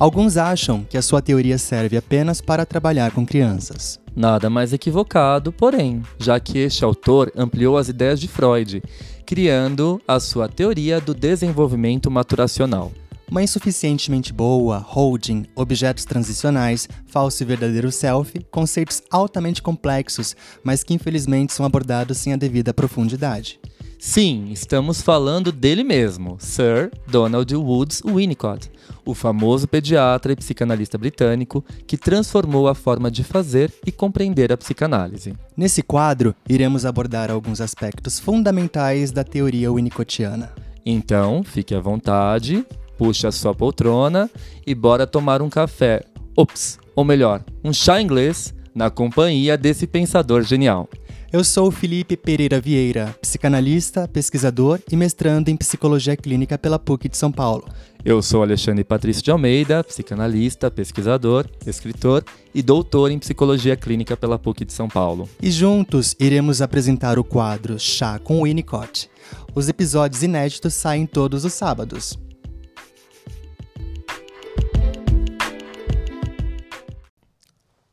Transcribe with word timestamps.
Alguns 0.00 0.38
acham 0.38 0.82
que 0.82 0.96
a 0.96 1.02
sua 1.02 1.20
teoria 1.20 1.58
serve 1.58 1.94
apenas 1.94 2.40
para 2.40 2.64
trabalhar 2.64 3.10
com 3.10 3.26
crianças. 3.26 4.00
Nada 4.16 4.48
mais 4.48 4.72
equivocado, 4.72 5.52
porém, 5.52 6.02
já 6.18 6.40
que 6.40 6.58
este 6.58 6.82
autor 6.82 7.30
ampliou 7.36 7.76
as 7.76 7.90
ideias 7.90 8.18
de 8.18 8.26
Freud, 8.26 8.82
criando 9.26 10.00
a 10.08 10.18
sua 10.18 10.48
teoria 10.48 11.02
do 11.02 11.12
desenvolvimento 11.12 12.10
maturacional. 12.10 12.90
Uma 13.30 13.42
insuficientemente 13.42 14.32
boa, 14.32 14.78
holding, 14.78 15.44
objetos 15.54 16.06
transicionais, 16.06 16.88
falso 17.04 17.42
e 17.42 17.46
verdadeiro 17.46 17.92
self, 17.92 18.42
conceitos 18.50 19.02
altamente 19.10 19.60
complexos, 19.60 20.34
mas 20.64 20.82
que 20.82 20.94
infelizmente 20.94 21.52
são 21.52 21.66
abordados 21.66 22.16
sem 22.16 22.32
a 22.32 22.36
devida 22.36 22.72
profundidade. 22.72 23.60
Sim, 24.02 24.48
estamos 24.50 25.02
falando 25.02 25.52
dele 25.52 25.84
mesmo, 25.84 26.38
Sir 26.40 26.90
Donald 27.06 27.54
Woods 27.54 28.00
Winnicott, 28.02 28.72
o 29.04 29.12
famoso 29.12 29.68
pediatra 29.68 30.32
e 30.32 30.36
psicanalista 30.36 30.96
britânico 30.96 31.62
que 31.86 31.98
transformou 31.98 32.66
a 32.66 32.74
forma 32.74 33.10
de 33.10 33.22
fazer 33.22 33.70
e 33.86 33.92
compreender 33.92 34.50
a 34.50 34.56
psicanálise. 34.56 35.34
Nesse 35.54 35.82
quadro, 35.82 36.34
iremos 36.48 36.86
abordar 36.86 37.30
alguns 37.30 37.60
aspectos 37.60 38.18
fundamentais 38.18 39.12
da 39.12 39.22
teoria 39.22 39.70
winnicottiana. 39.70 40.50
Então, 40.84 41.42
fique 41.44 41.74
à 41.74 41.80
vontade, 41.80 42.64
puxe 42.96 43.26
a 43.26 43.30
sua 43.30 43.54
poltrona 43.54 44.30
e 44.66 44.74
bora 44.74 45.06
tomar 45.06 45.42
um 45.42 45.50
café. 45.50 46.00
Ops, 46.34 46.78
ou 46.96 47.04
melhor, 47.04 47.44
um 47.62 47.70
chá 47.70 48.00
inglês 48.00 48.54
na 48.74 48.88
companhia 48.88 49.58
desse 49.58 49.86
pensador 49.86 50.42
genial. 50.42 50.88
Eu 51.32 51.44
sou 51.44 51.68
o 51.68 51.70
Felipe 51.70 52.16
Pereira 52.16 52.60
Vieira, 52.60 53.14
psicanalista, 53.20 54.08
pesquisador 54.08 54.80
e 54.90 54.96
mestrando 54.96 55.48
em 55.48 55.56
psicologia 55.56 56.16
clínica 56.16 56.58
pela 56.58 56.76
PUC 56.76 57.08
de 57.08 57.16
São 57.16 57.30
Paulo. 57.30 57.68
Eu 58.04 58.20
sou 58.20 58.42
Alexandre 58.42 58.82
Patrício 58.82 59.22
de 59.22 59.30
Almeida, 59.30 59.84
psicanalista, 59.84 60.72
pesquisador, 60.72 61.46
escritor 61.64 62.24
e 62.52 62.60
doutor 62.62 63.12
em 63.12 63.18
psicologia 63.20 63.76
clínica 63.76 64.16
pela 64.16 64.40
PUC 64.40 64.64
de 64.64 64.72
São 64.72 64.88
Paulo. 64.88 65.28
E 65.40 65.52
juntos 65.52 66.16
iremos 66.18 66.60
apresentar 66.60 67.16
o 67.16 67.22
quadro 67.22 67.78
Chá 67.78 68.18
com 68.18 68.42
Winnicott. 68.42 69.08
Os 69.54 69.68
episódios 69.68 70.24
inéditos 70.24 70.74
saem 70.74 71.06
todos 71.06 71.44
os 71.44 71.52
sábados. 71.52 72.18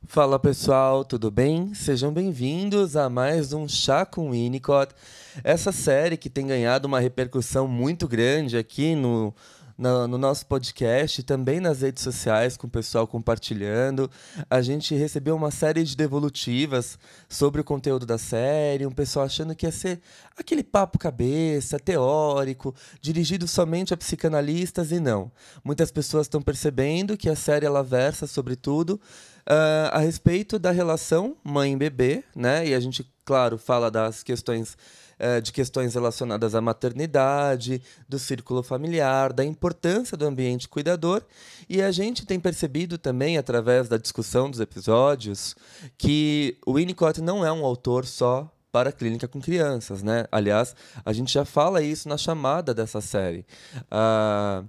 Fala 0.10 0.40
pessoal, 0.40 1.04
tudo 1.04 1.30
bem? 1.30 1.74
Sejam 1.74 2.14
bem-vindos 2.14 2.96
a 2.96 3.10
mais 3.10 3.52
um 3.52 3.68
Chá 3.68 4.06
com 4.06 4.32
Winnicott. 4.32 4.96
Essa 5.44 5.74
série 5.74 6.16
que 6.16 6.30
tem 6.30 6.48
ganhado 6.48 6.88
uma 6.88 7.02
repercussão 7.02 7.68
muito 7.68 8.08
grande 8.08 8.58
aqui 8.58 8.96
no, 8.96 9.36
no, 9.78 10.08
no, 10.08 10.18
nosso 10.18 10.46
podcast, 10.46 11.22
também 11.24 11.60
nas 11.60 11.82
redes 11.82 12.02
sociais, 12.02 12.56
com 12.56 12.68
o 12.68 12.70
pessoal 12.70 13.06
compartilhando. 13.06 14.10
A 14.50 14.62
gente 14.62 14.96
recebeu 14.96 15.36
uma 15.36 15.52
série 15.52 15.84
de 15.84 15.96
devolutivas 15.96 16.98
sobre 17.28 17.60
o 17.60 17.64
conteúdo 17.64 18.06
da 18.06 18.18
série, 18.18 18.88
um 18.88 18.92
pessoal 18.92 19.26
achando 19.26 19.54
que 19.54 19.66
ia 19.66 19.72
ser 19.74 20.00
aquele 20.38 20.64
papo 20.64 20.98
cabeça, 20.98 21.78
teórico, 21.78 22.74
dirigido 23.02 23.46
somente 23.46 23.94
a 23.94 23.98
psicanalistas, 23.98 24.92
e 24.92 25.02
não. 25.02 25.30
Muitas 25.66 25.92
pessoas 25.92 26.28
estão 26.28 26.42
percebendo 26.42 27.18
que 27.18 27.30
a 27.30 27.36
série 27.36 27.66
ela 27.66 27.84
versa, 27.84 28.26
sobretudo, 28.26 29.00
uh, 29.48 29.90
a 29.92 30.00
respeito 30.00 30.60
da 30.60 30.72
relação 30.72 31.36
mãe-bebê, 31.44 32.24
né? 32.36 32.68
E 32.68 32.76
a 32.76 32.80
gente, 32.80 33.10
claro, 33.24 33.58
fala 33.58 33.90
das 33.90 34.22
questões 34.22 34.78
uh, 35.20 35.42
de 35.42 35.52
questões 35.52 35.94
relacionadas 35.94 36.54
à 36.54 36.62
maternidade, 36.62 37.82
do 38.08 38.20
círculo 38.20 38.62
familiar, 38.62 39.32
da 39.32 39.44
importância 39.46 40.18
do 40.18 40.26
ambiente 40.26 40.68
cuidador. 40.68 41.24
E 41.70 41.82
a 41.82 41.92
gente 41.92 42.26
tem 42.26 42.40
percebido 42.40 42.98
também, 42.98 43.38
através 43.38 43.88
da 43.88 43.98
discussão 43.98 44.50
dos 44.50 44.60
episódios, 44.60 45.56
que 45.98 46.58
o 46.66 46.74
Winnicott 46.74 47.22
não 47.22 47.46
é 47.46 47.52
um 47.52 47.66
autor 47.66 48.06
só 48.06 48.52
para 48.72 48.90
a 48.90 48.94
clínica 48.94 49.28
com 49.28 49.42
crianças, 49.42 50.04
né? 50.04 50.26
Aliás, 50.32 50.76
a 51.04 51.14
gente 51.14 51.34
já 51.34 51.46
fala 51.46 51.82
isso 51.82 52.08
na 52.08 52.18
chamada 52.18 52.74
dessa 52.74 53.02
série. 53.02 53.46
Uh, 53.92 54.68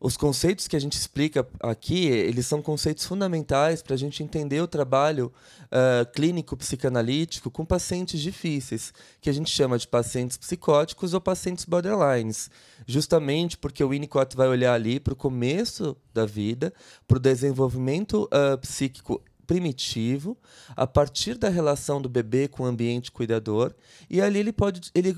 os 0.00 0.16
conceitos 0.16 0.68
que 0.68 0.76
a 0.76 0.78
gente 0.78 0.94
explica 0.94 1.46
aqui, 1.60 2.06
eles 2.06 2.46
são 2.46 2.60
conceitos 2.62 3.04
fundamentais 3.04 3.82
para 3.82 3.94
a 3.94 3.98
gente 3.98 4.22
entender 4.22 4.60
o 4.60 4.68
trabalho 4.68 5.32
uh, 5.66 6.10
clínico 6.12 6.56
psicanalítico 6.56 7.50
com 7.50 7.64
pacientes 7.64 8.20
difíceis, 8.20 8.92
que 9.20 9.30
a 9.30 9.32
gente 9.32 9.50
chama 9.50 9.78
de 9.78 9.88
pacientes 9.88 10.36
psicóticos 10.36 11.14
ou 11.14 11.20
pacientes 11.20 11.64
borderlines, 11.64 12.50
justamente 12.86 13.56
porque 13.56 13.82
o 13.82 13.88
Winnicott 13.88 14.36
vai 14.36 14.48
olhar 14.48 14.74
ali 14.74 15.00
para 15.00 15.12
o 15.12 15.16
começo 15.16 15.96
da 16.12 16.26
vida, 16.26 16.72
para 17.06 17.16
o 17.16 17.20
desenvolvimento 17.20 18.24
uh, 18.24 18.58
psíquico 18.58 19.22
primitivo 19.44 20.36
a 20.74 20.86
partir 20.86 21.36
da 21.36 21.48
relação 21.48 22.00
do 22.00 22.08
bebê 22.08 22.48
com 22.48 22.62
o 22.62 22.66
ambiente 22.66 23.12
cuidador 23.12 23.74
e 24.08 24.20
ali 24.20 24.38
ele 24.38 24.52
pode 24.52 24.90
ele, 24.94 25.16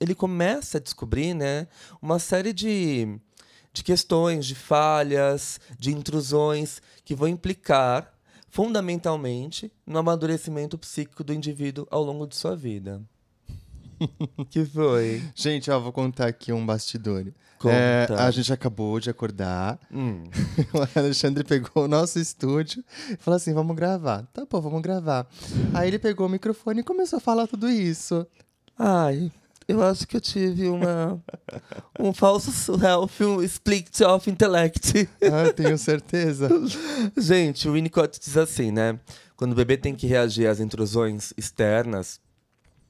ele 0.00 0.14
começa 0.14 0.78
a 0.78 0.80
descobrir 0.80 1.34
né 1.34 1.68
uma 2.00 2.18
série 2.18 2.52
de 2.52 3.20
de 3.76 3.84
questões, 3.84 4.46
de 4.46 4.54
falhas, 4.54 5.60
de 5.78 5.92
intrusões 5.92 6.80
que 7.04 7.14
vão 7.14 7.28
implicar 7.28 8.10
fundamentalmente 8.48 9.70
no 9.86 9.98
amadurecimento 9.98 10.78
psíquico 10.78 11.22
do 11.22 11.34
indivíduo 11.34 11.86
ao 11.90 12.02
longo 12.02 12.26
de 12.26 12.36
sua 12.36 12.56
vida. 12.56 13.02
que 14.48 14.64
foi? 14.64 15.22
Gente, 15.34 15.70
ó, 15.70 15.78
vou 15.78 15.92
contar 15.92 16.26
aqui 16.26 16.54
um 16.54 16.64
bastidor. 16.64 17.26
É, 17.66 18.06
a 18.18 18.30
gente 18.30 18.50
acabou 18.50 18.98
de 18.98 19.10
acordar. 19.10 19.78
Hum. 19.92 20.24
o 20.72 20.98
Alexandre 20.98 21.44
pegou 21.44 21.84
o 21.84 21.88
nosso 21.88 22.18
estúdio 22.18 22.82
e 23.10 23.16
falou 23.16 23.36
assim: 23.36 23.52
vamos 23.52 23.76
gravar. 23.76 24.24
Tá 24.32 24.46
bom, 24.50 24.58
vamos 24.58 24.80
gravar. 24.80 25.26
Aí 25.74 25.88
ele 25.88 25.98
pegou 25.98 26.26
o 26.26 26.30
microfone 26.30 26.80
e 26.80 26.84
começou 26.84 27.18
a 27.18 27.20
falar 27.20 27.46
tudo 27.46 27.68
isso. 27.68 28.26
Ai, 28.78 29.30
eu 29.68 29.82
acho 29.82 30.06
que 30.06 30.16
eu 30.16 30.20
tive 30.20 30.68
uma 30.68 31.20
um 31.98 32.12
falso 32.12 32.50
self, 32.52 33.24
um 33.24 33.42
split 33.42 34.00
of 34.02 34.30
intellect. 34.30 35.08
Ah, 35.22 35.52
tenho 35.52 35.76
certeza. 35.76 36.48
Gente, 37.16 37.68
o 37.68 37.72
Winnicott 37.72 38.18
diz 38.20 38.36
assim, 38.36 38.70
né? 38.70 38.98
Quando 39.36 39.52
o 39.52 39.56
bebê 39.56 39.76
tem 39.76 39.94
que 39.94 40.06
reagir 40.06 40.46
às 40.46 40.60
intrusões 40.60 41.32
externas, 41.36 42.20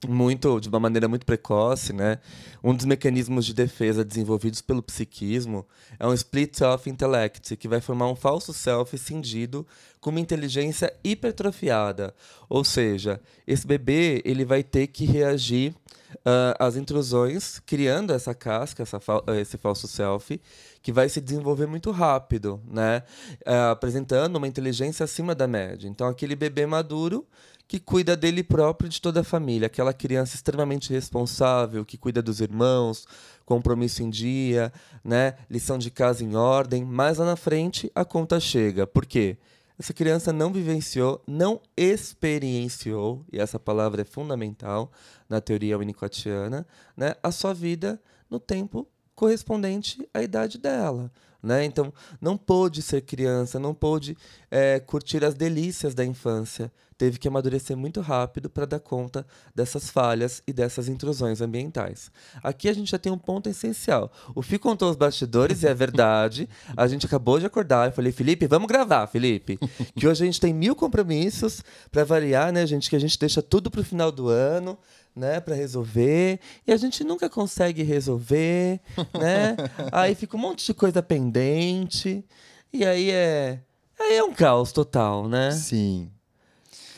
muito 0.08 0.60
de 0.60 0.68
uma 0.68 0.80
maneira 0.80 1.08
muito 1.08 1.26
precoce, 1.26 1.92
né? 1.92 2.18
Um 2.62 2.74
dos 2.74 2.84
mecanismos 2.84 3.44
de 3.46 3.54
defesa 3.54 4.04
desenvolvidos 4.04 4.60
pelo 4.60 4.82
psiquismo 4.82 5.66
é 5.98 6.06
um 6.06 6.14
split 6.14 6.60
of 6.62 6.88
intellect, 6.88 7.56
que 7.56 7.68
vai 7.68 7.80
formar 7.80 8.08
um 8.08 8.16
falso 8.16 8.52
self 8.52 8.96
cindido 8.98 9.66
com 10.00 10.10
uma 10.10 10.20
inteligência 10.20 10.92
hipertrofiada. 11.02 12.14
Ou 12.48 12.64
seja, 12.64 13.20
esse 13.46 13.66
bebê 13.66 14.22
ele 14.24 14.44
vai 14.44 14.62
ter 14.62 14.86
que 14.86 15.04
reagir 15.04 15.74
uh, 16.16 16.54
às 16.58 16.76
intrusões, 16.76 17.58
criando 17.60 18.12
essa 18.12 18.34
casca, 18.34 18.82
essa 18.82 19.00
fa 19.00 19.22
esse 19.40 19.56
falso 19.56 19.88
self, 19.88 20.40
que 20.82 20.92
vai 20.92 21.08
se 21.08 21.20
desenvolver 21.20 21.66
muito 21.66 21.90
rápido, 21.90 22.60
né? 22.68 23.02
Uh, 23.46 23.70
apresentando 23.72 24.36
uma 24.36 24.48
inteligência 24.48 25.04
acima 25.04 25.34
da 25.34 25.46
média. 25.46 25.88
Então, 25.88 26.06
aquele 26.06 26.36
bebê 26.36 26.66
maduro 26.66 27.26
que 27.68 27.80
cuida 27.80 28.16
dele 28.16 28.42
próprio 28.42 28.86
e 28.86 28.90
de 28.90 29.00
toda 29.00 29.20
a 29.20 29.24
família, 29.24 29.66
aquela 29.66 29.92
criança 29.92 30.36
extremamente 30.36 30.92
responsável, 30.92 31.84
que 31.84 31.98
cuida 31.98 32.22
dos 32.22 32.40
irmãos, 32.40 33.06
compromisso 33.44 34.02
em 34.02 34.10
dia, 34.10 34.72
né? 35.04 35.34
lição 35.50 35.76
de 35.76 35.90
casa 35.90 36.22
em 36.22 36.36
ordem, 36.36 36.84
mas 36.84 37.18
lá 37.18 37.26
na 37.26 37.36
frente 37.36 37.90
a 37.94 38.04
conta 38.04 38.38
chega. 38.38 38.86
Por 38.86 39.04
quê? 39.04 39.36
Essa 39.78 39.92
criança 39.92 40.32
não 40.32 40.52
vivenciou, 40.52 41.22
não 41.26 41.60
experienciou, 41.76 43.24
e 43.30 43.38
essa 43.38 43.58
palavra 43.58 44.02
é 44.02 44.04
fundamental 44.04 44.90
na 45.28 45.40
teoria 45.40 45.76
winnicottiana, 45.76 46.66
né, 46.96 47.14
a 47.22 47.30
sua 47.30 47.52
vida 47.52 48.00
no 48.30 48.40
tempo 48.40 48.88
correspondente 49.14 50.08
à 50.14 50.22
idade 50.22 50.56
dela. 50.56 51.10
Né? 51.42 51.64
Então, 51.64 51.92
não 52.20 52.36
pôde 52.36 52.82
ser 52.82 53.02
criança, 53.02 53.58
não 53.58 53.74
pôde 53.74 54.16
é, 54.50 54.80
curtir 54.80 55.24
as 55.24 55.34
delícias 55.34 55.94
da 55.94 56.04
infância. 56.04 56.72
Teve 56.98 57.18
que 57.18 57.28
amadurecer 57.28 57.76
muito 57.76 58.00
rápido 58.00 58.48
para 58.48 58.64
dar 58.64 58.80
conta 58.80 59.26
dessas 59.54 59.90
falhas 59.90 60.42
e 60.46 60.52
dessas 60.52 60.88
intrusões 60.88 61.42
ambientais. 61.42 62.10
Aqui 62.42 62.70
a 62.70 62.72
gente 62.72 62.90
já 62.90 62.98
tem 62.98 63.12
um 63.12 63.18
ponto 63.18 63.50
essencial. 63.50 64.10
O 64.34 64.40
Fih 64.40 64.58
contou 64.58 64.90
os 64.90 64.96
bastidores 64.96 65.62
e 65.62 65.66
é 65.66 65.74
verdade. 65.74 66.48
A 66.74 66.86
gente 66.86 67.04
acabou 67.04 67.38
de 67.38 67.44
acordar. 67.44 67.88
Eu 67.88 67.92
falei, 67.92 68.12
Felipe, 68.12 68.46
vamos 68.46 68.66
gravar, 68.66 69.06
Felipe. 69.08 69.58
Que 69.94 70.06
hoje 70.06 70.22
a 70.22 70.26
gente 70.26 70.40
tem 70.40 70.54
mil 70.54 70.74
compromissos 70.74 71.62
para 71.92 72.02
variar, 72.02 72.50
né, 72.50 72.66
gente? 72.66 72.88
Que 72.88 72.96
a 72.96 73.00
gente 73.00 73.18
deixa 73.18 73.42
tudo 73.42 73.70
para 73.70 73.82
o 73.82 73.84
final 73.84 74.10
do 74.10 74.28
ano 74.28 74.78
né, 75.16 75.40
para 75.40 75.54
resolver, 75.54 76.38
e 76.66 76.72
a 76.72 76.76
gente 76.76 77.02
nunca 77.02 77.30
consegue 77.30 77.82
resolver, 77.82 78.78
né? 79.18 79.56
Aí 79.90 80.14
fica 80.14 80.36
um 80.36 80.40
monte 80.40 80.66
de 80.66 80.74
coisa 80.74 81.02
pendente, 81.02 82.22
e 82.70 82.84
aí 82.84 83.10
é, 83.10 83.60
aí 83.98 84.16
é 84.16 84.22
um 84.22 84.34
caos 84.34 84.72
total, 84.72 85.26
né? 85.26 85.50
Sim. 85.52 86.10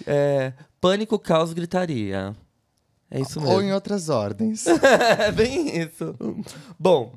É, 0.04 0.52
pânico, 0.80 1.18
caos, 1.18 1.52
gritaria. 1.52 2.34
É 3.10 3.20
isso 3.20 3.40
mesmo. 3.40 3.54
Ou 3.54 3.62
em 3.62 3.72
outras 3.72 4.08
ordens. 4.08 4.66
é 5.18 5.32
bem 5.32 5.80
isso. 5.80 6.14
Bom, 6.78 7.14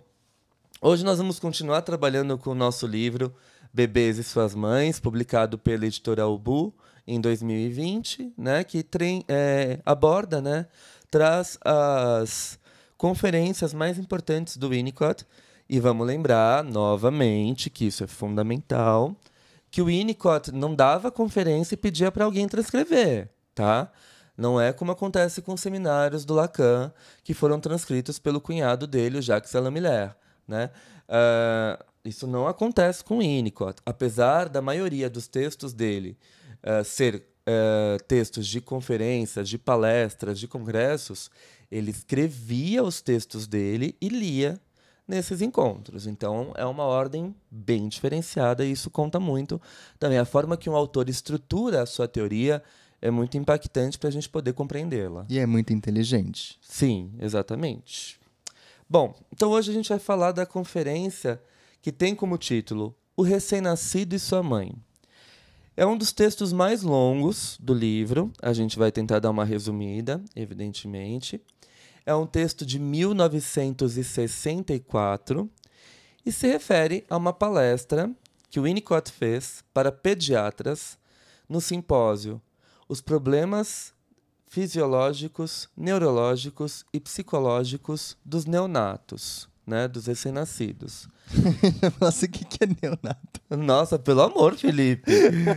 hoje 0.80 1.04
nós 1.04 1.18
vamos 1.18 1.40
continuar 1.40 1.82
trabalhando 1.82 2.38
com 2.38 2.52
o 2.52 2.56
nosso 2.56 2.88
livro 2.88 3.34
Bebês 3.74 4.18
e 4.18 4.24
Suas 4.24 4.54
Mães, 4.54 5.00
publicado 5.00 5.58
pela 5.58 5.86
editora 5.86 6.28
Ubu 6.28 6.74
em 7.08 7.20
2020, 7.20 8.34
né, 8.38 8.64
que 8.64 8.86
é, 9.28 9.80
aborda, 9.86 10.42
né, 10.42 10.68
traz 11.10 11.58
as 11.64 12.60
conferências 12.98 13.74
mais 13.74 13.98
importantes 13.98 14.58
do 14.58 14.70
Winnicott. 14.70 15.26
E 15.70 15.80
vamos 15.80 16.06
lembrar 16.06 16.64
novamente 16.64 17.70
que 17.70 17.86
isso 17.86 18.04
é 18.04 18.08
fundamental, 18.08 19.16
que 19.70 19.82
o 19.82 19.86
Winnicott 19.86 20.52
não 20.52 20.76
dava 20.76 21.10
conferência 21.10 21.76
e 21.76 21.78
pedia 21.78 22.12
para 22.12 22.26
alguém 22.26 22.48
transcrever, 22.48 23.30
tá? 23.56 23.90
Não 24.38 24.60
é 24.60 24.74
como 24.74 24.92
acontece 24.92 25.42
com 25.42 25.54
os 25.54 25.62
seminários 25.62 26.26
do 26.26 26.34
Lacan, 26.34 26.92
que 27.24 27.34
foram 27.34 27.60
transcritos 27.60 28.20
pelo 28.20 28.42
cunhado 28.42 28.88
dele, 28.88 29.20
o 29.20 29.22
Jacques 29.22 29.56
Alain 29.56 29.72
Miller. 29.72 30.16
Né? 30.48 30.70
Uh, 31.08 31.84
isso 32.04 32.26
não 32.26 32.48
acontece 32.48 33.04
com 33.04 33.20
Winnicott. 33.20 33.82
Apesar 33.86 34.50
da 34.50 34.62
maioria 34.62 35.10
dos 35.10 35.28
textos 35.28 35.74
dele 35.74 36.18
uh, 36.64 36.84
ser 36.84 37.16
uh, 37.16 38.04
textos 38.08 38.48
de 38.48 38.62
conferências, 38.62 39.50
de 39.50 39.58
palestras, 39.58 40.40
de 40.40 40.48
congressos, 40.48 41.30
ele 41.72 41.92
escrevia 41.92 42.84
os 42.84 43.02
textos 43.02 43.48
dele 43.48 43.96
e 44.02 44.10
lia 44.10 44.60
nesses 45.08 45.42
encontros. 45.42 46.08
Então 46.08 46.54
é 46.56 46.66
uma 46.66 46.84
ordem 46.84 47.36
bem 47.50 47.88
diferenciada 47.88 48.66
e 48.66 48.72
isso 48.72 48.90
conta 48.90 49.20
muito 49.20 49.62
também 50.00 50.18
a 50.18 50.26
forma 50.26 50.58
que 50.58 50.70
um 50.70 50.76
autor 50.76 51.10
estrutura 51.10 51.82
a 51.82 51.86
sua 51.86 52.08
teoria 52.08 52.64
é 53.02 53.10
muito 53.10 53.36
impactante 53.38 53.98
para 53.98 54.10
a 54.10 54.12
gente 54.12 54.30
poder 54.30 54.54
compreendê-la. 54.54 55.26
E 55.28 55.40
é 55.40 55.46
muito 55.46 55.74
inteligente. 55.74 56.58
Sim, 56.62 57.12
exatamente. 57.20 58.20
Bom, 58.88 59.16
então 59.32 59.50
hoje 59.50 59.72
a 59.72 59.74
gente 59.74 59.90
vai 59.90 60.00
falar 60.00 60.32
da 60.32 60.46
conferência 60.46 61.42
que 61.82 61.92
tem 61.92 62.14
como 62.14 62.38
título 62.38 62.96
O 63.18 63.24
Recém-Nascido 63.24 64.14
e 64.16 64.20
Sua 64.20 64.44
Mãe. 64.44 64.76
É 65.82 65.86
um 65.88 65.98
dos 65.98 66.12
textos 66.12 66.54
mais 66.54 66.84
longos 66.84 67.58
do 67.60 67.74
livro, 67.74 68.32
a 68.40 68.54
gente 68.54 68.78
vai 68.78 68.92
tentar 68.92 69.18
dar 69.18 69.32
uma 69.32 69.44
resumida, 69.44 70.24
evidentemente. 70.36 71.42
É 72.06 72.14
um 72.14 72.28
texto 72.28 72.64
de 72.64 72.78
1964 72.78 75.50
e 76.24 76.32
se 76.32 76.46
refere 76.46 77.04
a 77.10 77.18
uma 77.18 77.34
palestra 77.34 78.12
que 78.48 78.60
Winnicott 78.60 79.12
fez 79.12 79.64
para 79.74 79.92
pediatras 79.92 81.00
no 81.50 81.60
simpósio 81.60 82.40
os 82.88 83.02
problemas 83.02 83.92
fisiológicos, 84.46 85.68
neurológicos 85.76 86.86
e 86.94 87.00
psicológicos 87.00 88.16
dos 88.24 88.46
neonatos, 88.46 89.50
né, 89.66 89.88
dos 89.88 90.08
recém-nascidos. 90.08 91.08
Nossa, 92.00 92.26
o 92.26 92.30
que, 92.30 92.44
que 92.44 92.64
é 92.64 92.68
neonato? 92.68 93.42
Nossa, 93.50 93.98
pelo 93.98 94.22
amor, 94.22 94.56
Felipe. 94.56 95.12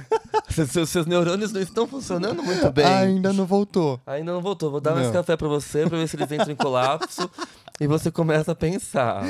seus, 0.70 0.88
seus 0.88 1.06
neurônios 1.06 1.52
não 1.52 1.60
estão 1.60 1.86
funcionando 1.86 2.42
muito 2.42 2.70
bem. 2.70 2.84
Ah, 2.84 2.98
ainda 3.00 3.32
não 3.32 3.46
voltou. 3.46 4.00
Ainda 4.06 4.32
não 4.32 4.40
voltou. 4.40 4.70
Vou 4.70 4.80
dar 4.80 4.90
não. 4.90 4.98
mais 4.98 5.10
café 5.10 5.36
para 5.36 5.48
você, 5.48 5.86
para 5.86 5.98
ver 5.98 6.08
se 6.08 6.16
eles 6.16 6.30
entram 6.30 6.52
em 6.52 6.56
colapso. 6.56 7.28
e 7.80 7.86
você 7.86 8.10
começa 8.10 8.52
a 8.52 8.54
pensar. 8.54 9.24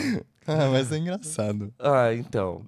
Ah, 0.46 0.68
mas 0.70 0.92
é 0.92 0.98
engraçado. 0.98 1.72
Ah, 1.78 2.14
então. 2.14 2.62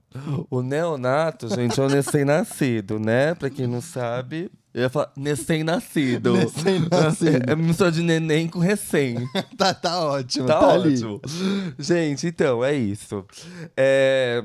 O 0.51 0.63
neonato, 0.63 1.49
gente, 1.55 1.79
é 1.79 1.83
o 1.83 1.89
recém-nascido, 1.89 2.99
né? 2.99 3.35
Pra 3.35 3.51
quem 3.51 3.67
não 3.67 3.83
sabe, 3.83 4.51
eu 4.73 4.83
ia 4.83 4.89
falar 4.89 5.13
recém-nascido. 5.17 6.35
Recém-nascido. 6.35 7.49
É, 7.49 7.53
é 7.53 7.57
mistura 7.57 7.93
de 7.93 8.03
neném 8.03 8.49
com 8.49 8.59
recém. 8.59 9.29
tá, 9.57 9.75
tá 9.75 10.01
ótimo, 10.01 10.47
tá, 10.47 10.59
tá 10.59 10.79
ótimo. 10.79 11.21
Gente, 11.79 12.27
então, 12.27 12.65
é 12.65 12.75
isso. 12.75 13.25
É... 13.77 14.43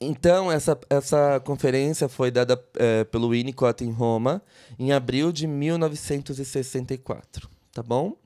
Então, 0.00 0.50
essa, 0.50 0.78
essa 0.90 1.38
conferência 1.40 2.08
foi 2.08 2.30
dada 2.30 2.60
é, 2.76 3.04
pelo 3.04 3.30
Winnicott 3.30 3.84
em 3.84 3.90
Roma 3.90 4.42
em 4.78 4.92
abril 4.92 5.30
de 5.30 5.46
1964, 5.46 7.48
tá 7.72 7.82
bom? 7.82 8.16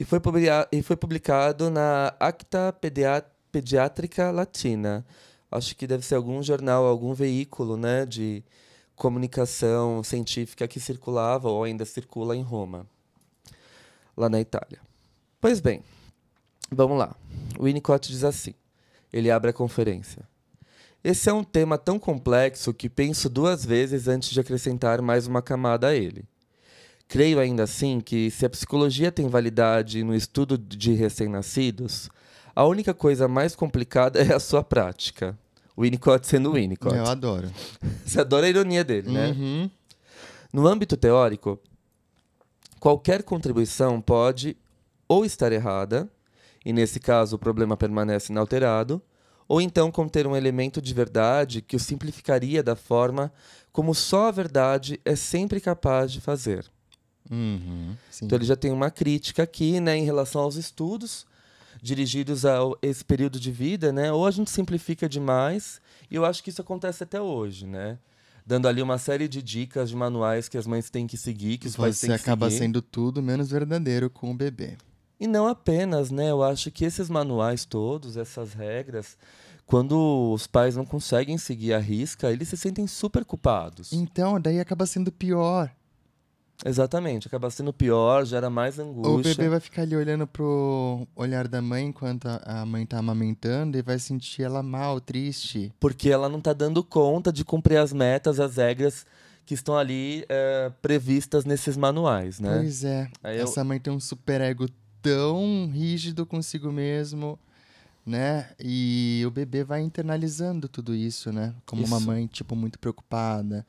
E 0.00 0.04
foi, 0.06 0.18
e 0.72 0.82
foi 0.82 0.96
publicado 0.96 1.68
na 1.68 2.14
Acta 2.18 2.74
Pediátrica 3.52 4.30
Latina. 4.30 5.04
Acho 5.50 5.76
que 5.76 5.86
deve 5.86 6.06
ser 6.06 6.14
algum 6.14 6.42
jornal, 6.42 6.86
algum 6.86 7.12
veículo, 7.12 7.76
né, 7.76 8.06
de 8.06 8.42
comunicação 8.96 10.02
científica 10.02 10.66
que 10.66 10.80
circulava 10.80 11.50
ou 11.50 11.64
ainda 11.64 11.84
circula 11.84 12.34
em 12.34 12.40
Roma, 12.40 12.86
lá 14.16 14.30
na 14.30 14.40
Itália. 14.40 14.80
Pois 15.38 15.60
bem, 15.60 15.82
vamos 16.70 16.98
lá. 16.98 17.14
O 17.58 17.64
Winnicott 17.64 18.10
diz 18.10 18.24
assim: 18.24 18.54
ele 19.12 19.30
abre 19.30 19.50
a 19.50 19.52
conferência. 19.52 20.26
Esse 21.04 21.28
é 21.28 21.32
um 21.32 21.44
tema 21.44 21.76
tão 21.76 21.98
complexo 21.98 22.72
que 22.72 22.88
penso 22.88 23.28
duas 23.28 23.66
vezes 23.66 24.08
antes 24.08 24.30
de 24.30 24.40
acrescentar 24.40 25.02
mais 25.02 25.26
uma 25.26 25.42
camada 25.42 25.88
a 25.88 25.94
ele. 25.94 26.24
Creio 27.10 27.40
ainda 27.40 27.64
assim 27.64 28.00
que, 28.00 28.30
se 28.30 28.46
a 28.46 28.48
psicologia 28.48 29.10
tem 29.10 29.26
validade 29.26 30.04
no 30.04 30.14
estudo 30.14 30.56
de 30.56 30.92
recém-nascidos, 30.92 32.08
a 32.54 32.64
única 32.64 32.94
coisa 32.94 33.26
mais 33.26 33.56
complicada 33.56 34.20
é 34.22 34.32
a 34.32 34.38
sua 34.38 34.62
prática. 34.62 35.36
Winnicott 35.76 36.24
sendo 36.24 36.52
Winnicott. 36.52 36.94
Eu 36.94 37.06
adoro. 37.06 37.50
Você 38.06 38.20
adora 38.20 38.46
a 38.46 38.48
ironia 38.48 38.84
dele, 38.84 39.10
né? 39.10 39.30
Uhum. 39.30 39.68
No 40.52 40.68
âmbito 40.68 40.96
teórico, 40.96 41.58
qualquer 42.78 43.24
contribuição 43.24 44.00
pode 44.00 44.56
ou 45.08 45.24
estar 45.24 45.50
errada, 45.50 46.08
e 46.64 46.72
nesse 46.72 47.00
caso 47.00 47.34
o 47.34 47.40
problema 47.40 47.76
permanece 47.76 48.30
inalterado, 48.30 49.02
ou 49.48 49.60
então 49.60 49.90
conter 49.90 50.28
um 50.28 50.36
elemento 50.36 50.80
de 50.80 50.94
verdade 50.94 51.60
que 51.60 51.74
o 51.74 51.80
simplificaria 51.80 52.62
da 52.62 52.76
forma 52.76 53.32
como 53.72 53.96
só 53.96 54.28
a 54.28 54.30
verdade 54.30 55.00
é 55.04 55.16
sempre 55.16 55.60
capaz 55.60 56.12
de 56.12 56.20
fazer. 56.20 56.70
Uhum, 57.30 57.94
então 58.22 58.36
ele 58.36 58.44
já 58.44 58.56
tem 58.56 58.72
uma 58.72 58.90
crítica 58.90 59.44
aqui 59.44 59.78
né, 59.78 59.96
em 59.96 60.04
relação 60.04 60.42
aos 60.42 60.56
estudos 60.56 61.26
dirigidos 61.82 62.44
a 62.44 62.58
esse 62.82 63.04
período 63.04 63.38
de 63.38 63.50
vida, 63.50 63.92
né? 63.92 64.12
Ou 64.12 64.26
a 64.26 64.30
gente 64.30 64.50
simplifica 64.50 65.08
demais, 65.08 65.80
e 66.10 66.14
eu 66.14 66.24
acho 66.24 66.42
que 66.42 66.50
isso 66.50 66.60
acontece 66.60 67.02
até 67.02 67.20
hoje, 67.20 67.66
né? 67.66 67.98
Dando 68.44 68.66
ali 68.66 68.82
uma 68.82 68.98
série 68.98 69.28
de 69.28 69.42
dicas, 69.42 69.90
de 69.90 69.96
manuais 69.96 70.48
que 70.48 70.58
as 70.58 70.66
mães 70.66 70.90
têm 70.90 71.06
que 71.06 71.16
seguir, 71.16 71.58
que 71.58 71.66
os 71.66 71.74
Você 71.74 71.80
pais 71.80 72.00
têm 72.00 72.10
que 72.10 72.18
seguir. 72.18 72.24
Você 72.24 72.30
acaba 72.30 72.50
sendo 72.50 72.82
tudo 72.82 73.22
menos 73.22 73.50
verdadeiro 73.50 74.10
com 74.10 74.30
o 74.30 74.34
bebê. 74.34 74.76
E 75.18 75.26
não 75.26 75.46
apenas, 75.46 76.10
né? 76.10 76.30
Eu 76.30 76.42
acho 76.42 76.70
que 76.70 76.84
esses 76.84 77.08
manuais 77.10 77.64
todos, 77.64 78.16
essas 78.16 78.54
regras, 78.54 79.16
quando 79.66 80.32
os 80.32 80.46
pais 80.46 80.74
não 80.74 80.84
conseguem 80.84 81.38
seguir 81.38 81.74
a 81.74 81.78
risca, 81.78 82.32
eles 82.32 82.48
se 82.48 82.56
sentem 82.56 82.86
super 82.86 83.24
culpados. 83.24 83.92
Então, 83.92 84.40
daí 84.40 84.58
acaba 84.58 84.86
sendo 84.86 85.12
pior. 85.12 85.70
Exatamente, 86.64 87.26
acaba 87.26 87.50
sendo 87.50 87.72
pior, 87.72 88.24
gera 88.24 88.50
mais 88.50 88.78
angústia. 88.78 89.32
O 89.32 89.36
bebê 89.36 89.48
vai 89.48 89.60
ficar 89.60 89.82
ali 89.82 89.96
olhando 89.96 90.26
pro 90.26 91.06
olhar 91.16 91.48
da 91.48 91.62
mãe 91.62 91.86
enquanto 91.86 92.26
a 92.26 92.66
mãe 92.66 92.84
tá 92.84 92.98
amamentando 92.98 93.78
e 93.78 93.82
vai 93.82 93.98
sentir 93.98 94.42
ela 94.42 94.62
mal, 94.62 95.00
triste. 95.00 95.72
Porque 95.80 96.10
ela 96.10 96.28
não 96.28 96.40
tá 96.40 96.52
dando 96.52 96.84
conta 96.84 97.32
de 97.32 97.44
cumprir 97.44 97.78
as 97.78 97.92
metas, 97.92 98.38
as 98.38 98.56
regras 98.56 99.06
que 99.46 99.54
estão 99.54 99.76
ali 99.76 100.24
é, 100.28 100.70
previstas 100.82 101.44
nesses 101.44 101.76
manuais, 101.76 102.38
né? 102.38 102.58
Pois 102.58 102.84
é. 102.84 103.08
Aí 103.22 103.38
Essa 103.38 103.60
eu... 103.60 103.64
mãe 103.64 103.80
tem 103.80 103.92
um 103.92 104.00
superego 104.00 104.68
tão 105.02 105.68
rígido 105.72 106.26
consigo 106.26 106.70
mesmo, 106.70 107.38
né? 108.04 108.50
E 108.60 109.22
o 109.26 109.30
bebê 109.30 109.64
vai 109.64 109.80
internalizando 109.80 110.68
tudo 110.68 110.94
isso, 110.94 111.32
né? 111.32 111.54
Como 111.64 111.82
isso. 111.82 111.92
uma 111.92 112.00
mãe, 112.00 112.26
tipo, 112.26 112.54
muito 112.54 112.78
preocupada. 112.78 113.66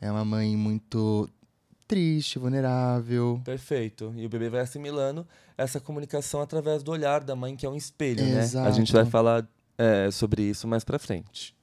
É 0.00 0.10
uma 0.10 0.24
mãe 0.24 0.56
muito 0.56 1.28
triste, 1.88 2.38
vulnerável. 2.38 3.40
Perfeito. 3.42 4.12
E 4.14 4.26
o 4.26 4.28
bebê 4.28 4.50
vai 4.50 4.60
assimilando 4.60 5.26
essa 5.56 5.80
comunicação 5.80 6.42
através 6.42 6.82
do 6.82 6.92
olhar 6.92 7.24
da 7.24 7.34
mãe, 7.34 7.56
que 7.56 7.64
é 7.64 7.68
um 7.68 7.74
espelho, 7.74 8.20
Exato. 8.20 8.64
né? 8.64 8.70
A 8.70 8.72
gente 8.72 8.92
vai 8.92 9.06
falar 9.06 9.48
é, 9.78 10.10
sobre 10.10 10.42
isso 10.42 10.68
mais 10.68 10.84
pra 10.84 10.98
frente. 10.98 11.56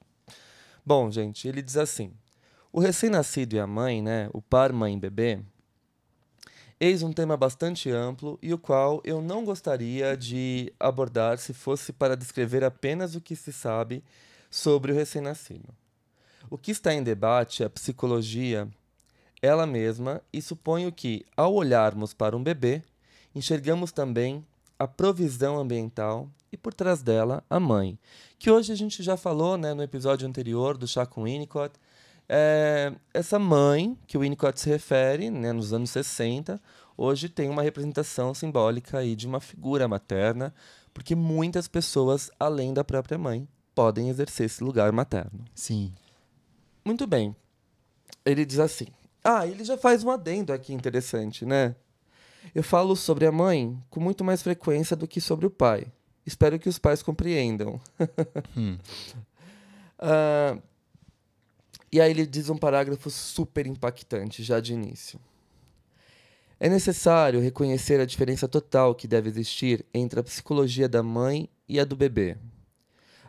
Bom, 0.84 1.10
gente, 1.10 1.46
ele 1.46 1.62
diz 1.62 1.76
assim: 1.76 2.12
o 2.72 2.80
recém-nascido 2.80 3.54
e 3.54 3.60
a 3.60 3.66
mãe, 3.66 4.02
né? 4.02 4.28
O 4.32 4.42
par 4.42 4.72
mãe-bebê. 4.72 5.40
Eis 6.78 7.02
um 7.02 7.10
tema 7.10 7.38
bastante 7.38 7.90
amplo 7.90 8.38
e 8.42 8.52
o 8.52 8.58
qual 8.58 9.00
eu 9.02 9.22
não 9.22 9.46
gostaria 9.46 10.14
de 10.14 10.70
abordar 10.78 11.38
se 11.38 11.54
fosse 11.54 11.90
para 11.90 12.14
descrever 12.14 12.62
apenas 12.62 13.14
o 13.14 13.20
que 13.20 13.34
se 13.34 13.50
sabe 13.50 14.04
sobre 14.50 14.92
o 14.92 14.94
recém-nascido. 14.94 15.74
O 16.50 16.58
que 16.58 16.70
está 16.70 16.92
em 16.92 17.02
debate 17.02 17.62
é 17.62 17.66
a 17.66 17.70
psicologia 17.70 18.68
ela 19.42 19.66
mesma 19.66 20.22
e 20.32 20.40
suponho 20.40 20.90
que, 20.92 21.24
ao 21.36 21.54
olharmos 21.54 22.14
para 22.14 22.36
um 22.36 22.42
bebê, 22.42 22.82
enxergamos 23.34 23.92
também 23.92 24.44
a 24.78 24.86
provisão 24.86 25.58
ambiental 25.58 26.28
e, 26.50 26.56
por 26.56 26.72
trás 26.72 27.02
dela, 27.02 27.42
a 27.48 27.58
mãe. 27.58 27.98
Que 28.38 28.50
hoje 28.50 28.72
a 28.72 28.76
gente 28.76 29.02
já 29.02 29.16
falou 29.16 29.56
né, 29.56 29.74
no 29.74 29.82
episódio 29.82 30.28
anterior 30.28 30.76
do 30.76 30.86
Chá 30.86 31.06
com 31.06 31.24
Winnicott. 31.24 31.74
É, 32.28 32.92
essa 33.14 33.38
mãe 33.38 33.96
que 34.06 34.16
o 34.16 34.20
Winnicott 34.20 34.60
se 34.60 34.68
refere, 34.68 35.30
né, 35.30 35.52
nos 35.52 35.72
anos 35.72 35.90
60, 35.90 36.60
hoje 36.96 37.28
tem 37.28 37.48
uma 37.48 37.62
representação 37.62 38.34
simbólica 38.34 38.98
aí 38.98 39.14
de 39.14 39.26
uma 39.26 39.40
figura 39.40 39.86
materna, 39.86 40.54
porque 40.92 41.14
muitas 41.14 41.68
pessoas, 41.68 42.30
além 42.38 42.72
da 42.72 42.82
própria 42.82 43.18
mãe, 43.18 43.46
podem 43.74 44.08
exercer 44.08 44.46
esse 44.46 44.64
lugar 44.64 44.90
materno. 44.92 45.44
Sim. 45.54 45.92
Muito 46.84 47.06
bem. 47.06 47.36
Ele 48.24 48.44
diz 48.44 48.58
assim: 48.58 48.86
Ah, 49.28 49.44
ele 49.44 49.64
já 49.64 49.76
faz 49.76 50.04
um 50.04 50.10
adendo 50.10 50.52
aqui 50.52 50.72
interessante, 50.72 51.44
né? 51.44 51.74
Eu 52.54 52.62
falo 52.62 52.94
sobre 52.94 53.26
a 53.26 53.32
mãe 53.32 53.76
com 53.90 53.98
muito 53.98 54.22
mais 54.22 54.40
frequência 54.40 54.94
do 54.94 55.08
que 55.08 55.20
sobre 55.20 55.44
o 55.44 55.50
pai. 55.50 55.88
Espero 56.24 56.60
que 56.60 56.68
os 56.68 56.78
pais 56.78 57.02
compreendam. 57.02 57.80
hum. 58.56 58.78
uh, 59.98 60.62
e 61.90 62.00
aí 62.00 62.08
ele 62.08 62.24
diz 62.24 62.48
um 62.50 62.56
parágrafo 62.56 63.10
super 63.10 63.66
impactante 63.66 64.44
já 64.44 64.60
de 64.60 64.74
início. 64.74 65.18
É 66.60 66.68
necessário 66.68 67.40
reconhecer 67.40 67.98
a 67.98 68.06
diferença 68.06 68.46
total 68.46 68.94
que 68.94 69.08
deve 69.08 69.28
existir 69.28 69.84
entre 69.92 70.20
a 70.20 70.22
psicologia 70.22 70.88
da 70.88 71.02
mãe 71.02 71.48
e 71.68 71.80
a 71.80 71.84
do 71.84 71.96
bebê. 71.96 72.36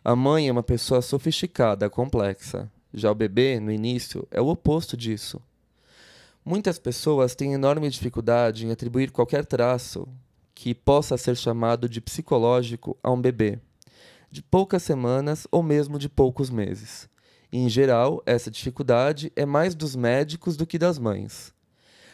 A 0.03 0.15
mãe 0.15 0.47
é 0.47 0.51
uma 0.51 0.61
pessoa 0.61 1.01
sofisticada, 1.01 1.89
complexa. 1.89 2.71
Já 2.93 3.09
o 3.09 3.15
bebê, 3.15 3.59
no 3.59 3.71
início, 3.71 4.27
é 4.29 4.39
o 4.39 4.47
oposto 4.47 4.95
disso. 4.95 5.41
Muitas 6.47 6.79
pessoas 6.79 7.35
têm 7.35 7.51
enorme 7.51 7.89
dificuldade 7.89 8.65
em 8.65 8.71
atribuir 8.71 9.11
qualquer 9.11 9.45
traço 9.45 10.07
que 10.55 10.73
possa 10.73 11.17
ser 11.17 11.35
chamado 11.35 11.89
de 11.89 11.99
psicológico 11.99 12.97
a 13.03 13.11
um 13.11 13.19
bebê, 13.19 13.59
de 14.31 14.41
poucas 14.41 14.81
semanas 14.81 15.45
ou 15.51 15.61
mesmo 15.61 15.99
de 15.99 16.07
poucos 16.07 16.49
meses. 16.49 17.09
E, 17.51 17.57
em 17.57 17.67
geral, 17.67 18.23
essa 18.25 18.49
dificuldade 18.49 19.29
é 19.35 19.45
mais 19.45 19.75
dos 19.75 19.93
médicos 19.93 20.55
do 20.55 20.65
que 20.65 20.79
das 20.79 20.97
mães. 20.97 21.53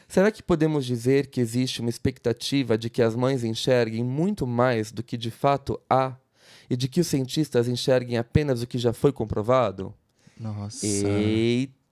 Será 0.07 0.31
que 0.31 0.41
podemos 0.41 0.83
dizer 0.83 1.27
que 1.27 1.39
existe 1.39 1.81
uma 1.81 1.91
expectativa 1.91 2.75
de 2.75 2.89
que 2.89 3.03
as 3.03 3.15
mães 3.15 3.43
enxerguem 3.43 4.03
muito 4.03 4.47
mais 4.47 4.91
do 4.91 5.03
que 5.03 5.15
de 5.15 5.29
fato 5.29 5.79
há 5.87 6.15
e 6.67 6.75
de 6.75 6.87
que 6.87 7.01
os 7.01 7.05
cientistas 7.05 7.67
enxerguem 7.67 8.17
apenas 8.17 8.63
o 8.63 8.67
que 8.67 8.79
já 8.79 8.93
foi 8.93 9.11
comprovado? 9.11 9.93
Nossa. 10.39 10.87
Eita! 10.87 11.82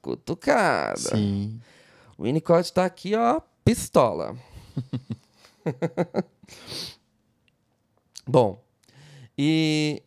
Cutucada. 0.00 1.16
Sim. 1.16 1.60
O 2.16 2.24
Winnicott 2.24 2.64
está 2.64 2.84
aqui, 2.84 3.14
ó, 3.14 3.40
pistola. 3.64 4.36
Bom, 8.26 8.62
e 9.36 10.02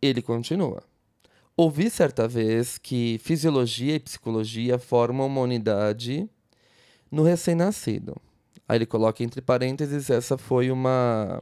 ele 0.00 0.22
continua. 0.22 0.82
Ouvi 1.56 1.90
certa 1.90 2.28
vez 2.28 2.78
que 2.78 3.18
fisiologia 3.22 3.94
e 3.94 4.00
psicologia 4.00 4.78
formam 4.78 5.26
uma 5.26 5.40
unidade 5.40 6.28
no 7.10 7.22
recém-nascido. 7.22 8.16
Aí 8.68 8.78
ele 8.78 8.86
coloca 8.86 9.22
entre 9.22 9.40
parênteses, 9.40 10.10
essa 10.10 10.36
foi 10.36 10.70
uma 10.70 11.40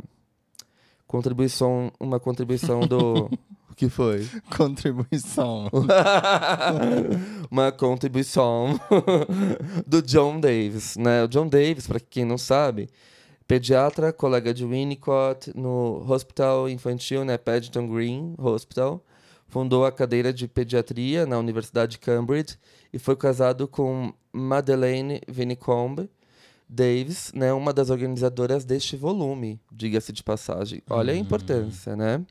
contribuição, 1.07 1.91
uma 1.99 2.21
contribuição 2.21 2.81
do 2.81 3.31
o 3.75 3.77
que 3.77 3.89
foi? 3.89 4.27
Contribuição. 4.57 5.69
uma 7.51 7.73
contribuição 7.73 8.79
do 9.85 10.01
John 10.01 10.39
Davis, 10.39 10.97
né? 10.97 11.25
O 11.25 11.29
John 11.29 11.49
Davis, 11.49 11.89
para 11.89 11.99
quem 11.99 12.25
não 12.25 12.39
sabe, 12.39 12.89
pediatra, 13.49 14.13
colega 14.13 14.55
de 14.55 14.65
Winnicott 14.65 15.53
no 15.57 16.05
Hospital 16.09 16.69
Infantil, 16.69 17.25
né, 17.25 17.37
Paddington 17.37 17.89
Green 17.89 18.35
Hospital 18.39 19.05
fundou 19.49 19.85
a 19.85 19.93
cadeira 19.93 20.33
de 20.33 20.49
pediatria 20.49 21.27
na 21.27 21.39
Universidade 21.39 21.93
de 21.93 21.99
Cambridge 21.99 22.57
e 22.93 22.99
foi 22.99 23.15
casado 23.15 23.69
com 23.69 24.13
Madeleine 24.33 25.21
Vinicombe 25.29 26.11
Davis, 26.69 27.31
né, 27.35 27.53
uma 27.53 27.73
das 27.73 27.91
organizadoras 27.91 28.65
deste 28.65 28.97
volume, 28.97 29.61
diga-se 29.71 30.13
de 30.13 30.25
passagem. 30.25 30.83
Olha 30.91 31.13
a 31.13 31.17
hum. 31.17 31.21
importância, 31.21 31.95
né? 31.95 32.25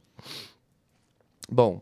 Bom, 1.50 1.82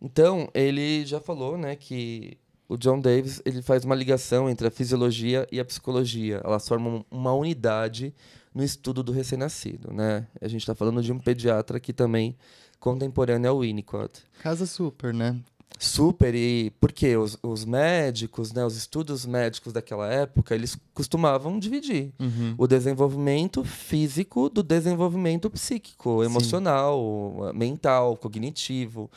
então 0.00 0.48
ele 0.54 1.04
já 1.04 1.20
falou, 1.20 1.56
né, 1.56 1.76
que 1.76 2.38
o 2.68 2.76
John 2.76 3.00
Davis 3.00 3.42
ele 3.44 3.60
faz 3.60 3.84
uma 3.84 3.94
ligação 3.94 4.48
entre 4.48 4.66
a 4.66 4.70
fisiologia 4.70 5.46
e 5.52 5.60
a 5.60 5.64
psicologia. 5.64 6.40
Elas 6.44 6.66
formam 6.66 7.04
uma 7.10 7.32
unidade 7.32 8.14
no 8.54 8.64
estudo 8.64 9.02
do 9.02 9.12
recém-nascido, 9.12 9.92
né? 9.92 10.26
A 10.40 10.48
gente 10.48 10.62
está 10.62 10.74
falando 10.74 11.02
de 11.02 11.12
um 11.12 11.18
pediatra 11.18 11.78
que 11.78 11.92
também 11.92 12.36
contemporânea 12.80 13.50
ao 13.50 13.60
Winnicott. 13.60 14.22
Casa 14.42 14.66
super, 14.66 15.14
né? 15.14 15.38
Super, 15.78 16.34
e 16.34 16.70
porque 16.80 17.16
os, 17.16 17.36
os 17.42 17.64
médicos, 17.64 18.52
né, 18.52 18.64
os 18.64 18.76
estudos 18.76 19.26
médicos 19.26 19.72
daquela 19.72 20.06
época, 20.06 20.54
eles 20.54 20.78
costumavam 20.94 21.58
dividir 21.58 22.12
uhum. 22.20 22.54
o 22.56 22.66
desenvolvimento 22.66 23.64
físico 23.64 24.48
do 24.48 24.62
desenvolvimento 24.62 25.50
psíquico, 25.50 26.22
emocional, 26.22 27.50
Sim. 27.50 27.58
mental, 27.58 28.16
cognitivo. 28.16 29.10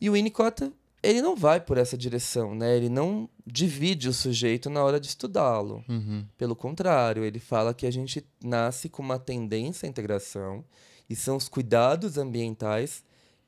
E 0.00 0.10
o 0.10 0.12
Winnicott, 0.12 0.70
ele 1.02 1.22
não 1.22 1.34
vai 1.34 1.60
por 1.60 1.78
essa 1.78 1.96
direção, 1.96 2.54
né? 2.54 2.76
Ele 2.76 2.88
não 2.88 3.28
divide 3.46 4.08
o 4.08 4.12
sujeito 4.12 4.68
na 4.68 4.82
hora 4.84 5.00
de 5.00 5.06
estudá-lo. 5.06 5.82
Uhum. 5.88 6.24
Pelo 6.36 6.54
contrário, 6.54 7.24
ele 7.24 7.38
fala 7.38 7.72
que 7.72 7.86
a 7.86 7.90
gente 7.90 8.24
nasce 8.42 8.88
com 8.88 9.02
uma 9.02 9.18
tendência 9.18 9.86
à 9.86 9.88
integração 9.88 10.62
e 11.08 11.16
são 11.16 11.36
os 11.36 11.48
cuidados 11.48 12.18
ambientais 12.18 13.02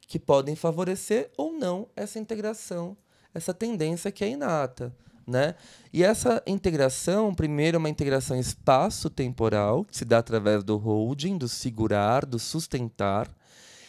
que 0.06 0.18
podem 0.18 0.54
favorecer 0.54 1.30
ou 1.36 1.52
não 1.52 1.88
essa 1.96 2.18
integração, 2.18 2.96
essa 3.34 3.54
tendência 3.54 4.10
que 4.10 4.24
é 4.24 4.30
inata. 4.30 4.94
Né? 5.26 5.54
E 5.92 6.02
essa 6.02 6.42
integração, 6.46 7.32
primeiro, 7.32 7.76
é 7.76 7.78
uma 7.78 7.88
integração 7.88 8.38
espaço-temporal, 8.38 9.84
que 9.84 9.96
se 9.96 10.04
dá 10.04 10.18
através 10.18 10.64
do 10.64 10.76
holding, 10.76 11.38
do 11.38 11.48
segurar, 11.48 12.26
do 12.26 12.38
sustentar, 12.38 13.30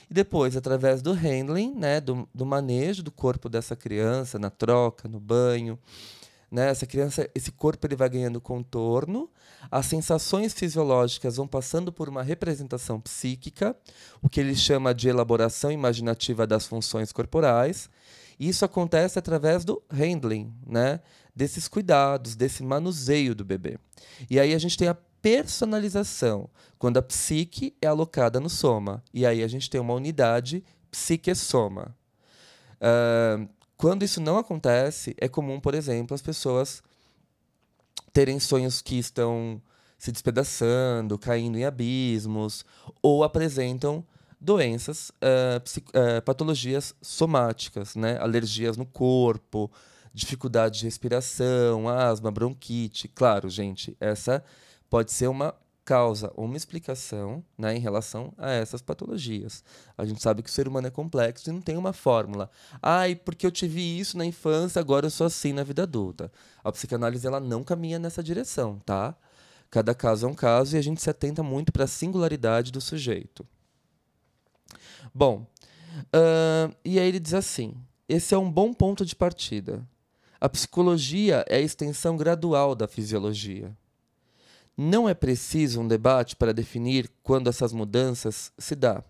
e 0.09 0.13
depois 0.13 0.55
através 0.55 1.01
do 1.01 1.11
handling, 1.11 1.73
né? 1.73 1.99
do, 1.99 2.29
do 2.33 2.45
manejo 2.45 3.01
do 3.01 3.11
corpo 3.11 3.49
dessa 3.49 3.75
criança, 3.75 4.37
na 4.37 4.51
troca, 4.51 5.07
no 5.07 5.19
banho, 5.19 5.79
né? 6.53 6.69
Essa 6.69 6.85
criança, 6.85 7.27
esse 7.33 7.51
corpo 7.51 7.87
ele 7.87 7.95
vai 7.95 8.07
ganhando 8.07 8.39
contorno, 8.39 9.27
as 9.71 9.87
sensações 9.87 10.53
fisiológicas 10.53 11.37
vão 11.37 11.47
passando 11.47 11.91
por 11.91 12.07
uma 12.07 12.21
representação 12.21 13.01
psíquica, 13.01 13.75
o 14.21 14.29
que 14.29 14.39
ele 14.39 14.55
chama 14.55 14.93
de 14.93 15.09
elaboração 15.09 15.71
imaginativa 15.71 16.45
das 16.45 16.67
funções 16.67 17.11
corporais. 17.11 17.89
Isso 18.39 18.63
acontece 18.63 19.17
através 19.17 19.65
do 19.65 19.81
handling, 19.89 20.53
né? 20.63 20.99
desses 21.35 21.67
cuidados, 21.67 22.35
desse 22.35 22.61
manuseio 22.61 23.33
do 23.33 23.43
bebê. 23.43 23.79
E 24.29 24.39
aí 24.39 24.53
a 24.53 24.59
gente 24.59 24.77
tem 24.77 24.87
a 24.87 24.97
personalização, 25.23 26.47
quando 26.77 26.97
a 26.97 27.01
psique 27.01 27.75
é 27.81 27.87
alocada 27.87 28.39
no 28.39 28.49
soma. 28.49 29.03
E 29.11 29.25
aí 29.25 29.41
a 29.41 29.47
gente 29.47 29.71
tem 29.71 29.81
uma 29.81 29.95
unidade 29.95 30.63
psique-soma. 30.91 31.95
Uh, 32.75 33.49
quando 33.83 34.03
isso 34.03 34.21
não 34.21 34.37
acontece, 34.37 35.13
é 35.19 35.27
comum, 35.27 35.59
por 35.59 35.75
exemplo, 35.75 36.15
as 36.15 36.21
pessoas 36.21 36.81
terem 38.13 38.39
sonhos 38.39 38.81
que 38.81 38.97
estão 38.97 39.61
se 39.97 40.09
despedaçando, 40.09 41.19
caindo 41.19 41.57
em 41.57 41.65
abismos, 41.65 42.63
ou 43.01 43.25
apresentam 43.25 44.01
doenças, 44.39 45.09
uh, 45.09 45.59
uh, 45.89 46.21
patologias 46.21 46.95
somáticas, 47.01 47.93
né? 47.93 48.17
alergias 48.21 48.77
no 48.77 48.85
corpo, 48.85 49.69
dificuldade 50.13 50.79
de 50.79 50.85
respiração, 50.85 51.89
asma, 51.89 52.31
bronquite. 52.31 53.09
Claro, 53.09 53.49
gente, 53.49 53.97
essa 53.99 54.41
pode 54.89 55.11
ser 55.11 55.27
uma 55.27 55.53
causa 55.85 56.31
uma 56.35 56.55
explicação 56.55 57.43
né, 57.57 57.75
em 57.75 57.79
relação 57.79 58.33
a 58.37 58.51
essas 58.51 58.81
patologias. 58.81 59.63
A 59.97 60.05
gente 60.05 60.21
sabe 60.21 60.41
que 60.41 60.49
o 60.49 60.51
ser 60.51 60.67
humano 60.67 60.87
é 60.87 60.91
complexo 60.91 61.49
e 61.49 61.53
não 61.53 61.61
tem 61.61 61.77
uma 61.77 61.93
fórmula. 61.93 62.49
Ai, 62.81 63.15
porque 63.15 63.45
eu 63.45 63.51
tive 63.51 63.81
isso 63.81 64.17
na 64.17 64.25
infância, 64.25 64.79
agora 64.79 65.05
eu 65.05 65.11
sou 65.11 65.27
assim 65.27 65.53
na 65.53 65.63
vida 65.63 65.83
adulta. 65.83 66.31
A 66.63 66.71
psicanálise 66.71 67.27
ela 67.27 67.39
não 67.39 67.63
caminha 67.63 67.99
nessa 67.99 68.23
direção, 68.23 68.79
tá? 68.85 69.15
Cada 69.69 69.93
caso 69.93 70.25
é 70.25 70.29
um 70.29 70.35
caso 70.35 70.75
e 70.75 70.79
a 70.79 70.81
gente 70.81 71.01
se 71.01 71.09
atenta 71.09 71.41
muito 71.41 71.71
para 71.71 71.85
a 71.85 71.87
singularidade 71.87 72.71
do 72.71 72.79
sujeito. 72.79 73.45
Bom, 75.13 75.45
uh, 76.13 76.75
e 76.85 76.99
aí 76.99 77.07
ele 77.07 77.19
diz 77.19 77.33
assim: 77.33 77.75
esse 78.07 78.33
é 78.33 78.37
um 78.37 78.51
bom 78.51 78.73
ponto 78.73 79.05
de 79.05 79.15
partida. 79.15 79.85
A 80.39 80.47
psicologia 80.47 81.43
é 81.47 81.55
a 81.55 81.61
extensão 81.61 82.17
gradual 82.17 82.75
da 82.75 82.87
fisiologia. 82.87 83.75
Não 84.75 85.07
é 85.07 85.13
preciso 85.13 85.81
um 85.81 85.87
debate 85.87 86.35
para 86.35 86.51
definir 86.51 87.07
quando 87.21 87.47
essas 87.47 87.71
mudanças 87.71 88.51
se 88.57 88.75
dá. 88.75 89.03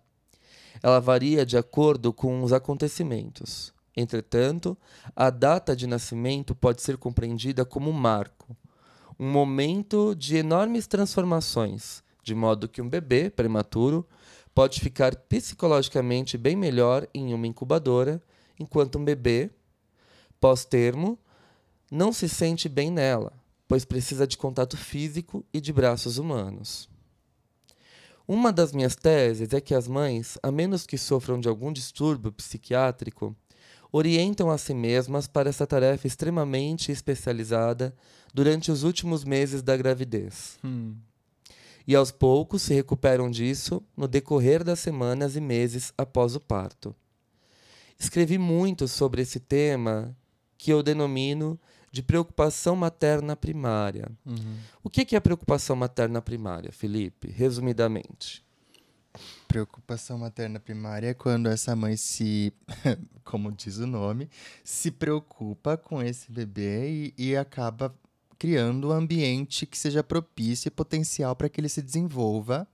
Ela 0.81 0.99
varia 0.99 1.45
de 1.45 1.57
acordo 1.57 2.11
com 2.11 2.43
os 2.43 2.51
acontecimentos. 2.51 3.73
Entretanto, 3.95 4.77
a 5.15 5.29
data 5.29 5.73
de 5.73 5.87
nascimento 5.87 6.53
pode 6.53 6.81
ser 6.81 6.97
compreendida 6.97 7.63
como 7.63 7.89
um 7.89 7.93
marco, 7.93 8.57
um 9.17 9.31
momento 9.31 10.13
de 10.15 10.35
enormes 10.35 10.85
transformações, 10.85 12.03
de 12.21 12.35
modo 12.35 12.67
que 12.67 12.81
um 12.81 12.89
bebê 12.89 13.29
prematuro 13.29 14.05
pode 14.53 14.81
ficar 14.81 15.15
psicologicamente 15.15 16.37
bem 16.37 16.57
melhor 16.57 17.07
em 17.13 17.33
uma 17.33 17.47
incubadora, 17.47 18.21
enquanto 18.59 18.99
um 18.99 19.05
bebê 19.05 19.49
pós-termo 20.41 21.17
não 21.89 22.11
se 22.11 22.27
sente 22.27 22.67
bem 22.67 22.91
nela 22.91 23.42
pois 23.73 23.85
precisa 23.85 24.27
de 24.27 24.37
contato 24.37 24.77
físico 24.77 25.43
e 25.51 25.59
de 25.59 25.73
braços 25.73 26.19
humanos. 26.19 26.87
Uma 28.27 28.53
das 28.53 28.71
minhas 28.71 28.95
teses 28.95 29.51
é 29.51 29.59
que 29.59 29.73
as 29.73 29.87
mães, 29.87 30.37
a 30.43 30.51
menos 30.51 30.85
que 30.85 30.95
sofram 30.95 31.39
de 31.39 31.49
algum 31.49 31.73
distúrbio 31.73 32.31
psiquiátrico, 32.31 33.35
orientam 33.91 34.51
a 34.51 34.59
si 34.59 34.75
mesmas 34.75 35.25
para 35.25 35.49
essa 35.49 35.65
tarefa 35.65 36.05
extremamente 36.05 36.91
especializada 36.91 37.95
durante 38.31 38.71
os 38.71 38.83
últimos 38.83 39.23
meses 39.23 39.63
da 39.63 39.75
gravidez. 39.75 40.59
Hum. 40.63 40.95
E 41.87 41.95
aos 41.95 42.11
poucos 42.11 42.61
se 42.61 42.75
recuperam 42.75 43.27
disso 43.27 43.81
no 43.97 44.07
decorrer 44.07 44.63
das 44.63 44.81
semanas 44.81 45.35
e 45.35 45.41
meses 45.41 45.91
após 45.97 46.35
o 46.35 46.39
parto. 46.39 46.95
Escrevi 47.97 48.37
muito 48.37 48.87
sobre 48.87 49.23
esse 49.23 49.39
tema 49.39 50.15
que 50.59 50.71
eu 50.71 50.83
denomino 50.83 51.59
de 51.93 52.01
preocupação 52.01 52.75
materna 52.75 53.35
primária. 53.35 54.09
Uhum. 54.25 54.57
O 54.83 54.89
que 54.89 55.15
é 55.15 55.19
preocupação 55.19 55.75
materna 55.75 56.23
primária, 56.23 56.71
Felipe? 56.71 57.29
Resumidamente. 57.29 58.43
Preocupação 59.47 60.17
materna 60.17 60.59
primária 60.59 61.09
é 61.09 61.13
quando 61.13 61.47
essa 61.47 61.75
mãe 61.75 61.95
se, 61.95 62.51
como 63.23 63.51
diz 63.51 63.77
o 63.77 63.85
nome, 63.85 64.27
se 64.63 64.89
preocupa 64.89 65.77
com 65.77 66.01
esse 66.01 66.31
bebê 66.31 66.89
e, 66.89 67.13
e 67.15 67.37
acaba 67.37 67.93
criando 68.39 68.89
um 68.89 68.91
ambiente 68.91 69.67
que 69.67 69.77
seja 69.77 70.03
propício 70.03 70.69
e 70.69 70.71
potencial 70.71 71.35
para 71.35 71.47
que 71.47 71.61
ele 71.61 71.69
se 71.69 71.83
desenvolva 71.83 72.67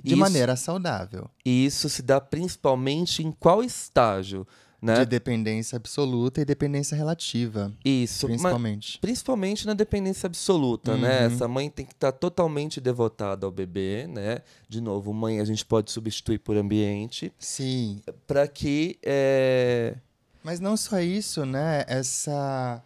de 0.00 0.12
isso, 0.12 0.16
maneira 0.16 0.54
saudável. 0.54 1.28
E 1.44 1.66
isso 1.66 1.88
se 1.88 2.02
dá 2.02 2.20
principalmente 2.20 3.20
em 3.20 3.32
qual 3.32 3.64
estágio? 3.64 4.46
Né? 4.80 5.00
De 5.00 5.06
dependência 5.06 5.76
absoluta 5.76 6.40
e 6.40 6.44
dependência 6.44 6.96
relativa. 6.96 7.72
Isso. 7.84 8.26
Principalmente. 8.26 8.98
principalmente 8.98 9.66
na 9.66 9.74
dependência 9.74 10.26
absoluta, 10.26 10.96
né? 10.96 10.96
uhum. 10.96 11.02
né? 11.02 11.26
Essa 11.26 11.46
mãe 11.46 11.68
tem 11.68 11.84
que 11.84 11.92
estar 11.92 12.12
tá 12.12 12.18
totalmente 12.18 12.80
devotada 12.80 13.46
ao 13.46 13.52
bebê, 13.52 14.06
né? 14.06 14.38
De 14.68 14.80
novo, 14.80 15.12
mãe 15.12 15.38
a 15.38 15.44
gente 15.44 15.64
pode 15.64 15.90
substituir 15.90 16.38
por 16.38 16.56
ambiente. 16.56 17.32
Sim. 17.38 18.00
Para 18.26 18.48
que. 18.48 18.98
É... 19.02 19.96
Mas 20.42 20.58
não 20.60 20.76
só 20.76 20.98
isso, 21.00 21.44
né? 21.44 21.84
Essa 21.86 22.82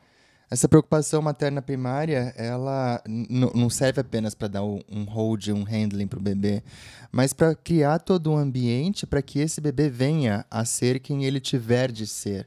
essa 0.54 0.68
preocupação 0.68 1.20
materna 1.20 1.60
primária, 1.60 2.32
ela 2.36 3.02
não 3.08 3.68
serve 3.68 4.00
apenas 4.00 4.36
para 4.36 4.46
dar 4.46 4.62
um 4.62 5.02
hold, 5.02 5.48
um 5.48 5.64
handling 5.64 6.06
para 6.06 6.20
o 6.20 6.22
bebê, 6.22 6.62
mas 7.10 7.32
para 7.32 7.56
criar 7.56 7.98
todo 7.98 8.30
um 8.30 8.36
ambiente 8.36 9.04
para 9.04 9.20
que 9.20 9.40
esse 9.40 9.60
bebê 9.60 9.90
venha 9.90 10.46
a 10.48 10.64
ser 10.64 11.00
quem 11.00 11.24
ele 11.24 11.40
tiver 11.40 11.90
de 11.90 12.06
ser. 12.06 12.46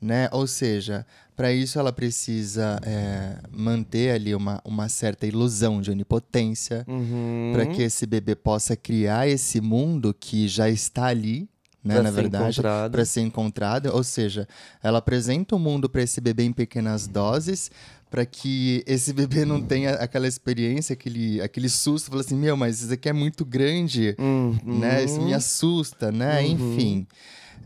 Né? 0.00 0.28
Ou 0.30 0.46
seja, 0.46 1.04
para 1.34 1.52
isso 1.52 1.80
ela 1.80 1.92
precisa 1.92 2.78
é, 2.84 3.38
manter 3.50 4.14
ali 4.14 4.36
uma, 4.36 4.60
uma 4.64 4.88
certa 4.88 5.26
ilusão 5.26 5.80
de 5.80 5.90
onipotência, 5.90 6.84
uhum. 6.86 7.50
para 7.52 7.66
que 7.66 7.82
esse 7.82 8.06
bebê 8.06 8.36
possa 8.36 8.76
criar 8.76 9.26
esse 9.26 9.60
mundo 9.60 10.14
que 10.14 10.46
já 10.46 10.70
está 10.70 11.06
ali, 11.06 11.48
né, 11.84 12.00
na 12.00 12.10
verdade, 12.10 12.60
para 12.60 13.04
ser 13.04 13.22
encontrado. 13.22 13.86
Ou 13.92 14.04
seja, 14.04 14.46
ela 14.82 14.98
apresenta 14.98 15.56
o 15.56 15.58
mundo 15.58 15.88
para 15.88 16.02
esse 16.02 16.20
bebê 16.20 16.44
em 16.44 16.52
pequenas 16.52 17.06
doses, 17.06 17.70
para 18.10 18.24
que 18.24 18.84
esse 18.86 19.12
bebê 19.14 19.44
não 19.44 19.60
tenha 19.60 19.94
aquela 19.94 20.28
experiência, 20.28 20.92
aquele, 20.92 21.40
aquele 21.40 21.68
susto, 21.68 22.10
fala 22.10 22.20
assim, 22.20 22.36
meu, 22.36 22.56
mas 22.56 22.82
isso 22.82 22.92
aqui 22.92 23.08
é 23.08 23.12
muito 23.12 23.44
grande, 23.44 24.14
uhum. 24.18 24.58
né? 24.64 25.02
Isso 25.02 25.20
me 25.20 25.34
assusta, 25.34 26.12
né? 26.12 26.40
Uhum. 26.42 26.46
Enfim. 26.46 27.06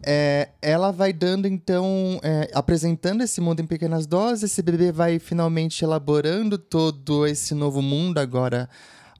É, 0.02 0.50
ela 0.62 0.92
vai 0.92 1.12
dando, 1.12 1.48
então, 1.48 2.20
é, 2.22 2.50
apresentando 2.54 3.22
esse 3.22 3.40
mundo 3.40 3.60
em 3.60 3.66
pequenas 3.66 4.06
doses, 4.06 4.52
esse 4.52 4.62
bebê 4.62 4.92
vai 4.92 5.18
finalmente 5.18 5.82
elaborando 5.82 6.58
todo 6.58 7.26
esse 7.26 7.54
novo 7.54 7.82
mundo 7.82 8.18
agora 8.18 8.68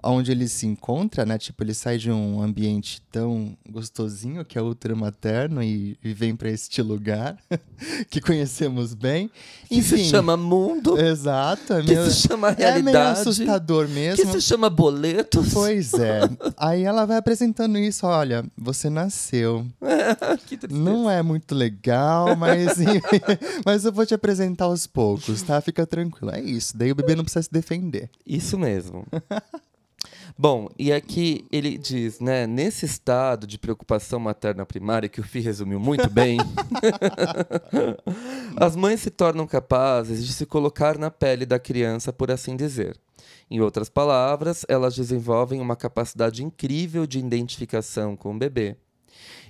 onde 0.03 0.31
ele 0.31 0.49
se 0.49 0.67
encontra, 0.67 1.25
né? 1.25 1.39
Tipo, 1.39 1.63
ele 1.63 1.75
sai 1.75 1.99
de 1.99 2.11
um 2.11 2.43
ambiente 2.43 3.01
tão 3.11 3.57
gostosinho 3.69 4.45
que 4.45 4.59
é 4.59 4.63
ultra 4.63 4.95
materno 4.95 5.63
e, 5.63 5.99
e 6.03 6.13
vem 6.13 6.37
para 6.37 6.51
este 6.51 6.83
lugar 6.83 7.37
que 8.11 8.21
conhecemos 8.21 8.95
bem. 8.95 9.31
Que 9.69 9.77
Enfim, 9.77 9.97
se 9.99 10.05
chama 10.05 10.37
mundo. 10.37 10.99
Exato. 10.99 11.75
É 11.75 11.83
que 11.83 11.95
meio, 11.95 12.11
se 12.11 12.29
chama 12.29 12.51
realidade. 12.51 12.97
É 12.97 13.01
meio 13.01 13.13
assustador 13.13 13.89
mesmo. 13.89 14.25
Que 14.25 14.33
se 14.33 14.41
chama 14.41 14.71
boletos. 14.71 15.53
Pois 15.53 15.95
é. 15.95 16.21
Aí 16.57 16.83
ela 16.83 17.05
vai 17.05 17.17
apresentando 17.17 17.79
isso, 17.79 18.07
olha, 18.07 18.45
você 18.57 18.89
nasceu. 18.91 19.67
que 20.47 20.59
Não 20.71 21.11
é 21.11 21.23
muito 21.23 21.55
legal, 21.55 22.37
mas 22.37 22.77
mas 23.65 23.85
eu 23.85 23.93
vou 23.93 24.07
te 24.07 24.15
apresentar 24.15 24.67
aos 24.67 24.87
poucos, 24.87 25.43
tá? 25.43 25.61
Fica 25.61 25.87
tranquilo. 25.87 26.33
É 26.33 26.41
isso. 26.41 26.77
Daí 26.77 26.93
o 26.93 26.95
bebê 26.95 27.15
não 27.15 27.25
precisa 27.25 27.43
se 27.43 27.53
defender. 27.53 28.11
Isso 28.27 28.59
mesmo. 28.59 29.05
Bom, 30.39 30.69
e 30.79 30.93
aqui 30.93 31.47
ele 31.51 31.79
diz, 31.79 32.21
né, 32.21 32.47
nesse 32.47 32.85
estado 32.85 33.47
de 33.47 33.59
preocupação 33.59 34.21
materna 34.21 34.67
primária, 34.67 35.09
que 35.09 35.19
o 35.19 35.25
Fih 35.25 35.41
resumiu 35.41 35.81
muito 35.81 36.11
bem, 36.11 36.37
as 38.55 38.77
mães 38.77 39.01
se 39.01 39.09
tornam 39.09 39.47
capazes 39.47 40.27
de 40.27 40.35
se 40.35 40.45
colocar 40.45 40.99
na 40.99 41.11
pele 41.11 41.47
da 41.47 41.59
criança, 41.59 42.13
por 42.13 42.31
assim 42.31 42.55
dizer. 42.55 43.01
Em 43.51 43.63
outras 43.63 43.89
palavras, 43.89 44.67
elas 44.69 44.95
desenvolvem 44.95 45.59
uma 45.59 45.75
capacidade 45.75 46.45
incrível 46.45 47.07
de 47.07 47.19
identificação 47.19 48.15
com 48.15 48.35
o 48.35 48.39
bebê. 48.39 48.77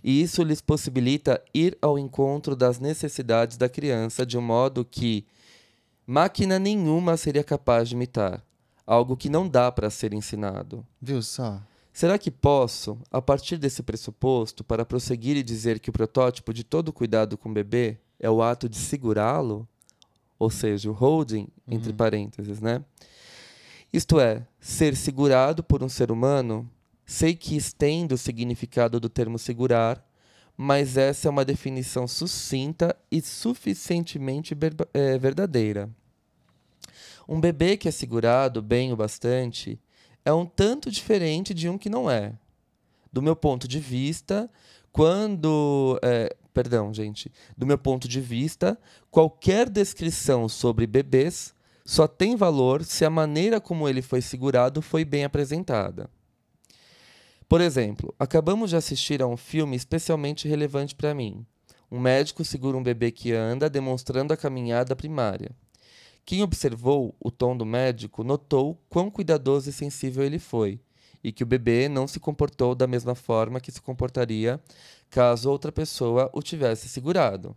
E 0.04 0.22
isso 0.22 0.44
lhes 0.44 0.60
possibilita 0.60 1.42
ir 1.52 1.76
ao 1.82 1.98
encontro 1.98 2.54
das 2.54 2.78
necessidades 2.78 3.56
da 3.56 3.68
criança 3.68 4.24
de 4.24 4.38
um 4.38 4.42
modo 4.42 4.84
que 4.84 5.26
máquina 6.06 6.60
nenhuma 6.60 7.16
seria 7.16 7.42
capaz 7.42 7.88
de 7.88 7.96
imitar 7.96 8.46
algo 8.86 9.16
que 9.16 9.28
não 9.28 9.48
dá 9.48 9.72
para 9.72 9.90
ser 9.90 10.14
ensinado. 10.14 10.86
Viu 11.02 11.20
só? 11.20 11.60
Será 11.92 12.18
que 12.18 12.30
posso, 12.30 12.98
a 13.10 13.22
partir 13.22 13.56
desse 13.56 13.82
pressuposto, 13.82 14.62
para 14.62 14.84
prosseguir 14.84 15.36
e 15.36 15.42
dizer 15.42 15.80
que 15.80 15.90
o 15.90 15.92
protótipo 15.92 16.52
de 16.52 16.62
todo 16.62 16.92
cuidado 16.92 17.38
com 17.38 17.48
o 17.48 17.54
bebê 17.54 17.98
é 18.20 18.30
o 18.30 18.42
ato 18.42 18.68
de 18.68 18.76
segurá-lo? 18.76 19.66
Ou 20.38 20.50
seja, 20.50 20.90
o 20.90 20.92
holding, 20.92 21.48
entre 21.66 21.90
uhum. 21.90 21.96
parênteses, 21.96 22.60
né? 22.60 22.84
Isto 23.90 24.20
é, 24.20 24.46
ser 24.60 24.94
segurado 24.94 25.64
por 25.64 25.82
um 25.82 25.88
ser 25.88 26.12
humano, 26.12 26.70
sei 27.06 27.34
que 27.34 27.56
estendo 27.56 28.14
o 28.14 28.18
significado 28.18 29.00
do 29.00 29.08
termo 29.08 29.38
segurar, 29.38 30.06
mas 30.54 30.98
essa 30.98 31.28
é 31.28 31.30
uma 31.30 31.46
definição 31.46 32.06
sucinta 32.06 32.94
e 33.10 33.22
suficientemente 33.22 34.54
é, 34.92 35.16
verdadeira. 35.16 35.88
Um 37.28 37.40
bebê 37.40 37.76
que 37.76 37.88
é 37.88 37.90
segurado 37.90 38.62
bem 38.62 38.92
o 38.92 38.96
bastante 38.96 39.80
é 40.24 40.32
um 40.32 40.46
tanto 40.46 40.90
diferente 40.90 41.54
de 41.54 41.68
um 41.68 41.78
que 41.78 41.88
não 41.88 42.10
é. 42.10 42.34
Do 43.12 43.22
meu 43.22 43.34
ponto 43.34 43.66
de 43.66 43.78
vista, 43.78 44.50
quando. 44.92 45.98
É, 46.02 46.34
perdão, 46.52 46.92
gente. 46.92 47.30
Do 47.56 47.66
meu 47.66 47.78
ponto 47.78 48.08
de 48.08 48.20
vista, 48.20 48.78
qualquer 49.10 49.68
descrição 49.68 50.48
sobre 50.48 50.86
bebês 50.86 51.54
só 51.84 52.08
tem 52.08 52.34
valor 52.34 52.84
se 52.84 53.04
a 53.04 53.10
maneira 53.10 53.60
como 53.60 53.88
ele 53.88 54.02
foi 54.02 54.20
segurado 54.20 54.82
foi 54.82 55.04
bem 55.04 55.24
apresentada. 55.24 56.10
Por 57.48 57.60
exemplo, 57.60 58.12
acabamos 58.18 58.70
de 58.70 58.76
assistir 58.76 59.22
a 59.22 59.26
um 59.26 59.36
filme 59.36 59.76
especialmente 59.76 60.48
relevante 60.48 60.96
para 60.96 61.14
mim. 61.14 61.46
Um 61.90 62.00
médico 62.00 62.44
segura 62.44 62.76
um 62.76 62.82
bebê 62.82 63.12
que 63.12 63.32
anda, 63.32 63.70
demonstrando 63.70 64.34
a 64.34 64.36
caminhada 64.36 64.96
primária. 64.96 65.52
Quem 66.26 66.42
observou 66.42 67.14
o 67.20 67.30
tom 67.30 67.56
do 67.56 67.64
médico 67.64 68.24
notou 68.24 68.76
quão 68.88 69.08
cuidadoso 69.08 69.70
e 69.70 69.72
sensível 69.72 70.24
ele 70.24 70.40
foi, 70.40 70.80
e 71.22 71.30
que 71.30 71.44
o 71.44 71.46
bebê 71.46 71.88
não 71.88 72.08
se 72.08 72.18
comportou 72.18 72.74
da 72.74 72.88
mesma 72.88 73.14
forma 73.14 73.60
que 73.60 73.70
se 73.70 73.80
comportaria 73.80 74.60
caso 75.08 75.48
outra 75.48 75.70
pessoa 75.70 76.28
o 76.32 76.42
tivesse 76.42 76.88
segurado. 76.88 77.56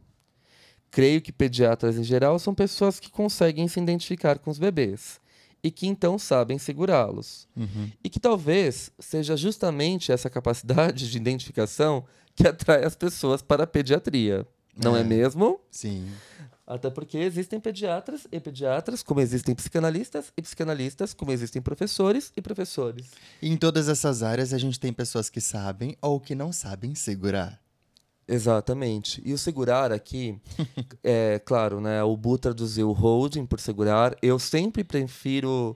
Creio 0.91 1.19
que 1.19 1.31
pediatras 1.31 1.97
em 1.97 2.03
geral 2.03 2.37
são 2.37 2.53
pessoas 2.53 2.99
que 2.99 3.09
conseguem 3.09 3.67
se 3.67 3.79
identificar 3.79 4.37
com 4.37 4.51
os 4.51 4.59
bebês 4.59 5.19
e 5.63 5.71
que 5.71 5.87
então 5.87 6.19
sabem 6.19 6.59
segurá-los. 6.59 7.47
Uhum. 7.57 7.89
E 8.03 8.09
que 8.09 8.19
talvez 8.19 8.91
seja 8.99 9.35
justamente 9.35 10.11
essa 10.11 10.29
capacidade 10.29 11.09
de 11.09 11.17
identificação 11.17 12.05
que 12.35 12.47
atrai 12.47 12.83
as 12.83 12.95
pessoas 12.95 13.41
para 13.41 13.63
a 13.63 13.67
pediatria. 13.67 14.45
Não 14.75 14.95
é, 14.95 15.01
é 15.01 15.03
mesmo? 15.03 15.59
Sim. 15.71 16.07
Até 16.69 16.87
porque 16.91 17.17
existem 17.17 17.59
pediatras 17.59 18.27
e 18.31 18.39
pediatras, 18.39 19.01
como 19.01 19.19
existem 19.19 19.55
psicanalistas 19.55 20.31
e 20.37 20.41
psicanalistas, 20.43 21.15
como 21.15 21.31
existem 21.31 21.59
professores 21.59 22.31
e 22.37 22.43
professores. 22.43 23.07
E 23.41 23.49
em 23.49 23.57
todas 23.57 23.89
essas 23.89 24.21
áreas 24.21 24.53
a 24.53 24.57
gente 24.59 24.79
tem 24.79 24.93
pessoas 24.93 25.31
que 25.31 25.41
sabem 25.41 25.97
ou 25.99 26.19
que 26.19 26.35
não 26.35 26.53
sabem 26.53 26.93
segurar. 26.93 27.59
Exatamente. 28.27 29.19
E 29.25 29.33
o 29.33 29.37
segurar 29.39 29.91
aqui, 29.91 30.39
é 31.03 31.41
claro, 31.43 31.81
né? 31.81 32.03
O 32.03 32.15
Bu 32.15 32.37
traduziu 32.37 32.91
holding 32.91 33.47
por 33.47 33.59
segurar. 33.59 34.15
Eu 34.21 34.37
sempre 34.37 34.83
prefiro 34.83 35.75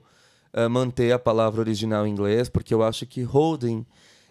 uh, 0.56 0.70
manter 0.70 1.10
a 1.10 1.18
palavra 1.18 1.60
original 1.60 2.06
em 2.06 2.12
inglês, 2.12 2.48
porque 2.48 2.72
eu 2.72 2.84
acho 2.84 3.04
que 3.04 3.20
holding 3.20 3.84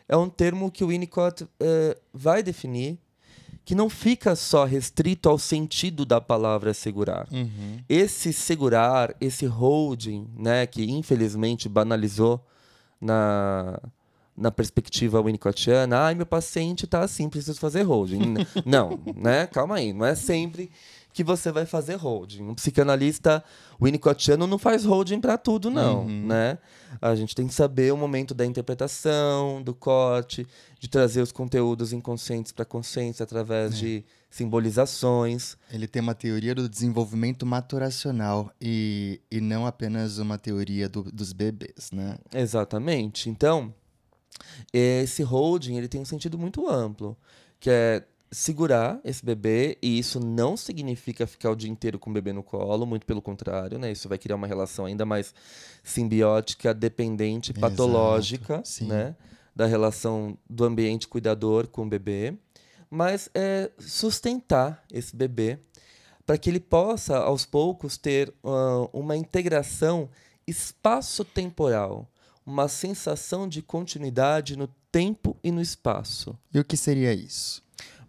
é 0.07 0.15
um 0.15 0.29
termo 0.29 0.71
que 0.71 0.85
o 0.85 0.87
Winnicott 0.87 1.43
uh, 1.43 1.49
vai 2.13 2.41
definir 2.41 3.02
que 3.65 3.73
não 3.73 3.89
fica 3.89 4.35
só 4.35 4.65
restrito 4.65 5.29
ao 5.29 5.37
sentido 5.37 6.05
da 6.05 6.19
palavra 6.19 6.73
segurar. 6.73 7.27
Uhum. 7.31 7.79
Esse 7.87 8.33
segurar, 8.33 9.15
esse 9.21 9.45
holding, 9.45 10.27
né, 10.37 10.67
que 10.67 10.83
infelizmente 10.83 11.69
banalizou 11.69 12.45
na, 12.99 13.79
na 14.35 14.51
perspectiva 14.51 15.21
winnicottiana, 15.21 15.97
ai, 15.99 16.15
meu 16.15 16.25
paciente 16.25 16.85
está 16.85 17.01
assim, 17.01 17.29
preciso 17.29 17.59
fazer 17.59 17.83
holding. 17.83 18.35
não, 18.65 18.99
né? 19.15 19.47
Calma 19.47 19.75
aí, 19.75 19.93
não 19.93 20.05
é 20.05 20.15
sempre 20.15 20.69
que 21.13 21.23
você 21.23 21.51
vai 21.51 21.65
fazer 21.65 21.95
holding. 21.95 22.43
Um 22.43 22.55
psicanalista 22.55 23.43
winnicottiano 23.79 24.47
não 24.47 24.57
faz 24.57 24.83
holding 24.83 25.21
para 25.21 25.37
tudo, 25.37 25.69
não, 25.69 26.05
uhum. 26.05 26.25
né? 26.25 26.57
A 26.99 27.13
gente 27.15 27.35
tem 27.35 27.47
que 27.47 27.53
saber 27.53 27.93
o 27.93 27.97
momento 27.97 28.33
da 28.33 28.45
interpretação, 28.45 29.61
do 29.61 29.75
corte, 29.75 30.47
de 30.79 30.89
trazer 30.89 31.21
os 31.21 31.31
conteúdos 31.31 31.93
inconscientes 31.93 32.51
para 32.51 32.65
consciência 32.65 33.23
através 33.23 33.73
é. 33.73 33.77
de 33.77 34.05
simbolizações. 34.29 35.55
Ele 35.71 35.87
tem 35.87 36.01
uma 36.01 36.15
teoria 36.15 36.55
do 36.55 36.67
desenvolvimento 36.67 37.45
maturacional 37.45 38.51
e, 38.59 39.21
e 39.29 39.39
não 39.39 39.67
apenas 39.67 40.17
uma 40.17 40.39
teoria 40.39 40.89
do, 40.89 41.03
dos 41.03 41.31
bebês, 41.31 41.91
né? 41.91 42.17
Exatamente. 42.33 43.29
Então, 43.29 43.71
esse 44.73 45.21
holding 45.21 45.77
ele 45.77 45.87
tem 45.87 46.01
um 46.01 46.05
sentido 46.05 46.39
muito 46.39 46.67
amplo, 46.67 47.15
que 47.59 47.69
é 47.69 48.03
segurar 48.33 48.99
esse 49.03 49.23
bebê, 49.23 49.77
e 49.81 49.99
isso 49.99 50.19
não 50.19 50.57
significa 50.57 51.27
ficar 51.27 51.51
o 51.51 51.55
dia 51.55 51.69
inteiro 51.69 51.99
com 51.99 52.09
o 52.09 52.13
bebê 52.13 52.33
no 52.33 52.43
colo, 52.43 52.85
muito 52.85 53.05
pelo 53.05 53.21
contrário, 53.21 53.77
né? 53.77 53.91
Isso 53.91 54.09
vai 54.09 54.17
criar 54.17 54.35
uma 54.35 54.47
relação 54.47 54.85
ainda 54.85 55.05
mais 55.05 55.33
simbiótica, 55.83 56.73
dependente, 56.73 57.53
patológica, 57.53 58.63
Exato, 58.65 58.85
né? 58.85 59.15
Da 59.55 59.67
relação 59.67 60.37
do 60.49 60.65
ambiente 60.65 61.07
cuidador 61.07 61.67
com 61.67 61.83
o 61.83 61.89
bebê. 61.89 62.33
Mas 62.89 63.29
é 63.33 63.71
sustentar 63.79 64.83
esse 64.91 65.15
bebê 65.15 65.59
para 66.25 66.37
que 66.37 66.49
ele 66.49 66.59
possa, 66.59 67.17
aos 67.17 67.45
poucos, 67.45 67.97
ter 67.97 68.33
uh, 68.43 68.89
uma 68.91 69.15
integração 69.15 70.09
espaço-temporal, 70.47 72.09
uma 72.45 72.67
sensação 72.67 73.47
de 73.47 73.61
continuidade 73.61 74.57
no 74.57 74.67
tempo 74.91 75.37
e 75.43 75.51
no 75.51 75.61
espaço. 75.61 76.37
E 76.53 76.59
o 76.59 76.63
que 76.63 76.77
seria 76.77 77.13
isso? 77.13 77.63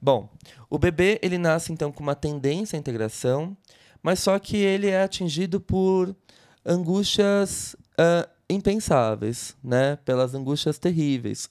Bom, 0.05 0.29
o 0.69 0.79
bebê 0.79 1.19
ele 1.23 1.39
nasce 1.39 1.73
então 1.73 1.91
com 1.91 2.03
uma 2.03 2.15
tendência 2.15 2.77
à 2.77 2.79
integração, 2.79 3.57
mas 4.03 4.19
só 4.19 4.39
que 4.39 4.55
ele 4.55 4.89
é 4.89 5.03
atingido 5.03 5.59
por 5.59 6.15
angústias 6.63 7.75
uh, 7.93 8.29
impensáveis, 8.47 9.57
né? 9.65 9.97
Pelas 10.05 10.35
angústias 10.35 10.77
terríveis, 10.77 11.49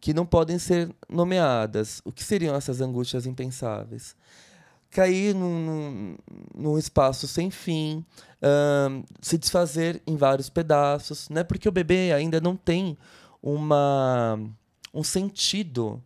que 0.00 0.14
não 0.14 0.24
podem 0.24 0.56
ser 0.56 0.88
nomeadas. 1.08 2.00
O 2.04 2.12
que 2.12 2.22
seriam 2.22 2.54
essas 2.54 2.80
angústias 2.80 3.26
impensáveis? 3.26 4.14
Cair 4.88 5.34
num, 5.34 6.16
num, 6.54 6.78
espaço 6.78 7.26
sem 7.26 7.50
fim, 7.50 8.04
uh, 8.40 9.04
se 9.20 9.36
desfazer 9.36 10.00
em 10.06 10.16
vários 10.16 10.48
pedaços, 10.48 11.28
né? 11.28 11.42
Porque 11.42 11.68
o 11.68 11.72
bebê 11.72 12.12
ainda 12.12 12.40
não 12.40 12.54
tem 12.54 12.96
uma, 13.42 14.38
um 14.94 15.02
sentido 15.02 16.00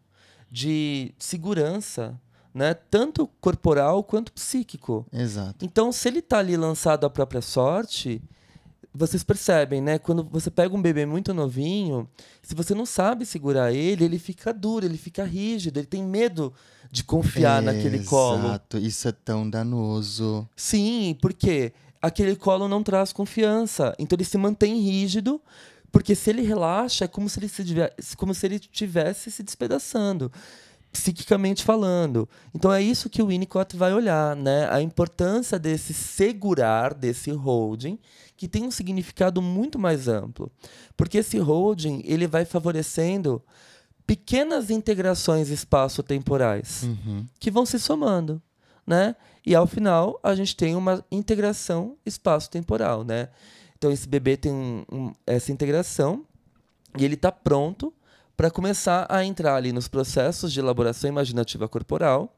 de 0.51 1.15
segurança, 1.19 2.19
né? 2.53 2.75
Tanto 2.75 3.29
corporal 3.41 4.03
quanto 4.03 4.33
psíquico. 4.33 5.07
Exato. 5.13 5.65
Então, 5.65 5.93
se 5.93 6.09
ele 6.09 6.19
está 6.19 6.39
ali 6.39 6.57
lançado 6.57 7.07
à 7.07 7.11
própria 7.11 7.41
sorte, 7.41 8.21
vocês 8.93 9.23
percebem, 9.23 9.81
né? 9.81 9.99
Quando 9.99 10.25
você 10.25 10.51
pega 10.51 10.75
um 10.75 10.83
bebê 10.83 11.07
muito 11.07 11.33
novinho, 11.33 12.09
se 12.43 12.55
você 12.55 12.75
não 12.75 12.85
sabe 12.85 13.25
segurar 13.25 13.73
ele, 13.73 14.05
ele 14.05 14.19
fica 14.19 14.53
duro, 14.53 14.85
ele 14.85 14.99
fica 14.99 15.25
rígido, 15.25 15.79
ele 15.79 15.87
tem 15.87 16.03
medo 16.03 16.53
de 16.91 17.05
confiar 17.05 17.63
naquele 17.63 18.05
colo. 18.05 18.47
Exato, 18.47 18.79
isso 18.79 19.07
é 19.07 19.13
tão 19.13 19.49
danoso. 19.49 20.49
Sim, 20.57 21.17
porque 21.23 21.73
aquele 22.03 22.35
colo 22.35 22.67
não 22.67 22.83
traz 22.83 23.13
confiança. 23.13 23.95
Então 23.99 24.17
ele 24.17 24.25
se 24.25 24.37
mantém 24.37 24.81
rígido 24.81 25.41
porque 25.93 26.15
se 26.15 26.31
ele 26.31 26.43
relaxa, 26.43 27.05
é 27.05 27.09
como 27.09 27.29
se 27.29 27.41
ele, 27.41 27.49
se 27.49 27.65
tivesse, 27.65 28.17
como 28.17 28.35
se 28.35 28.47
ele 28.47 28.57
estivesse 28.57 29.31
se 29.31 29.43
despedaçando, 29.43 30.31
psiquicamente 30.93 31.65
falando. 31.65 32.29
Então 32.55 32.73
é 32.73 32.83
isso 32.83 33.11
que 33.11 33.23
o 33.23 33.27
Winnicott 33.27 33.77
vai 33.77 33.93
olhar, 33.93 34.37
né? 34.37 34.69
A 34.71 34.81
importância 34.81 35.59
desse 35.59 35.95
segurar, 35.95 36.95
desse 36.95 37.31
holding, 37.31 37.99
que 38.37 38.49
tem 38.49 38.65
um 38.65 38.71
significado 38.71 39.43
muito 39.43 39.79
mais 39.79 40.09
amplo. 40.09 40.51
Porque 40.97 41.19
esse 41.19 41.39
holding, 41.39 42.03
ele 42.05 42.27
vai 42.27 42.45
favorecendo 42.45 43.43
pequenas 44.07 44.71
integrações 44.71 45.51
espaço-temporais 45.51 46.83
uhum. 46.83 47.27
que 47.39 47.51
vão 47.51 47.65
se 47.65 47.79
somando, 47.79 48.43
né? 48.87 49.15
E 49.47 49.55
ao 49.55 49.67
final 49.67 50.19
a 50.23 50.35
gente 50.35 50.57
tem 50.57 50.75
uma 50.75 51.05
integração 51.11 51.97
espaço-temporal, 52.05 53.05
né? 53.05 53.29
Então 53.81 53.91
esse 53.91 54.07
bebê 54.07 54.37
tem 54.37 54.53
um, 54.53 54.85
um, 54.93 55.13
essa 55.27 55.51
integração 55.51 56.23
e 56.99 57.03
ele 57.03 57.15
está 57.15 57.33
pronto 57.33 57.91
para 58.37 58.51
começar 58.51 59.07
a 59.09 59.25
entrar 59.25 59.57
ali 59.57 59.73
nos 59.73 59.89
processos 59.89 60.53
de 60.53 60.61
elaboração 60.61 61.09
imaginativa 61.09 61.67
corporal 61.67 62.37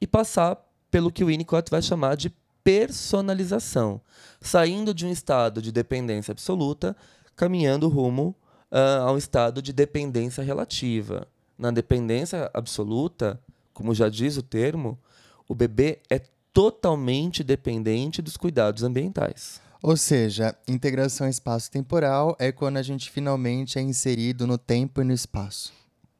e 0.00 0.06
passar 0.06 0.58
pelo 0.90 1.12
que 1.12 1.22
o 1.22 1.28
Winnicott 1.28 1.70
vai 1.70 1.80
chamar 1.80 2.16
de 2.16 2.34
personalização, 2.64 4.00
saindo 4.40 4.92
de 4.92 5.06
um 5.06 5.12
estado 5.12 5.62
de 5.62 5.70
dependência 5.70 6.32
absoluta, 6.32 6.96
caminhando 7.36 7.88
rumo 7.88 8.34
uh, 8.72 9.06
a 9.06 9.12
um 9.12 9.16
estado 9.16 9.62
de 9.62 9.72
dependência 9.72 10.42
relativa. 10.42 11.24
Na 11.56 11.70
dependência 11.70 12.50
absoluta, 12.52 13.40
como 13.72 13.94
já 13.94 14.08
diz 14.08 14.36
o 14.36 14.42
termo, 14.42 14.98
o 15.46 15.54
bebê 15.54 16.00
é 16.10 16.20
totalmente 16.52 17.44
dependente 17.44 18.20
dos 18.20 18.36
cuidados 18.36 18.82
ambientais. 18.82 19.60
Ou 19.82 19.96
seja, 19.96 20.54
integração 20.68 21.26
espaço-temporal 21.28 22.36
é 22.38 22.52
quando 22.52 22.76
a 22.76 22.82
gente 22.82 23.10
finalmente 23.10 23.78
é 23.78 23.82
inserido 23.82 24.46
no 24.46 24.58
tempo 24.58 25.00
e 25.00 25.04
no 25.04 25.12
espaço. 25.12 25.72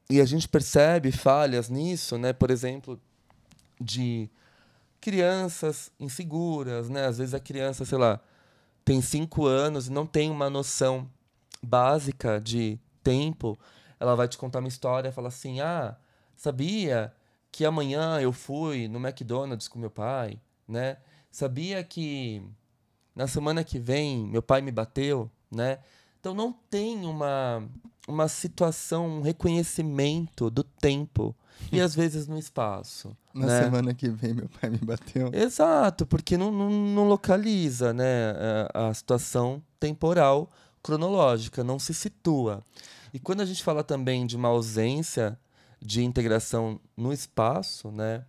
E 0.09 0.19
a 0.19 0.25
gente 0.25 0.47
percebe 0.47 1.11
falhas 1.11 1.69
nisso, 1.69 2.17
né? 2.17 2.33
Por 2.33 2.49
exemplo, 2.49 2.99
de 3.79 4.29
crianças 4.99 5.91
inseguras, 5.99 6.89
né? 6.89 7.05
Às 7.05 7.19
vezes 7.19 7.33
a 7.35 7.39
criança, 7.39 7.85
sei 7.85 7.97
lá, 7.97 8.19
tem 8.83 8.99
cinco 8.99 9.45
anos 9.45 9.87
e 9.87 9.91
não 9.91 10.07
tem 10.07 10.31
uma 10.31 10.49
noção 10.49 11.07
básica 11.61 12.41
de 12.41 12.79
tempo. 13.03 13.57
Ela 13.99 14.15
vai 14.15 14.27
te 14.27 14.37
contar 14.39 14.59
uma 14.59 14.67
história 14.67 15.11
fala 15.11 15.27
assim: 15.27 15.61
Ah, 15.61 15.95
sabia 16.35 17.13
que 17.51 17.63
amanhã 17.63 18.19
eu 18.19 18.33
fui 18.33 18.87
no 18.87 18.99
McDonald's 18.99 19.67
com 19.67 19.77
meu 19.77 19.91
pai, 19.91 20.39
né? 20.67 20.97
Sabia 21.29 21.83
que 21.83 22.41
na 23.15 23.27
semana 23.27 23.63
que 23.63 23.79
vem 23.79 24.27
meu 24.27 24.41
pai 24.41 24.61
me 24.61 24.71
bateu, 24.71 25.29
né? 25.51 25.79
Então 26.19 26.33
não 26.33 26.53
tem 26.69 27.05
uma, 27.05 27.67
uma 28.07 28.27
situação, 28.27 29.07
um 29.07 29.21
reconhecimento 29.21 30.49
do 30.49 30.63
tempo 30.63 31.35
e 31.71 31.81
às 31.81 31.95
vezes 31.95 32.27
no 32.27 32.37
espaço. 32.37 33.15
Na 33.33 33.47
né? 33.47 33.63
semana 33.63 33.93
que 33.93 34.09
vem 34.09 34.33
meu 34.33 34.49
pai 34.49 34.69
me 34.69 34.77
bateu. 34.77 35.31
Exato, 35.33 36.05
porque 36.05 36.37
não, 36.37 36.51
não, 36.51 36.69
não 36.69 37.07
localiza 37.07 37.93
né, 37.93 38.33
a, 38.73 38.89
a 38.89 38.93
situação 38.93 39.63
temporal 39.79 40.49
cronológica, 40.83 41.63
não 41.63 41.79
se 41.79 41.93
situa. 41.93 42.63
E 43.13 43.19
quando 43.19 43.41
a 43.41 43.45
gente 43.45 43.63
fala 43.63 43.83
também 43.83 44.25
de 44.25 44.35
uma 44.35 44.49
ausência 44.49 45.39
de 45.81 46.03
integração 46.03 46.79
no 46.95 47.11
espaço, 47.13 47.91
né, 47.91 48.25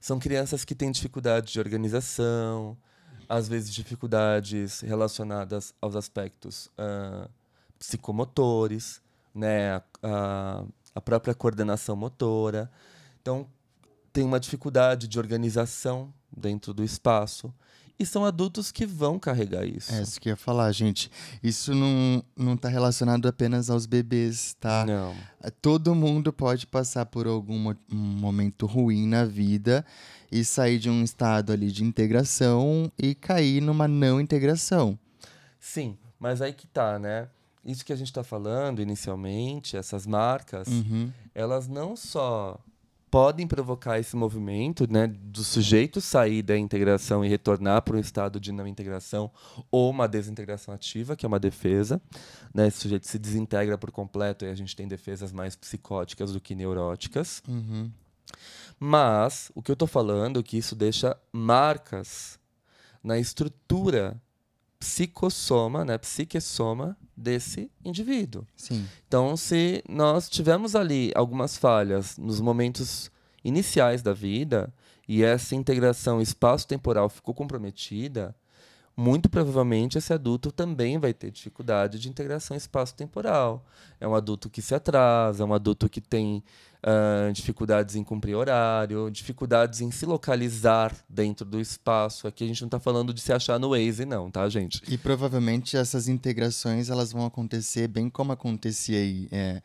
são 0.00 0.18
crianças 0.18 0.64
que 0.64 0.74
têm 0.74 0.90
dificuldade 0.90 1.52
de 1.52 1.60
organização, 1.60 2.76
às 3.28 3.48
vezes 3.48 3.72
dificuldades 3.72 4.80
relacionadas 4.80 5.74
aos 5.80 5.96
aspectos 5.96 6.66
uh, 6.78 7.28
psicomotores, 7.78 9.00
né, 9.34 9.82
a, 10.02 10.64
a, 10.94 11.00
própria 11.00 11.34
coordenação 11.34 11.96
motora. 11.96 12.70
Então, 13.20 13.46
tem 14.12 14.24
uma 14.24 14.38
dificuldade 14.38 15.08
de 15.08 15.18
organização 15.18 16.12
dentro 16.30 16.74
do 16.74 16.84
espaço. 16.84 17.52
E 18.02 18.06
são 18.06 18.24
adultos 18.24 18.72
que 18.72 18.84
vão 18.84 19.16
carregar 19.16 19.64
isso. 19.64 19.94
É 19.94 20.02
isso 20.02 20.20
que 20.20 20.28
eu 20.28 20.32
ia 20.32 20.36
falar, 20.36 20.72
gente. 20.72 21.08
Isso 21.40 21.72
não, 21.72 22.20
não 22.36 22.56
tá 22.56 22.68
relacionado 22.68 23.28
apenas 23.28 23.70
aos 23.70 23.86
bebês, 23.86 24.56
tá? 24.58 24.84
Não. 24.84 25.14
Todo 25.60 25.94
mundo 25.94 26.32
pode 26.32 26.66
passar 26.66 27.06
por 27.06 27.28
algum 27.28 27.72
momento 27.88 28.66
ruim 28.66 29.06
na 29.06 29.24
vida 29.24 29.86
e 30.32 30.44
sair 30.44 30.80
de 30.80 30.90
um 30.90 31.04
estado 31.04 31.52
ali 31.52 31.70
de 31.70 31.84
integração 31.84 32.90
e 32.98 33.14
cair 33.14 33.60
numa 33.62 33.86
não 33.86 34.20
integração. 34.20 34.98
Sim, 35.60 35.96
mas 36.18 36.42
aí 36.42 36.52
que 36.52 36.66
tá, 36.66 36.98
né? 36.98 37.28
Isso 37.64 37.84
que 37.84 37.92
a 37.92 37.96
gente 37.96 38.08
está 38.08 38.24
falando 38.24 38.82
inicialmente, 38.82 39.76
essas 39.76 40.08
marcas, 40.08 40.66
uhum. 40.66 41.12
elas 41.32 41.68
não 41.68 41.94
só 41.94 42.58
podem 43.12 43.46
provocar 43.46 43.98
esse 43.98 44.16
movimento, 44.16 44.90
né, 44.90 45.06
do 45.06 45.44
sujeito 45.44 46.00
sair 46.00 46.40
da 46.40 46.56
integração 46.56 47.22
e 47.22 47.28
retornar 47.28 47.82
para 47.82 47.94
um 47.94 48.00
estado 48.00 48.40
de 48.40 48.50
não 48.52 48.66
integração 48.66 49.30
ou 49.70 49.90
uma 49.90 50.08
desintegração 50.08 50.72
ativa, 50.72 51.14
que 51.14 51.26
é 51.26 51.28
uma 51.28 51.38
defesa, 51.38 52.00
né, 52.54 52.68
esse 52.68 52.78
sujeito 52.78 53.06
se 53.06 53.18
desintegra 53.18 53.76
por 53.76 53.90
completo 53.90 54.46
e 54.46 54.48
a 54.48 54.54
gente 54.54 54.74
tem 54.74 54.88
defesas 54.88 55.30
mais 55.30 55.54
psicóticas 55.54 56.32
do 56.32 56.40
que 56.40 56.54
neuróticas. 56.54 57.42
Uhum. 57.46 57.92
Mas 58.80 59.52
o 59.54 59.60
que 59.60 59.70
eu 59.70 59.74
estou 59.74 59.86
falando 59.86 60.40
é 60.40 60.42
que 60.42 60.56
isso 60.56 60.74
deixa 60.74 61.14
marcas 61.30 62.40
na 63.04 63.18
estrutura 63.18 64.18
psicossoma, 64.80 65.84
né, 65.84 65.98
psiquessoma 65.98 66.96
desse 67.16 67.70
indivíduo. 67.84 68.46
Sim. 68.56 68.86
Então, 69.06 69.36
se 69.36 69.82
nós 69.88 70.28
tivermos 70.28 70.74
ali 70.74 71.12
algumas 71.14 71.56
falhas 71.56 72.16
nos 72.18 72.40
momentos 72.40 73.10
iniciais 73.44 74.02
da 74.02 74.12
vida 74.12 74.72
e 75.08 75.22
essa 75.22 75.54
integração 75.54 76.20
espaço-temporal 76.20 77.08
ficou 77.08 77.34
comprometida, 77.34 78.34
muito 78.96 79.28
provavelmente 79.28 79.96
esse 79.96 80.12
adulto 80.12 80.52
também 80.52 80.98
vai 80.98 81.14
ter 81.14 81.30
dificuldade 81.30 81.98
de 81.98 82.08
integração 82.08 82.56
espaço-temporal. 82.56 83.64
É 83.98 84.06
um 84.06 84.14
adulto 84.14 84.50
que 84.50 84.60
se 84.60 84.74
atrasa, 84.74 85.42
é 85.42 85.46
um 85.46 85.54
adulto 85.54 85.88
que 85.88 86.00
tem 86.00 86.42
uh, 86.82 87.32
dificuldades 87.32 87.96
em 87.96 88.04
cumprir 88.04 88.34
horário, 88.34 89.10
dificuldades 89.10 89.80
em 89.80 89.90
se 89.90 90.04
localizar 90.06 90.94
dentro 91.08 91.44
do 91.44 91.60
espaço. 91.60 92.26
Aqui 92.26 92.44
a 92.44 92.46
gente 92.46 92.60
não 92.60 92.68
está 92.68 92.80
falando 92.80 93.12
de 93.14 93.20
se 93.20 93.32
achar 93.32 93.58
no 93.58 93.70
Waze, 93.70 94.04
não, 94.04 94.30
tá, 94.30 94.48
gente? 94.48 94.82
E 94.88 94.98
provavelmente 94.98 95.76
essas 95.76 96.08
integrações 96.08 96.90
elas 96.90 97.12
vão 97.12 97.24
acontecer 97.26 97.88
bem 97.88 98.10
como 98.10 98.32
acontecia 98.32 98.98
aí. 98.98 99.28
É 99.30 99.62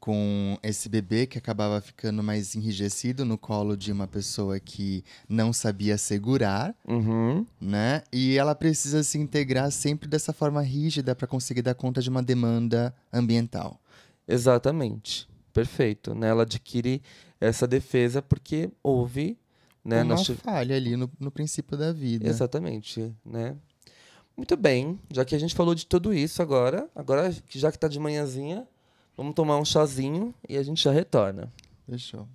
com 0.00 0.56
esse 0.62 0.88
bebê 0.88 1.26
que 1.26 1.38
acabava 1.38 1.80
ficando 1.80 2.22
mais 2.22 2.54
enrijecido 2.54 3.24
no 3.24 3.36
colo 3.36 3.76
de 3.76 3.90
uma 3.90 4.06
pessoa 4.06 4.58
que 4.60 5.04
não 5.28 5.52
sabia 5.52 5.98
segurar, 5.98 6.74
uhum. 6.86 7.44
né? 7.60 8.02
E 8.12 8.38
ela 8.38 8.54
precisa 8.54 9.02
se 9.02 9.18
integrar 9.18 9.70
sempre 9.70 10.08
dessa 10.08 10.32
forma 10.32 10.62
rígida 10.62 11.14
para 11.14 11.26
conseguir 11.26 11.62
dar 11.62 11.74
conta 11.74 12.00
de 12.00 12.08
uma 12.08 12.22
demanda 12.22 12.94
ambiental. 13.12 13.80
Exatamente, 14.26 15.28
perfeito. 15.60 16.14
Né? 16.14 16.28
Ela 16.28 16.42
adquire 16.42 17.02
essa 17.40 17.66
defesa 17.66 18.20
porque 18.20 18.70
houve 18.82 19.38
né, 19.84 20.02
uma 20.02 20.14
nós... 20.16 20.26
falha 20.28 20.76
ali 20.76 20.96
no, 20.96 21.10
no 21.18 21.30
princípio 21.30 21.76
da 21.76 21.92
vida. 21.92 22.28
Exatamente, 22.28 23.14
né? 23.24 23.56
Muito 24.36 24.56
bem, 24.56 24.98
já 25.10 25.24
que 25.24 25.34
a 25.34 25.38
gente 25.38 25.54
falou 25.54 25.74
de 25.74 25.84
tudo 25.84 26.14
isso 26.14 26.40
agora, 26.40 26.88
agora 26.94 27.34
já 27.48 27.70
que 27.70 27.76
está 27.76 27.88
de 27.88 27.98
manhãzinha, 27.98 28.66
Vamos 29.18 29.34
tomar 29.34 29.58
um 29.58 29.64
chazinho 29.64 30.32
e 30.48 30.56
a 30.56 30.62
gente 30.62 30.80
já 30.80 30.92
retorna. 30.92 31.52
Fechou. 31.90 32.28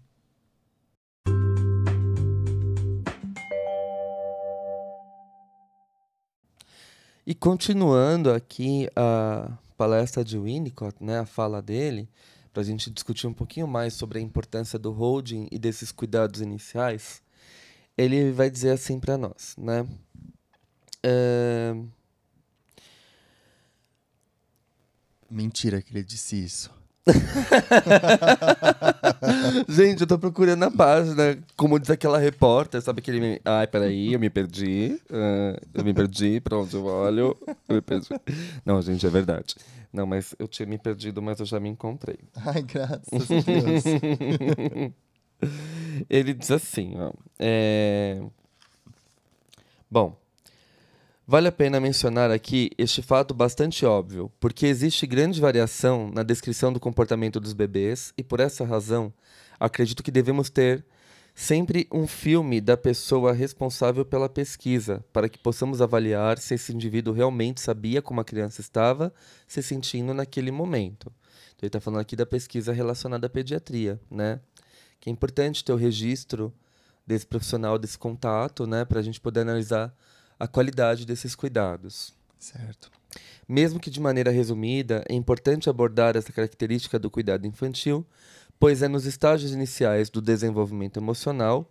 E 7.25 7.33
continuando 7.33 8.29
aqui 8.33 8.89
a 8.93 9.49
palestra 9.77 10.25
de 10.25 10.37
Winnicott, 10.37 11.01
né, 11.01 11.19
a 11.19 11.25
fala 11.25 11.61
dele, 11.61 12.09
para 12.53 12.61
a 12.61 12.65
gente 12.65 12.91
discutir 12.91 13.25
um 13.25 13.33
pouquinho 13.33 13.67
mais 13.67 13.95
sobre 13.95 14.19
a 14.19 14.21
importância 14.21 14.77
do 14.77 14.91
holding 14.91 15.47
e 15.51 15.57
desses 15.57 15.91
cuidados 15.91 16.39
iniciais, 16.39 17.21
ele 17.97 18.31
vai 18.31 18.49
dizer 18.49 18.69
assim 18.71 18.99
para 18.99 19.17
nós, 19.17 19.55
né? 19.57 19.87
Mentira 25.29 25.81
que 25.81 25.91
ele 25.91 26.03
disse 26.03 26.41
isso. 26.41 26.82
Gente, 29.67 30.01
eu 30.01 30.07
tô 30.07 30.17
procurando 30.17 30.59
na 30.59 30.71
página, 30.71 31.37
como 31.57 31.77
diz 31.77 31.89
aquela 31.89 32.17
repórter, 32.17 32.81
sabe 32.81 32.99
aquele. 32.99 33.41
Ai, 33.43 33.67
peraí, 33.67 34.13
eu 34.13 34.19
me 34.19 34.29
perdi. 34.29 34.97
Uh, 35.09 35.59
eu 35.73 35.83
me 35.83 35.93
perdi, 35.93 36.39
pra 36.39 36.57
onde 36.57 36.75
eu 36.75 36.85
olho. 36.85 37.37
Eu 37.67 37.75
me 37.75 37.81
perdi. 37.81 38.07
Não, 38.65 38.81
gente, 38.81 39.05
é 39.05 39.09
verdade. 39.09 39.55
Não, 39.91 40.07
mas 40.07 40.33
eu 40.39 40.47
tinha 40.47 40.65
me 40.65 40.77
perdido, 40.77 41.21
mas 41.21 41.39
eu 41.39 41.45
já 41.45 41.59
me 41.59 41.69
encontrei. 41.69 42.17
Ai, 42.35 42.63
graças 42.63 43.03
a 43.11 43.41
Deus. 43.41 43.83
Ele 46.09 46.33
diz 46.33 46.51
assim, 46.51 46.93
ó. 46.97 47.11
É... 47.37 48.21
Bom, 49.91 50.17
Vale 51.33 51.47
a 51.47 51.51
pena 51.51 51.79
mencionar 51.79 52.29
aqui 52.29 52.69
este 52.77 53.01
fato 53.01 53.33
bastante 53.33 53.87
óbvio, 53.87 54.31
porque 54.39 54.67
existe 54.67 55.07
grande 55.07 55.41
variação 55.41 56.11
na 56.13 56.21
descrição 56.21 56.71
do 56.71 56.79
comportamento 56.79 57.39
dos 57.39 57.53
bebês 57.53 58.13
e, 58.15 58.23
por 58.23 58.39
essa 58.39 58.63
razão, 58.63 59.11
acredito 59.59 60.03
que 60.03 60.11
devemos 60.11 60.51
ter 60.51 60.85
sempre 61.33 61.87
um 61.91 62.05
filme 62.05 62.61
da 62.61 62.77
pessoa 62.77 63.33
responsável 63.33 64.05
pela 64.05 64.29
pesquisa, 64.29 65.03
para 65.11 65.27
que 65.27 65.39
possamos 65.39 65.81
avaliar 65.81 66.37
se 66.37 66.53
esse 66.53 66.71
indivíduo 66.71 67.15
realmente 67.15 67.61
sabia 67.61 67.99
como 67.99 68.21
a 68.21 68.23
criança 68.23 68.61
estava 68.61 69.11
se 69.47 69.63
sentindo 69.63 70.13
naquele 70.13 70.51
momento. 70.51 71.11
Então, 71.55 71.63
ele 71.63 71.67
está 71.69 71.81
falando 71.81 72.01
aqui 72.01 72.15
da 72.15 72.27
pesquisa 72.27 72.71
relacionada 72.71 73.25
à 73.25 73.29
pediatria, 73.31 73.99
né? 74.07 74.39
Que 74.99 75.09
é 75.09 75.11
importante 75.11 75.65
ter 75.65 75.73
o 75.73 75.77
registro 75.77 76.53
desse 77.07 77.25
profissional, 77.25 77.79
desse 77.79 77.97
contato, 77.97 78.67
né? 78.67 78.85
Para 78.85 78.99
a 78.99 79.03
gente 79.03 79.19
poder 79.19 79.39
analisar 79.39 79.91
a 80.39 80.47
qualidade 80.47 81.05
desses 81.05 81.35
cuidados. 81.35 82.13
Certo. 82.39 82.91
Mesmo 83.47 83.79
que 83.79 83.89
de 83.89 83.99
maneira 83.99 84.31
resumida, 84.31 85.03
é 85.07 85.13
importante 85.13 85.69
abordar 85.69 86.15
essa 86.15 86.31
característica 86.31 86.97
do 86.99 87.09
cuidado 87.09 87.47
infantil, 87.47 88.05
pois 88.59 88.81
é 88.81 88.87
nos 88.87 89.05
estágios 89.05 89.51
iniciais 89.51 90.09
do 90.09 90.21
desenvolvimento 90.21 90.97
emocional, 90.97 91.69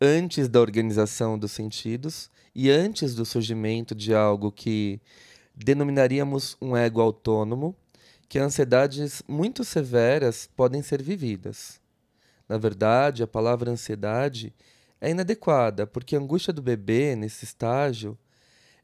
antes 0.00 0.48
da 0.48 0.60
organização 0.60 1.38
dos 1.38 1.52
sentidos 1.52 2.30
e 2.54 2.70
antes 2.70 3.14
do 3.14 3.24
surgimento 3.24 3.94
de 3.94 4.14
algo 4.14 4.50
que 4.50 5.00
denominaríamos 5.54 6.56
um 6.60 6.76
ego 6.76 7.00
autônomo, 7.00 7.76
que 8.28 8.38
ansiedades 8.38 9.22
muito 9.28 9.64
severas 9.64 10.48
podem 10.56 10.82
ser 10.82 11.02
vividas. 11.02 11.80
Na 12.48 12.56
verdade, 12.56 13.22
a 13.22 13.26
palavra 13.26 13.70
ansiedade 13.70 14.54
é 15.00 15.10
inadequada, 15.10 15.86
porque 15.86 16.14
a 16.14 16.18
angústia 16.18 16.52
do 16.52 16.60
bebê 16.60 17.16
nesse 17.16 17.44
estágio 17.44 18.18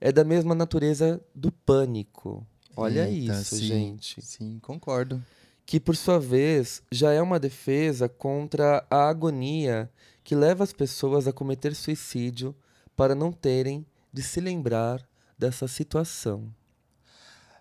é 0.00 0.10
da 0.10 0.24
mesma 0.24 0.54
natureza 0.54 1.20
do 1.34 1.50
pânico. 1.52 2.46
Olha 2.76 3.08
Eita, 3.08 3.40
isso, 3.40 3.56
sim, 3.56 3.66
gente. 3.66 4.22
Sim, 4.22 4.58
concordo. 4.60 5.22
Que, 5.64 5.80
por 5.80 5.96
sua 5.96 6.18
vez, 6.18 6.82
já 6.92 7.12
é 7.12 7.20
uma 7.20 7.40
defesa 7.40 8.08
contra 8.08 8.86
a 8.90 9.08
agonia 9.08 9.90
que 10.22 10.34
leva 10.34 10.62
as 10.62 10.72
pessoas 10.72 11.26
a 11.26 11.32
cometer 11.32 11.74
suicídio 11.74 12.54
para 12.94 13.14
não 13.14 13.32
terem 13.32 13.84
de 14.12 14.22
se 14.22 14.40
lembrar 14.40 15.06
dessa 15.38 15.66
situação. 15.66 16.52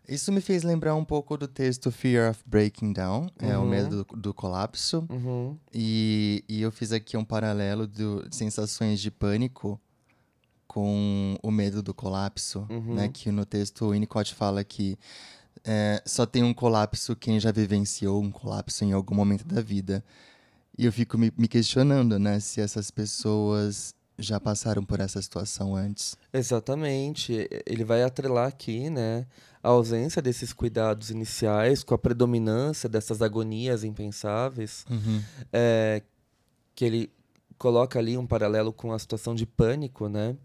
Isso 0.08 0.32
me 0.32 0.41
fez 0.41 0.63
lembrar 0.63 0.96
um 0.96 1.06
pouco 1.06 1.38
do 1.38 1.48
texto 1.48 1.91
Fear 1.91 2.32
of 2.32 2.44
Breaking 2.46 2.94
Down, 2.94 3.24
uhum. 3.41 3.50
é 3.50 3.58
o 3.58 3.62
uhum. 3.62 3.70
medo 3.70 4.04
do, 4.04 4.15
do 4.18 4.34
colapso. 4.34 5.06
Uhum. 5.10 5.58
E, 5.74 6.44
e 6.48 6.62
eu 6.62 6.72
fiz 6.72 6.91
aqui 6.91 7.18
um 7.18 7.24
paralelo 7.24 7.88
de 7.88 8.04
sensações 8.32 9.00
de 9.00 9.10
pânico 9.10 9.80
com 10.68 11.38
o 11.41 11.52
medo 11.52 11.82
do 11.82 11.94
colapso, 11.94 12.68
uhum. 12.70 12.96
né? 12.96 13.08
Que 13.08 13.32
no 13.32 13.46
texto 13.46 13.86
o 13.86 13.91
Winnicott 13.91 14.34
fala 14.34 14.63
que 14.63 14.98
é, 15.63 16.02
só 16.06 16.26
tem 16.26 16.44
um 16.44 16.54
colapso 16.54 17.15
quem 17.15 17.39
já 17.39 17.52
vivenciou 17.52 18.22
um 18.22 18.30
colapso 18.30 18.84
em 18.84 18.91
algum 18.91 19.15
momento 19.15 19.46
da 19.46 19.62
vida. 19.62 20.04
E 20.78 20.86
eu 20.86 20.91
fico 20.91 21.18
me, 21.18 21.32
me 21.38 21.48
questionando, 21.48 22.20
né? 22.20 22.39
Se 22.39 22.60
essas 22.60 22.91
pessoas 22.91 23.96
já 24.17 24.39
passaram 24.39 24.84
por 24.84 24.99
essa 24.99 25.21
situação 25.21 25.75
antes. 25.75 26.17
Exatamente. 26.34 27.47
Ele 27.65 27.84
vai 27.84 28.04
atrelar 28.04 28.47
aqui, 28.47 28.89
né, 28.89 29.25
a 29.62 29.69
ausência 29.69 30.21
desses 30.21 30.54
cuidados 30.54 31.10
iniciais 31.10 31.84
com 31.84 31.93
a 31.93 31.97
predominância 31.97 32.88
dessas 32.88 33.21
agonias 33.21 33.84
impensáveis, 33.84 34.86
uhum. 34.89 35.21
é, 35.51 36.01
que 36.73 36.86
ele 36.86 37.12
coloca 37.58 37.97
ali 37.97 38.17
um 38.17 38.28
paralelo 38.28 38.71
com 38.71 38.93
a 38.93 38.99
situação 38.99 39.34
de 39.34 39.45
pânico, 39.45 40.08
né? 40.08 40.36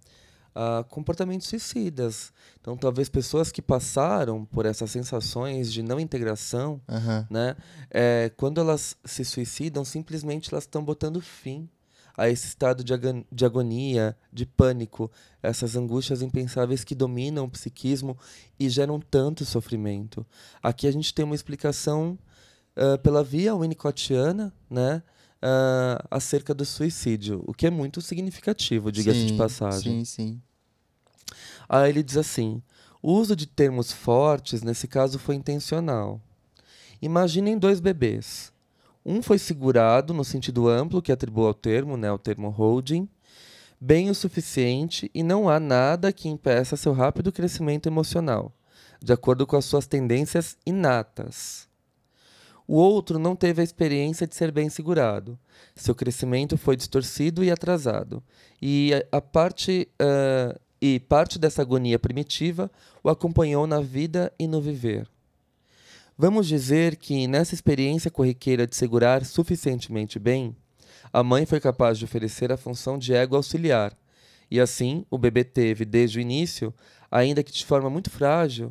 A 0.55 0.85
comportamentos 0.89 1.47
suicidas. 1.47 2.33
Então, 2.61 2.77
talvez 2.77 3.09
pessoas 3.09 3.53
que 3.53 3.63
passaram 3.63 4.45
por 4.45 4.67
essas 4.67 4.91
sensações 4.91 5.73
de 5.73 5.83
não 5.83 6.01
integração, 6.01 6.81
uhum. 6.89 7.27
né? 7.31 7.57
É, 7.91 8.33
quando 8.37 8.61
elas 8.61 8.97
se 9.05 9.25
suicidam, 9.25 9.85
simplesmente 9.85 10.53
elas 10.53 10.65
estão 10.65 10.85
botando 10.85 11.21
fim 11.21 11.69
a 12.17 12.29
esse 12.29 12.47
estado 12.47 12.85
de, 12.85 12.93
de 13.31 13.45
agonia, 13.45 14.17
de 14.33 14.45
pânico, 14.45 15.11
essas 15.43 15.77
angústias 15.77 16.23
impensáveis 16.23 16.85
que 16.85 16.95
dominam 16.95 17.45
o 17.45 17.51
psiquismo 17.51 18.17
e 18.59 18.69
geram 18.69 19.01
tanto 19.01 19.45
sofrimento. 19.45 20.27
Aqui 20.63 20.87
a 20.87 20.93
gente 20.93 21.15
tem 21.15 21.25
uma 21.25 21.35
explicação 21.35 22.19
uh, 22.77 22.99
pela 22.99 23.25
via 23.25 23.55
winnicottiana, 23.55 24.53
né? 24.69 25.03
Uh, 25.43 26.07
acerca 26.11 26.53
do 26.53 26.67
suicídio, 26.67 27.43
o 27.47 27.55
que 27.55 27.67
é 27.67 27.71
muito 27.71 28.03
significativo, 28.03 28.93
diga-se 28.93 29.25
de 29.25 29.33
passagem. 29.33 30.05
Sim, 30.05 30.05
sim. 30.05 30.43
Aí 31.67 31.89
ele 31.89 32.03
diz 32.03 32.19
assim: 32.19 32.63
o 33.03 33.13
uso 33.15 33.35
de 33.35 33.47
termos 33.47 33.91
fortes 33.91 34.63
nesse 34.63 34.87
caso 34.87 35.19
foi 35.19 35.35
intencional. 35.35 36.21
Imaginem 37.01 37.59
dois 37.59 37.81
bebês. 37.81 38.53
Um 39.11 39.21
foi 39.21 39.39
segurado 39.39 40.15
no 40.15 40.25
sentido 40.25 40.69
amplo 40.69 41.03
que 41.03 41.11
atribui 41.11 41.45
ao 41.45 41.53
termo, 41.53 41.97
né, 41.97 42.13
o 42.13 42.19
termo 42.19 42.49
holding, 42.49 43.09
bem 43.81 44.09
o 44.09 44.15
suficiente 44.15 45.11
e 45.13 45.21
não 45.21 45.49
há 45.49 45.59
nada 45.59 46.13
que 46.13 46.29
impeça 46.29 46.77
seu 46.77 46.93
rápido 46.93 47.33
crescimento 47.33 47.89
emocional, 47.89 48.53
de 49.03 49.13
acordo 49.13 49.49
com 49.49 49.57
as 49.57 49.65
suas 49.65 49.89
tendências 49.89 50.57
inatas. 50.65 51.69
O 52.69 52.77
outro 52.77 53.19
não 53.19 53.35
teve 53.35 53.61
a 53.61 53.65
experiência 53.65 54.29
de 54.29 54.37
ser 54.37 54.53
bem 54.53 54.71
segurado. 54.71 55.37
Seu 55.75 55.93
crescimento 55.93 56.57
foi 56.57 56.77
distorcido 56.77 57.43
e 57.43 57.51
atrasado. 57.51 58.23
E 58.63 58.95
a, 58.95 59.17
a 59.17 59.21
parte 59.21 59.89
uh, 60.01 60.57
e 60.81 61.01
parte 61.01 61.37
dessa 61.37 61.63
agonia 61.63 61.99
primitiva 61.99 62.71
o 63.03 63.11
acompanhou 63.11 63.67
na 63.67 63.81
vida 63.81 64.33
e 64.39 64.47
no 64.47 64.61
viver. 64.61 65.09
Vamos 66.23 66.47
dizer 66.47 66.97
que 66.97 67.27
nessa 67.27 67.55
experiência 67.55 68.11
corriqueira 68.11 68.67
de 68.67 68.77
segurar 68.77 69.25
suficientemente 69.25 70.19
bem, 70.19 70.55
a 71.11 71.25
mãe 71.25 71.47
foi 71.47 71.59
capaz 71.59 71.99
de 71.99 72.05
oferecer 72.05 72.53
a 72.53 72.59
função 72.59 72.99
de 72.99 73.15
ego 73.15 73.37
auxiliar, 73.37 73.97
e 74.51 74.61
assim 74.61 75.07
o 75.11 75.17
bebê 75.17 75.45
teve, 75.45 75.87
desde 75.87 76.19
o 76.19 76.21
início, 76.21 76.75
ainda 77.11 77.43
que 77.43 77.51
de 77.51 77.65
forma 77.65 77.89
muito 77.89 78.11
frágil, 78.11 78.71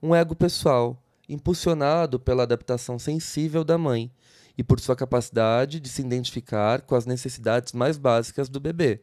um 0.00 0.14
ego 0.14 0.36
pessoal, 0.36 0.96
impulsionado 1.28 2.20
pela 2.20 2.44
adaptação 2.44 2.96
sensível 2.96 3.64
da 3.64 3.76
mãe 3.76 4.08
e 4.56 4.62
por 4.62 4.78
sua 4.78 4.94
capacidade 4.94 5.80
de 5.80 5.88
se 5.88 6.00
identificar 6.00 6.82
com 6.82 6.94
as 6.94 7.06
necessidades 7.06 7.72
mais 7.72 7.98
básicas 7.98 8.48
do 8.48 8.60
bebê, 8.60 9.00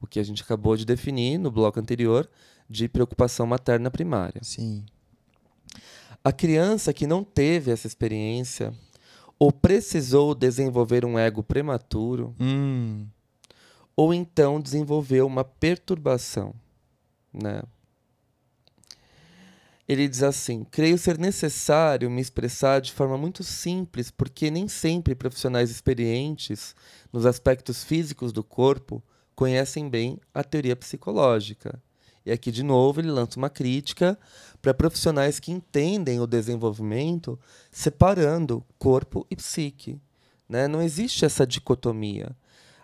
o 0.00 0.06
que 0.06 0.20
a 0.20 0.24
gente 0.24 0.44
acabou 0.44 0.76
de 0.76 0.84
definir 0.84 1.38
no 1.38 1.50
bloco 1.50 1.80
anterior 1.80 2.30
de 2.70 2.88
preocupação 2.88 3.48
materna 3.48 3.90
primária. 3.90 4.40
Sim. 4.44 4.84
A 6.22 6.32
criança 6.32 6.92
que 6.92 7.06
não 7.06 7.22
teve 7.22 7.70
essa 7.70 7.86
experiência 7.86 8.72
ou 9.38 9.52
precisou 9.52 10.34
desenvolver 10.34 11.04
um 11.04 11.18
ego 11.18 11.42
prematuro, 11.42 12.34
hum. 12.40 13.06
ou 13.94 14.12
então 14.14 14.60
desenvolveu 14.60 15.26
uma 15.26 15.44
perturbação, 15.44 16.54
né? 17.32 17.62
Ele 19.88 20.08
diz 20.08 20.22
assim: 20.22 20.64
creio 20.64 20.98
ser 20.98 21.18
necessário 21.18 22.10
me 22.10 22.20
expressar 22.20 22.80
de 22.80 22.92
forma 22.92 23.16
muito 23.16 23.44
simples, 23.44 24.10
porque 24.10 24.50
nem 24.50 24.66
sempre 24.66 25.14
profissionais 25.14 25.70
experientes 25.70 26.74
nos 27.12 27.24
aspectos 27.24 27.84
físicos 27.84 28.32
do 28.32 28.42
corpo 28.42 29.02
conhecem 29.34 29.88
bem 29.88 30.18
a 30.34 30.42
teoria 30.42 30.74
psicológica. 30.74 31.80
E 32.26 32.32
aqui, 32.32 32.50
de 32.50 32.64
novo, 32.64 33.00
ele 33.00 33.10
lança 33.10 33.38
uma 33.38 33.48
crítica 33.48 34.18
para 34.60 34.74
profissionais 34.74 35.38
que 35.38 35.52
entendem 35.52 36.20
o 36.20 36.26
desenvolvimento 36.26 37.38
separando 37.70 38.64
corpo 38.76 39.24
e 39.30 39.36
psique. 39.36 40.00
Né? 40.48 40.66
Não 40.66 40.82
existe 40.82 41.24
essa 41.24 41.46
dicotomia. 41.46 42.36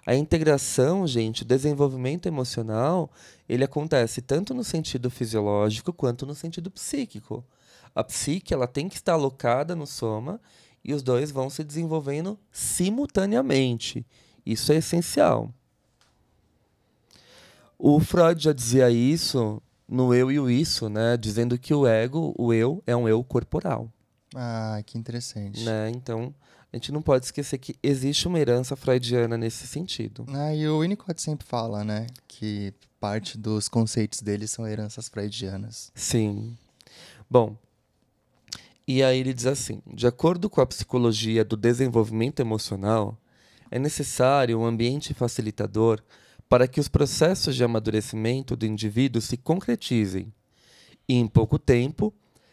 A 0.07 0.14
integração, 0.14 1.07
gente, 1.09 1.42
o 1.42 1.44
desenvolvimento 1.44 2.26
emocional, 2.26 3.11
ele 3.48 3.64
acontece 3.64 4.22
tanto 4.22 4.55
no 4.55 4.62
sentido 4.62 5.11
fisiológico 5.11 5.92
quanto 5.92 6.24
no 6.24 6.37
sentido 6.37 6.70
psíquico. 6.70 7.44
A 7.92 8.05
psique 8.05 8.55
ela 8.55 8.68
tem 8.68 8.88
que 8.88 8.94
estar 8.94 9.14
alocada 9.14 9.74
no 9.74 9.87
soma 9.87 10.40
e 10.85 10.94
os 10.94 11.02
dois 11.02 11.33
vão 11.33 11.50
se 11.50 11.64
desenvolvendo 11.64 12.38
simultaneamente. 12.50 14.07
Isso 14.46 14.72
é 14.72 14.76
essencial. 14.76 15.52
O 17.85 17.99
Freud 17.99 18.40
já 18.40 18.53
dizia 18.53 18.88
isso 18.90 19.61
no 19.88 20.14
eu 20.14 20.31
e 20.31 20.38
o 20.38 20.49
isso, 20.49 20.88
né? 20.88 21.16
Dizendo 21.16 21.59
que 21.59 21.75
o 21.75 21.85
ego, 21.85 22.33
o 22.38 22.53
eu, 22.53 22.81
é 22.87 22.95
um 22.95 23.09
eu 23.09 23.25
corporal. 23.25 23.92
Ah, 24.37 24.81
que 24.87 24.97
interessante. 24.97 25.64
Né? 25.64 25.90
Então, 25.90 26.33
a 26.73 26.77
gente 26.77 26.92
não 26.92 27.03
pode 27.03 27.25
esquecer 27.25 27.59
que 27.59 27.75
existe 27.83 28.29
uma 28.29 28.38
herança 28.38 28.77
freudiana 28.77 29.37
nesse 29.37 29.66
sentido. 29.66 30.25
Ah, 30.29 30.55
e 30.55 30.68
o 30.68 30.79
Winnicott 30.79 31.21
sempre 31.21 31.45
fala, 31.45 31.83
né, 31.83 32.07
que 32.29 32.73
parte 33.01 33.37
dos 33.37 33.68
conceitos 33.68 34.23
dele 34.23 34.47
são 34.47 34.64
heranças 34.64 35.09
freudianas. 35.09 35.90
Sim. 35.92 36.57
Bom, 37.29 37.57
e 38.87 39.03
aí 39.03 39.18
ele 39.18 39.35
diz 39.35 39.47
assim: 39.47 39.83
de 39.92 40.07
acordo 40.07 40.49
com 40.49 40.61
a 40.61 40.66
psicologia 40.66 41.45
do 41.45 41.57
desenvolvimento 41.57 42.38
emocional, 42.38 43.18
é 43.73 43.79
necessário 43.81 44.57
um 44.61 44.64
ambiente 44.64 45.12
facilitador 45.12 46.01
para 46.53 46.69
que 46.69 46.79
os 46.79 46.87
processos 46.87 47.57
de 47.57 47.65
amadurecimento 47.65 48.55
do 48.55 48.67
indivíduo 48.67 49.23
se 49.23 49.38
concretizem. 49.38 50.31
E 51.09 51.15
em 51.15 51.27
pouco 51.27 51.59
tempo, 51.59 52.12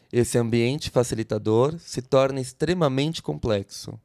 esse 0.09 0.37
ambiente 0.37 0.89
facilitador 0.89 1.77
se 1.79 2.01
torna 2.01 2.39
extremamente 2.39 3.21
complexo. 3.21 3.99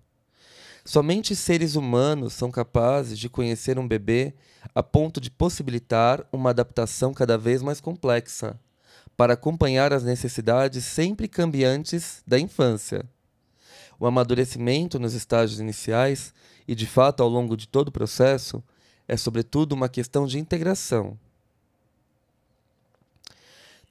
Somente 0.85 1.37
seres 1.37 1.77
humanos 1.77 2.33
são 2.33 2.51
capazes 2.51 3.17
de 3.17 3.29
conhecer 3.29 3.79
um 3.79 3.87
bebê 3.87 4.35
a 4.75 4.83
ponto 4.83 5.21
de 5.21 5.31
possibilitar 5.31 6.27
uma 6.33 6.51
adaptação 6.51 7.15
cada 7.15 7.39
vez 7.39 7.63
mais 7.63 7.81
complexa, 7.81 8.59
para 9.17 9.35
acompanhar 9.35 9.93
as 9.93 10.03
necessidades 10.03 10.85
sempre 10.85 11.29
cambiantes 11.29 12.21
da 12.27 12.37
infância. 12.37 13.09
O 14.01 14.07
amadurecimento 14.09 14.99
nos 14.99 15.15
estágios 15.15 15.61
iniciais, 15.61 16.35
e 16.67 16.75
de 16.75 16.85
fato 16.85 17.23
ao 17.23 17.29
longo 17.29 17.57
de 17.57 17.69
todo 17.69 17.91
o 17.91 17.93
processo, 17.93 18.61
é 19.07 19.17
sobretudo 19.17 19.73
uma 19.73 19.89
questão 19.89 20.27
de 20.27 20.39
integração. 20.39 21.19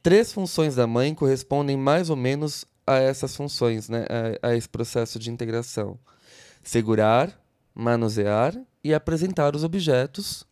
Três 0.01 0.33
funções 0.33 0.75
da 0.75 0.85
mãe 0.85 1.15
correspondem 1.15 1.77
mais 1.77 2.09
ou 2.09 2.15
menos 2.15 2.65
a 2.85 2.97
essas 2.97 3.35
funções, 3.35 3.87
né, 3.87 4.05
a, 4.41 4.49
a 4.49 4.55
esse 4.55 4.67
processo 4.67 5.17
de 5.17 5.31
integração 5.31 5.97
segurar, 6.63 7.37
manusear 7.75 8.55
e 8.83 8.93
apresentar 8.93 9.55
os 9.55 9.63
objetos 9.63 10.43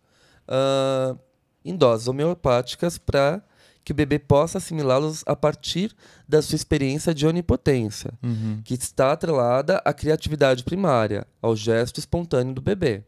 uh, 0.47 1.17
em 1.63 1.75
doses 1.75 2.07
homeopáticas 2.07 2.97
para 2.97 3.41
que 3.83 3.93
o 3.93 3.95
bebê 3.95 4.19
possa 4.19 4.59
assimilá-los 4.59 5.23
a 5.25 5.35
partir 5.35 5.95
da 6.27 6.41
sua 6.41 6.55
experiência 6.55 7.15
de 7.15 7.25
onipotência, 7.25 8.13
uhum. 8.21 8.61
que 8.63 8.75
está 8.75 9.11
atrelada 9.11 9.81
à 9.83 9.91
criatividade 9.91 10.63
primária, 10.63 11.25
ao 11.41 11.55
gesto 11.55 11.97
espontâneo 11.97 12.53
do 12.53 12.61
bebê. 12.61 13.03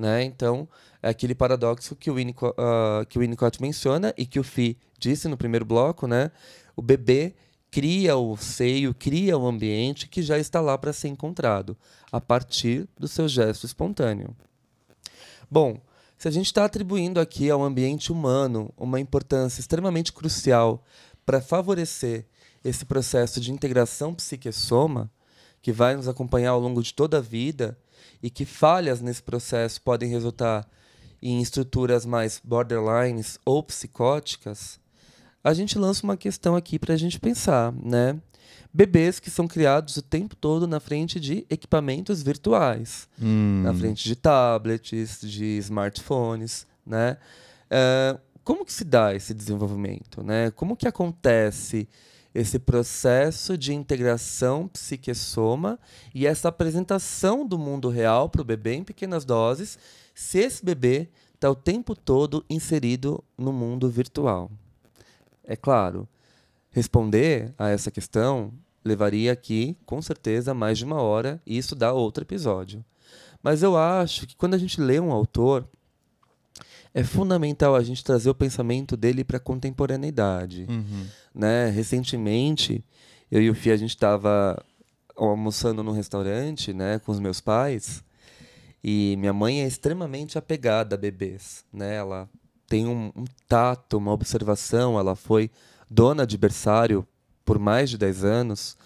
Né? 0.00 0.24
Então, 0.24 0.66
é 1.02 1.10
aquele 1.10 1.34
paradoxo 1.34 1.94
que 1.94 2.10
o, 2.10 2.14
Winnicott, 2.14 2.58
uh, 2.58 3.04
que 3.04 3.18
o 3.18 3.20
Winnicott 3.20 3.60
menciona 3.60 4.14
e 4.16 4.24
que 4.24 4.40
o 4.40 4.42
Fi 4.42 4.78
disse 4.98 5.28
no 5.28 5.36
primeiro 5.36 5.66
bloco, 5.66 6.06
né? 6.06 6.30
O 6.74 6.80
bebê 6.80 7.34
cria 7.70 8.16
o 8.16 8.34
seio, 8.34 8.94
cria 8.94 9.36
o 9.36 9.46
ambiente 9.46 10.08
que 10.08 10.22
já 10.22 10.38
está 10.38 10.58
lá 10.58 10.78
para 10.78 10.94
ser 10.94 11.08
encontrado, 11.08 11.76
a 12.10 12.18
partir 12.18 12.88
do 12.98 13.06
seu 13.06 13.28
gesto 13.28 13.66
espontâneo. 13.66 14.34
Bom, 15.50 15.78
se 16.16 16.26
a 16.26 16.30
gente 16.30 16.46
está 16.46 16.64
atribuindo 16.64 17.20
aqui 17.20 17.50
ao 17.50 17.62
ambiente 17.62 18.10
humano 18.10 18.72
uma 18.78 18.98
importância 18.98 19.60
extremamente 19.60 20.14
crucial 20.14 20.82
para 21.26 21.42
favorecer 21.42 22.24
esse 22.64 22.86
processo 22.86 23.38
de 23.38 23.52
integração 23.52 24.14
psique-soma, 24.14 25.10
que 25.60 25.72
vai 25.72 25.94
nos 25.94 26.08
acompanhar 26.08 26.52
ao 26.52 26.60
longo 26.60 26.82
de 26.82 26.94
toda 26.94 27.18
a 27.18 27.20
vida, 27.20 27.76
e 28.22 28.30
que 28.30 28.44
falhas 28.44 29.00
nesse 29.00 29.22
processo 29.22 29.80
podem 29.82 30.08
resultar 30.08 30.66
em 31.22 31.40
estruturas 31.40 32.06
mais 32.06 32.40
borderlines 32.42 33.38
ou 33.44 33.62
psicóticas, 33.62 34.80
a 35.42 35.52
gente 35.54 35.78
lança 35.78 36.04
uma 36.04 36.16
questão 36.16 36.56
aqui 36.56 36.78
para 36.78 36.94
a 36.94 36.96
gente 36.96 37.18
pensar, 37.18 37.72
né? 37.72 38.18
Bebês 38.72 39.18
que 39.18 39.30
são 39.30 39.48
criados 39.48 39.96
o 39.96 40.02
tempo 40.02 40.36
todo 40.36 40.66
na 40.66 40.78
frente 40.78 41.18
de 41.18 41.44
equipamentos 41.50 42.22
virtuais, 42.22 43.08
hum. 43.20 43.62
na 43.64 43.74
frente 43.74 44.04
de 44.04 44.14
tablets, 44.14 45.20
de 45.22 45.58
smartphones, 45.58 46.66
né? 46.86 47.16
Uh, 47.66 48.20
como 48.44 48.64
que 48.64 48.72
se 48.72 48.84
dá 48.84 49.14
esse 49.14 49.34
desenvolvimento, 49.34 50.22
né? 50.22 50.50
Como 50.52 50.76
que 50.76 50.86
acontece 50.86 51.88
esse 52.34 52.58
processo 52.58 53.58
de 53.58 53.74
integração 53.74 54.68
psique-soma 54.68 55.78
e 56.14 56.26
essa 56.26 56.48
apresentação 56.48 57.46
do 57.46 57.58
mundo 57.58 57.88
real 57.88 58.28
para 58.28 58.42
o 58.42 58.44
bebê 58.44 58.74
em 58.74 58.84
pequenas 58.84 59.24
doses, 59.24 59.78
se 60.14 60.38
esse 60.38 60.64
bebê 60.64 61.08
está 61.34 61.50
o 61.50 61.54
tempo 61.54 61.96
todo 61.96 62.44
inserido 62.48 63.22
no 63.36 63.52
mundo 63.52 63.90
virtual? 63.90 64.50
É 65.42 65.56
claro, 65.56 66.08
responder 66.70 67.52
a 67.58 67.68
essa 67.68 67.90
questão 67.90 68.52
levaria 68.84 69.32
aqui, 69.32 69.76
com 69.84 70.00
certeza, 70.00 70.54
mais 70.54 70.78
de 70.78 70.84
uma 70.84 71.00
hora, 71.00 71.40
e 71.44 71.58
isso 71.58 71.74
dá 71.74 71.92
outro 71.92 72.24
episódio. 72.24 72.84
Mas 73.42 73.62
eu 73.62 73.76
acho 73.76 74.26
que 74.26 74.36
quando 74.36 74.54
a 74.54 74.58
gente 74.58 74.80
lê 74.80 75.00
um 75.00 75.12
autor, 75.12 75.66
é 76.92 77.04
fundamental 77.04 77.76
a 77.76 77.82
gente 77.82 78.02
trazer 78.02 78.30
o 78.30 78.34
pensamento 78.34 78.96
dele 78.96 79.24
para 79.24 79.36
a 79.36 79.40
contemporaneidade. 79.40 80.66
Uhum. 80.68 81.06
Né? 81.34 81.70
Recentemente, 81.70 82.84
eu 83.30 83.40
e 83.40 83.50
o 83.50 83.54
Fia, 83.54 83.74
a 83.74 83.76
gente 83.76 83.90
estava 83.90 84.60
almoçando 85.16 85.82
num 85.82 85.92
restaurante 85.92 86.72
né, 86.72 86.98
com 86.98 87.12
os 87.12 87.20
meus 87.20 87.40
pais, 87.40 88.02
e 88.82 89.14
minha 89.18 89.32
mãe 89.32 89.62
é 89.62 89.66
extremamente 89.66 90.38
apegada 90.38 90.94
a 90.94 90.98
bebês. 90.98 91.64
Né? 91.72 91.96
Ela 91.96 92.28
tem 92.66 92.86
um, 92.86 93.12
um 93.14 93.24
tato, 93.46 93.98
uma 93.98 94.12
observação. 94.12 94.98
Ela 94.98 95.14
foi 95.14 95.50
dona 95.88 96.26
de 96.26 96.38
berçário 96.38 97.06
por 97.44 97.58
mais 97.58 97.90
de 97.90 97.98
10 97.98 98.24
anos 98.24 98.76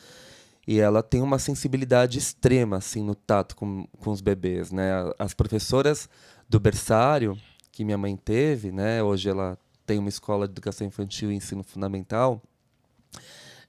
e 0.66 0.80
ela 0.80 1.02
tem 1.02 1.20
uma 1.20 1.38
sensibilidade 1.38 2.18
extrema 2.18 2.78
assim 2.78 3.04
no 3.04 3.14
tato 3.14 3.54
com, 3.54 3.86
com 4.00 4.10
os 4.10 4.22
bebês, 4.22 4.72
né? 4.72 4.90
As 5.18 5.34
professoras 5.34 6.08
do 6.48 6.58
berçário 6.58 7.38
que 7.74 7.84
minha 7.84 7.98
mãe 7.98 8.16
teve, 8.16 8.70
né? 8.70 9.02
Hoje 9.02 9.28
ela 9.28 9.58
tem 9.84 9.98
uma 9.98 10.08
escola 10.08 10.46
de 10.46 10.52
educação 10.52 10.86
infantil 10.86 11.30
e 11.32 11.34
ensino 11.34 11.62
fundamental. 11.62 12.40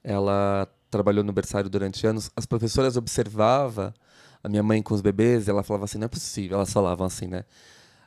Ela 0.03 0.67
trabalhou 0.89 1.23
no 1.23 1.33
berçário 1.33 1.69
durante 1.69 2.05
anos. 2.05 2.29
As 2.35 2.45
professoras 2.45 2.95
observavam 2.95 3.93
a 4.43 4.47
minha 4.47 4.63
mãe 4.63 4.81
com 4.81 4.93
os 4.93 5.01
bebês 5.01 5.47
e 5.47 5.49
ela 5.49 5.63
falava 5.63 5.85
assim, 5.85 5.97
não 5.97 6.05
é 6.05 6.09
possível. 6.09 6.57
Elas 6.57 6.71
falavam 6.71 7.05
assim, 7.05 7.27
né? 7.27 7.43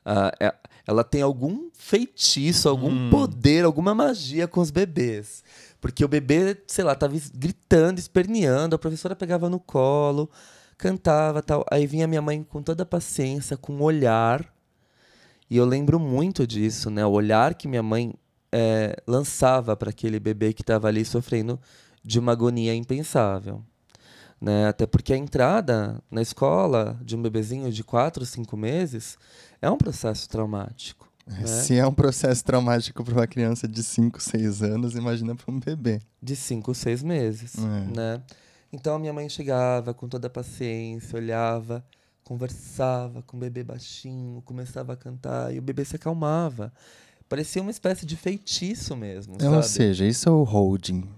uh, 0.08 0.56
ela 0.86 1.04
tem 1.04 1.20
algum 1.20 1.68
feitiço, 1.74 2.68
algum 2.68 2.90
hum. 2.90 3.10
poder, 3.10 3.64
alguma 3.64 3.94
magia 3.94 4.48
com 4.48 4.60
os 4.60 4.70
bebês. 4.70 5.44
Porque 5.80 6.04
o 6.04 6.08
bebê, 6.08 6.56
sei 6.66 6.84
lá, 6.84 6.94
tava 6.94 7.14
gritando, 7.34 7.98
esperneando, 7.98 8.74
a 8.74 8.78
professora 8.78 9.14
pegava 9.14 9.50
no 9.50 9.60
colo, 9.60 10.30
cantava 10.78 11.42
tal. 11.42 11.64
Aí 11.70 11.86
vinha 11.86 12.06
minha 12.06 12.22
mãe 12.22 12.42
com 12.42 12.62
toda 12.62 12.84
a 12.84 12.86
paciência, 12.86 13.56
com 13.56 13.74
um 13.74 13.82
olhar. 13.82 14.57
E 15.50 15.56
eu 15.56 15.64
lembro 15.64 15.98
muito 15.98 16.46
disso, 16.46 16.90
né? 16.90 17.04
O 17.04 17.10
olhar 17.10 17.54
que 17.54 17.66
minha 17.66 17.82
mãe 17.82 18.14
é, 18.52 18.96
lançava 19.06 19.76
para 19.76 19.90
aquele 19.90 20.20
bebê 20.20 20.52
que 20.52 20.62
estava 20.62 20.88
ali 20.88 21.04
sofrendo 21.04 21.58
de 22.02 22.18
uma 22.18 22.32
agonia 22.32 22.74
impensável. 22.74 23.62
Né? 24.40 24.68
Até 24.68 24.86
porque 24.86 25.12
a 25.12 25.16
entrada 25.16 26.00
na 26.10 26.22
escola 26.22 26.98
de 27.02 27.16
um 27.16 27.22
bebezinho 27.22 27.70
de 27.72 27.82
4, 27.82 28.24
5 28.24 28.56
meses 28.56 29.18
é 29.60 29.70
um 29.70 29.76
processo 29.76 30.28
traumático. 30.28 31.08
Né? 31.26 31.46
Se 31.46 31.76
é 31.76 31.86
um 31.86 31.92
processo 31.92 32.44
traumático 32.44 33.04
para 33.04 33.14
uma 33.14 33.26
criança 33.26 33.66
de 33.66 33.82
5, 33.82 34.22
6 34.22 34.62
anos, 34.62 34.94
imagina 34.94 35.34
para 35.34 35.52
um 35.52 35.58
bebê. 35.58 36.00
De 36.22 36.36
5, 36.36 36.74
6 36.74 37.02
meses. 37.02 37.54
É. 37.58 37.96
Né? 37.96 38.22
Então 38.72 38.96
a 38.96 38.98
minha 38.98 39.12
mãe 39.12 39.28
chegava 39.28 39.92
com 39.92 40.08
toda 40.08 40.28
a 40.28 40.30
paciência, 40.30 41.16
olhava, 41.16 41.84
conversava 42.28 43.22
com 43.22 43.38
o 43.38 43.40
bebê 43.40 43.64
baixinho, 43.64 44.42
começava 44.42 44.92
a 44.92 44.96
cantar 44.96 45.54
e 45.54 45.58
o 45.58 45.62
bebê 45.62 45.82
se 45.82 45.96
acalmava. 45.96 46.70
Parecia 47.26 47.62
uma 47.62 47.70
espécie 47.70 48.04
de 48.04 48.16
feitiço 48.16 48.94
mesmo. 48.94 49.38
É, 49.40 49.48
ou 49.48 49.62
seja, 49.62 50.04
isso 50.04 50.28
é 50.28 50.32
o 50.32 50.42
holding. 50.42 51.08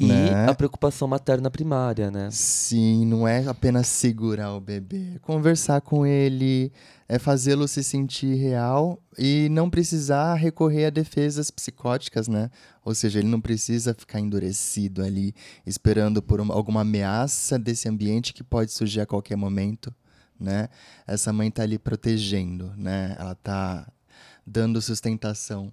E 0.00 0.06
né? 0.06 0.48
a 0.48 0.54
preocupação 0.54 1.06
materna 1.06 1.48
primária, 1.48 2.10
né? 2.10 2.28
Sim, 2.32 3.06
não 3.06 3.26
é 3.26 3.46
apenas 3.46 3.86
segurar 3.86 4.52
o 4.52 4.60
bebê, 4.60 5.12
é 5.14 5.18
conversar 5.20 5.80
com 5.80 6.04
ele, 6.04 6.72
é 7.08 7.20
fazê-lo 7.20 7.68
se 7.68 7.84
sentir 7.84 8.34
real 8.34 9.00
e 9.16 9.48
não 9.48 9.70
precisar 9.70 10.34
recorrer 10.34 10.86
a 10.86 10.90
defesas 10.90 11.52
psicóticas, 11.52 12.26
né? 12.26 12.50
Ou 12.84 12.94
seja, 12.96 13.20
ele 13.20 13.28
não 13.28 13.40
precisa 13.40 13.94
ficar 13.94 14.18
endurecido 14.18 15.04
ali, 15.04 15.32
esperando 15.64 16.20
por 16.20 16.40
uma, 16.40 16.52
alguma 16.52 16.80
ameaça 16.80 17.56
desse 17.56 17.88
ambiente 17.88 18.34
que 18.34 18.42
pode 18.42 18.72
surgir 18.72 19.00
a 19.00 19.06
qualquer 19.06 19.36
momento, 19.36 19.94
né? 20.38 20.68
Essa 21.06 21.32
mãe 21.32 21.50
tá 21.50 21.62
ali 21.62 21.78
protegendo, 21.78 22.72
né? 22.76 23.16
Ela 23.18 23.34
tá 23.34 23.86
dando 24.46 24.80
sustentação. 24.80 25.72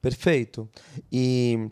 Perfeito. 0.00 0.68
E 1.12 1.68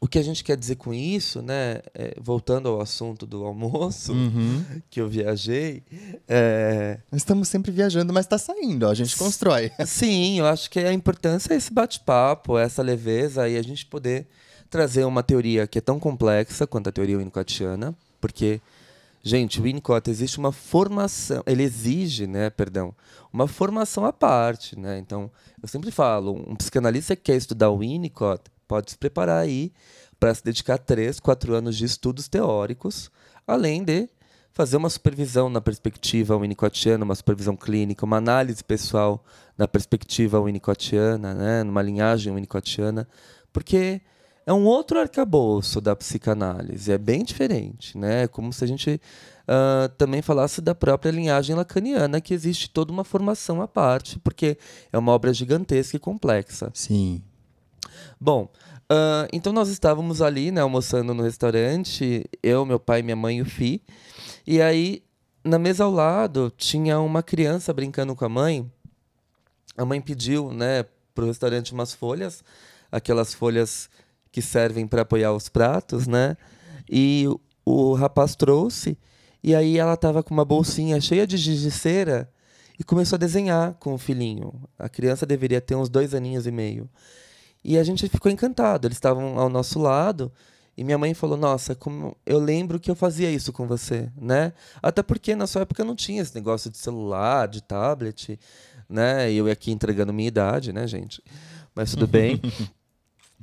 o 0.00 0.08
que 0.08 0.18
a 0.18 0.22
gente 0.22 0.44
quer 0.44 0.56
dizer 0.56 0.76
com 0.76 0.92
isso, 0.92 1.40
né? 1.40 1.80
É, 1.94 2.16
voltando 2.20 2.68
ao 2.68 2.80
assunto 2.80 3.26
do 3.26 3.44
almoço, 3.44 4.12
uhum. 4.12 4.64
que 4.90 5.00
eu 5.00 5.08
viajei. 5.08 5.82
É... 6.28 7.00
Estamos 7.12 7.48
sempre 7.48 7.70
viajando, 7.70 8.12
mas 8.12 8.26
está 8.26 8.38
saindo, 8.38 8.86
ó, 8.86 8.90
a 8.90 8.94
gente 8.94 9.16
constrói. 9.16 9.70
Sim, 9.86 10.38
eu 10.38 10.46
acho 10.46 10.70
que 10.70 10.78
a 10.78 10.92
importância 10.92 11.54
é 11.54 11.56
esse 11.56 11.72
bate-papo, 11.72 12.58
essa 12.58 12.82
leveza 12.82 13.48
e 13.48 13.56
a 13.56 13.62
gente 13.62 13.86
poder 13.86 14.26
trazer 14.68 15.04
uma 15.04 15.22
teoria 15.22 15.66
que 15.66 15.78
é 15.78 15.80
tão 15.80 15.98
complexa 15.98 16.66
quanto 16.66 16.88
a 16.88 16.92
teoria 16.92 17.16
winnicottiana, 17.16 17.94
porque, 18.20 18.60
gente, 19.26 19.58
o 19.58 19.64
Winnicott 19.64 20.08
existe 20.08 20.38
uma 20.38 20.52
formação, 20.52 21.42
ele 21.48 21.64
exige, 21.64 22.28
né, 22.28 22.48
perdão, 22.48 22.94
uma 23.32 23.48
formação 23.48 24.04
à 24.04 24.12
parte, 24.12 24.78
né? 24.78 25.00
Então, 25.00 25.28
eu 25.60 25.66
sempre 25.66 25.90
falo, 25.90 26.32
um 26.48 26.54
psicanalista 26.54 27.16
que 27.16 27.22
quer 27.22 27.34
estudar 27.34 27.70
o 27.70 27.78
Winnicott 27.78 28.44
pode 28.68 28.92
se 28.92 28.96
preparar 28.96 29.42
aí 29.42 29.72
para 30.20 30.32
se 30.32 30.44
dedicar 30.44 30.78
três, 30.78 31.18
quatro 31.18 31.54
anos 31.54 31.76
de 31.76 31.84
estudos 31.84 32.28
teóricos, 32.28 33.10
além 33.44 33.82
de 33.82 34.08
fazer 34.52 34.76
uma 34.76 34.88
supervisão 34.88 35.50
na 35.50 35.60
perspectiva 35.60 36.38
winnicottiana, 36.38 37.04
uma 37.04 37.16
supervisão 37.16 37.56
clínica, 37.56 38.04
uma 38.04 38.18
análise 38.18 38.62
pessoal 38.62 39.24
na 39.58 39.66
perspectiva 39.66 40.40
winnicottiana, 40.40 41.34
né, 41.34 41.64
numa 41.64 41.82
linhagem 41.82 42.32
winnicottiana, 42.32 43.08
porque 43.52 44.00
é 44.46 44.52
um 44.52 44.64
outro 44.64 45.00
arcabouço 45.00 45.80
da 45.80 45.96
psicanálise, 45.96 46.92
é 46.92 46.96
bem 46.96 47.24
diferente, 47.24 47.98
né? 47.98 48.22
É 48.22 48.28
como 48.28 48.52
se 48.52 48.62
a 48.62 48.66
gente 48.66 49.00
uh, 49.42 49.88
também 49.98 50.22
falasse 50.22 50.60
da 50.60 50.72
própria 50.72 51.10
linhagem 51.10 51.56
lacaniana, 51.56 52.20
que 52.20 52.32
existe 52.32 52.70
toda 52.70 52.92
uma 52.92 53.02
formação 53.02 53.60
à 53.60 53.66
parte, 53.66 54.20
porque 54.20 54.56
é 54.92 54.96
uma 54.96 55.10
obra 55.10 55.34
gigantesca 55.34 55.96
e 55.96 56.00
complexa. 56.00 56.70
Sim. 56.72 57.20
Bom, 58.20 58.48
uh, 58.84 59.26
então 59.32 59.52
nós 59.52 59.68
estávamos 59.68 60.22
ali, 60.22 60.52
né, 60.52 60.60
almoçando 60.60 61.12
no 61.12 61.24
restaurante, 61.24 62.24
eu, 62.40 62.64
meu 62.64 62.78
pai, 62.78 63.02
minha 63.02 63.16
mãe 63.16 63.38
e 63.38 63.42
o 63.42 63.44
Fi. 63.44 63.82
E 64.46 64.62
aí, 64.62 65.02
na 65.42 65.58
mesa 65.58 65.82
ao 65.82 65.90
lado, 65.90 66.52
tinha 66.56 67.00
uma 67.00 67.20
criança 67.20 67.72
brincando 67.72 68.14
com 68.14 68.24
a 68.24 68.28
mãe. 68.28 68.70
A 69.76 69.84
mãe 69.84 70.00
pediu, 70.00 70.52
né, 70.52 70.84
pro 71.12 71.26
restaurante 71.26 71.72
umas 71.72 71.92
folhas, 71.92 72.44
aquelas 72.92 73.34
folhas 73.34 73.90
que 74.36 74.42
servem 74.42 74.86
para 74.86 75.00
apoiar 75.00 75.32
os 75.32 75.48
pratos, 75.48 76.06
né? 76.06 76.36
E 76.86 77.24
o, 77.64 77.94
rapaz 77.94 78.36
trouxe, 78.36 78.98
e 79.42 79.54
aí 79.54 79.78
ela 79.78 79.94
estava 79.94 80.22
com 80.22 80.34
uma 80.34 80.44
bolsinha 80.44 81.00
cheia 81.00 81.26
de 81.26 81.38
giz 81.38 81.58
de 81.58 81.70
cera 81.70 82.30
e 82.78 82.84
começou 82.84 83.16
a 83.16 83.18
desenhar 83.18 83.72
com 83.80 83.94
o 83.94 83.98
filhinho. 83.98 84.52
A 84.78 84.90
criança 84.90 85.24
deveria 85.24 85.58
ter 85.58 85.74
uns 85.74 85.88
dois 85.88 86.12
aninhos 86.12 86.46
e 86.46 86.50
meio. 86.50 86.86
E 87.64 87.78
a 87.78 87.82
gente 87.82 88.06
ficou 88.10 88.30
encantado. 88.30 88.86
Eles 88.86 88.98
estavam 88.98 89.38
ao 89.38 89.48
nosso 89.48 89.78
lado. 89.78 90.30
E 90.76 90.84
minha 90.84 90.98
mãe 90.98 91.14
falou: 91.14 91.38
Nossa, 91.38 91.74
como 91.74 92.14
eu 92.26 92.38
lembro 92.38 92.78
que 92.78 92.90
eu 92.90 92.94
fazia 92.94 93.30
isso 93.30 93.54
com 93.54 93.66
você, 93.66 94.12
né? 94.20 94.52
Até 94.82 95.02
porque 95.02 95.34
na 95.34 95.46
sua 95.46 95.62
época 95.62 95.82
não 95.82 95.96
tinha 95.96 96.20
esse 96.20 96.34
negócio 96.34 96.70
de 96.70 96.76
celular, 96.76 97.48
de 97.48 97.62
tablet, 97.62 98.38
né? 98.86 99.32
Eu 99.32 99.50
aqui 99.50 99.72
entregando 99.72 100.12
minha 100.12 100.28
idade, 100.28 100.74
né, 100.74 100.86
gente? 100.86 101.22
Mas 101.74 101.92
tudo 101.92 102.06
bem. 102.06 102.38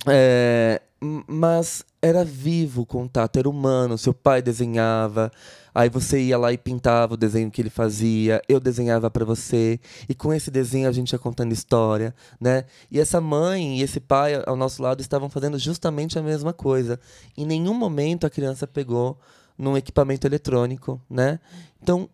é, 0.07 0.81
mas 1.27 1.83
era 2.01 2.23
vivo 2.23 2.81
o 2.81 2.85
contato, 2.85 3.37
era 3.37 3.49
humano. 3.49 3.97
Seu 3.97 4.13
pai 4.13 4.41
desenhava, 4.41 5.31
Aí 5.75 5.89
você 5.89 6.21
ia 6.21 6.37
lá 6.37 6.53
e 6.53 6.57
pintava 6.57 7.15
o 7.15 7.17
desenho 7.17 7.49
que 7.49 7.59
ele 7.59 7.69
fazia, 7.69 8.41
eu 8.47 8.59
desenhava 8.59 9.09
para 9.09 9.25
você, 9.25 9.79
e 10.07 10.13
com 10.13 10.31
esse 10.31 10.51
desenho 10.51 10.87
a 10.87 10.91
gente 10.91 11.11
ia 11.13 11.19
contando 11.19 11.51
história, 11.51 12.13
né? 12.39 12.65
E 12.91 12.99
essa 12.99 13.19
mãe 13.19 13.79
e 13.79 13.81
esse 13.81 13.99
pai 13.99 14.41
ao 14.45 14.55
nosso 14.55 14.83
lado 14.83 15.01
estavam 15.01 15.29
fazendo 15.29 15.57
justamente 15.57 16.19
a 16.19 16.21
mesma 16.21 16.53
coisa. 16.53 16.99
Em 17.35 17.45
nenhum 17.45 17.73
momento 17.73 18.27
a 18.27 18.29
criança 18.29 18.67
pegou 18.67 19.17
num 19.57 19.75
equipamento 19.75 20.27
eletrônico, 20.27 21.01
né? 21.09 21.39
Então, 21.81 22.07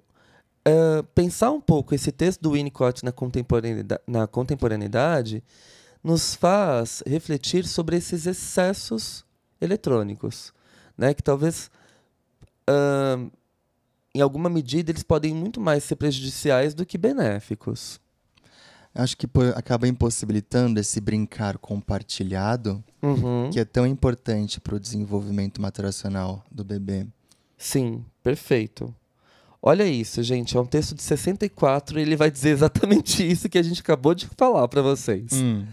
uh, 0.66 1.04
pensar 1.14 1.52
um 1.52 1.60
pouco 1.60 1.94
esse 1.94 2.14
texto 2.14 2.42
do 2.42 2.52
Winnicott 2.52 3.04
na 3.04 3.12
contemporaneidade, 3.12 4.02
na 4.08 4.26
contemporaneidade 4.26 5.44
nos 6.04 6.36
faz 6.36 7.04
refletir 7.06 7.66
sobre 7.66 7.97
esses 7.97 8.26
excessos 8.26 9.26
eletrônicos, 9.60 10.54
né? 10.97 11.14
Que 11.14 11.22
talvez 11.22 11.70
uh, 12.70 13.30
em 14.14 14.22
alguma 14.22 14.50
medida, 14.50 14.91
eles 14.91 15.04
podem 15.04 15.34
muito 15.34 15.62
mais 15.62 15.84
ser 15.84 15.95
prejudiciais 15.95 16.74
do 16.74 16.86
que 16.86 16.97
benéficos. 16.97 18.00
Acho 18.93 19.16
que 19.16 19.28
acaba 19.56 19.88
impossibilitando 19.88 20.80
esse 20.80 21.00
brincar 21.00 21.58
compartilhado, 21.60 22.84
uhum. 23.02 23.50
que 23.52 23.60
é 23.60 23.66
tão 23.66 23.86
importante 23.86 24.60
para 24.60 24.76
o 24.76 24.80
desenvolvimento 24.80 25.62
maturacional 25.62 26.43
do 26.50 26.64
bebê. 26.64 27.06
Sim, 27.56 28.04
perfeito. 28.24 28.93
Olha 29.62 29.86
isso, 29.86 30.24
gente, 30.24 30.55
é 30.55 30.60
um 30.60 30.66
texto 30.66 30.95
de 30.95 31.03
64 31.03 31.99
e 31.99 32.01
ele 32.01 32.16
vai 32.16 32.32
dizer 32.32 32.49
exatamente 32.49 33.24
isso 33.30 33.49
que 33.49 33.57
a 33.57 33.64
gente 33.64 33.82
acabou 33.82 34.16
de 34.16 34.28
falar 34.38 34.68
para 34.68 34.82
vocês. 34.82 35.34
Hum. 35.34 35.66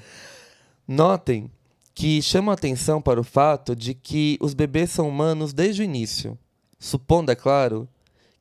Notem 0.87 1.51
que 1.95 2.21
chama 2.21 2.53
atenção 2.53 3.01
para 3.01 3.21
o 3.21 3.25
fato 3.25 3.75
de 3.75 3.95
que 3.95 4.37
os 4.41 4.55
bebês 4.55 4.91
são 4.91 5.09
humanos 5.09 5.53
desde 5.53 5.83
o 5.83 5.85
início, 5.85 6.37
supondo, 6.79 7.33
é 7.33 7.35
claro, 7.35 7.89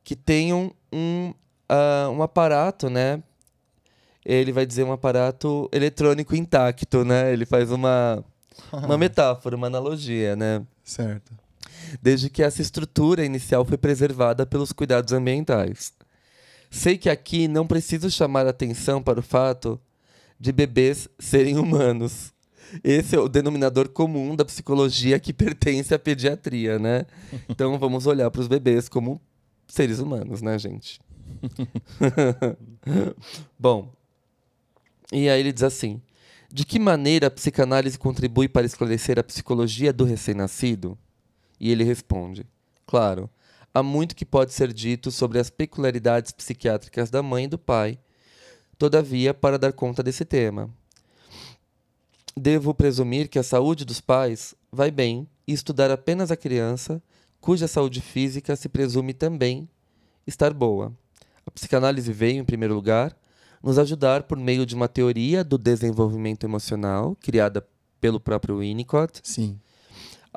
que 0.03 0.15
tenham 0.15 0.73
um, 0.91 1.33
uh, 1.71 2.09
um 2.11 2.21
aparato, 2.21 2.89
né? 2.89 3.23
Ele 4.25 4.51
vai 4.51 4.65
dizer 4.65 4.83
um 4.83 4.91
aparato 4.91 5.69
eletrônico 5.71 6.35
intacto, 6.35 7.05
né? 7.05 7.31
Ele 7.31 7.45
faz 7.45 7.71
uma, 7.71 8.25
uma 8.73 8.97
metáfora, 8.99 9.55
uma 9.55 9.67
analogia, 9.67 10.35
né? 10.35 10.65
Certo. 10.83 11.44
Desde 12.01 12.29
que 12.29 12.43
essa 12.43 12.61
estrutura 12.61 13.25
inicial 13.25 13.65
foi 13.65 13.77
preservada 13.77 14.45
pelos 14.45 14.71
cuidados 14.71 15.13
ambientais. 15.13 15.93
Sei 16.69 16.97
que 16.97 17.09
aqui 17.09 17.47
não 17.47 17.65
preciso 17.65 18.09
chamar 18.09 18.47
atenção 18.47 19.01
para 19.01 19.19
o 19.19 19.23
fato 19.23 19.79
de 20.39 20.51
bebês 20.51 21.07
serem 21.17 21.57
humanos. 21.57 22.33
Esse 22.83 23.15
é 23.15 23.19
o 23.19 23.29
denominador 23.29 23.89
comum 23.89 24.35
da 24.35 24.43
psicologia 24.43 25.19
que 25.19 25.31
pertence 25.33 25.93
à 25.93 25.99
pediatria, 25.99 26.77
né? 26.79 27.05
Então 27.47 27.77
vamos 27.77 28.05
olhar 28.05 28.29
para 28.29 28.41
os 28.41 28.47
bebês 28.47 28.89
como 28.89 29.21
seres 29.67 29.99
humanos, 29.99 30.41
né, 30.41 30.57
gente? 30.59 30.99
Bom, 33.57 33.93
e 35.11 35.29
aí 35.29 35.39
ele 35.39 35.53
diz 35.53 35.63
assim: 35.63 36.01
de 36.51 36.65
que 36.65 36.79
maneira 36.79 37.27
a 37.27 37.31
psicanálise 37.31 37.97
contribui 37.97 38.47
para 38.47 38.65
esclarecer 38.65 39.19
a 39.19 39.23
psicologia 39.23 39.93
do 39.93 40.03
recém-nascido? 40.03 40.97
E 41.59 41.71
ele 41.71 41.83
responde: 41.83 42.45
claro, 42.85 43.29
há 43.73 43.81
muito 43.83 44.15
que 44.15 44.25
pode 44.25 44.53
ser 44.53 44.71
dito 44.71 45.11
sobre 45.11 45.39
as 45.39 45.49
peculiaridades 45.49 46.31
psiquiátricas 46.31 47.09
da 47.09 47.21
mãe 47.21 47.45
e 47.45 47.49
do 47.49 47.57
pai, 47.57 47.99
todavia, 48.77 49.33
para 49.33 49.59
dar 49.59 49.73
conta 49.73 50.01
desse 50.03 50.25
tema. 50.25 50.69
Devo 52.37 52.73
presumir 52.73 53.29
que 53.29 53.39
a 53.39 53.43
saúde 53.43 53.85
dos 53.85 54.01
pais 54.01 54.53
vai 54.71 54.91
bem 54.91 55.27
e 55.47 55.53
estudar 55.53 55.89
apenas 55.89 56.31
a 56.31 56.37
criança, 56.37 57.01
cuja 57.39 57.67
saúde 57.67 58.01
física 58.01 58.55
se 58.55 58.67
presume 58.67 59.13
também 59.13 59.69
estar 60.27 60.53
boa. 60.53 60.91
A 61.45 61.51
psicanálise 61.51 62.11
veio, 62.11 62.39
em 62.39 62.45
primeiro 62.45 62.73
lugar, 62.73 63.15
nos 63.61 63.79
ajudar 63.79 64.23
por 64.23 64.37
meio 64.37 64.65
de 64.65 64.75
uma 64.75 64.87
teoria 64.87 65.43
do 65.43 65.57
desenvolvimento 65.57 66.43
emocional, 66.43 67.15
criada 67.21 67.65
pelo 68.01 68.19
próprio 68.19 68.59
Winnicott. 68.59 69.21
Sim. 69.23 69.59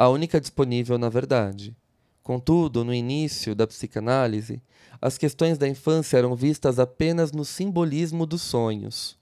A 0.00 0.08
única 0.08 0.40
disponível, 0.40 0.96
na 0.96 1.08
verdade. 1.08 1.76
Contudo, 2.22 2.84
no 2.84 2.94
início 2.94 3.52
da 3.52 3.66
psicanálise, 3.66 4.62
as 5.02 5.18
questões 5.18 5.58
da 5.58 5.66
infância 5.66 6.16
eram 6.16 6.36
vistas 6.36 6.78
apenas 6.78 7.32
no 7.32 7.44
simbolismo 7.44 8.24
dos 8.24 8.40
sonhos, 8.42 9.18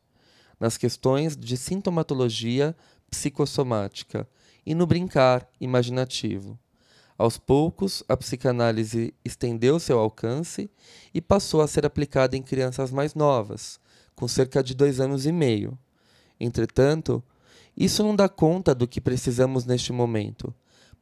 nas 0.61 0.77
questões 0.77 1.35
de 1.35 1.57
sintomatologia 1.57 2.77
psicossomática 3.11 4.29
e 4.67 4.75
no 4.75 4.87
brincar 4.87 5.49
imaginativo. 5.59 6.59
Aos 7.17 7.39
poucos, 7.39 8.05
a 8.07 8.15
psicanálise 8.15 9.15
estendeu 9.25 9.81
seu 9.81 9.99
alcance 9.99 10.69
e 11.15 11.23
passou 11.23 11.63
a 11.63 11.67
ser 11.67 11.87
aplicada 11.87 12.37
em 12.37 12.43
crianças 12.43 12.91
mais 12.91 13.15
novas, 13.15 13.81
com 14.15 14.29
cerca 14.29 14.63
de 14.63 14.75
dois 14.75 15.01
anos 15.01 15.25
e 15.25 15.33
meio. 15.33 15.79
Entretanto, 16.39 17.25
isso 17.75 18.03
não 18.03 18.15
dá 18.15 18.29
conta 18.29 18.75
do 18.75 18.87
que 18.87 19.01
precisamos 19.01 19.65
neste 19.65 19.91
momento, 19.91 20.55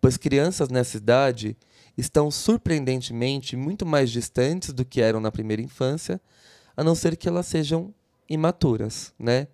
pois 0.04 0.18
crianças 0.18 0.68
nessa 0.68 0.98
idade 0.98 1.56
estão 1.96 2.30
surpreendentemente 2.30 3.56
muito 3.56 3.86
mais 3.86 4.10
distantes 4.10 4.70
do 4.70 4.84
que 4.84 5.00
eram 5.00 5.18
na 5.18 5.32
primeira 5.32 5.62
infância, 5.62 6.20
a 6.76 6.84
não 6.84 6.94
ser 6.94 7.16
que 7.16 7.26
elas 7.26 7.46
sejam 7.46 7.94
imaturas, 8.28 9.14
né? 9.18 9.48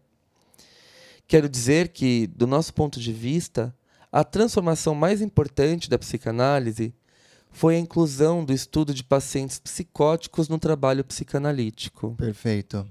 Quero 1.28 1.48
dizer 1.48 1.90
que, 1.90 2.26
do 2.26 2.48
nosso 2.48 2.74
ponto 2.74 2.98
de 2.98 3.12
vista, 3.12 3.72
a 4.10 4.24
transformação 4.24 4.92
mais 4.92 5.20
importante 5.20 5.88
da 5.88 5.96
psicanálise 5.96 6.92
foi 7.52 7.76
a 7.76 7.78
inclusão 7.78 8.44
do 8.44 8.52
estudo 8.52 8.92
de 8.92 9.04
pacientes 9.04 9.60
psicóticos 9.60 10.48
no 10.48 10.58
trabalho 10.58 11.04
psicanalítico. 11.04 12.16
Perfeito. 12.16 12.84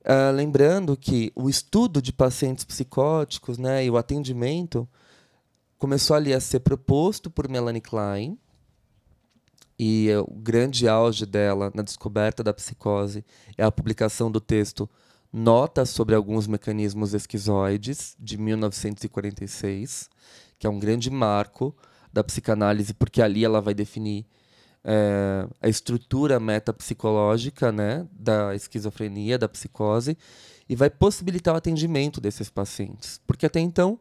Uh, 0.00 0.32
lembrando 0.34 0.96
que 0.96 1.30
o 1.34 1.50
estudo 1.50 2.00
de 2.00 2.14
pacientes 2.14 2.64
psicóticos 2.64 3.58
né, 3.58 3.84
e 3.84 3.90
o 3.90 3.98
atendimento 3.98 4.88
começou 5.84 6.16
ali 6.16 6.32
a 6.32 6.40
ser 6.40 6.60
proposto 6.60 7.30
por 7.30 7.46
Melanie 7.46 7.82
Klein, 7.82 8.38
e 9.78 10.08
o 10.26 10.34
grande 10.34 10.88
auge 10.88 11.26
dela 11.26 11.70
na 11.74 11.82
descoberta 11.82 12.42
da 12.42 12.54
psicose 12.54 13.22
é 13.58 13.62
a 13.62 13.70
publicação 13.70 14.30
do 14.30 14.40
texto 14.40 14.88
Notas 15.30 15.90
sobre 15.90 16.14
alguns 16.14 16.46
mecanismos 16.46 17.12
esquizoides, 17.12 18.16
de 18.18 18.38
1946, 18.38 20.08
que 20.58 20.66
é 20.66 20.70
um 20.70 20.78
grande 20.78 21.10
marco 21.10 21.76
da 22.10 22.24
psicanálise, 22.24 22.94
porque 22.94 23.20
ali 23.20 23.44
ela 23.44 23.60
vai 23.60 23.74
definir 23.74 24.24
é, 24.82 25.46
a 25.60 25.68
estrutura 25.68 26.40
metapsicológica 26.40 27.70
né, 27.70 28.08
da 28.10 28.54
esquizofrenia, 28.54 29.36
da 29.36 29.50
psicose, 29.50 30.16
e 30.66 30.74
vai 30.74 30.88
possibilitar 30.88 31.52
o 31.52 31.58
atendimento 31.58 32.22
desses 32.22 32.48
pacientes. 32.48 33.20
Porque 33.26 33.44
até 33.44 33.60
então, 33.60 34.00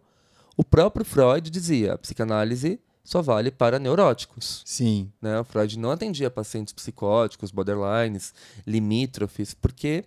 o 0.56 0.64
próprio 0.64 1.06
Freud 1.06 1.50
dizia 1.50 1.94
a 1.94 1.98
psicanálise 1.98 2.80
só 3.04 3.22
vale 3.22 3.52
para 3.52 3.80
neuróticos. 3.80 4.62
Sim. 4.66 5.12
Né? 5.22 5.40
O 5.40 5.44
Freud 5.44 5.78
não 5.78 5.92
atendia 5.92 6.32
pacientes 6.32 6.74
psicóticos, 6.74 7.52
borderlines, 7.52 8.34
limítrofes, 8.66 9.54
porque 9.54 10.06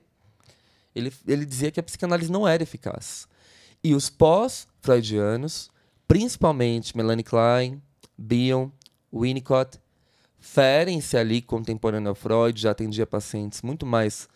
ele, 0.94 1.12
ele 1.26 1.44
dizia 1.44 1.70
que 1.70 1.78
a 1.78 1.82
psicanálise 1.82 2.32
não 2.32 2.49
era 2.49 2.62
eficaz. 2.62 3.28
E 3.84 3.94
os 3.94 4.09
pós-freudianos, 4.09 5.70
principalmente 6.09 6.97
Melanie 6.97 7.22
Klein, 7.22 7.82
Bion, 8.16 8.70
Winnicott, 9.12 9.78
ferem-se 10.38 11.16
ali 11.16 11.42
contemporâneo 11.42 12.09
ao 12.09 12.14
Freud, 12.14 12.59
já 12.59 12.70
atendia 12.70 13.07
pacientes 13.07 13.61
muito 13.61 13.84
mais 13.84 14.28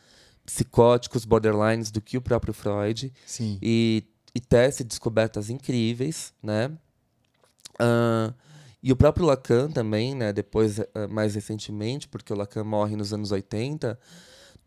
psicóticos, 0.44 1.24
borderlines, 1.24 1.90
do 1.90 2.00
que 2.00 2.18
o 2.18 2.20
próprio 2.20 2.52
Freud. 2.52 3.12
Sim. 3.24 3.58
E, 3.62 4.04
e 4.34 4.40
tece 4.40 4.84
descobertas 4.84 5.50
incríveis, 5.50 6.32
né? 6.42 6.70
Uh, 7.80 8.34
e 8.82 8.92
o 8.92 8.96
próprio 8.96 9.26
Lacan 9.26 9.70
também, 9.70 10.14
né? 10.14 10.32
Depois, 10.32 10.78
uh, 10.78 10.86
mais 11.08 11.34
recentemente, 11.34 12.08
porque 12.08 12.32
o 12.32 12.36
Lacan 12.36 12.64
morre 12.64 12.96
nos 12.96 13.12
anos 13.12 13.32
80, 13.32 13.98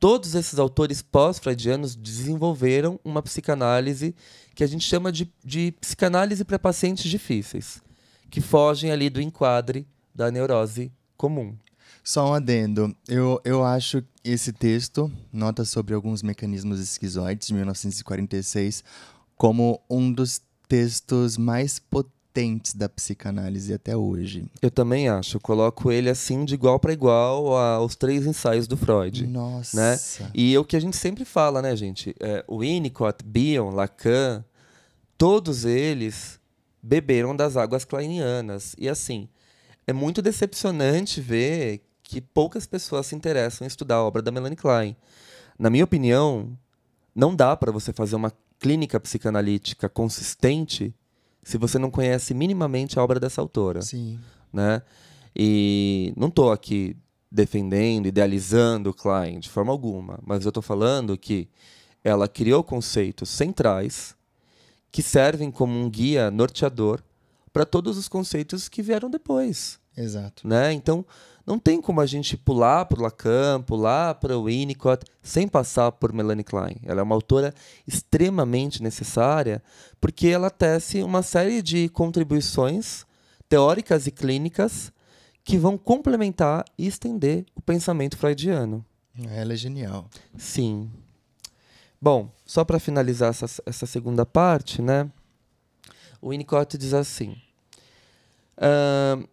Todos 0.03 0.35
esses 0.35 0.59
autores 0.59 1.01
pós-freudianos 1.01 1.95
desenvolveram 1.95 2.99
uma 3.05 3.21
psicanálise 3.21 4.13
que 4.53 4.61
a 4.61 4.67
gente 4.67 4.85
chama 4.85 5.13
de, 5.13 5.31
de 5.41 5.73
psicanálise 5.79 6.43
para 6.43 6.59
pacientes 6.59 7.09
difíceis, 7.09 7.81
que 8.29 8.41
fogem 8.41 8.91
ali 8.91 9.09
do 9.09 9.21
enquadre 9.21 9.87
da 10.13 10.29
neurose 10.29 10.91
comum. 11.15 11.55
Só 12.03 12.31
um 12.31 12.33
adendo. 12.33 12.93
Eu, 13.07 13.39
eu 13.45 13.63
acho 13.63 14.03
esse 14.25 14.51
texto, 14.51 15.09
Nota 15.31 15.63
sobre 15.63 15.93
alguns 15.93 16.21
mecanismos 16.21 16.81
esquizoides, 16.81 17.47
de 17.47 17.53
1946, 17.53 18.83
como 19.37 19.81
um 19.89 20.11
dos 20.11 20.41
textos 20.67 21.37
mais 21.37 21.79
potentes 21.79 22.73
da 22.73 22.89
psicanálise 22.89 23.73
até 23.73 23.95
hoje. 23.95 24.45
Eu 24.61 24.71
também 24.71 25.07
acho. 25.07 25.37
Eu 25.37 25.41
coloco 25.41 25.91
ele 25.91 26.09
assim 26.09 26.45
de 26.45 26.53
igual 26.53 26.79
para 26.79 26.93
igual 26.93 27.55
aos 27.55 27.95
três 27.95 28.25
ensaios 28.25 28.67
do 28.67 28.75
Freud. 28.75 29.27
Nossa. 29.27 29.77
Né? 29.77 30.31
E 30.33 30.55
é 30.55 30.59
o 30.59 30.65
que 30.65 30.75
a 30.75 30.79
gente 30.79 30.97
sempre 30.97 31.25
fala, 31.25 31.61
né, 31.61 31.75
gente? 31.75 32.15
É, 32.19 32.43
o 32.47 32.59
Winnicott, 32.59 33.23
Bion, 33.23 33.69
Lacan, 33.69 34.43
todos 35.17 35.65
eles 35.65 36.39
beberam 36.81 37.35
das 37.35 37.55
águas 37.55 37.85
kleinianas. 37.85 38.75
E 38.77 38.89
assim, 38.89 39.29
é 39.85 39.93
muito 39.93 40.21
decepcionante 40.21 41.21
ver 41.21 41.81
que 42.01 42.19
poucas 42.19 42.65
pessoas 42.65 43.07
se 43.07 43.15
interessam 43.15 43.65
em 43.65 43.67
estudar 43.67 43.95
a 43.95 44.03
obra 44.03 44.21
da 44.21 44.31
Melanie 44.31 44.57
Klein. 44.57 44.95
Na 45.57 45.69
minha 45.69 45.83
opinião, 45.83 46.57
não 47.15 47.35
dá 47.35 47.55
para 47.55 47.71
você 47.71 47.93
fazer 47.93 48.15
uma 48.15 48.33
clínica 48.63 48.97
psicanalítica 48.97 49.89
consistente 49.89 50.95
se 51.43 51.57
você 51.57 51.77
não 51.77 51.91
conhece 51.91 52.33
minimamente 52.33 52.97
a 52.97 53.03
obra 53.03 53.19
dessa 53.19 53.41
autora. 53.41 53.81
Sim. 53.81 54.17
Né? 54.53 54.81
E 55.35 56.13
não 56.15 56.29
estou 56.29 56.49
aqui 56.49 56.95
defendendo, 57.29 58.05
idealizando 58.05 58.93
Klein 58.93 59.41
de 59.41 59.49
forma 59.49 59.69
alguma, 59.69 60.17
mas 60.25 60.45
eu 60.45 60.49
estou 60.49 60.63
falando 60.63 61.17
que 61.17 61.49
ela 62.01 62.25
criou 62.25 62.63
conceitos 62.63 63.27
centrais 63.27 64.15
que 64.89 65.03
servem 65.03 65.51
como 65.51 65.77
um 65.77 65.89
guia 65.89 66.31
norteador 66.31 67.03
para 67.51 67.65
todos 67.65 67.97
os 67.97 68.07
conceitos 68.07 68.69
que 68.69 68.81
vieram 68.81 69.09
depois. 69.09 69.77
Exato. 69.97 70.47
Né? 70.47 70.71
Então, 70.71 71.05
não 71.45 71.59
tem 71.59 71.81
como 71.81 71.99
a 71.99 72.05
gente 72.05 72.37
pular 72.37 72.85
por 72.85 73.01
Lacan, 73.01 73.61
pular 73.61 74.15
para 74.15 74.39
Winnicott, 74.39 75.05
sem 75.21 75.47
passar 75.47 75.91
por 75.91 76.13
Melanie 76.13 76.43
Klein. 76.43 76.77
Ela 76.83 77.01
é 77.01 77.03
uma 77.03 77.15
autora 77.15 77.53
extremamente 77.85 78.81
necessária, 78.81 79.61
porque 79.99 80.27
ela 80.27 80.49
tece 80.49 81.03
uma 81.03 81.21
série 81.21 81.61
de 81.61 81.89
contribuições 81.89 83.05
teóricas 83.49 84.07
e 84.07 84.11
clínicas 84.11 84.91
que 85.43 85.57
vão 85.57 85.77
complementar 85.77 86.63
e 86.77 86.87
estender 86.87 87.45
o 87.53 87.61
pensamento 87.61 88.17
freudiano. 88.17 88.85
Ela 89.29 89.53
é 89.53 89.55
genial. 89.55 90.09
Sim. 90.37 90.89
Bom, 92.01 92.31
só 92.45 92.63
para 92.63 92.79
finalizar 92.79 93.29
essa, 93.29 93.61
essa 93.65 93.85
segunda 93.85 94.25
parte, 94.25 94.81
né? 94.81 95.09
O 96.21 96.29
Winnicott 96.29 96.77
diz 96.77 96.93
assim: 96.93 97.35
uh, 98.57 99.27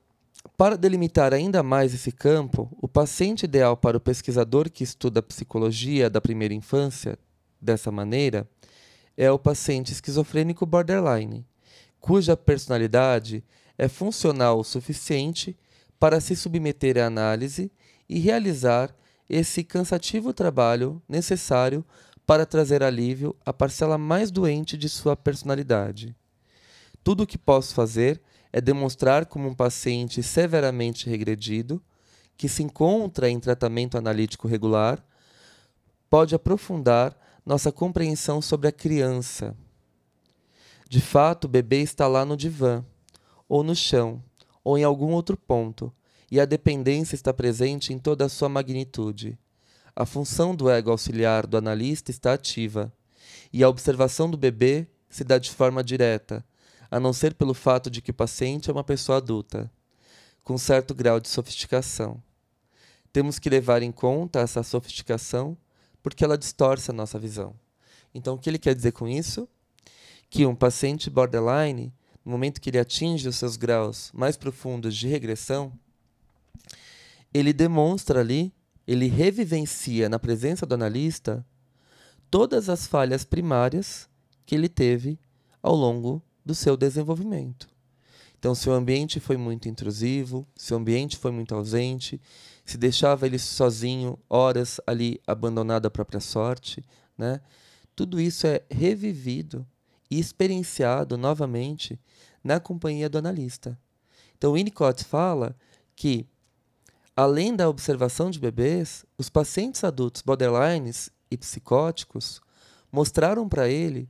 para 0.56 0.76
delimitar 0.76 1.34
ainda 1.34 1.62
mais 1.62 1.94
esse 1.94 2.10
campo, 2.12 2.70
o 2.80 2.88
paciente 2.88 3.44
ideal 3.44 3.76
para 3.76 3.96
o 3.96 4.00
pesquisador 4.00 4.70
que 4.70 4.84
estuda 4.84 5.22
psicologia 5.22 6.08
da 6.08 6.20
primeira 6.20 6.54
infância, 6.54 7.18
dessa 7.60 7.90
maneira, 7.90 8.48
é 9.16 9.30
o 9.30 9.38
paciente 9.38 9.92
esquizofrênico 9.92 10.64
borderline, 10.64 11.44
cuja 12.00 12.36
personalidade 12.36 13.44
é 13.76 13.86
funcional 13.88 14.58
o 14.58 14.64
suficiente 14.64 15.56
para 15.98 16.20
se 16.20 16.34
submeter 16.34 16.96
à 16.96 17.06
análise 17.06 17.70
e 18.08 18.18
realizar 18.18 18.94
esse 19.28 19.62
cansativo 19.62 20.32
trabalho 20.32 21.02
necessário 21.08 21.84
para 22.26 22.46
trazer 22.46 22.82
alívio 22.82 23.36
à 23.44 23.52
parcela 23.52 23.98
mais 23.98 24.30
doente 24.30 24.76
de 24.76 24.88
sua 24.88 25.16
personalidade. 25.16 26.16
Tudo 27.04 27.24
o 27.24 27.26
que 27.26 27.36
posso 27.38 27.74
fazer 27.74 28.20
é 28.52 28.60
demonstrar 28.60 29.26
como 29.26 29.48
um 29.48 29.54
paciente 29.54 30.22
severamente 30.22 31.08
regredido, 31.08 31.82
que 32.36 32.48
se 32.48 32.62
encontra 32.62 33.28
em 33.28 33.38
tratamento 33.38 33.98
analítico 33.98 34.48
regular, 34.48 35.04
pode 36.08 36.34
aprofundar 36.34 37.16
nossa 37.44 37.70
compreensão 37.70 38.40
sobre 38.42 38.68
a 38.68 38.72
criança. 38.72 39.56
De 40.88 41.00
fato, 41.00 41.44
o 41.44 41.48
bebê 41.48 41.82
está 41.82 42.08
lá 42.08 42.24
no 42.24 42.36
divã, 42.36 42.84
ou 43.48 43.62
no 43.62 43.76
chão, 43.76 44.22
ou 44.64 44.76
em 44.76 44.84
algum 44.84 45.12
outro 45.12 45.36
ponto, 45.36 45.92
e 46.30 46.40
a 46.40 46.44
dependência 46.44 47.14
está 47.14 47.32
presente 47.32 47.92
em 47.92 47.98
toda 47.98 48.24
a 48.24 48.28
sua 48.28 48.48
magnitude. 48.48 49.38
a 49.94 50.06
função 50.06 50.54
do 50.54 50.70
ego 50.70 50.90
auxiliar 50.90 51.46
do 51.46 51.56
analista 51.56 52.10
está 52.10 52.32
ativa 52.32 52.92
e 53.52 53.62
a 53.62 53.68
observação 53.68 54.30
do 54.30 54.36
bebê 54.38 54.86
se 55.08 55.24
dá 55.24 55.36
de 55.36 55.50
forma 55.50 55.82
direta, 55.82 56.44
a 56.90 56.98
não 56.98 57.12
ser 57.12 57.34
pelo 57.34 57.54
fato 57.54 57.90
de 57.90 58.02
que 58.02 58.10
o 58.10 58.14
paciente 58.14 58.68
é 58.68 58.72
uma 58.72 58.82
pessoa 58.82 59.18
adulta, 59.18 59.70
com 60.42 60.58
certo 60.58 60.94
grau 60.94 61.20
de 61.20 61.28
sofisticação. 61.28 62.20
Temos 63.12 63.38
que 63.38 63.48
levar 63.50 63.82
em 63.82 63.92
conta 63.92 64.40
essa 64.40 64.62
sofisticação 64.62 65.56
porque 66.02 66.24
ela 66.24 66.38
distorce 66.38 66.90
a 66.90 66.94
nossa 66.94 67.18
visão. 67.18 67.54
Então, 68.14 68.34
o 68.34 68.38
que 68.38 68.50
ele 68.50 68.58
quer 68.58 68.74
dizer 68.74 68.92
com 68.92 69.06
isso? 69.06 69.48
Que 70.28 70.46
um 70.46 70.54
paciente 70.54 71.10
borderline, 71.10 71.92
no 72.24 72.32
momento 72.32 72.60
que 72.60 72.70
ele 72.70 72.78
atinge 72.78 73.28
os 73.28 73.36
seus 73.36 73.56
graus 73.56 74.10
mais 74.12 74.36
profundos 74.36 74.96
de 74.96 75.06
regressão, 75.06 75.72
ele 77.32 77.52
demonstra 77.52 78.20
ali, 78.20 78.52
ele 78.86 79.06
revivencia 79.06 80.08
na 80.08 80.18
presença 80.18 80.66
do 80.66 80.74
analista 80.74 81.46
todas 82.30 82.68
as 82.68 82.86
falhas 82.86 83.24
primárias 83.24 84.08
que 84.44 84.54
ele 84.54 84.68
teve 84.68 85.18
ao 85.62 85.74
longo 85.74 86.22
do 86.44 86.54
seu 86.54 86.76
desenvolvimento. 86.76 87.68
Então, 88.38 88.54
se 88.54 88.70
o 88.70 88.72
ambiente 88.72 89.20
foi 89.20 89.36
muito 89.36 89.68
intrusivo, 89.68 90.46
se 90.56 90.72
o 90.72 90.76
ambiente 90.76 91.18
foi 91.18 91.30
muito 91.30 91.54
ausente, 91.54 92.18
se 92.64 92.78
deixava 92.78 93.26
ele 93.26 93.38
sozinho, 93.38 94.18
horas 94.30 94.80
ali 94.86 95.20
abandonado 95.26 95.86
à 95.86 95.90
própria 95.90 96.20
sorte, 96.20 96.82
né? 97.18 97.40
Tudo 97.94 98.18
isso 98.18 98.46
é 98.46 98.62
revivido 98.70 99.66
e 100.10 100.18
experienciado 100.18 101.18
novamente 101.18 102.00
na 102.42 102.58
companhia 102.58 103.10
do 103.10 103.18
analista. 103.18 103.78
Então, 104.38 104.54
Winnicott 104.54 105.04
fala 105.04 105.54
que, 105.94 106.26
além 107.14 107.54
da 107.54 107.68
observação 107.68 108.30
de 108.30 108.40
bebês, 108.40 109.04
os 109.18 109.28
pacientes 109.28 109.84
adultos 109.84 110.22
borderlines 110.22 111.10
e 111.30 111.36
psicóticos 111.36 112.40
mostraram 112.90 113.46
para 113.46 113.68
ele 113.68 114.08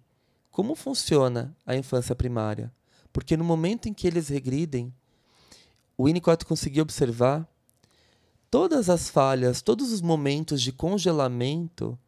como 0.50 0.74
funciona 0.74 1.54
a 1.64 1.76
infância 1.76 2.14
primária. 2.14 2.72
Porque 3.12 3.36
no 3.36 3.44
momento 3.44 3.88
em 3.88 3.94
que 3.94 4.06
eles 4.06 4.28
regridem, 4.28 4.92
o 5.96 6.04
Winnicott 6.04 6.44
conseguiu 6.44 6.82
observar 6.82 7.48
todas 8.50 8.88
as 8.88 9.08
falhas, 9.08 9.62
todos 9.62 9.92
os 9.92 10.00
momentos 10.00 10.60
de 10.60 10.72
congelamento 10.72 11.98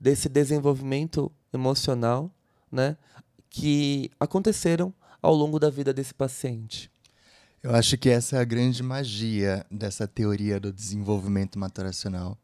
desse 0.00 0.28
desenvolvimento 0.28 1.30
emocional, 1.52 2.30
né, 2.70 2.96
que 3.50 4.10
aconteceram 4.20 4.92
ao 5.20 5.34
longo 5.34 5.58
da 5.58 5.70
vida 5.70 5.92
desse 5.92 6.14
paciente. 6.14 6.90
Eu 7.62 7.74
acho 7.74 7.98
que 7.98 8.08
essa 8.08 8.36
é 8.36 8.40
a 8.40 8.44
grande 8.44 8.82
magia 8.82 9.66
dessa 9.70 10.06
teoria 10.06 10.60
do 10.60 10.72
desenvolvimento 10.72 11.58
maturacional. 11.58 12.38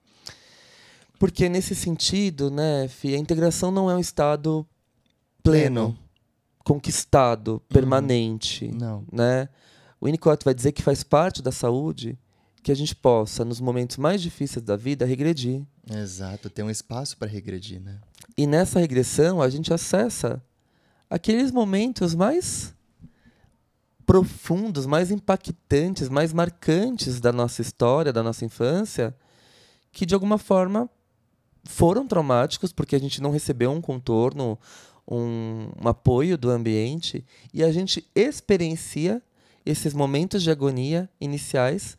Porque 1.18 1.48
nesse 1.48 1.74
sentido, 1.74 2.50
né, 2.50 2.88
Fih, 2.88 3.14
a 3.14 3.18
integração 3.18 3.70
não 3.70 3.88
é 3.88 3.94
um 3.94 4.00
estado 4.00 4.66
pleno, 5.45 5.97
conquistado, 6.64 7.53
uhum. 7.53 7.61
permanente, 7.68 8.68
não. 8.74 9.05
né? 9.12 9.49
O 10.01 10.07
Winnicott 10.07 10.45
vai 10.45 10.55
dizer 10.55 10.72
que 10.72 10.82
faz 10.82 11.05
parte 11.05 11.40
da 11.40 11.53
saúde 11.53 12.18
que 12.62 12.72
a 12.72 12.74
gente 12.74 12.97
possa, 12.97 13.45
nos 13.45 13.61
momentos 13.61 13.99
mais 13.99 14.22
difíceis 14.22 14.64
da 14.64 14.74
vida, 14.74 15.05
regredir. 15.05 15.62
Exato, 15.88 16.49
tem 16.49 16.64
um 16.64 16.70
espaço 16.70 17.16
para 17.16 17.28
regredir, 17.28 17.80
né? 17.80 18.01
E 18.36 18.47
nessa 18.47 18.80
regressão, 18.80 19.42
a 19.42 19.51
gente 19.51 19.72
acessa 19.72 20.42
aqueles 21.11 21.53
momentos 21.53 22.14
mais 22.14 22.74
profundos, 24.07 24.86
mais 24.86 25.11
impactantes, 25.11 26.09
mais 26.09 26.32
marcantes 26.32 27.20
da 27.20 27.32
nossa 27.32 27.61
história, 27.62 28.12
da 28.12 28.22
nossa 28.22 28.45
infância, 28.45 29.14
que 29.92 30.07
de 30.07 30.14
alguma 30.14 30.38
forma 30.38 30.88
foram 31.64 32.07
traumáticos 32.07 32.72
porque 32.72 32.97
a 32.97 33.01
gente 33.01 33.22
não 33.22 33.30
recebeu 33.30 33.70
um 33.70 33.80
contorno, 33.80 34.59
um, 35.09 35.68
um 35.82 35.88
apoio 35.88 36.36
do 36.38 36.50
ambiente 36.50 37.24
e 37.52 37.62
a 37.62 37.70
gente 37.70 38.07
experiencia 38.14 39.22
esses 39.64 39.94
momentos 39.94 40.42
de 40.42 40.50
agonia 40.50 41.09
iniciais 41.20 41.96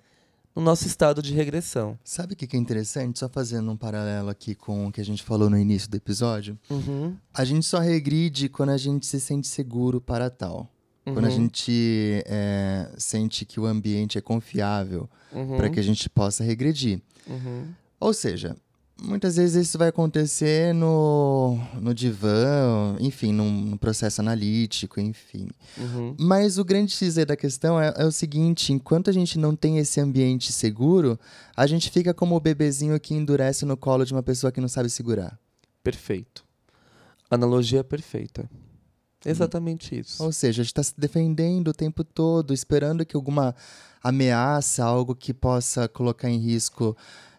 no 0.56 0.62
nosso 0.62 0.88
estado 0.88 1.22
de 1.22 1.34
regressão. 1.34 2.00
Sabe 2.04 2.34
o 2.34 2.36
que 2.36 2.56
é 2.56 2.60
interessante? 2.60 3.20
Só 3.20 3.28
fazendo 3.28 3.70
um 3.70 3.76
paralelo 3.76 4.30
aqui 4.30 4.56
com 4.56 4.88
o 4.88 4.92
que 4.92 5.02
a 5.02 5.06
gente 5.06 5.22
falou 5.22 5.50
no 5.50 5.58
início 5.58 5.90
do 5.90 5.98
episódio. 5.98 6.58
Uhum. 6.70 7.16
A 7.34 7.44
gente 7.44 7.66
só 7.66 7.80
regride 7.80 8.48
quando 8.48 8.70
a 8.70 8.78
gente 8.78 9.06
se 9.06 9.20
sente 9.20 9.48
seguro 9.48 10.00
para 10.00 10.30
tal. 10.30 10.72
Uhum. 11.06 11.14
Quando 11.14 11.26
a 11.26 11.30
uhum. 11.30 11.36
gente 11.36 12.24
é, 12.26 12.90
sente 12.98 13.46
que 13.46 13.60
o 13.60 13.66
ambiente 13.66 14.18
é 14.18 14.22
confiável 14.22 15.10
uhum. 15.32 15.58
para 15.58 15.70
que 15.70 15.80
a 15.80 15.84
gente 15.84 16.10
possa 16.10 16.44
regredir. 16.44 17.02
Uhum. 17.28 17.68
Ou 18.00 18.14
seja, 18.14 18.56
Muitas 19.02 19.36
vezes 19.36 19.68
isso 19.68 19.78
vai 19.78 19.90
acontecer 19.90 20.74
no, 20.74 21.60
no 21.82 21.94
divã, 21.94 22.96
enfim, 23.00 23.34
num, 23.34 23.52
num 23.52 23.78
processo 23.78 24.22
analítico, 24.22 25.02
enfim. 25.02 25.50
Uhum. 25.78 26.16
Mas 26.18 26.58
o 26.58 26.64
grande 26.64 26.94
X 26.94 27.16
da 27.16 27.36
questão 27.36 27.80
é, 27.80 27.94
é, 27.98 28.06
o 28.06 28.12
seguinte: 28.12 28.72
enquanto 28.72 29.10
a 29.10 29.14
gente 29.14 29.38
não 29.38 29.54
tem 29.54 29.80
esse 29.80 30.00
ambiente 30.00 30.52
seguro, 30.54 31.20
a 31.56 31.68
gente 31.68 31.90
fica 31.92 32.14
como 32.14 32.36
o 32.36 32.40
bebezinho 32.40 32.98
que 32.98 33.14
endurece 33.14 33.66
no 33.66 33.76
colo 33.76 34.06
de 34.06 34.14
uma 34.14 34.24
pessoa 34.24 34.52
que 34.52 34.62
não 34.62 34.70
sabe 34.70 34.90
segurar. 34.90 35.38
Perfeito. 35.84 36.46
Analogia 37.30 37.84
perfeita. 37.84 38.50
Exatamente 39.26 40.00
isso. 40.00 40.24
Ou 40.24 40.32
seja, 40.32 40.62
a 40.62 40.64
gente 40.64 40.72
está 40.72 40.84
se 40.84 40.94
defendendo 40.98 41.70
o 41.70 41.74
tempo 41.74 42.04
todo, 42.04 42.54
esperando 42.54 43.06
que 43.06 43.16
alguma 43.16 43.54
ameaça, 44.02 44.86
algo 44.86 45.16
que 45.16 45.34
possa 45.34 45.88
colocar 45.88 46.30
em 46.30 46.38
risco 46.38 46.96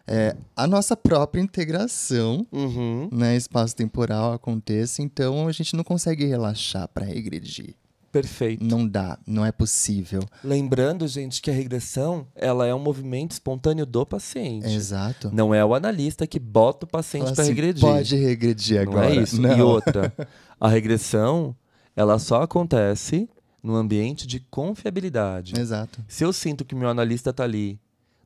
é, 0.07 0.35
a 0.55 0.65
nossa 0.65 0.95
própria 0.95 1.41
integração, 1.41 2.47
uhum. 2.51 3.09
né, 3.11 3.35
espaço-temporal 3.35 4.33
aconteça, 4.33 5.01
então 5.01 5.47
a 5.47 5.51
gente 5.51 5.75
não 5.75 5.83
consegue 5.83 6.25
relaxar 6.25 6.87
para 6.87 7.05
regredir. 7.05 7.75
Perfeito. 8.09 8.63
Não 8.63 8.87
dá, 8.87 9.19
não 9.27 9.45
é 9.45 9.51
possível. 9.51 10.23
Lembrando, 10.41 11.05
gente, 11.07 11.41
que 11.41 11.51
a 11.51 11.53
regressão 11.53 12.25
ela 12.33 12.65
é 12.65 12.73
um 12.73 12.79
movimento 12.79 13.31
espontâneo 13.31 13.85
do 13.85 14.05
paciente. 14.05 14.65
Exato. 14.67 15.29
Não 15.33 15.53
é 15.53 15.63
o 15.63 15.75
analista 15.75 16.25
que 16.25 16.39
bota 16.39 16.85
o 16.85 16.89
paciente 16.89 17.33
para 17.33 17.43
assim, 17.43 17.51
regredir. 17.51 17.81
Pode 17.81 18.15
regredir 18.15 18.81
agora. 18.81 19.09
Não 19.09 19.19
é 19.19 19.23
isso. 19.23 19.41
Não. 19.41 19.57
E 19.57 19.61
outra, 19.61 20.13
a 20.59 20.69
regressão 20.69 21.55
ela 21.95 22.17
só 22.17 22.43
acontece 22.43 23.29
no 23.61 23.75
ambiente 23.75 24.25
de 24.25 24.39
confiabilidade. 24.39 25.59
Exato. 25.59 26.03
Se 26.07 26.23
eu 26.23 26.31
sinto 26.31 26.63
que 26.63 26.73
o 26.73 26.77
meu 26.77 26.89
analista 26.89 27.31
está 27.31 27.43
ali 27.43 27.77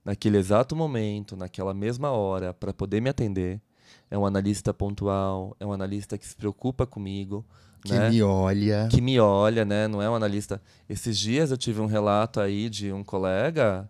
naquele 0.04 0.38
exato 0.38 0.76
momento, 0.76 1.36
naquela 1.36 1.74
mesma 1.74 2.12
hora, 2.12 2.54
para 2.54 2.74
poder 2.74 3.02
me 3.02 3.10
atender. 3.10 3.62
É 4.10 4.18
um 4.18 4.26
analista 4.26 4.74
pontual, 4.74 5.56
é 5.60 5.66
um 5.66 5.72
analista 5.72 6.18
que 6.18 6.26
se 6.26 6.36
preocupa 6.36 6.86
comigo. 6.86 7.46
Que 7.84 7.94
né? 7.94 8.10
me 8.10 8.22
olha. 8.22 8.88
Que 8.92 9.02
me 9.02 9.20
olha, 9.20 9.66
né? 9.66 9.88
Não 9.88 10.02
é 10.02 10.10
um 10.10 10.16
analista. 10.16 10.62
Esses 10.88 11.18
dias 11.18 11.52
eu 11.52 11.58
tive 11.58 11.82
um 11.82 11.86
relato 11.86 12.40
aí 12.40 12.70
de 12.70 12.92
um 12.92 13.04
colega, 13.04 13.90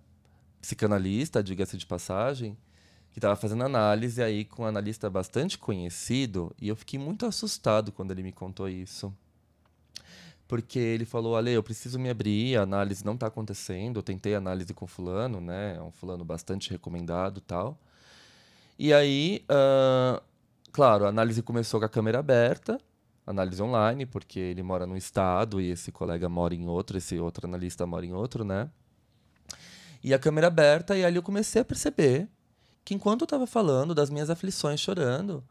psicanalista, 0.62 1.44
diga-se 1.44 1.78
de 1.78 1.86
passagem, 1.86 2.58
que 3.12 3.20
estava 3.20 3.36
fazendo 3.36 3.64
análise 3.64 4.22
aí 4.22 4.46
com 4.46 4.64
um 4.64 4.66
analista 4.66 5.10
bastante 5.10 5.58
conhecido, 5.58 6.54
e 6.62 6.70
eu 6.70 6.76
fiquei 6.76 6.98
muito 6.98 7.26
assustado 7.26 7.92
quando 7.92 8.12
ele 8.12 8.24
me 8.24 8.32
contou 8.32 8.70
isso 8.70 9.14
porque 10.52 10.78
ele 10.80 11.06
falou, 11.06 11.38
Ale, 11.38 11.52
eu 11.52 11.64
preciso 11.64 11.98
me 11.98 12.10
abrir, 12.10 12.58
a 12.58 12.64
análise 12.64 13.06
não 13.06 13.14
está 13.14 13.28
acontecendo, 13.28 14.00
eu 14.00 14.04
tentei 14.04 14.36
análise 14.36 14.74
com 14.74 14.86
fulano, 14.86 15.40
né, 15.40 15.78
é 15.78 15.82
um 15.82 15.94
fulano 15.94 16.26
bastante 16.26 16.70
recomendado 16.70 17.40
tal. 17.40 17.80
E 18.78 18.94
aí, 18.94 19.46
uh, 19.50 20.22
claro, 20.70 21.06
a 21.06 21.08
análise 21.08 21.42
começou 21.42 21.80
com 21.80 21.86
a 21.86 21.90
câmera 21.90 22.20
aberta, 22.20 22.78
análise 23.26 23.64
online, 23.64 24.06
porque 24.06 24.40
ele 24.42 24.62
mora 24.62 24.86
num 24.86 24.98
estado 24.98 25.62
e 25.62 25.72
esse 25.72 25.90
colega 25.90 26.28
mora 26.28 26.54
em 26.54 26.68
outro, 26.68 26.98
esse 26.98 27.18
outro 27.18 27.48
analista 27.48 27.88
mora 27.88 28.06
em 28.06 28.12
outro, 28.12 28.44
né? 28.44 28.70
E 30.04 30.14
a 30.14 30.20
câmera 30.20 30.48
aberta, 30.48 30.98
e 30.98 31.06
ali 31.06 31.16
eu 31.16 31.24
comecei 31.24 31.62
a 31.62 31.66
perceber 31.66 32.28
que 32.84 32.94
enquanto 32.94 33.22
eu 33.22 33.26
estava 33.26 33.48
falando 33.48 33.96
das 33.96 34.10
minhas 34.10 34.30
aflições, 34.30 34.82
chorando, 34.82 35.46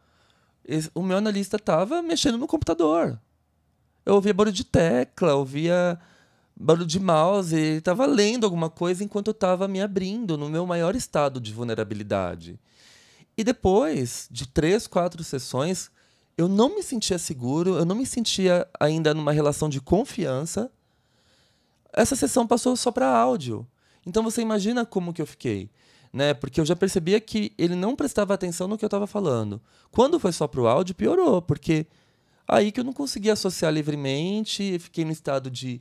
o 0.94 1.03
meu 1.03 1.16
analista 1.16 1.57
estava 1.57 2.03
mexendo 2.03 2.36
no 2.36 2.46
computador, 2.46 3.18
eu 4.05 4.14
ouvia 4.14 4.34
barulho 4.34 4.55
de 4.55 4.64
tecla, 4.64 5.34
ouvia 5.34 5.98
barulho 6.57 6.86
de 6.86 7.01
mouse, 7.01 7.57
ele 7.57 7.78
estava 7.78 8.05
lendo 8.07 8.44
alguma 8.44 8.68
coisa 8.68 9.03
enquanto 9.03 9.28
eu 9.28 9.32
estava 9.32 9.66
me 9.66 9.80
abrindo 9.80 10.36
no 10.36 10.48
meu 10.48 10.66
maior 10.66 10.94
estado 10.94 11.40
de 11.40 11.53
vulnerabilidade. 11.53 12.59
E 13.36 13.42
depois 13.42 14.28
de 14.30 14.46
três, 14.46 14.86
quatro 14.86 15.24
sessões, 15.24 15.90
eu 16.36 16.48
não 16.48 16.74
me 16.74 16.82
sentia 16.82 17.18
seguro, 17.18 17.76
eu 17.76 17.84
não 17.84 17.96
me 17.96 18.05
sentia 18.05 18.68
ainda 18.78 19.14
numa 19.14 19.32
relação 19.32 19.68
de 19.68 19.80
confiança. 19.80 20.70
Essa 21.92 22.14
sessão 22.14 22.46
passou 22.46 22.76
só 22.76 22.90
para 22.90 23.09
áudio. 23.09 23.66
Então 24.07 24.22
você 24.22 24.42
imagina 24.42 24.84
como 24.84 25.12
que 25.12 25.22
eu 25.22 25.26
fiquei, 25.26 25.70
né? 26.12 26.34
Porque 26.34 26.61
eu 26.61 26.66
já 26.66 26.76
percebia 26.76 27.20
que 27.20 27.53
ele 27.57 27.74
não 27.74 27.96
prestava 27.96 28.34
atenção 28.34 28.68
no 28.68 28.76
que 28.76 28.84
eu 28.84 28.88
estava 28.88 29.07
falando. 29.07 29.61
Quando 29.90 30.20
foi 30.20 30.32
só 30.32 30.46
para 30.46 30.61
o 30.61 30.66
áudio, 30.66 30.94
piorou, 30.94 31.40
porque 31.40 31.86
Aí 32.53 32.72
que 32.72 32.80
eu 32.80 32.84
não 32.84 32.92
consegui 32.92 33.30
associar 33.30 33.72
livremente, 33.72 34.78
fiquei 34.78 35.05
no 35.05 35.12
estado 35.12 35.51
de 35.51 35.80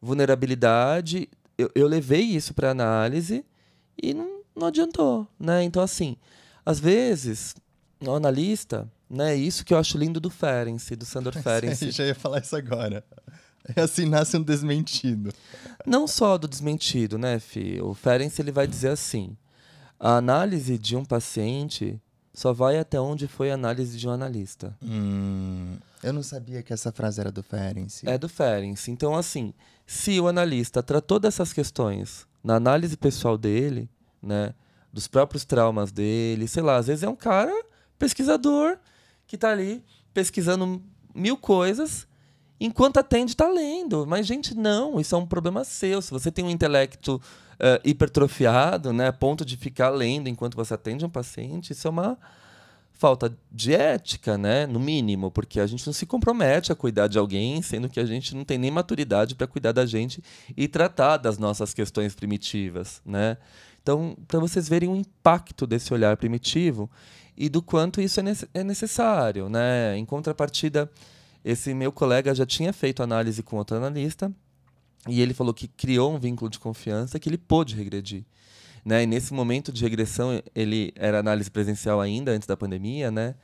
vulnerabilidade. 0.00 1.28
Eu, 1.56 1.70
eu 1.74 1.86
levei 1.86 2.22
isso 2.22 2.52
para 2.54 2.70
análise 2.70 3.44
e 4.02 4.12
não, 4.14 4.40
não 4.56 4.66
adiantou, 4.66 5.26
né? 5.38 5.62
Então, 5.62 5.82
assim, 5.82 6.16
Às 6.64 6.78
vezes, 6.80 7.54
o 8.00 8.10
analista, 8.12 8.88
né, 9.08 9.34
isso 9.34 9.64
que 9.64 9.74
eu 9.74 9.78
acho 9.78 9.98
lindo 9.98 10.20
do 10.20 10.30
Ferenc, 10.30 10.94
do 10.96 11.04
Sandor 11.04 11.34
Ferenc. 11.42 11.90
já 11.90 12.04
ia 12.06 12.14
falar 12.14 12.40
isso 12.40 12.56
agora. 12.56 13.04
É 13.76 13.80
assim 13.82 14.06
nasce 14.06 14.36
um 14.36 14.42
desmentido. 14.42 15.32
Não 15.86 16.08
só 16.08 16.36
do 16.36 16.48
desmentido, 16.48 17.16
né, 17.16 17.38
Fi? 17.38 17.80
O 17.80 17.94
Ferenc 17.94 18.36
ele 18.40 18.50
vai 18.50 18.66
dizer 18.66 18.88
assim: 18.88 19.36
a 20.00 20.16
análise 20.16 20.76
de 20.78 20.96
um 20.96 21.04
paciente 21.04 22.00
só 22.34 22.52
vai 22.52 22.76
até 22.78 23.00
onde 23.00 23.28
foi 23.28 23.52
a 23.52 23.54
análise 23.54 23.96
de 23.96 24.08
um 24.08 24.10
analista. 24.10 24.76
Hum, 24.82 25.76
eu 26.02 26.12
não 26.12 26.22
sabia 26.22 26.62
que 26.62 26.72
essa 26.72 26.90
frase 26.90 27.20
era 27.20 27.30
do 27.30 27.42
Ferenc. 27.42 28.08
É 28.08 28.18
do 28.18 28.28
Ferenc. 28.28 28.90
Então, 28.90 29.14
assim, 29.14 29.54
se 29.86 30.18
o 30.18 30.26
analista 30.26 30.82
tratou 30.82 31.20
dessas 31.20 31.52
questões 31.52 32.26
na 32.42 32.56
análise 32.56 32.96
pessoal 32.96 33.38
dele, 33.38 33.88
né, 34.20 34.54
dos 34.92 35.06
próprios 35.06 35.44
traumas 35.44 35.92
dele, 35.92 36.48
sei 36.48 36.62
lá, 36.62 36.76
às 36.76 36.88
vezes 36.88 37.04
é 37.04 37.08
um 37.08 37.16
cara 37.16 37.52
pesquisador 37.98 38.78
que 39.26 39.36
está 39.36 39.50
ali 39.50 39.82
pesquisando 40.12 40.82
mil 41.14 41.36
coisas 41.36 42.06
enquanto 42.60 42.98
atende 42.98 43.32
está 43.32 43.48
lendo. 43.48 44.06
Mas, 44.06 44.26
gente, 44.26 44.54
não, 44.54 45.00
isso 45.00 45.14
é 45.14 45.18
um 45.18 45.26
problema 45.26 45.64
seu. 45.64 46.02
Se 46.02 46.10
você 46.10 46.30
tem 46.30 46.44
um 46.44 46.50
intelecto 46.50 47.16
uh, 47.54 47.80
hipertrofiado, 47.84 48.92
né, 48.92 49.08
a 49.08 49.12
ponto 49.12 49.44
de 49.44 49.56
ficar 49.56 49.90
lendo 49.90 50.28
enquanto 50.28 50.56
você 50.56 50.74
atende 50.74 51.04
um 51.04 51.10
paciente, 51.10 51.72
isso 51.72 51.86
é 51.86 51.90
uma 51.90 52.18
falta 52.92 53.36
de 53.50 53.74
ética, 53.74 54.38
né, 54.38 54.66
no 54.66 54.78
mínimo, 54.78 55.30
porque 55.30 55.58
a 55.58 55.66
gente 55.66 55.84
não 55.86 55.92
se 55.92 56.06
compromete 56.06 56.70
a 56.70 56.74
cuidar 56.74 57.08
de 57.08 57.18
alguém, 57.18 57.60
sendo 57.60 57.88
que 57.88 57.98
a 57.98 58.04
gente 58.04 58.34
não 58.34 58.44
tem 58.44 58.58
nem 58.58 58.70
maturidade 58.70 59.34
para 59.34 59.46
cuidar 59.46 59.72
da 59.72 59.84
gente 59.84 60.22
e 60.56 60.68
tratar 60.68 61.16
das 61.16 61.38
nossas 61.38 61.74
questões 61.74 62.14
primitivas, 62.14 63.02
né? 63.04 63.36
Então, 63.82 64.16
para 64.28 64.38
vocês 64.38 64.68
verem 64.68 64.88
o 64.88 64.94
impacto 64.96 65.66
desse 65.66 65.92
olhar 65.92 66.16
primitivo 66.16 66.88
e 67.36 67.48
do 67.48 67.60
quanto 67.60 68.00
isso 68.00 68.20
é, 68.20 68.24
é 68.54 68.62
necessário, 68.62 69.48
né? 69.48 69.96
Em 69.96 70.04
contrapartida, 70.04 70.88
esse 71.44 71.74
meu 71.74 71.90
colega 71.90 72.32
já 72.34 72.46
tinha 72.46 72.72
feito 72.72 73.02
análise 73.02 73.42
com 73.42 73.56
outro 73.56 73.76
analista 73.76 74.32
e 75.08 75.20
ele 75.20 75.34
falou 75.34 75.52
que 75.52 75.66
criou 75.66 76.14
um 76.14 76.18
vínculo 76.18 76.48
de 76.48 76.60
confiança 76.60 77.18
que 77.18 77.28
ele 77.28 77.38
pôde 77.38 77.74
regredir. 77.74 78.24
Né? 78.84 79.04
E 79.04 79.06
nesse 79.06 79.32
momento 79.32 79.72
de 79.72 79.82
regressão, 79.82 80.42
ele 80.54 80.92
era 80.96 81.18
análise 81.18 81.50
presencial 81.50 82.00
ainda, 82.00 82.32
antes 82.32 82.46
da 82.46 82.56
pandemia, 82.56 83.10
né? 83.10 83.34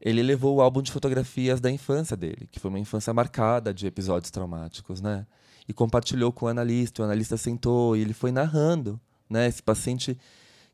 ele 0.00 0.22
levou 0.22 0.56
o 0.56 0.60
álbum 0.60 0.80
de 0.80 0.92
fotografias 0.92 1.60
da 1.60 1.70
infância 1.70 2.16
dele, 2.16 2.48
que 2.50 2.60
foi 2.60 2.68
uma 2.68 2.78
infância 2.78 3.12
marcada 3.12 3.74
de 3.74 3.86
episódios 3.86 4.30
traumáticos, 4.30 5.00
né? 5.00 5.26
E 5.66 5.72
compartilhou 5.72 6.32
com 6.32 6.46
o 6.46 6.48
analista, 6.48 7.02
o 7.02 7.04
analista 7.04 7.36
sentou 7.36 7.96
e 7.96 8.00
ele 8.00 8.14
foi 8.14 8.30
narrando, 8.30 9.00
né? 9.28 9.48
Esse 9.48 9.62
paciente, 9.62 10.16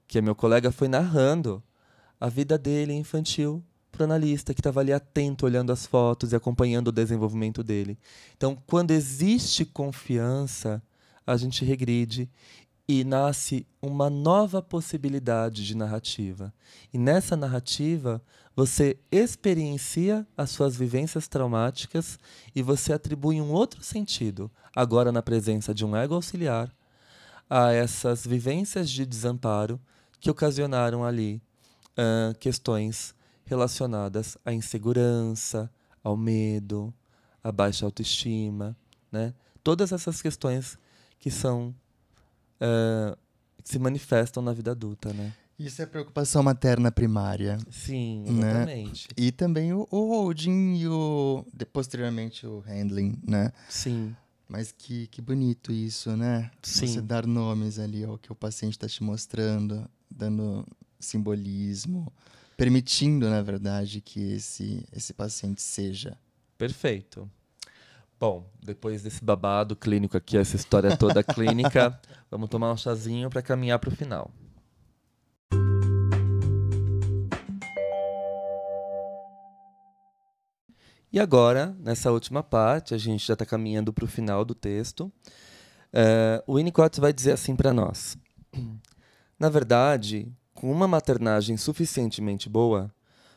que 0.06 0.18
é 0.18 0.20
meu 0.20 0.34
colega, 0.34 0.70
foi 0.70 0.88
narrando 0.88 1.62
a 2.20 2.28
vida 2.28 2.58
dele 2.58 2.92
infantil 2.92 3.62
para 3.90 4.02
o 4.02 4.04
analista 4.04 4.52
que 4.52 4.60
estava 4.60 4.80
ali 4.80 4.92
atento, 4.92 5.46
olhando 5.46 5.72
as 5.72 5.86
fotos 5.86 6.32
e 6.32 6.36
acompanhando 6.36 6.88
o 6.88 6.92
desenvolvimento 6.92 7.62
dele. 7.62 7.98
Então, 8.36 8.56
quando 8.66 8.90
existe 8.90 9.64
confiança, 9.64 10.82
a 11.26 11.36
gente 11.36 11.64
regride 11.64 12.28
e 12.86 13.02
nasce 13.02 13.66
uma 13.80 14.10
nova 14.10 14.60
possibilidade 14.60 15.66
de 15.66 15.74
narrativa. 15.74 16.52
E 16.92 16.98
nessa 16.98 17.36
narrativa, 17.36 18.22
você 18.54 18.98
experiencia 19.10 20.26
as 20.36 20.50
suas 20.50 20.76
vivências 20.76 21.26
traumáticas 21.26 22.18
e 22.54 22.62
você 22.62 22.92
atribui 22.92 23.40
um 23.40 23.50
outro 23.50 23.82
sentido, 23.82 24.50
agora 24.74 25.10
na 25.10 25.22
presença 25.22 25.74
de 25.74 25.84
um 25.84 25.96
ego 25.96 26.14
auxiliar, 26.14 26.70
a 27.48 27.72
essas 27.72 28.26
vivências 28.26 28.90
de 28.90 29.06
desamparo 29.06 29.80
que 30.20 30.30
ocasionaram 30.30 31.04
ali 31.04 31.42
uh, 31.98 32.36
questões 32.38 33.14
relacionadas 33.44 34.36
à 34.44 34.52
insegurança, 34.52 35.70
ao 36.02 36.16
medo, 36.16 36.92
à 37.42 37.50
baixa 37.50 37.84
autoestima, 37.84 38.76
né? 39.10 39.34
Todas 39.62 39.92
essas 39.92 40.20
questões 40.20 40.78
que 41.18 41.30
são 41.30 41.74
uh, 42.60 43.16
que 43.62 43.68
se 43.68 43.78
manifestam 43.78 44.42
na 44.42 44.52
vida 44.52 44.70
adulta, 44.72 45.12
né? 45.12 45.32
Isso 45.58 45.80
é 45.80 45.86
preocupação 45.86 46.42
materna 46.42 46.90
primária. 46.90 47.58
Sim, 47.70 48.24
né? 48.24 48.50
exatamente. 48.50 49.08
Né? 49.08 49.24
E 49.24 49.32
também 49.32 49.72
o, 49.72 49.86
o 49.90 50.08
holding 50.08 50.76
e 50.76 50.88
o 50.88 51.44
posteriormente 51.72 52.46
o 52.46 52.58
handling, 52.60 53.16
né? 53.26 53.52
Sim. 53.68 54.14
Mas 54.48 54.72
que, 54.72 55.06
que 55.06 55.22
bonito 55.22 55.72
isso, 55.72 56.16
né? 56.16 56.50
Sim. 56.62 56.86
Você 56.86 57.00
dar 57.00 57.26
nomes 57.26 57.78
ali 57.78 58.04
ao 58.04 58.18
que 58.18 58.32
o 58.32 58.34
paciente 58.34 58.72
está 58.72 58.88
te 58.88 59.02
mostrando, 59.02 59.88
dando 60.10 60.66
simbolismo 60.98 62.12
permitindo, 62.56 63.28
na 63.28 63.42
verdade, 63.42 64.00
que 64.00 64.32
esse, 64.32 64.86
esse 64.92 65.12
paciente 65.12 65.62
seja. 65.62 66.16
Perfeito. 66.56 67.30
Bom, 68.18 68.48
depois 68.62 69.02
desse 69.02 69.24
babado 69.24 69.74
clínico 69.74 70.16
aqui, 70.16 70.38
essa 70.38 70.56
história 70.56 70.96
toda 70.96 71.22
clínica, 71.24 72.00
vamos 72.30 72.48
tomar 72.48 72.72
um 72.72 72.76
chazinho 72.76 73.28
para 73.28 73.42
caminhar 73.42 73.78
para 73.78 73.88
o 73.88 73.96
final. 73.96 74.30
E 81.12 81.20
agora, 81.20 81.76
nessa 81.78 82.10
última 82.10 82.42
parte, 82.42 82.92
a 82.92 82.98
gente 82.98 83.24
já 83.24 83.34
está 83.34 83.46
caminhando 83.46 83.92
para 83.92 84.04
o 84.04 84.08
final 84.08 84.44
do 84.44 84.54
texto. 84.54 85.12
Uh, 85.92 86.42
o 86.44 86.56
Winnicott 86.56 87.00
vai 87.00 87.12
dizer 87.12 87.32
assim 87.32 87.54
para 87.54 87.72
nós: 87.72 88.18
Na 89.38 89.48
verdade, 89.48 90.26
com 90.52 90.72
uma 90.72 90.88
maternagem 90.88 91.56
suficientemente 91.56 92.48
boa, 92.48 92.92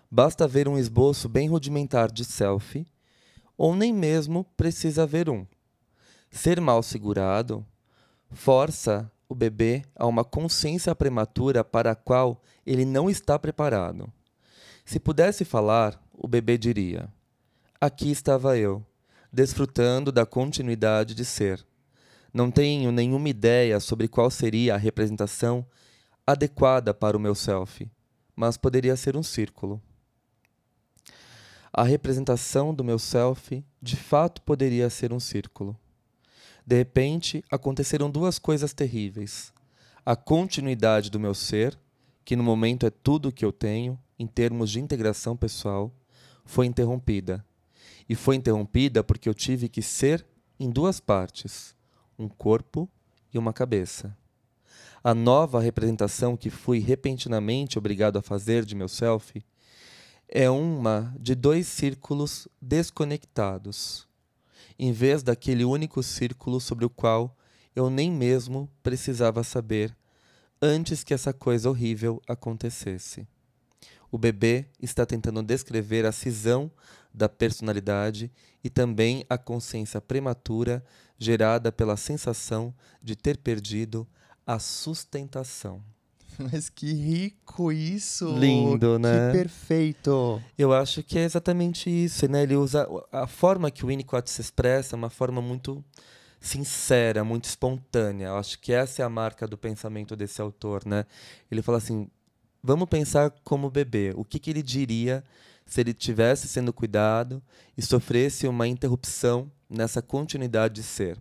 basta 0.09 0.47
ver 0.47 0.67
um 0.67 0.77
esboço 0.77 1.29
bem 1.29 1.49
rudimentar 1.49 2.11
de 2.11 2.25
selfie, 2.25 2.87
ou 3.57 3.75
nem 3.75 3.91
mesmo 3.91 4.45
precisa 4.55 5.03
haver 5.03 5.29
um. 5.29 5.45
Ser 6.29 6.61
mal 6.61 6.83
segurado 6.83 7.65
força 8.31 9.11
o 9.29 9.35
bebê 9.35 9.83
a 9.95 10.05
uma 10.05 10.23
consciência 10.23 10.93
prematura 10.95 11.63
para 11.63 11.91
a 11.91 11.95
qual 11.95 12.41
ele 12.65 12.85
não 12.85 13.09
está 13.09 13.37
preparado. 13.37 14.11
Se 14.85 14.99
pudesse 14.99 15.43
falar, 15.43 16.01
o 16.13 16.27
bebê 16.27 16.57
diria: 16.57 17.11
Aqui 17.79 18.11
estava 18.11 18.57
eu, 18.57 18.85
desfrutando 19.31 20.11
da 20.11 20.25
continuidade 20.25 21.13
de 21.13 21.25
ser. 21.25 21.65
Não 22.33 22.51
tenho 22.51 22.91
nenhuma 22.91 23.29
ideia 23.29 23.79
sobre 23.79 24.07
qual 24.07 24.29
seria 24.29 24.75
a 24.75 24.77
representação 24.77 25.65
adequada 26.25 26.93
para 26.93 27.17
o 27.17 27.19
meu 27.19 27.33
self, 27.33 27.89
mas 28.35 28.57
poderia 28.57 28.95
ser 28.95 29.15
um 29.15 29.23
círculo. 29.23 29.81
A 31.71 31.83
representação 31.83 32.73
do 32.73 32.83
meu 32.83 32.97
self 32.97 33.63
de 33.81 33.95
fato 33.95 34.41
poderia 34.41 34.89
ser 34.89 35.13
um 35.13 35.19
círculo. 35.19 35.77
De 36.65 36.75
repente, 36.75 37.43
aconteceram 37.49 38.09
duas 38.09 38.39
coisas 38.39 38.73
terríveis. 38.73 39.53
A 40.05 40.15
continuidade 40.15 41.09
do 41.09 41.19
meu 41.19 41.33
ser, 41.33 41.77
que 42.25 42.35
no 42.35 42.43
momento 42.43 42.85
é 42.85 42.89
tudo 42.89 43.29
o 43.29 43.31
que 43.31 43.45
eu 43.45 43.51
tenho, 43.51 43.99
em 44.17 44.27
termos 44.27 44.71
de 44.71 44.79
integração 44.79 45.35
pessoal, 45.35 45.93
foi 46.45 46.65
interrompida. 46.65 47.45
E 48.09 48.15
foi 48.15 48.35
interrompida 48.35 49.03
porque 49.03 49.29
eu 49.29 49.33
tive 49.33 49.69
que 49.69 49.81
ser 49.81 50.25
em 50.59 50.69
duas 50.69 50.99
partes: 50.99 51.75
um 52.17 52.27
corpo 52.27 52.89
e 53.33 53.37
uma 53.37 53.53
cabeça 53.53 54.15
a 55.07 55.13
nova 55.13 55.61
representação 55.61 56.35
que 56.35 56.49
fui 56.49 56.79
repentinamente 56.79 57.77
obrigado 57.77 58.17
a 58.17 58.21
fazer 58.21 58.65
de 58.65 58.75
meu 58.75 58.89
self 58.89 59.41
é 60.29 60.49
uma 60.49 61.15
de 61.19 61.33
dois 61.33 61.67
círculos 61.67 62.47
desconectados, 62.61 64.07
em 64.77 64.91
vez 64.91 65.23
daquele 65.23 65.63
único 65.63 66.03
círculo 66.03 66.59
sobre 66.59 66.85
o 66.85 66.89
qual 66.89 67.35
eu 67.75 67.89
nem 67.89 68.11
mesmo 68.11 68.69
precisava 68.83 69.43
saber 69.43 69.95
antes 70.61 71.03
que 71.03 71.13
essa 71.13 71.31
coisa 71.31 71.69
horrível 71.69 72.21
acontecesse. 72.27 73.27
O 74.11 74.17
bebê 74.17 74.65
está 74.81 75.05
tentando 75.05 75.43
descrever 75.43 76.05
a 76.05 76.11
cisão 76.11 76.71
da 77.13 77.29
personalidade 77.29 78.31
e 78.63 78.69
também 78.69 79.25
a 79.29 79.37
consciência 79.37 80.01
prematura 80.01 80.83
gerada 81.17 81.71
pela 81.71 81.97
sensação 81.97 82.73
de 83.01 83.15
ter 83.15 83.37
perdido 83.37 84.07
a 84.45 84.59
sustentação. 84.59 85.83
Mas 86.51 86.69
que 86.69 86.93
rico 86.93 87.71
isso! 87.71 88.37
Lindo, 88.37 88.99
né? 88.99 89.31
Que 89.31 89.37
perfeito! 89.37 90.41
Eu 90.57 90.71
acho 90.71 91.01
que 91.03 91.17
é 91.17 91.23
exatamente 91.23 91.89
isso, 91.89 92.27
né? 92.27 92.43
Ele 92.43 92.55
usa 92.55 92.87
a 93.11 93.25
forma 93.25 93.71
que 93.71 93.83
o 93.83 93.87
Winnicott 93.87 94.29
se 94.29 94.41
expressa, 94.41 94.95
é 94.95 94.97
uma 94.97 95.09
forma 95.09 95.41
muito 95.41 95.83
sincera, 96.39 97.23
muito 97.23 97.45
espontânea. 97.45 98.27
Eu 98.27 98.37
acho 98.37 98.59
que 98.59 98.71
essa 98.71 99.01
é 99.01 99.05
a 99.05 99.09
marca 99.09 99.47
do 99.47 99.57
pensamento 99.57 100.15
desse 100.15 100.41
autor, 100.41 100.85
né? 100.85 101.05
Ele 101.49 101.61
fala 101.61 101.79
assim: 101.79 102.09
vamos 102.61 102.87
pensar 102.87 103.31
como 103.43 103.69
bebê. 103.69 104.13
O 104.15 104.23
que, 104.23 104.39
que 104.39 104.49
ele 104.51 104.61
diria 104.61 105.23
se 105.65 105.81
ele 105.81 105.93
tivesse 105.93 106.47
sendo 106.47 106.71
cuidado 106.71 107.41
e 107.77 107.81
sofresse 107.81 108.47
uma 108.47 108.67
interrupção 108.67 109.51
nessa 109.69 110.01
continuidade 110.01 110.75
de 110.75 110.83
ser? 110.83 111.17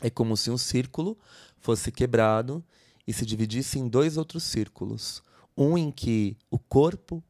É 0.00 0.08
como 0.08 0.36
se 0.36 0.50
um 0.50 0.56
círculo 0.56 1.18
fosse 1.58 1.90
quebrado 1.90 2.64
e 3.08 3.12
se 3.14 3.24
dividisse 3.24 3.78
em 3.78 3.88
dois 3.88 4.18
outros 4.18 4.42
círculos, 4.42 5.22
Um 5.56 5.78
em 5.78 5.90
que 5.90 6.36
o 6.50 6.58
corpo 6.58 7.24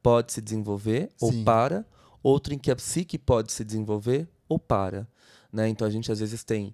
pode 0.00 0.32
se 0.32 0.40
desenvolver 0.40 1.10
Sim. 1.16 1.26
ou 1.26 1.44
para, 1.44 1.84
outro 2.22 2.54
em 2.54 2.58
que 2.58 2.70
a 2.70 2.76
psique 2.76 3.18
pode 3.18 3.52
se 3.52 3.64
desenvolver 3.64 4.28
ou 4.48 4.60
para. 4.60 5.06
Né? 5.52 5.68
Então 5.68 5.86
a 5.86 5.90
gente 5.90 6.10
às 6.10 6.20
vezes 6.20 6.44
tem 6.44 6.72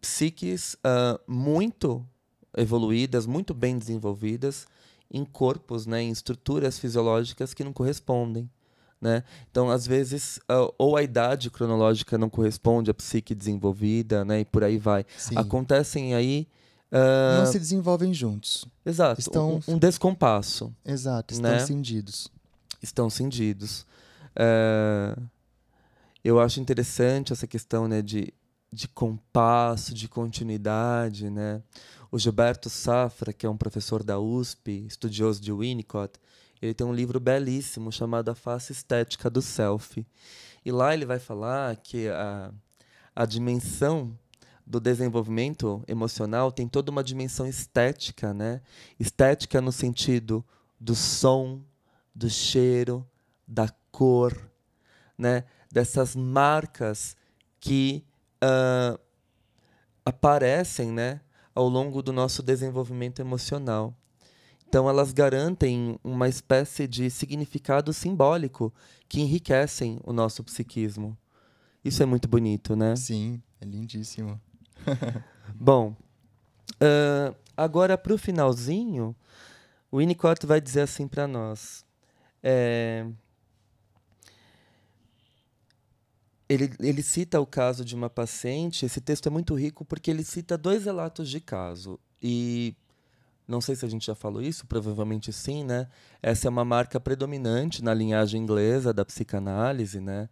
psiques 0.00 0.74
uh, 0.74 1.20
muito 1.26 2.06
evoluídas, 2.56 3.26
muito 3.26 3.52
bem 3.52 3.76
desenvolvidas, 3.76 4.66
em 5.10 5.24
corpos, 5.24 5.84
né, 5.84 6.00
em 6.00 6.10
estruturas 6.10 6.78
fisiológicas 6.78 7.52
que 7.52 7.64
não 7.64 7.72
correspondem. 7.72 8.48
Né? 9.00 9.24
Então, 9.50 9.68
às 9.68 9.86
vezes, 9.86 10.38
uh, 10.50 10.72
ou 10.78 10.96
a 10.96 11.02
idade 11.02 11.50
cronológica 11.50 12.16
não 12.16 12.30
corresponde 12.30 12.90
à 12.90 12.94
psique 12.94 13.34
desenvolvida, 13.34 14.24
né? 14.24 14.40
e 14.40 14.44
por 14.44 14.62
aí 14.64 14.78
vai. 14.78 15.04
Sim. 15.18 15.36
Acontecem 15.36 16.14
aí. 16.14 16.48
Uh... 16.94 17.38
Não 17.40 17.46
se 17.46 17.58
desenvolvem 17.58 18.14
juntos. 18.14 18.64
Exato. 18.86 19.20
Estão... 19.20 19.60
Um, 19.66 19.74
um 19.74 19.78
descompasso. 19.78 20.72
Exato, 20.84 21.34
estão 21.34 21.50
né? 21.50 21.58
cindidos. 21.58 22.30
Estão 22.80 23.10
cindidos. 23.10 23.84
Uh... 24.36 25.20
Eu 26.22 26.40
acho 26.40 26.58
interessante 26.58 27.34
essa 27.34 27.46
questão 27.46 27.86
né, 27.86 28.00
de, 28.00 28.32
de 28.72 28.88
compasso, 28.88 29.92
de 29.92 30.08
continuidade. 30.08 31.28
Né? 31.28 31.60
O 32.10 32.18
Gilberto 32.18 32.70
Safra, 32.70 33.30
que 33.30 33.44
é 33.44 33.50
um 33.50 33.58
professor 33.58 34.02
da 34.02 34.18
USP, 34.18 34.86
estudioso 34.86 35.42
de 35.42 35.52
Winnicott, 35.52 36.18
ele 36.62 36.72
tem 36.72 36.86
um 36.86 36.94
livro 36.94 37.20
belíssimo 37.20 37.92
chamado 37.92 38.30
A 38.30 38.34
Face 38.34 38.72
Estética 38.72 39.28
do 39.28 39.42
Self. 39.42 40.06
E 40.64 40.72
lá 40.72 40.94
ele 40.94 41.04
vai 41.04 41.18
falar 41.18 41.76
que 41.76 42.08
a, 42.08 42.50
a 43.14 43.26
dimensão 43.26 44.18
do 44.66 44.80
desenvolvimento 44.80 45.82
emocional 45.86 46.50
tem 46.50 46.66
toda 46.66 46.90
uma 46.90 47.04
dimensão 47.04 47.46
estética, 47.46 48.32
né? 48.32 48.60
Estética 48.98 49.60
no 49.60 49.70
sentido 49.70 50.44
do 50.80 50.94
som, 50.94 51.62
do 52.14 52.30
cheiro, 52.30 53.06
da 53.46 53.68
cor, 53.90 54.50
né? 55.18 55.44
Dessas 55.70 56.16
marcas 56.16 57.16
que 57.60 58.04
uh, 58.42 58.98
aparecem, 60.04 60.90
né? 60.90 61.20
Ao 61.54 61.68
longo 61.68 62.02
do 62.02 62.12
nosso 62.12 62.42
desenvolvimento 62.42 63.20
emocional. 63.20 63.94
Então, 64.66 64.88
elas 64.88 65.12
garantem 65.12 65.98
uma 66.02 66.28
espécie 66.28 66.88
de 66.88 67.08
significado 67.08 67.92
simbólico 67.92 68.74
que 69.08 69.20
enriquecem 69.20 70.00
o 70.02 70.12
nosso 70.12 70.42
psiquismo. 70.42 71.16
Isso 71.84 72.02
é 72.02 72.06
muito 72.06 72.26
bonito, 72.26 72.74
né? 72.74 72.96
Sim, 72.96 73.40
é 73.60 73.64
lindíssimo. 73.64 74.40
Bom, 75.54 75.96
uh, 76.74 77.34
agora 77.56 77.96
para 77.96 78.14
o 78.14 78.18
finalzinho, 78.18 79.14
o 79.90 79.98
Winnicott 79.98 80.46
vai 80.46 80.60
dizer 80.60 80.82
assim 80.82 81.06
para 81.06 81.26
nós. 81.26 81.84
É, 82.42 83.06
ele, 86.48 86.72
ele 86.80 87.02
cita 87.02 87.40
o 87.40 87.46
caso 87.46 87.84
de 87.84 87.94
uma 87.94 88.10
paciente. 88.10 88.84
Esse 88.84 89.00
texto 89.00 89.26
é 89.26 89.30
muito 89.30 89.54
rico 89.54 89.84
porque 89.84 90.10
ele 90.10 90.24
cita 90.24 90.58
dois 90.58 90.84
relatos 90.84 91.28
de 91.28 91.40
caso. 91.40 91.98
E 92.22 92.74
não 93.46 93.60
sei 93.60 93.76
se 93.76 93.84
a 93.84 93.88
gente 93.88 94.06
já 94.06 94.14
falou 94.14 94.42
isso, 94.42 94.66
provavelmente 94.66 95.32
sim, 95.32 95.64
né? 95.64 95.88
Essa 96.22 96.48
é 96.48 96.50
uma 96.50 96.64
marca 96.64 96.98
predominante 96.98 97.82
na 97.82 97.92
linhagem 97.92 98.42
inglesa 98.42 98.92
da 98.92 99.04
psicanálise, 99.04 100.00
né? 100.00 100.28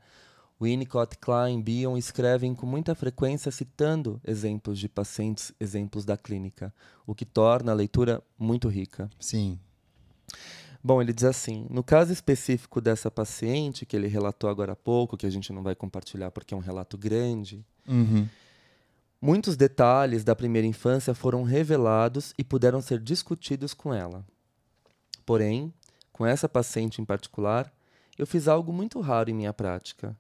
Winnicott, 0.63 1.19
Klein, 1.19 1.61
Bion 1.61 1.97
escrevem 1.97 2.55
com 2.55 2.67
muita 2.67 2.95
frequência 2.95 3.51
citando 3.51 4.21
exemplos 4.25 4.79
de 4.79 4.89
pacientes, 4.89 5.53
exemplos 5.59 6.05
da 6.05 6.17
clínica, 6.17 6.73
o 7.07 7.15
que 7.15 7.25
torna 7.25 7.73
a 7.73 7.75
leitura 7.75 8.23
muito 8.39 8.69
rica. 8.69 9.11
Sim. 9.19 9.59
Bom, 10.85 11.03
ele 11.03 11.13
diz 11.13 11.25
assim: 11.25 11.67
no 11.69 11.83
caso 11.83 12.13
específico 12.13 12.81
dessa 12.81 13.11
paciente, 13.11 13.85
que 13.85 13.97
ele 13.97 14.07
relatou 14.07 14.49
agora 14.49 14.73
há 14.73 14.77
pouco, 14.77 15.17
que 15.17 15.27
a 15.27 15.31
gente 15.31 15.53
não 15.53 15.63
vai 15.63 15.75
compartilhar 15.75 16.31
porque 16.31 16.55
é 16.55 16.57
um 16.57 16.61
relato 16.61 16.97
grande, 16.97 17.65
uhum. 17.89 18.29
Muitos 19.25 19.57
detalhes 19.57 20.25
da 20.25 20.35
primeira 20.35 20.67
infância 20.67 21.15
foram 21.15 21.45
revelados 21.45 22.35
e 22.37 22.43
puderam 22.43 22.83
ser 22.83 22.99
discutidos 22.99 23.73
com 23.73 23.95
ela. 23.95 24.27
Porém, 25.25 25.73
com 26.13 26.27
essa 26.27 26.49
paciente 26.49 27.01
em 27.01 27.05
particular, 27.05 27.73
eu 28.19 28.27
fiz 28.27 28.49
algo 28.49 28.73
muito 28.73 29.01
raro 29.01 29.31
em 29.31 29.33
minha 29.33 29.53
prática. 29.53 30.19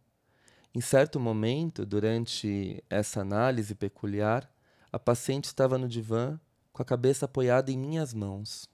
Em 0.74 0.80
certo 0.80 1.20
momento, 1.20 1.84
durante 1.84 2.82
essa 2.88 3.20
análise 3.20 3.74
peculiar, 3.74 4.50
a 4.90 4.98
paciente 4.98 5.44
estava 5.44 5.76
no 5.76 5.86
divã 5.86 6.40
com 6.72 6.80
a 6.80 6.84
cabeça 6.84 7.26
apoiada 7.26 7.70
em 7.70 7.76
minhas 7.76 8.14
mãos. 8.14 8.66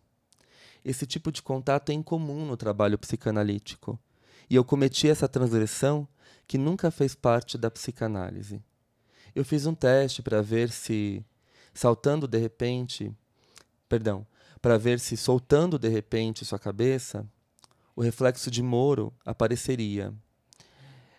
Esse 0.85 1.07
tipo 1.07 1.33
de 1.33 1.43
contato 1.43 1.91
é 1.91 1.93
incomum 1.93 2.47
no 2.47 2.57
trabalho 2.57 2.97
psicanalítico, 2.97 3.99
e 4.49 4.55
eu 4.55 4.65
cometi 4.65 5.09
essa 5.09 5.29
transgressão 5.29 6.07
que 6.47 6.57
nunca 6.57 6.91
fez 6.91 7.17
parte 7.17 7.59
da 7.59 7.69
psicanálise. 7.69 8.63
Eu 9.35 9.45
fiz 9.45 9.67
um 9.67 9.75
teste 9.75 10.23
para 10.23 10.41
ver 10.41 10.71
se 10.71 11.25
saltando 11.75 12.29
de 12.29 12.39
repente, 12.39 13.13
perdão, 13.89 14.25
para 14.63 14.79
ver 14.79 15.01
se 15.01 15.17
soltando 15.17 15.79
de 15.79 15.89
repente 15.89 16.45
sua 16.45 16.59
cabeça, 16.61 17.27
o 17.95 18.03
reflexo 18.03 18.51
de 18.51 18.63
Moro 18.63 19.13
apareceria. 19.25 20.15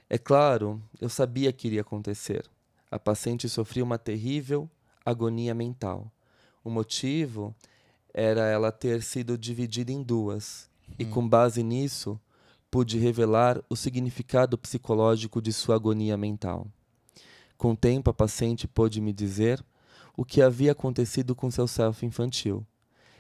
É 0.09 0.17
claro, 0.17 0.81
eu 0.99 1.07
sabia 1.07 1.53
que 1.53 1.67
iria 1.67 1.81
acontecer. 1.81 2.49
A 2.89 2.97
paciente 2.97 3.47
sofria 3.47 3.83
uma 3.83 3.99
terrível 3.99 4.67
agonia 5.05 5.53
mental. 5.53 6.11
O 6.63 6.69
motivo 6.69 7.55
era 8.11 8.47
ela 8.47 8.71
ter 8.71 9.03
sido 9.03 9.37
dividida 9.37 9.91
em 9.91 10.01
duas, 10.01 10.67
hum. 10.89 10.93
e 10.97 11.05
com 11.05 11.27
base 11.27 11.61
nisso, 11.61 12.19
pude 12.71 12.97
revelar 12.97 13.61
o 13.69 13.75
significado 13.75 14.57
psicológico 14.57 15.41
de 15.41 15.53
sua 15.53 15.75
agonia 15.75 16.17
mental. 16.17 16.67
Com 17.55 17.71
o 17.71 17.77
tempo, 17.77 18.09
a 18.09 18.13
paciente 18.13 18.67
pôde 18.67 18.99
me 18.99 19.13
dizer 19.13 19.63
o 20.17 20.25
que 20.25 20.41
havia 20.41 20.71
acontecido 20.71 21.35
com 21.35 21.51
seu 21.51 21.67
self 21.67 22.05
infantil. 22.05 22.65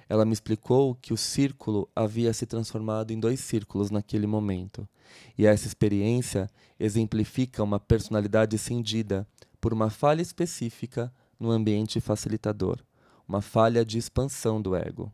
Ela 0.09 0.25
me 0.25 0.33
explicou 0.33 0.95
que 0.95 1.13
o 1.13 1.17
círculo 1.17 1.87
havia 1.95 2.33
se 2.33 2.47
transformado 2.47 3.11
em 3.11 3.19
dois 3.19 3.39
círculos 3.39 3.91
naquele 3.91 4.25
momento, 4.25 4.89
e 5.37 5.45
essa 5.45 5.67
experiência 5.67 6.49
exemplifica 6.79 7.63
uma 7.63 7.79
personalidade 7.79 8.57
cindida 8.57 9.27
por 9.61 9.71
uma 9.71 9.91
falha 9.91 10.23
específica 10.23 11.13
no 11.39 11.51
ambiente 11.51 12.01
facilitador, 12.01 12.79
uma 13.27 13.39
falha 13.39 13.85
de 13.85 13.99
expansão 13.99 14.59
do 14.59 14.75
ego. 14.75 15.11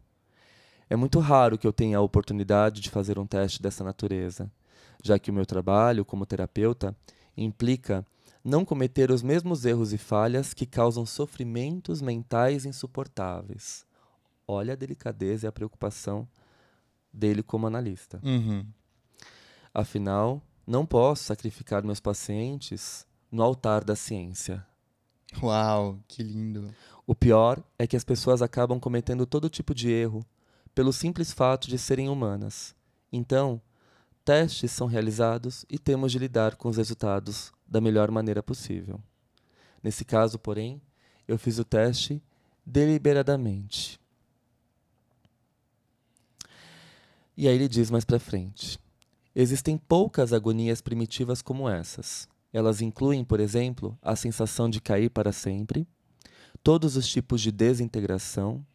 É 0.90 0.96
muito 0.96 1.20
raro 1.20 1.58
que 1.58 1.68
eu 1.68 1.74
tenha 1.74 1.98
a 1.98 2.02
oportunidade 2.02 2.80
de 2.80 2.90
fazer 2.90 3.20
um 3.20 3.28
teste 3.28 3.62
dessa 3.62 3.84
natureza, 3.84 4.50
já 5.04 5.20
que 5.20 5.30
o 5.30 5.34
meu 5.34 5.46
trabalho 5.46 6.06
como 6.06 6.26
terapeuta 6.26 6.96
implica 7.36 8.06
não 8.44 8.64
cometer 8.64 9.12
os 9.12 9.22
mesmos 9.22 9.66
erros 9.66 9.92
e 9.92 9.98
falhas 9.98 10.54
que 10.54 10.66
causam 10.66 11.06
sofrimentos 11.06 12.02
mentais 12.02 12.64
insuportáveis. 12.66 13.86
Olha 14.48 14.74
a 14.74 14.76
delicadeza 14.76 15.46
e 15.46 15.50
a 15.50 15.52
preocupação 15.52 16.28
dele 17.12 17.42
como 17.42 17.68
analista. 17.68 18.20
Uhum. 18.24 18.66
Afinal, 19.74 20.42
não 20.66 20.86
posso 20.86 21.24
sacrificar 21.24 21.84
meus 21.84 22.00
pacientes 22.00 23.06
no 23.32 23.44
altar 23.44 23.84
da 23.84 23.96
ciência. 23.96 24.66
Uau, 25.42 26.00
que 26.08 26.24
lindo! 26.24 26.74
O 27.06 27.14
pior 27.14 27.62
é 27.78 27.86
que 27.86 27.96
as 27.96 28.04
pessoas 28.04 28.42
acabam 28.42 28.80
cometendo 28.80 29.26
todo 29.26 29.50
tipo 29.50 29.76
de 29.76 29.92
erro 29.92 30.26
pelo 30.74 30.92
simples 30.92 31.32
fato 31.32 31.68
de 31.68 31.78
serem 31.78 32.10
humanas. 32.10 32.76
Então, 33.12 33.62
testes 34.24 34.72
são 34.72 34.88
realizados 34.88 35.66
e 35.70 35.78
temos 35.78 36.12
de 36.12 36.20
lidar 36.20 36.56
com 36.56 36.68
os 36.68 36.78
resultados 36.78 37.54
da 37.68 37.80
melhor 37.80 38.10
maneira 38.12 38.42
possível. 38.42 39.00
Nesse 39.84 40.04
caso, 40.04 40.40
porém, 40.40 40.82
eu 41.28 41.38
fiz 41.38 41.60
o 41.60 41.64
teste 41.64 42.22
deliberadamente. 42.66 44.00
E 47.38 47.48
aí 47.48 47.56
ele 47.56 47.68
diz 47.68 47.90
mais 47.92 48.06
para 48.06 48.20
frente: 48.20 48.80
Existem 49.36 49.78
poucas 49.78 50.34
agonias 50.34 50.82
primitivas 50.82 51.42
como 51.42 51.70
essas. 51.70 52.28
Elas 52.54 52.82
incluem, 52.82 53.24
por 53.24 53.40
exemplo, 53.40 53.98
a 54.02 54.16
sensação 54.16 54.70
de 54.70 54.80
cair 54.80 55.10
para 55.10 55.32
sempre, 55.32 55.88
todos 56.64 56.96
os 56.96 57.08
tipos 57.08 57.42
de 57.42 57.52
desintegração, 57.52 58.66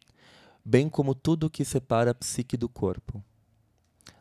bem 0.63 0.87
como 0.87 1.15
tudo 1.15 1.47
o 1.47 1.49
que 1.49 1.65
separa 1.65 2.11
a 2.11 2.15
psique 2.15 2.55
do 2.55 2.69
corpo. 2.69 3.23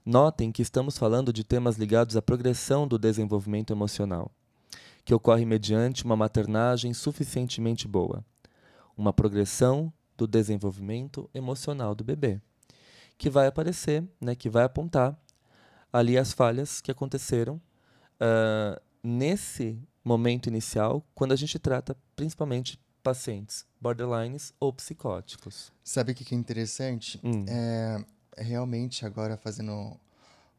Notem 0.05 0.51
que 0.51 0.62
estamos 0.62 0.97
falando 0.97 1.32
de 1.32 1.45
temas 1.45 1.76
ligados 1.76 2.16
à 2.16 2.22
progressão 2.22 2.88
do 2.88 2.99
desenvolvimento 2.99 3.72
emocional 3.72 4.32
que 5.05 5.14
ocorre 5.14 5.45
mediante 5.45 6.05
uma 6.05 6.16
maternagem 6.16 6.93
suficientemente 6.95 7.88
boa, 7.88 8.24
uma 8.97 9.12
progressão 9.12 9.93
do 10.16 10.26
desenvolvimento 10.26 11.28
emocional 11.34 11.95
do 11.95 12.05
bebê, 12.05 12.41
que 13.20 13.28
vai 13.28 13.46
aparecer, 13.46 14.02
né, 14.18 14.34
que 14.34 14.48
vai 14.48 14.64
apontar 14.64 15.14
ali 15.92 16.16
as 16.16 16.32
falhas 16.32 16.80
que 16.80 16.90
aconteceram 16.90 17.60
uh, 18.16 18.80
nesse 19.02 19.78
momento 20.02 20.48
inicial, 20.48 21.04
quando 21.14 21.32
a 21.32 21.36
gente 21.36 21.58
trata 21.58 21.94
principalmente 22.16 22.80
pacientes 23.02 23.66
borderlines 23.78 24.54
ou 24.58 24.72
psicóticos. 24.72 25.70
Sabe 25.84 26.12
o 26.12 26.14
que 26.14 26.34
é 26.34 26.38
interessante? 26.38 27.20
Hum. 27.22 27.44
É, 27.46 28.02
realmente 28.38 29.04
agora 29.04 29.36
fazendo 29.36 30.00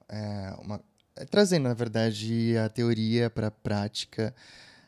é, 0.08 0.56
uma 0.60 0.80
é, 1.16 1.26
trazendo 1.26 1.64
na 1.64 1.74
verdade 1.74 2.56
a 2.64 2.70
teoria 2.70 3.28
para 3.28 3.48
a 3.48 3.52
prática. 3.52 4.36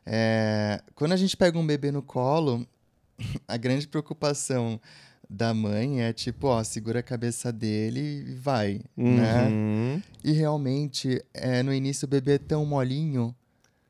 É, 0.05 0.79
quando 0.93 1.13
a 1.13 1.17
gente 1.17 1.35
pega 1.35 1.57
um 1.57 1.65
bebê 1.65 1.91
no 1.91 2.03
colo, 2.03 2.67
a 3.47 3.57
grande 3.57 3.87
preocupação 3.87 4.79
da 5.33 5.53
mãe 5.53 6.01
é 6.03 6.13
tipo, 6.13 6.47
ó, 6.47 6.63
segura 6.63 6.99
a 6.99 7.03
cabeça 7.03 7.51
dele 7.51 8.23
e 8.27 8.35
vai, 8.35 8.81
né? 8.95 9.47
uhum. 9.47 9.95
né? 9.95 10.03
E 10.23 10.31
realmente, 10.31 11.23
é, 11.33 11.63
no 11.63 11.73
início 11.73 12.05
o 12.05 12.09
bebê 12.09 12.33
é 12.33 12.37
tão 12.37 12.63
molinho, 12.65 13.35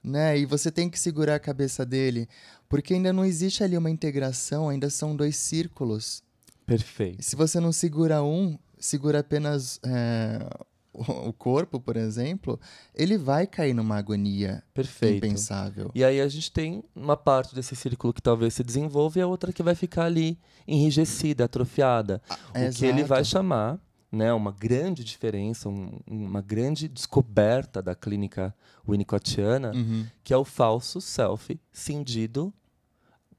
né? 0.02 0.38
E 0.38 0.46
você 0.46 0.72
tem 0.72 0.89
que 0.89 0.98
segurar 0.98 1.36
a 1.36 1.39
cabeça 1.39 1.86
dele, 1.86 2.30
porque 2.70 2.94
ainda 2.94 3.12
não 3.12 3.26
existe 3.26 3.64
ali 3.64 3.78
uma 3.78 3.89
integração, 3.89 4.70
ainda 4.70 4.89
são 4.89 5.16
dois 5.16 5.36
círculos. 5.36 6.24
Perfeito. 6.66 7.22
Se 7.22 7.36
você 7.36 7.60
não 7.60 7.74
segura 7.74 8.24
um, 8.24 8.58
segura 8.80 9.20
apenas 9.20 9.82
é, 9.84 10.48
o 10.94 11.34
corpo, 11.34 11.80
por 11.80 11.98
exemplo, 11.98 12.60
ele 12.94 13.18
vai 13.18 13.48
cair 13.48 13.74
numa 13.74 13.98
agonia 13.98 14.64
Perfeito. 14.74 15.26
impensável. 15.26 15.91
E 15.96 16.04
aí 16.04 16.22
a 16.22 16.28
gente 16.28 16.52
tem 16.52 16.84
uma 16.96 17.18
parte 17.18 17.56
desse 17.56 17.76
círculo 17.76 18.14
que 18.14 18.22
talvez 18.22 18.54
se 18.54 18.64
desenvolva 18.64 19.20
e 19.20 19.22
a 19.22 19.28
outra 19.28 19.52
que 19.52 19.64
vai 19.64 19.74
ficar 19.74 20.06
ali 20.06 20.38
enrijecida, 20.68 21.46
atrofiada. 21.46 22.22
Ah, 22.30 22.38
o 22.54 22.58
exato. 22.60 22.78
que 22.78 22.86
ele 22.86 23.04
vai 23.04 23.26
chamar, 23.26 23.80
né, 24.12 24.32
uma 24.32 24.52
grande 24.52 25.04
diferença, 25.04 25.68
um, 25.68 26.00
uma 26.08 26.41
grande 26.41 26.88
descoberta 26.88 27.82
da 27.82 27.96
clínica 27.96 28.56
winnicottiana, 28.88 29.72
uhum. 29.74 30.06
que 30.24 30.34
é 30.34 30.38
o 30.38 30.46
falso 30.46 31.02
self 31.02 31.60
cindido 31.72 32.54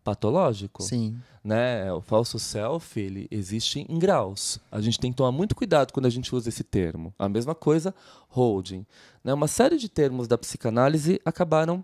patológico. 0.04 0.82
Sim. 0.82 1.16
Né? 1.42 1.90
O 1.92 2.00
falso 2.00 2.38
self, 2.38 3.00
ele 3.00 3.26
existe 3.30 3.84
em 3.88 3.98
graus. 3.98 4.60
A 4.70 4.80
gente 4.80 5.00
tem 5.00 5.10
que 5.10 5.16
tomar 5.16 5.32
muito 5.32 5.56
cuidado 5.56 5.92
quando 5.92 6.06
a 6.06 6.10
gente 6.10 6.34
usa 6.34 6.50
esse 6.50 6.62
termo. 6.62 7.12
A 7.18 7.28
mesma 7.28 7.54
coisa, 7.54 7.94
holding. 8.28 8.86
Né? 9.24 9.32
Uma 9.32 9.48
série 9.48 9.76
de 9.76 9.88
termos 9.88 10.28
da 10.28 10.38
psicanálise 10.38 11.20
acabaram 11.24 11.82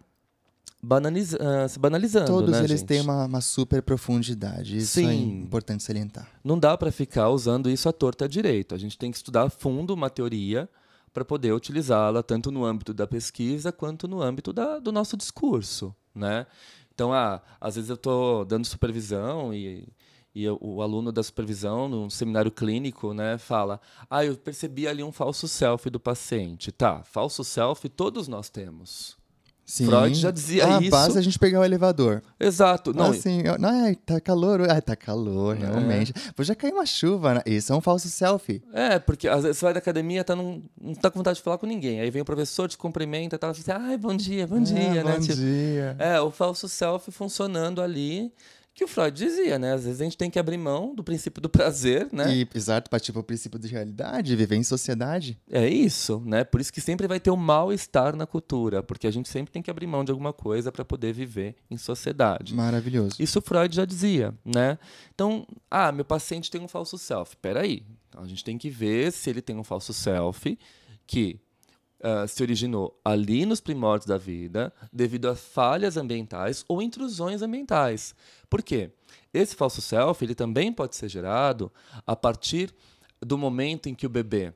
banaliza 0.83 1.37
uh, 1.37 1.69
se 1.69 1.79
banalizando. 1.79 2.27
Todos 2.27 2.53
né, 2.53 2.59
eles 2.61 2.81
gente? 2.81 2.89
têm 2.89 3.01
uma, 3.01 3.27
uma, 3.27 3.41
super 3.41 3.83
profundidade. 3.83 4.79
Isso 4.79 5.01
é 5.01 5.03
Sim. 5.03 5.09
é 5.09 5.15
importante 5.45 5.83
salientar. 5.83 6.29
Não 6.43 6.59
dá 6.59 6.77
para 6.77 6.91
ficar 6.91 7.29
usando 7.29 7.69
isso 7.69 7.89
à 7.89 7.93
torta 7.93 8.29
direito. 8.29 8.75
A 8.75 8.79
gente 8.79 8.97
tem 8.97 9.11
que 9.11 9.17
estudar 9.17 9.43
a 9.43 9.51
fundo 9.51 9.93
uma 9.93 10.09
teoria 10.09 10.69
para 11.13 11.25
poder 11.25 11.53
utilizá-la 11.53 12.23
tanto 12.23 12.51
no 12.51 12.65
âmbito 12.65 12.95
da 12.95 13.07
pesquisa 13.07 13.73
quanto 13.73 14.07
no 14.07 14.23
âmbito 14.23 14.53
da, 14.53 14.79
do 14.79 14.93
nosso 14.93 15.17
discurso. 15.17 15.95
Né? 16.15 16.47
Então, 17.01 17.15
ah, 17.15 17.41
às 17.59 17.77
vezes 17.77 17.89
eu 17.89 17.95
estou 17.95 18.45
dando 18.45 18.67
supervisão 18.67 19.55
e, 19.55 19.89
e 20.35 20.45
eu, 20.45 20.59
o 20.61 20.83
aluno 20.83 21.11
da 21.11 21.23
supervisão, 21.23 21.89
no 21.89 22.11
seminário 22.11 22.53
clínico, 22.53 23.15
né, 23.15 23.39
fala: 23.39 23.81
Ah, 24.11 24.23
eu 24.23 24.37
percebi 24.37 24.87
ali 24.87 25.03
um 25.03 25.11
falso 25.11 25.49
self 25.49 25.89
do 25.89 25.99
paciente. 25.99 26.71
Tá, 26.71 27.03
falso 27.03 27.43
self 27.43 27.89
todos 27.89 28.29
nós 28.29 28.51
temos. 28.51 29.17
Sim. 29.71 29.87
Freud 29.87 30.15
já 30.17 30.33
dizia 30.33 30.67
ah, 30.67 30.81
isso. 30.81 30.91
Basta 30.91 31.21
a 31.21 31.23
gente 31.23 31.39
pegar 31.39 31.61
o 31.61 31.65
elevador. 31.65 32.21
Exato. 32.41 32.93
Não, 32.93 33.13
assim, 33.13 33.43
eu, 33.45 33.57
não, 33.57 33.87
é, 33.87 33.95
tá 33.95 34.21
calor. 34.21 34.69
Ah, 34.69 34.81
tá 34.81 34.97
calor, 34.97 35.57
é. 35.57 35.61
realmente. 35.61 36.13
Pô, 36.35 36.43
já 36.43 36.57
caiu 36.57 36.75
uma 36.75 36.85
chuva. 36.85 37.35
Né? 37.35 37.43
Isso 37.47 37.73
é 37.73 37.77
um 37.77 37.81
falso 37.81 38.09
selfie. 38.09 38.61
É, 38.73 38.99
porque 38.99 39.29
às 39.29 39.45
vezes 39.45 39.59
você 39.59 39.67
vai 39.67 39.73
da 39.73 39.79
academia, 39.79 40.25
tá 40.25 40.35
num, 40.35 40.61
não 40.81 40.93
tá 40.95 41.09
com 41.09 41.21
vontade 41.21 41.37
de 41.37 41.45
falar 41.45 41.57
com 41.57 41.67
ninguém. 41.67 42.01
Aí 42.01 42.11
vem 42.11 42.21
o 42.21 42.25
professor, 42.25 42.69
te 42.69 42.77
cumprimenta, 42.77 43.39
tá 43.39 43.49
assim, 43.49 43.63
ai, 43.71 43.97
bom 43.97 44.17
dia, 44.17 44.45
bom 44.45 44.57
é, 44.57 44.61
dia, 44.61 45.05
né? 45.05 45.13
Bom 45.13 45.21
tipo, 45.21 45.37
dia. 45.37 45.95
É, 46.01 46.21
o 46.21 46.33
falso 46.33 46.69
selfie 46.69 47.13
funcionando 47.13 47.81
ali 47.81 48.33
que 48.75 48.85
o 48.85 48.89
Freud 48.89 49.17
dizia, 49.17 49.59
né? 49.59 49.75
Às 49.75 49.85
vezes 49.85 50.01
a 50.01 50.05
gente 50.05 50.17
tem 50.17 50.31
que 50.31 50.39
abrir 50.39 50.57
mão 50.57 50.95
do 50.95 51.05
princípio 51.05 51.41
do 51.41 51.49
prazer, 51.49 52.09
né? 52.13 52.35
E, 52.35 52.49
exato, 52.55 52.89
partir 52.89 53.13
para 53.13 53.21
o 53.21 53.25
princípio 53.25 53.59
de 53.59 53.69
realidade, 53.69 54.35
viver 54.37 54.57
em 54.57 54.63
sociedade. 54.63 55.39
É 55.51 55.69
isso, 55.69 56.23
né? 56.25 56.45
Por 56.45 56.61
isso 56.61 56.73
que 56.73 56.81
sempre 56.81 57.07
vai 57.07 57.21
ter 57.21 57.31
o 57.31 57.35
um 57.35 57.37
mal-estar 57.37 58.17
na 58.17 58.27
cultura, 58.27 58.83
porque 58.83 59.07
a 59.07 59.11
gente 59.11 59.29
sempre 59.29 59.53
tem 59.53 59.61
que 59.61 59.71
abrir 59.71 59.87
mão 59.87 60.05
de 60.05 60.11
alguma 60.11 60.33
coisa 60.33 60.71
para 60.73 60.85
poder 60.85 61.13
viver 61.13 61.57
em 61.71 61.77
sociedade. 61.77 62.55
Maravilhoso. 62.55 63.17
Isso 63.19 63.41
Freud 63.43 63.75
já 63.75 63.85
dizia, 63.85 64.35
né? 64.45 64.79
Então, 65.15 65.47
ah, 65.71 65.93
meu 65.93 66.05
paciente 66.05 66.51
tem 66.51 66.61
um 66.61 66.69
falso 66.69 66.97
self. 66.97 67.37
Peraí, 67.37 67.85
então 68.09 68.23
a 68.23 68.27
gente 68.27 68.45
tem 68.45 68.57
que 68.57 68.71
ver 68.71 69.13
se 69.13 69.29
ele 69.29 69.43
tem 69.43 69.57
um 69.57 69.65
falso 69.65 69.93
self 69.93 70.59
que 71.07 71.41
uh, 72.01 72.27
se 72.27 72.43
originou 72.43 72.99
ali 73.05 73.47
nos 73.47 73.61
primórdios 73.61 74.07
da 74.07 74.19
vida, 74.19 74.73
devido 74.93 75.29
a 75.29 75.37
falhas 75.37 75.97
ambientais 75.97 76.65
ou 76.69 76.83
intrusões 76.83 77.43
ambientais. 77.43 78.15
Por 78.49 78.63
quê? 78.63 78.91
Esse 79.33 79.55
falso 79.55 79.81
self 79.81 80.25
ele 80.25 80.35
também 80.35 80.73
pode 80.73 80.97
ser 80.97 81.09
gerado 81.09 81.71
a 82.07 82.17
partir 82.17 82.75
do 83.21 83.39
momento 83.39 83.89
em 83.89 83.95
que 83.95 84.07
o 84.07 84.11
bebê 84.11 84.53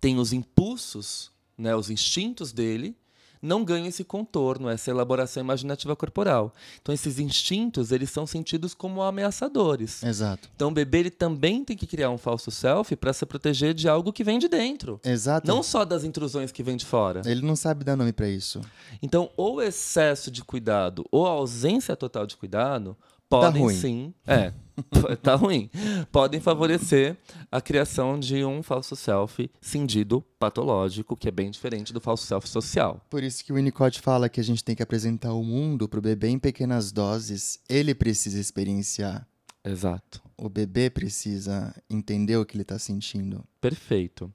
tem 0.00 0.18
os 0.18 0.32
impulsos, 0.32 1.32
né, 1.56 1.74
os 1.74 1.90
instintos 1.90 2.52
dele 2.52 2.96
não 3.44 3.64
ganham 3.64 3.86
esse 3.86 4.02
contorno, 4.02 4.68
essa 4.68 4.90
elaboração 4.90 5.42
imaginativa 5.42 5.94
corporal. 5.94 6.52
Então 6.80 6.94
esses 6.94 7.18
instintos, 7.18 7.92
eles 7.92 8.10
são 8.10 8.26
sentidos 8.26 8.74
como 8.74 9.02
ameaçadores. 9.02 10.02
Exato. 10.02 10.48
Então 10.56 10.68
o 10.68 10.72
bebê 10.72 11.00
ele 11.00 11.10
também 11.10 11.64
tem 11.64 11.76
que 11.76 11.86
criar 11.86 12.10
um 12.10 12.18
falso 12.18 12.50
self 12.50 12.96
para 12.96 13.12
se 13.12 13.26
proteger 13.26 13.74
de 13.74 13.88
algo 13.88 14.12
que 14.12 14.24
vem 14.24 14.38
de 14.38 14.48
dentro. 14.48 14.98
Exato. 15.04 15.46
Não 15.46 15.62
só 15.62 15.84
das 15.84 16.04
intrusões 16.04 16.50
que 16.50 16.62
vêm 16.62 16.76
de 16.76 16.86
fora. 16.86 17.22
Ele 17.26 17.42
não 17.42 17.54
sabe 17.54 17.84
dar 17.84 17.96
nome 17.96 18.12
para 18.12 18.28
isso. 18.28 18.60
Então, 19.02 19.30
ou 19.36 19.62
excesso 19.62 20.30
de 20.30 20.42
cuidado 20.42 21.04
ou 21.10 21.26
ausência 21.26 21.94
total 21.94 22.26
de 22.26 22.36
cuidado 22.36 22.96
podem 23.28 23.52
tá 23.52 23.58
ruim. 23.58 23.74
sim, 23.74 24.14
é, 24.26 24.52
tá 25.22 25.34
ruim. 25.34 25.70
Podem 26.10 26.40
favorecer 26.40 27.16
a 27.50 27.60
criação 27.60 28.18
de 28.18 28.44
um 28.44 28.62
falso 28.62 28.96
self 28.96 29.50
cindido 29.60 30.24
patológico, 30.38 31.16
que 31.16 31.28
é 31.28 31.30
bem 31.30 31.50
diferente 31.50 31.92
do 31.92 32.00
falso 32.00 32.26
self 32.26 32.48
social. 32.48 33.04
Por 33.08 33.22
isso 33.22 33.44
que 33.44 33.52
o 33.52 33.56
Winnicott 33.56 34.00
fala 34.00 34.28
que 34.28 34.40
a 34.40 34.44
gente 34.44 34.64
tem 34.64 34.74
que 34.74 34.82
apresentar 34.82 35.32
o 35.32 35.42
mundo 35.42 35.88
para 35.88 35.98
o 35.98 36.02
bebê 36.02 36.28
em 36.28 36.38
pequenas 36.38 36.92
doses. 36.92 37.60
Ele 37.68 37.94
precisa 37.94 38.40
experienciar. 38.40 39.26
Exato. 39.64 40.22
O 40.36 40.48
bebê 40.48 40.90
precisa 40.90 41.74
entender 41.88 42.36
o 42.36 42.44
que 42.44 42.54
ele 42.56 42.62
está 42.62 42.78
sentindo. 42.78 43.44
Perfeito. 43.60 44.30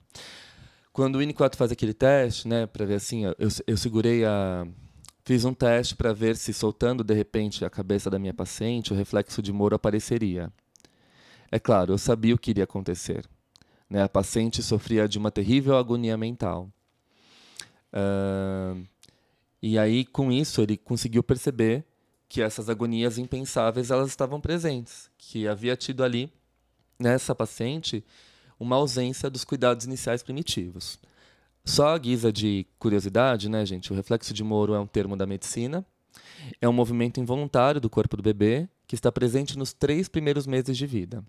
Quando 0.92 1.16
o 1.16 1.20
Winnicott 1.20 1.56
faz 1.56 1.72
aquele 1.72 1.94
teste, 1.94 2.48
né, 2.48 2.66
para 2.66 2.86
ver 2.86 2.96
assim, 2.96 3.26
eu, 3.26 3.50
eu 3.68 3.78
segurei 3.78 4.26
a 4.26 4.66
Fiz 5.30 5.46
um 5.46 5.54
teste 5.54 5.96
para 5.96 6.12
ver 6.12 6.36
se, 6.36 6.52
soltando 6.52 7.04
de 7.04 7.14
repente 7.14 7.64
a 7.64 7.70
cabeça 7.70 8.10
da 8.10 8.18
minha 8.18 8.34
paciente, 8.34 8.92
o 8.92 8.96
reflexo 8.96 9.44
de 9.44 9.54
Moro 9.54 9.76
apareceria. 9.76 10.52
É 11.52 11.60
claro, 11.60 11.94
eu 11.94 12.00
sabia 12.00 12.34
o 12.34 12.38
que 12.40 12.50
iria 12.50 12.64
acontecer. 12.64 13.30
Né? 13.88 14.02
A 14.02 14.10
paciente 14.10 14.64
sofria 14.64 15.08
de 15.08 15.20
uma 15.20 15.30
terrível 15.30 15.78
agonia 15.78 16.18
mental. 16.18 16.68
Uh, 17.94 18.84
e 19.62 19.78
aí, 19.78 20.04
com 20.04 20.32
isso, 20.32 20.64
ele 20.64 20.76
conseguiu 20.76 21.22
perceber 21.22 21.86
que 22.28 22.42
essas 22.42 22.68
agonias 22.68 23.20
impensáveis 23.20 23.92
elas 23.92 24.10
estavam 24.10 24.42
presentes, 24.42 25.12
que 25.16 25.48
havia 25.48 25.78
tido 25.78 26.04
ali 26.04 26.34
nessa 26.98 27.36
paciente 27.36 28.04
uma 28.60 28.78
ausência 28.78 29.30
dos 29.30 29.44
cuidados 29.44 29.86
iniciais 29.86 30.24
primitivos. 30.24 30.98
Só 31.70 31.90
a 31.90 31.98
guisa 32.00 32.34
de 32.34 32.66
curiosidade, 32.80 33.48
né, 33.48 33.64
gente? 33.64 33.94
O 33.94 33.96
reflexo 33.96 34.34
de 34.34 34.44
Moro 34.44 34.74
é 34.74 34.80
um 34.80 34.88
termo 34.88 35.16
da 35.16 35.28
medicina. 35.28 35.86
É 36.60 36.68
um 36.68 36.74
movimento 36.74 37.20
involuntário 37.20 37.80
do 37.80 37.92
corpo 37.92 38.18
do 38.18 38.24
bebê 38.24 38.68
que 38.88 38.96
está 38.96 39.12
presente 39.12 39.56
nos 39.56 39.72
três 39.72 40.10
primeiros 40.10 40.48
meses 40.48 40.76
de 40.76 40.88
vida. 40.88 41.24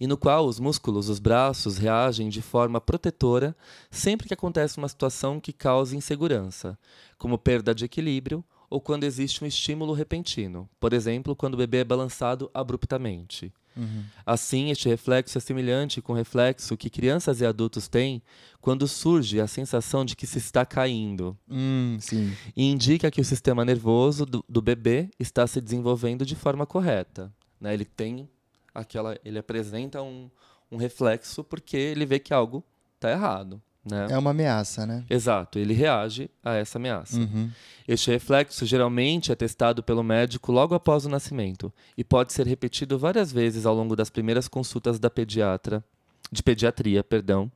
E 0.00 0.06
no 0.06 0.16
qual 0.16 0.46
os 0.46 0.58
músculos, 0.58 1.10
os 1.10 1.18
braços, 1.18 1.76
reagem 1.76 2.30
de 2.30 2.40
forma 2.40 2.80
protetora 2.80 3.54
sempre 3.90 4.26
que 4.26 4.32
acontece 4.32 4.78
uma 4.78 4.88
situação 4.88 5.38
que 5.38 5.52
cause 5.52 5.94
insegurança, 5.94 6.78
como 7.18 7.36
perda 7.36 7.74
de 7.74 7.84
equilíbrio 7.84 8.42
ou 8.70 8.80
quando 8.80 9.04
existe 9.04 9.44
um 9.44 9.46
estímulo 9.46 9.92
repentino, 9.92 10.66
por 10.80 10.94
exemplo, 10.94 11.36
quando 11.36 11.54
o 11.54 11.58
bebê 11.58 11.80
é 11.80 11.84
balançado 11.84 12.50
abruptamente. 12.54 13.52
Uhum. 13.80 14.04
Assim, 14.26 14.70
este 14.70 14.88
reflexo 14.88 15.38
é 15.38 15.40
semelhante 15.40 16.02
com 16.02 16.12
o 16.12 16.16
reflexo 16.16 16.76
que 16.76 16.90
crianças 16.90 17.40
e 17.40 17.46
adultos 17.46 17.88
têm 17.88 18.22
quando 18.60 18.86
surge 18.86 19.40
a 19.40 19.46
sensação 19.46 20.04
de 20.04 20.14
que 20.14 20.26
se 20.26 20.36
está 20.36 20.66
caindo. 20.66 21.36
Hum, 21.48 21.96
e 22.54 22.70
indica 22.70 23.10
que 23.10 23.22
o 23.22 23.24
sistema 23.24 23.64
nervoso 23.64 24.26
do, 24.26 24.44
do 24.46 24.60
bebê 24.60 25.08
está 25.18 25.46
se 25.46 25.62
desenvolvendo 25.62 26.26
de 26.26 26.36
forma 26.36 26.66
correta. 26.66 27.32
Né? 27.58 27.72
Ele 27.72 27.86
tem 27.86 28.28
aquela, 28.74 29.18
ele 29.24 29.38
apresenta 29.38 30.02
um, 30.02 30.30
um 30.70 30.76
reflexo 30.76 31.42
porque 31.42 31.76
ele 31.78 32.04
vê 32.04 32.18
que 32.18 32.34
algo 32.34 32.62
está 32.96 33.10
errado. 33.10 33.62
Né? 33.84 34.08
É 34.10 34.18
uma 34.18 34.30
ameaça, 34.30 34.86
né? 34.86 35.04
Exato, 35.08 35.58
ele 35.58 35.72
reage 35.72 36.30
a 36.44 36.54
essa 36.54 36.78
ameaça. 36.78 37.18
Uhum. 37.18 37.50
Este 37.88 38.10
reflexo 38.10 38.66
geralmente 38.66 39.32
é 39.32 39.34
testado 39.34 39.82
pelo 39.82 40.02
médico 40.02 40.52
logo 40.52 40.74
após 40.74 41.06
o 41.06 41.08
nascimento 41.08 41.72
e 41.96 42.04
pode 42.04 42.32
ser 42.32 42.46
repetido 42.46 42.98
várias 42.98 43.32
vezes 43.32 43.64
ao 43.64 43.74
longo 43.74 43.96
das 43.96 44.10
primeiras 44.10 44.48
consultas 44.48 44.98
da 44.98 45.08
pediatra, 45.08 45.82
de 46.30 46.42
pediatria, 46.42 47.02
perdão, 47.02 47.50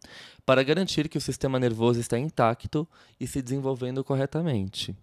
para 0.46 0.62
garantir 0.62 1.08
que 1.08 1.18
o 1.18 1.20
sistema 1.20 1.60
nervoso 1.60 2.00
está 2.00 2.18
intacto 2.18 2.88
e 3.20 3.26
se 3.26 3.42
desenvolvendo 3.42 4.02
corretamente. 4.02 4.96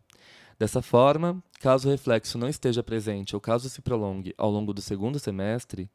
Dessa 0.57 0.82
forma, 0.82 1.41
caso 1.59 1.88
o 1.88 1.91
reflexo 1.91 2.38
não 2.38 2.47
esteja 2.47 2.84
presente 2.84 3.36
ou 3.36 3.41
caso 3.41 3.69
se 3.69 3.82
prolongue 3.82 4.34
ao 4.38 4.49
longo 4.49 4.74
do 4.74 4.82
segundo 4.82 5.17
semestre, 5.17 5.89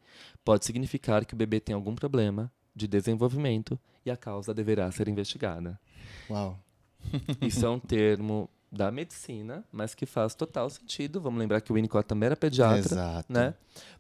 pode 0.45 0.65
significar 0.65 1.25
que 1.25 1.35
o 1.35 1.37
bebê 1.37 1.61
tem 1.61 1.75
algum 1.75 1.95
problema 1.95 2.51
de 2.77 2.87
desenvolvimento 2.87 3.81
e 4.05 4.11
a 4.11 4.17
causa 4.17 4.53
deverá 4.53 4.91
ser 4.93 5.09
investigada. 5.09 5.81
Uau. 6.29 6.59
Isso 7.41 7.65
é 7.65 7.71
um 7.71 7.81
termo 7.81 8.51
da 8.71 8.91
medicina, 8.91 9.65
mas 9.73 9.95
que 9.95 10.05
faz 10.05 10.35
total 10.35 10.69
sentido. 10.69 11.21
Vamos 11.21 11.39
lembrar 11.39 11.63
que 11.63 11.73
o 11.73 11.75
Winnicott 11.75 12.07
também 12.07 12.27
era 12.27 12.37
pediatra, 12.37 12.95
Exato. 12.95 13.33
né? 13.33 13.55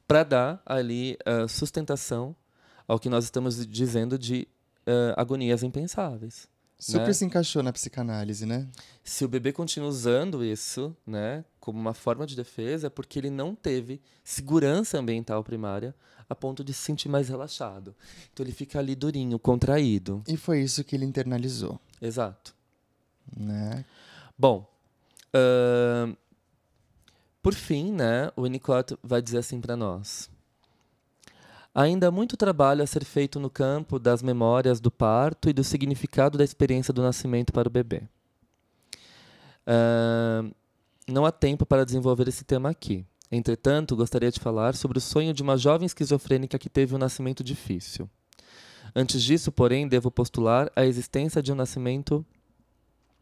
Para 0.06 0.22
dar 0.22 0.62
ali 0.66 1.16
uh, 1.26 1.48
sustentação 1.48 2.36
ao 2.86 2.98
que 2.98 3.08
nós 3.08 3.24
estamos 3.24 3.66
dizendo 3.66 4.18
de 4.18 4.46
uh, 4.86 5.14
agonias 5.16 5.62
impensáveis. 5.62 6.46
Super 6.78 7.06
né? 7.06 7.12
se 7.14 7.24
encaixou 7.24 7.62
na 7.62 7.72
psicanálise, 7.72 8.44
né? 8.44 8.68
Se 9.02 9.24
o 9.24 9.28
bebê 9.28 9.50
continua 9.50 9.88
usando 9.88 10.44
isso, 10.44 10.94
né, 11.06 11.42
como 11.66 11.80
uma 11.80 11.94
forma 11.94 12.24
de 12.24 12.36
defesa, 12.36 12.86
é 12.86 12.90
porque 12.90 13.18
ele 13.18 13.28
não 13.28 13.52
teve 13.52 14.00
segurança 14.22 15.00
ambiental 15.00 15.42
primária 15.42 15.92
a 16.30 16.32
ponto 16.32 16.62
de 16.62 16.72
se 16.72 16.78
sentir 16.78 17.08
mais 17.08 17.28
relaxado. 17.28 17.92
Então 18.32 18.46
ele 18.46 18.52
fica 18.52 18.78
ali 18.78 18.94
durinho, 18.94 19.36
contraído. 19.36 20.22
E 20.28 20.36
foi 20.36 20.60
isso 20.60 20.84
que 20.84 20.94
ele 20.94 21.04
internalizou. 21.04 21.80
Exato. 22.00 22.54
Né? 23.36 23.84
Bom, 24.38 24.64
uh, 25.34 26.16
por 27.42 27.52
fim, 27.52 27.90
né, 27.90 28.30
o 28.36 28.42
Winnicott 28.42 28.96
vai 29.02 29.20
dizer 29.20 29.38
assim 29.38 29.60
para 29.60 29.76
nós. 29.76 30.30
Ainda 31.74 32.06
há 32.06 32.10
muito 32.12 32.36
trabalho 32.36 32.84
a 32.84 32.86
ser 32.86 33.04
feito 33.04 33.40
no 33.40 33.50
campo 33.50 33.98
das 33.98 34.22
memórias 34.22 34.78
do 34.78 34.90
parto 34.92 35.50
e 35.50 35.52
do 35.52 35.64
significado 35.64 36.38
da 36.38 36.44
experiência 36.44 36.94
do 36.94 37.02
nascimento 37.02 37.52
para 37.52 37.66
o 37.66 37.72
bebê. 37.72 38.04
Uh, 39.66 40.54
não 41.08 41.24
há 41.24 41.32
tempo 41.32 41.64
para 41.64 41.84
desenvolver 41.84 42.28
esse 42.28 42.44
tema 42.44 42.70
aqui. 42.70 43.06
Entretanto, 43.30 43.96
gostaria 43.96 44.30
de 44.30 44.40
falar 44.40 44.74
sobre 44.74 44.98
o 44.98 45.00
sonho 45.00 45.34
de 45.34 45.42
uma 45.42 45.56
jovem 45.56 45.86
esquizofrênica 45.86 46.58
que 46.58 46.68
teve 46.68 46.94
um 46.94 46.98
nascimento 46.98 47.42
difícil. 47.42 48.08
Antes 48.94 49.22
disso, 49.22 49.50
porém, 49.50 49.88
devo 49.88 50.10
postular 50.10 50.70
a 50.74 50.84
existência 50.84 51.42
de 51.42 51.52
um 51.52 51.56
nascimento. 51.56 52.24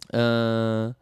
Uh, 0.06 0.94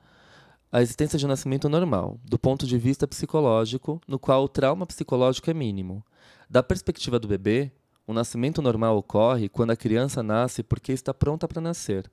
a 0.70 0.80
existência 0.80 1.18
de 1.18 1.26
um 1.26 1.28
nascimento 1.28 1.68
normal, 1.68 2.18
do 2.24 2.38
ponto 2.38 2.66
de 2.66 2.78
vista 2.78 3.06
psicológico, 3.06 4.00
no 4.08 4.18
qual 4.18 4.44
o 4.44 4.48
trauma 4.48 4.86
psicológico 4.86 5.50
é 5.50 5.54
mínimo, 5.54 6.02
da 6.48 6.62
perspectiva 6.62 7.18
do 7.18 7.28
bebê, 7.28 7.70
o 8.06 8.14
nascimento 8.14 8.62
normal 8.62 8.96
ocorre 8.96 9.48
quando 9.48 9.72
a 9.72 9.76
criança 9.76 10.22
nasce 10.22 10.62
porque 10.62 10.92
está 10.92 11.12
pronta 11.12 11.46
para 11.46 11.60
nascer, 11.60 12.10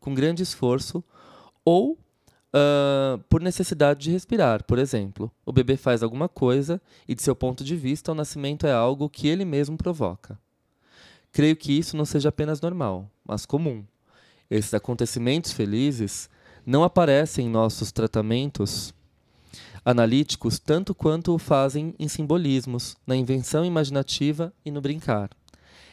com 0.00 0.14
grande 0.14 0.42
esforço 0.42 1.04
ou 1.64 1.98
uh, 2.54 3.18
por 3.28 3.40
necessidade 3.40 4.00
de 4.00 4.10
respirar. 4.10 4.64
Por 4.64 4.78
exemplo, 4.78 5.30
o 5.44 5.52
bebê 5.52 5.76
faz 5.76 6.02
alguma 6.02 6.28
coisa 6.28 6.80
e, 7.06 7.14
de 7.14 7.22
seu 7.22 7.34
ponto 7.34 7.64
de 7.64 7.76
vista, 7.76 8.12
o 8.12 8.14
nascimento 8.14 8.66
é 8.66 8.72
algo 8.72 9.08
que 9.08 9.28
ele 9.28 9.44
mesmo 9.44 9.76
provoca. 9.76 10.38
Creio 11.32 11.56
que 11.56 11.76
isso 11.76 11.96
não 11.96 12.04
seja 12.04 12.30
apenas 12.30 12.60
normal, 12.60 13.10
mas 13.24 13.44
comum. 13.44 13.84
Esses 14.50 14.72
acontecimentos 14.72 15.52
felizes 15.52 16.28
não 16.64 16.82
aparecem 16.82 17.46
em 17.46 17.50
nossos 17.50 17.92
tratamentos 17.92 18.94
analíticos 19.84 20.58
tanto 20.58 20.94
quanto 20.94 21.34
o 21.34 21.38
fazem 21.38 21.94
em 21.98 22.08
simbolismos, 22.08 22.96
na 23.06 23.16
invenção 23.16 23.64
imaginativa 23.64 24.52
e 24.64 24.70
no 24.70 24.80
brincar. 24.80 25.30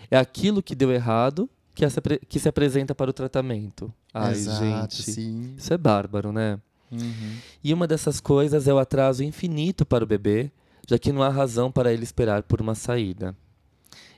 É 0.10 0.18
aquilo 0.18 0.62
que 0.62 0.76
deu 0.76 0.92
errado 0.92 1.50
que, 1.76 1.86
que 2.28 2.40
se 2.40 2.48
apresenta 2.50 2.96
para 2.96 3.10
o 3.10 3.14
tratamento. 3.14 3.94
Ai, 4.14 4.32
Exato, 4.34 4.96
gente. 4.96 5.12
Sim. 5.12 5.54
Isso 5.58 5.74
é 5.74 5.78
bárbaro, 5.78 6.32
né? 6.32 6.60
Uhum. 6.92 7.36
E 7.64 7.74
uma 7.74 7.86
dessas 7.86 8.20
coisas 8.22 8.68
é 8.68 8.74
o 8.74 8.80
atraso 8.80 9.24
infinito 9.24 9.86
para 9.86 10.04
o 10.04 10.08
bebê, 10.08 10.50
já 10.88 10.98
que 10.98 11.12
não 11.12 11.22
há 11.22 11.30
razão 11.30 11.72
para 11.72 11.92
ele 11.94 12.04
esperar 12.04 12.44
por 12.44 12.62
uma 12.62 12.74
saída. 12.76 13.36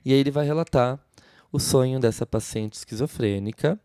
E 0.05 0.13
aí 0.13 0.19
ele 0.19 0.31
vai 0.31 0.45
relatar 0.45 0.99
o 1.51 1.59
sonho 1.59 1.99
dessa 1.99 2.25
paciente 2.25 2.73
esquizofrênica, 2.73 3.79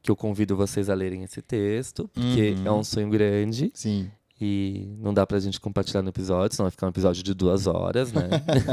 que 0.00 0.10
eu 0.10 0.16
convido 0.16 0.56
vocês 0.56 0.88
a 0.88 0.94
lerem 0.94 1.24
esse 1.24 1.42
texto, 1.42 2.08
porque 2.14 2.54
Uhum. 2.58 2.66
é 2.66 2.72
um 2.72 2.84
sonho 2.84 3.10
grande. 3.10 3.70
Sim. 3.74 4.10
E 4.40 4.94
não 4.98 5.12
dá 5.12 5.26
pra 5.26 5.40
gente 5.40 5.60
compartilhar 5.60 6.00
no 6.00 6.10
episódio, 6.10 6.54
senão 6.54 6.66
vai 6.66 6.70
ficar 6.70 6.86
um 6.86 6.90
episódio 6.90 7.22
de 7.22 7.34
duas 7.34 7.66
horas, 7.66 8.12
né? 8.12 8.28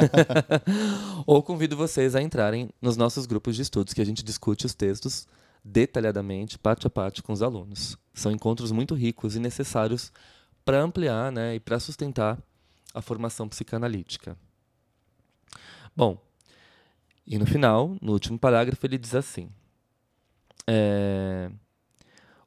Ou 1.26 1.42
convido 1.42 1.76
vocês 1.76 2.16
a 2.16 2.22
entrarem 2.22 2.70
nos 2.82 2.96
nossos 2.96 3.26
grupos 3.26 3.56
de 3.56 3.64
estudos, 3.64 3.94
que 3.94 4.02
a 4.02 4.06
gente 4.06 4.24
discute 4.24 4.66
os 4.66 4.76
textos 4.76 5.28
detalhadamente, 5.64 6.60
parte 6.60 6.86
a 6.86 6.90
parte, 6.90 7.24
com 7.24 7.34
os 7.34 7.42
alunos. 7.42 7.98
São 8.14 8.32
encontros 8.32 8.72
muito 8.72 8.94
ricos 8.94 9.36
e 9.36 9.40
necessários 9.40 10.12
para 10.64 10.82
ampliar 10.82 11.32
né, 11.32 11.56
e 11.56 11.60
para 11.60 11.80
sustentar 11.80 12.38
a 12.94 13.02
formação 13.02 13.50
psicanalítica. 13.50 14.38
Bom, 15.96 16.18
e 17.26 17.40
no 17.40 17.46
final, 17.46 17.96
no 18.02 18.12
último 18.12 18.38
parágrafo, 18.38 18.86
ele 18.86 19.00
diz 19.00 19.16
assim: 19.16 19.50
é, 20.68 21.50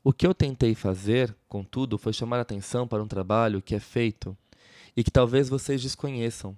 O 0.03 0.13
que 0.13 0.27
eu 0.27 0.33
tentei 0.33 0.75
fazer, 0.75 1.35
contudo, 1.49 1.99
foi 1.99 2.13
chamar 2.13 2.39
a 2.39 2.43
atenção 2.43 2.87
para 2.87 3.03
um 3.03 3.09
trabalho 3.09 3.61
que 3.61 3.75
é 3.75 3.81
feito 3.81 4.37
e 4.97 5.03
que 5.03 5.11
talvez 5.11 5.49
vocês 5.49 5.83
desconheçam, 5.83 6.57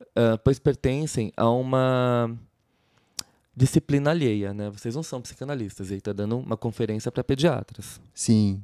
uh, 0.00 0.38
pois 0.42 0.58
pertencem 0.58 1.32
a 1.36 1.48
uma 1.50 2.30
disciplina 3.56 4.10
alheia. 4.10 4.52
Né? 4.52 4.70
Vocês 4.70 4.94
não 4.94 5.02
são 5.02 5.20
psicanalistas, 5.20 5.90
ele 5.90 5.98
está 5.98 6.12
dando 6.12 6.38
uma 6.38 6.56
conferência 6.56 7.12
para 7.12 7.22
pediatras. 7.22 8.00
Sim. 8.12 8.62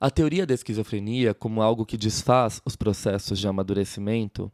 A 0.00 0.10
teoria 0.10 0.46
da 0.46 0.54
esquizofrenia, 0.54 1.34
como 1.34 1.62
algo 1.62 1.86
que 1.86 1.96
desfaz 1.96 2.60
os 2.64 2.74
processos 2.74 3.38
de 3.38 3.46
amadurecimento 3.46 4.50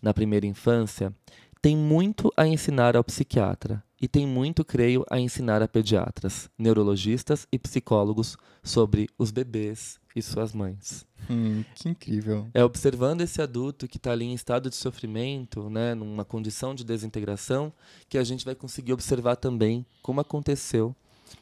na 0.00 0.14
primeira 0.14 0.46
infância, 0.46 1.12
tem 1.60 1.76
muito 1.76 2.32
a 2.36 2.46
ensinar 2.46 2.96
ao 2.96 3.04
psiquiatra 3.04 3.82
e 4.00 4.06
tem 4.06 4.26
muito, 4.26 4.64
creio, 4.64 5.04
a 5.10 5.18
ensinar 5.18 5.62
a 5.62 5.68
pediatras, 5.68 6.50
neurologistas 6.58 7.46
e 7.50 7.58
psicólogos 7.58 8.36
sobre 8.62 9.08
os 9.18 9.30
bebês 9.30 9.98
e 10.14 10.22
suas 10.22 10.52
mães. 10.52 11.06
Hum, 11.30 11.64
que 11.74 11.88
incrível. 11.88 12.46
É 12.54 12.62
observando 12.64 13.20
esse 13.20 13.40
adulto 13.42 13.88
que 13.88 13.96
está 13.96 14.12
ali 14.12 14.24
em 14.24 14.34
estado 14.34 14.70
de 14.70 14.76
sofrimento, 14.76 15.68
né, 15.68 15.94
numa 15.94 16.24
condição 16.24 16.74
de 16.74 16.84
desintegração, 16.84 17.72
que 18.08 18.18
a 18.18 18.24
gente 18.24 18.44
vai 18.44 18.54
conseguir 18.54 18.92
observar 18.92 19.36
também 19.36 19.84
como 20.02 20.20
aconteceu 20.20 20.94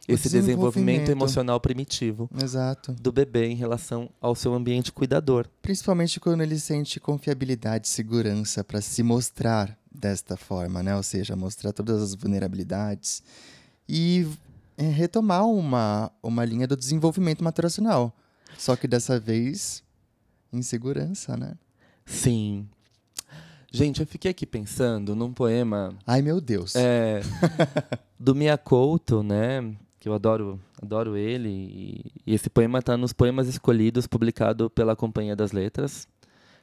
esse 0.09 0.29
desenvolvimento 0.31 1.01
desenvolvimento. 1.01 1.11
emocional 1.11 1.61
primitivo 1.61 2.29
Exato. 2.43 2.93
do 2.95 3.13
bebê 3.13 3.47
em 3.47 3.55
relação 3.55 4.11
ao 4.21 4.35
seu 4.35 4.55
ambiente 4.55 4.91
cuidador. 4.91 5.47
Principalmente 5.61 6.19
quando 6.19 6.43
ele 6.43 6.59
sente 6.59 6.99
confiabilidade 6.99 7.87
e 7.87 7.91
segurança 7.91 8.65
para 8.65 8.81
se 8.81 9.03
mostrar 9.03 9.79
desta 9.95 10.36
forma, 10.36 10.82
né? 10.82 10.97
Ou 10.97 11.03
seja, 11.03 11.36
mostrar 11.36 11.72
todas 11.72 12.03
as 12.03 12.14
vulnerabilidades 12.14 13.22
e 13.88 14.26
é, 14.76 14.82
retomar 14.88 15.47
uma, 15.47 16.11
uma 16.22 16.45
linha 16.45 16.66
do 16.66 16.76
desenvolvimento 16.76 17.45
maturacional. 17.45 18.12
Só 18.58 18.76
que 18.76 18.88
dessa 18.88 19.18
vez 19.18 19.83
em 20.53 20.62
segurança, 20.62 21.37
né? 21.37 21.54
Sim. 22.04 22.68
Gente, 23.72 24.00
eu 24.00 24.07
fiquei 24.07 24.30
aqui 24.30 24.46
pensando 24.46 25.16
num 25.16 25.33
poema 25.33 25.96
Ai, 26.07 26.22
meu 26.22 26.41
Deus. 26.41 26.76
é, 26.76 27.21
do 28.18 28.34
Miyakoto, 28.34 29.22
né? 29.22 29.75
Que 29.99 30.08
eu 30.08 30.14
adoro, 30.14 30.61
adoro 30.80 31.16
ele. 31.16 31.49
E, 31.49 32.12
e 32.26 32.34
esse 32.34 32.49
poema 32.49 32.79
está 32.79 32.96
nos 32.96 33.12
poemas 33.12 33.49
escolhidos, 33.49 34.07
publicado 34.07 34.71
pela 34.71 34.95
Companhia 34.95 35.34
das 35.34 35.50
Letras, 35.50 36.07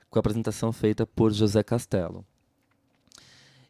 com 0.10 0.20
a 0.20 0.22
apresentação 0.22 0.72
feita 0.72 1.06
por 1.06 1.34
José 1.34 1.64
Castelo. 1.64 2.26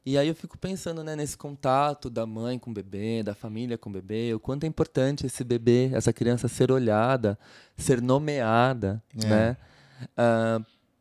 E 0.06 0.18
aí 0.18 0.28
eu 0.28 0.36
fico 0.36 0.58
pensando 0.58 1.04
né, 1.04 1.16
nesse 1.16 1.38
contato 1.38 2.10
da 2.10 2.26
mãe 2.26 2.58
com 2.58 2.72
o 2.72 2.74
bebê, 2.74 3.22
da 3.22 3.36
família 3.36 3.78
com 3.78 3.90
o 3.90 3.94
bebê, 3.94 4.34
o 4.34 4.40
quanto 4.40 4.64
é 4.64 4.68
importante 4.68 5.26
esse 5.28 5.44
bebê, 5.44 5.92
essa 5.94 6.12
criança 6.12 6.48
ser 6.48 6.72
olhada, 6.72 7.38
ser 7.78 8.02
nomeada, 8.02 9.02
É. 9.24 9.28
né? 9.28 9.58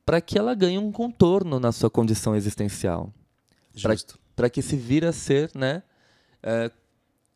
para 0.05 0.21
que 0.21 0.37
ela 0.39 0.55
ganhe 0.55 0.77
um 0.77 0.93
contorno 0.93 1.59
na 1.59 1.73
sua 1.73 1.89
condição 1.89 2.37
existencial 2.37 3.13
para 4.37 4.51
que 4.51 4.61
esse 4.61 4.77
vir 4.77 5.05
a 5.05 5.13
ser, 5.13 5.51
né, 5.55 5.83
é, 6.43 6.71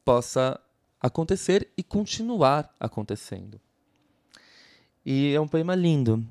possa 0.04 0.58
acontecer 1.00 1.68
e 1.76 1.82
continuar 1.82 2.74
acontecendo. 2.80 3.60
E 5.04 5.34
é 5.34 5.40
um 5.40 5.46
poema 5.46 5.74
lindo 5.74 6.26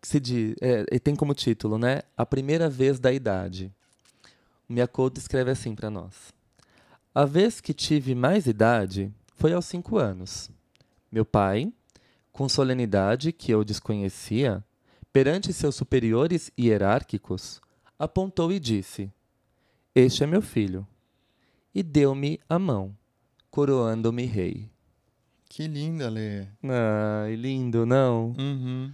que 0.00 0.06
se 0.06 0.20
diz, 0.20 0.54
é, 0.60 0.84
e 0.92 1.00
tem 1.00 1.16
como 1.16 1.34
título, 1.34 1.78
né, 1.78 2.02
a 2.16 2.24
primeira 2.26 2.68
vez 2.68 2.98
da 3.00 3.12
idade. 3.12 3.72
Miyakoto 4.68 5.18
escreve 5.18 5.50
assim 5.50 5.74
para 5.74 5.90
nós: 5.90 6.32
A 7.14 7.24
vez 7.24 7.60
que 7.60 7.72
tive 7.72 8.14
mais 8.14 8.46
idade 8.46 9.12
foi 9.34 9.52
aos 9.52 9.64
cinco 9.66 9.98
anos. 9.98 10.50
Meu 11.10 11.24
pai, 11.24 11.72
com 12.32 12.48
solenidade 12.48 13.32
que 13.32 13.50
eu 13.50 13.64
desconhecia, 13.64 14.64
perante 15.12 15.52
seus 15.52 15.74
superiores 15.74 16.50
hierárquicos, 16.58 17.60
apontou 17.98 18.52
e 18.52 18.60
disse: 18.60 19.10
este 20.00 20.22
é 20.22 20.28
meu 20.28 20.40
filho. 20.40 20.86
E 21.74 21.82
deu-me 21.82 22.38
a 22.48 22.56
mão, 22.56 22.96
coroando-me 23.50 24.26
rei. 24.26 24.70
Que 25.48 25.66
linda, 25.66 26.08
Lê. 26.08 26.46
Ai, 26.62 27.34
lindo, 27.34 27.84
não? 27.84 28.32
Uhum. 28.38 28.92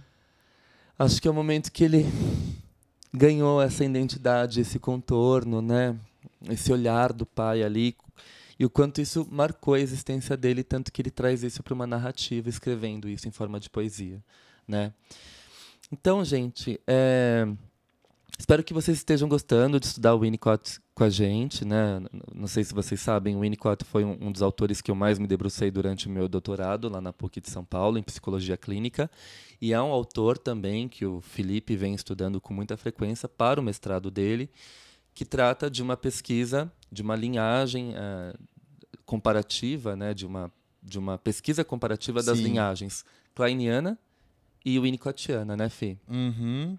Acho 0.97 1.21
que 1.21 1.27
é 1.27 1.31
o 1.31 1.33
momento 1.33 1.71
que 1.71 1.83
ele 1.83 2.05
ganhou 3.15 3.61
essa 3.61 3.83
identidade, 3.85 4.61
esse 4.61 4.79
contorno, 4.79 5.61
né? 5.61 5.97
Esse 6.49 6.71
olhar 6.71 7.13
do 7.13 7.25
pai 7.25 7.63
ali. 7.63 7.95
e 8.59 8.65
o 8.65 8.69
quanto 8.69 9.01
isso 9.01 9.27
marcou 9.29 9.73
a 9.73 9.79
existência 9.79 10.37
dele, 10.37 10.63
tanto 10.63 10.91
que 10.91 11.01
ele 11.01 11.11
traz 11.11 11.43
isso 11.43 11.61
para 11.61 11.73
uma 11.73 11.85
narrativa, 11.87 12.47
escrevendo 12.49 13.09
isso 13.09 13.27
em 13.27 13.31
forma 13.31 13.59
de 13.59 13.69
poesia, 13.69 14.23
né? 14.67 14.93
Então, 15.91 16.23
gente, 16.23 16.79
é... 16.87 17.47
espero 18.37 18.63
que 18.63 18.73
vocês 18.73 18.97
estejam 18.97 19.27
gostando 19.27 19.79
de 19.79 19.85
estudar 19.85 20.13
o 20.13 20.19
Winnicott 20.19 20.79
com 20.93 21.03
a 21.03 21.09
gente, 21.09 21.65
né? 21.65 22.01
Não 22.33 22.47
sei 22.47 22.63
se 22.63 22.73
vocês 22.73 22.99
sabem, 22.99 23.35
o 23.35 23.39
Winnicott 23.39 23.83
foi 23.85 24.03
um, 24.03 24.17
um, 24.21 24.31
dos 24.31 24.41
autores 24.41 24.81
que 24.81 24.91
eu 24.91 24.95
mais 24.95 25.19
me 25.19 25.27
debrucei 25.27 25.71
durante 25.71 26.07
o 26.07 26.11
meu 26.11 26.27
doutorado 26.27 26.89
lá 26.89 27.01
na 27.01 27.11
PUC 27.13 27.41
de 27.41 27.49
São 27.49 27.63
Paulo, 27.63 27.97
em 27.97 28.03
psicologia 28.03 28.57
clínica, 28.57 29.09
e 29.61 29.73
é 29.73 29.81
um 29.81 29.91
autor 29.91 30.37
também 30.37 30.87
que 30.87 31.05
o 31.05 31.21
Felipe 31.21 31.75
vem 31.75 31.93
estudando 31.93 32.39
com 32.39 32.53
muita 32.53 32.77
frequência 32.77 33.27
para 33.27 33.59
o 33.59 33.63
mestrado 33.63 34.11
dele, 34.11 34.49
que 35.13 35.25
trata 35.25 35.69
de 35.69 35.81
uma 35.81 35.95
pesquisa, 35.95 36.71
de 36.91 37.01
uma 37.01 37.15
linhagem 37.15 37.91
uh, 37.91 38.37
comparativa, 39.05 39.95
né? 39.95 40.13
De 40.13 40.25
uma 40.25 40.51
de 40.85 40.99
uma 40.99 41.17
pesquisa 41.17 41.63
comparativa 41.63 42.21
das 42.21 42.37
Sim. 42.37 42.43
linhagens 42.43 43.03
kleiniana 43.33 43.97
e 44.63 44.79
winnicottiana, 44.79 45.57
né, 45.57 45.67
Fê? 45.67 45.97
Uhum. 46.07 46.77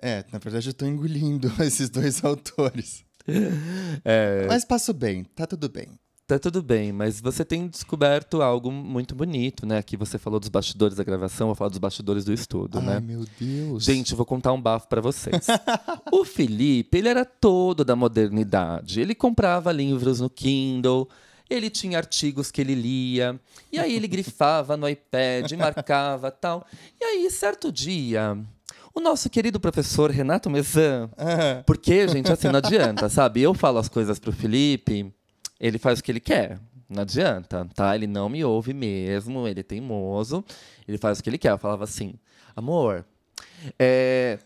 É, 0.00 0.24
na 0.32 0.38
verdade 0.38 0.68
eu 0.68 0.72
estou 0.72 0.88
engolindo 0.88 1.52
esses 1.62 1.90
dois 1.90 2.24
autores. 2.24 3.04
É... 4.06 4.46
Mas 4.46 4.64
passo 4.64 4.94
bem, 4.94 5.22
tá 5.22 5.46
tudo 5.46 5.68
bem. 5.68 5.98
Tá 6.28 6.38
tudo 6.38 6.62
bem, 6.62 6.92
mas 6.92 7.22
você 7.22 7.42
tem 7.42 7.68
descoberto 7.68 8.42
algo 8.42 8.70
muito 8.70 9.14
bonito, 9.14 9.64
né? 9.64 9.78
Aqui 9.78 9.96
você 9.96 10.18
falou 10.18 10.38
dos 10.38 10.50
bastidores 10.50 10.94
da 10.94 11.02
gravação, 11.02 11.46
eu 11.46 11.48
vou 11.48 11.54
falar 11.54 11.70
dos 11.70 11.78
bastidores 11.78 12.22
do 12.22 12.34
estudo, 12.34 12.80
Ai, 12.80 12.84
né? 12.84 12.94
Ai, 12.96 13.00
meu 13.00 13.24
Deus. 13.40 13.82
Gente, 13.82 14.14
vou 14.14 14.26
contar 14.26 14.52
um 14.52 14.60
bafo 14.60 14.88
para 14.88 15.00
vocês. 15.00 15.46
o 16.12 16.26
Felipe, 16.26 16.98
ele 16.98 17.08
era 17.08 17.24
todo 17.24 17.82
da 17.82 17.96
modernidade. 17.96 19.00
Ele 19.00 19.14
comprava 19.14 19.72
livros 19.72 20.20
no 20.20 20.28
Kindle, 20.28 21.08
ele 21.48 21.70
tinha 21.70 21.96
artigos 21.96 22.50
que 22.50 22.60
ele 22.60 22.74
lia, 22.74 23.40
e 23.72 23.78
aí 23.78 23.94
ele 23.94 24.06
grifava 24.06 24.76
no 24.76 24.86
iPad, 24.86 25.50
marcava 25.52 26.30
tal. 26.30 26.66
E 27.00 27.04
aí, 27.04 27.30
certo 27.30 27.72
dia, 27.72 28.38
o 28.94 29.00
nosso 29.00 29.28
querido 29.30 29.60
professor 29.60 30.10
Renato 30.10 30.50
Mezan. 30.50 31.10
Porque, 31.66 32.08
gente, 32.08 32.30
assim, 32.32 32.48
não 32.48 32.58
adianta, 32.58 33.08
sabe? 33.08 33.42
Eu 33.42 33.54
falo 33.54 33.78
as 33.78 33.88
coisas 33.88 34.18
pro 34.18 34.32
Felipe, 34.32 35.12
ele 35.58 35.78
faz 35.78 35.98
o 35.98 36.02
que 36.02 36.10
ele 36.12 36.20
quer. 36.20 36.58
Não 36.88 37.02
adianta, 37.02 37.68
tá? 37.74 37.94
Ele 37.94 38.06
não 38.06 38.28
me 38.28 38.44
ouve 38.44 38.72
mesmo, 38.72 39.46
ele 39.46 39.60
é 39.60 39.62
teimoso, 39.62 40.42
ele 40.86 40.96
faz 40.96 41.18
o 41.18 41.22
que 41.22 41.28
ele 41.28 41.38
quer. 41.38 41.50
Eu 41.50 41.58
falava 41.58 41.84
assim, 41.84 42.14
amor, 42.56 43.04
é, 43.78 44.38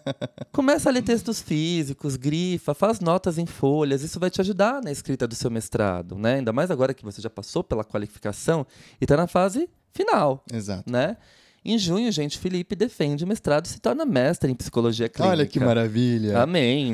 começa 0.50 0.88
a 0.88 0.92
ler 0.92 1.02
textos 1.02 1.42
físicos, 1.42 2.16
grifa, 2.16 2.74
faz 2.74 3.00
notas 3.00 3.36
em 3.36 3.46
folhas. 3.46 4.02
Isso 4.02 4.18
vai 4.18 4.30
te 4.30 4.40
ajudar 4.40 4.82
na 4.82 4.90
escrita 4.90 5.26
do 5.26 5.34
seu 5.34 5.50
mestrado, 5.50 6.16
né? 6.16 6.36
Ainda 6.36 6.52
mais 6.52 6.70
agora 6.70 6.94
que 6.94 7.04
você 7.04 7.20
já 7.20 7.28
passou 7.30 7.62
pela 7.62 7.84
qualificação 7.84 8.66
e 9.00 9.04
está 9.04 9.16
na 9.16 9.26
fase 9.26 9.68
final. 9.92 10.42
Exato. 10.52 10.90
Né? 10.90 11.16
Em 11.64 11.76
junho, 11.76 12.10
gente, 12.10 12.38
Felipe 12.38 12.74
defende 12.74 13.24
o 13.24 13.26
mestrado 13.26 13.66
e 13.66 13.68
se 13.68 13.80
torna 13.80 14.06
mestre 14.06 14.50
em 14.50 14.54
psicologia 14.54 15.08
clínica. 15.08 15.30
Olha 15.30 15.46
que 15.46 15.60
maravilha. 15.60 16.38
Amém. 16.38 16.92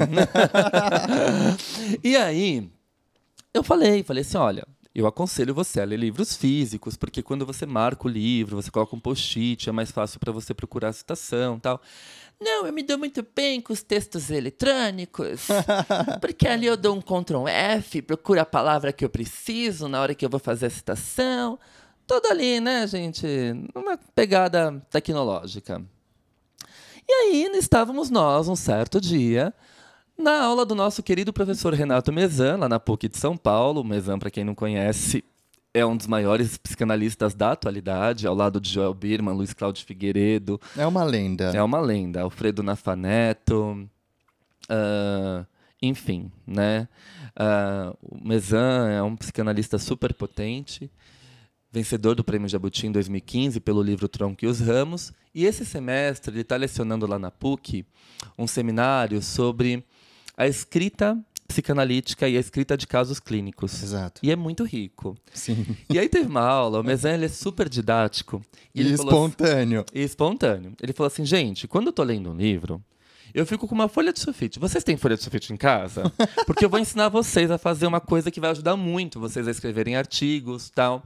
e 2.02 2.16
aí, 2.16 2.68
eu 3.54 3.62
falei, 3.62 4.02
falei 4.02 4.22
assim, 4.22 4.36
olha, 4.36 4.66
eu 4.92 5.06
aconselho 5.06 5.54
você 5.54 5.80
a 5.80 5.84
ler 5.84 5.98
livros 5.98 6.34
físicos, 6.34 6.96
porque 6.96 7.22
quando 7.22 7.46
você 7.46 7.64
marca 7.64 8.08
o 8.08 8.10
livro, 8.10 8.56
você 8.56 8.70
coloca 8.70 8.96
um 8.96 9.00
post-it, 9.00 9.68
é 9.68 9.72
mais 9.72 9.90
fácil 9.90 10.18
para 10.18 10.32
você 10.32 10.52
procurar 10.52 10.88
a 10.88 10.92
citação 10.92 11.60
tal. 11.60 11.80
Não, 12.40 12.66
eu 12.66 12.72
me 12.72 12.82
dou 12.82 12.98
muito 12.98 13.24
bem 13.34 13.60
com 13.60 13.72
os 13.72 13.82
textos 13.82 14.30
eletrônicos, 14.30 15.48
porque 16.20 16.48
ali 16.48 16.66
eu 16.66 16.76
dou 16.76 16.96
um 16.96 17.00
Ctrl 17.00 17.46
F, 17.46 18.02
procuro 18.02 18.40
a 18.40 18.44
palavra 18.44 18.92
que 18.92 19.04
eu 19.04 19.08
preciso 19.08 19.86
na 19.86 20.00
hora 20.00 20.14
que 20.14 20.24
eu 20.24 20.30
vou 20.30 20.40
fazer 20.40 20.66
a 20.66 20.70
citação 20.70 21.58
todo 22.06 22.26
ali, 22.26 22.60
né, 22.60 22.86
gente? 22.86 23.26
Uma 23.74 23.98
pegada 24.14 24.82
tecnológica. 24.90 25.82
E 27.08 27.12
aí 27.12 27.50
estávamos 27.54 28.10
nós, 28.10 28.48
um 28.48 28.56
certo 28.56 29.00
dia, 29.00 29.52
na 30.18 30.42
aula 30.42 30.64
do 30.64 30.74
nosso 30.74 31.02
querido 31.02 31.32
professor 31.32 31.74
Renato 31.74 32.12
Mezan, 32.12 32.56
lá 32.56 32.68
na 32.68 32.80
PUC 32.80 33.08
de 33.08 33.18
São 33.18 33.36
Paulo. 33.36 33.84
Mezan, 33.84 34.18
para 34.18 34.30
quem 34.30 34.44
não 34.44 34.54
conhece, 34.54 35.24
é 35.74 35.84
um 35.84 35.96
dos 35.96 36.06
maiores 36.06 36.56
psicanalistas 36.56 37.34
da 37.34 37.52
atualidade, 37.52 38.26
ao 38.26 38.34
lado 38.34 38.60
de 38.60 38.70
Joel 38.70 38.94
Birman, 38.94 39.34
Luiz 39.34 39.52
Cláudio 39.52 39.84
Figueiredo. 39.84 40.60
É 40.76 40.86
uma 40.86 41.04
lenda. 41.04 41.52
É 41.54 41.62
uma 41.62 41.80
lenda. 41.80 42.22
Alfredo 42.22 42.62
Nafaneto. 42.62 43.88
Uh, 44.70 45.46
enfim, 45.80 46.32
né? 46.46 46.88
Uh, 47.38 47.96
o 48.00 48.26
Mezan 48.26 48.88
é 48.90 49.02
um 49.02 49.14
psicanalista 49.14 49.78
super 49.78 50.14
potente 50.14 50.90
vencedor 51.76 52.14
do 52.14 52.24
Prêmio 52.24 52.48
Jabuti 52.48 52.86
em 52.86 52.92
2015 52.92 53.60
pelo 53.60 53.82
livro 53.82 54.08
Tronco 54.08 54.42
e 54.42 54.48
os 54.48 54.60
Ramos. 54.60 55.12
E 55.34 55.44
esse 55.44 55.62
semestre 55.62 56.32
ele 56.32 56.40
está 56.40 56.56
lecionando 56.56 57.06
lá 57.06 57.18
na 57.18 57.30
PUC 57.30 57.84
um 58.38 58.46
seminário 58.46 59.20
sobre 59.20 59.84
a 60.34 60.46
escrita 60.46 61.18
psicanalítica 61.46 62.26
e 62.28 62.36
a 62.38 62.40
escrita 62.40 62.78
de 62.78 62.86
casos 62.86 63.20
clínicos. 63.20 63.82
Exato. 63.82 64.22
E 64.22 64.30
é 64.30 64.36
muito 64.36 64.64
rico. 64.64 65.18
Sim. 65.34 65.66
E 65.90 65.98
aí 65.98 66.08
teve 66.08 66.26
uma 66.26 66.40
aula, 66.40 66.80
o 66.80 66.82
Mezan 66.82 67.12
ele 67.12 67.26
é 67.26 67.28
super 67.28 67.68
didático. 67.68 68.42
E, 68.74 68.82
e 68.82 68.92
espontâneo. 68.92 69.80
Assim, 69.80 70.00
e 70.00 70.02
espontâneo. 70.02 70.72
Ele 70.82 70.94
falou 70.94 71.08
assim, 71.08 71.26
gente, 71.26 71.68
quando 71.68 71.88
eu 71.88 71.90
estou 71.90 72.06
lendo 72.06 72.30
um 72.30 72.36
livro, 72.36 72.82
eu 73.34 73.44
fico 73.44 73.68
com 73.68 73.74
uma 73.74 73.86
folha 73.86 74.14
de 74.14 74.18
sulfite. 74.18 74.58
Vocês 74.58 74.82
têm 74.82 74.96
folha 74.96 75.14
de 75.14 75.22
sulfite 75.22 75.52
em 75.52 75.58
casa? 75.58 76.10
Porque 76.46 76.64
eu 76.64 76.70
vou 76.70 76.80
ensinar 76.80 77.10
vocês 77.10 77.50
a 77.50 77.58
fazer 77.58 77.86
uma 77.86 78.00
coisa 78.00 78.30
que 78.30 78.40
vai 78.40 78.50
ajudar 78.50 78.76
muito 78.76 79.20
vocês 79.20 79.46
a 79.46 79.50
escreverem 79.50 79.94
artigos 79.94 80.70
tal. 80.70 81.04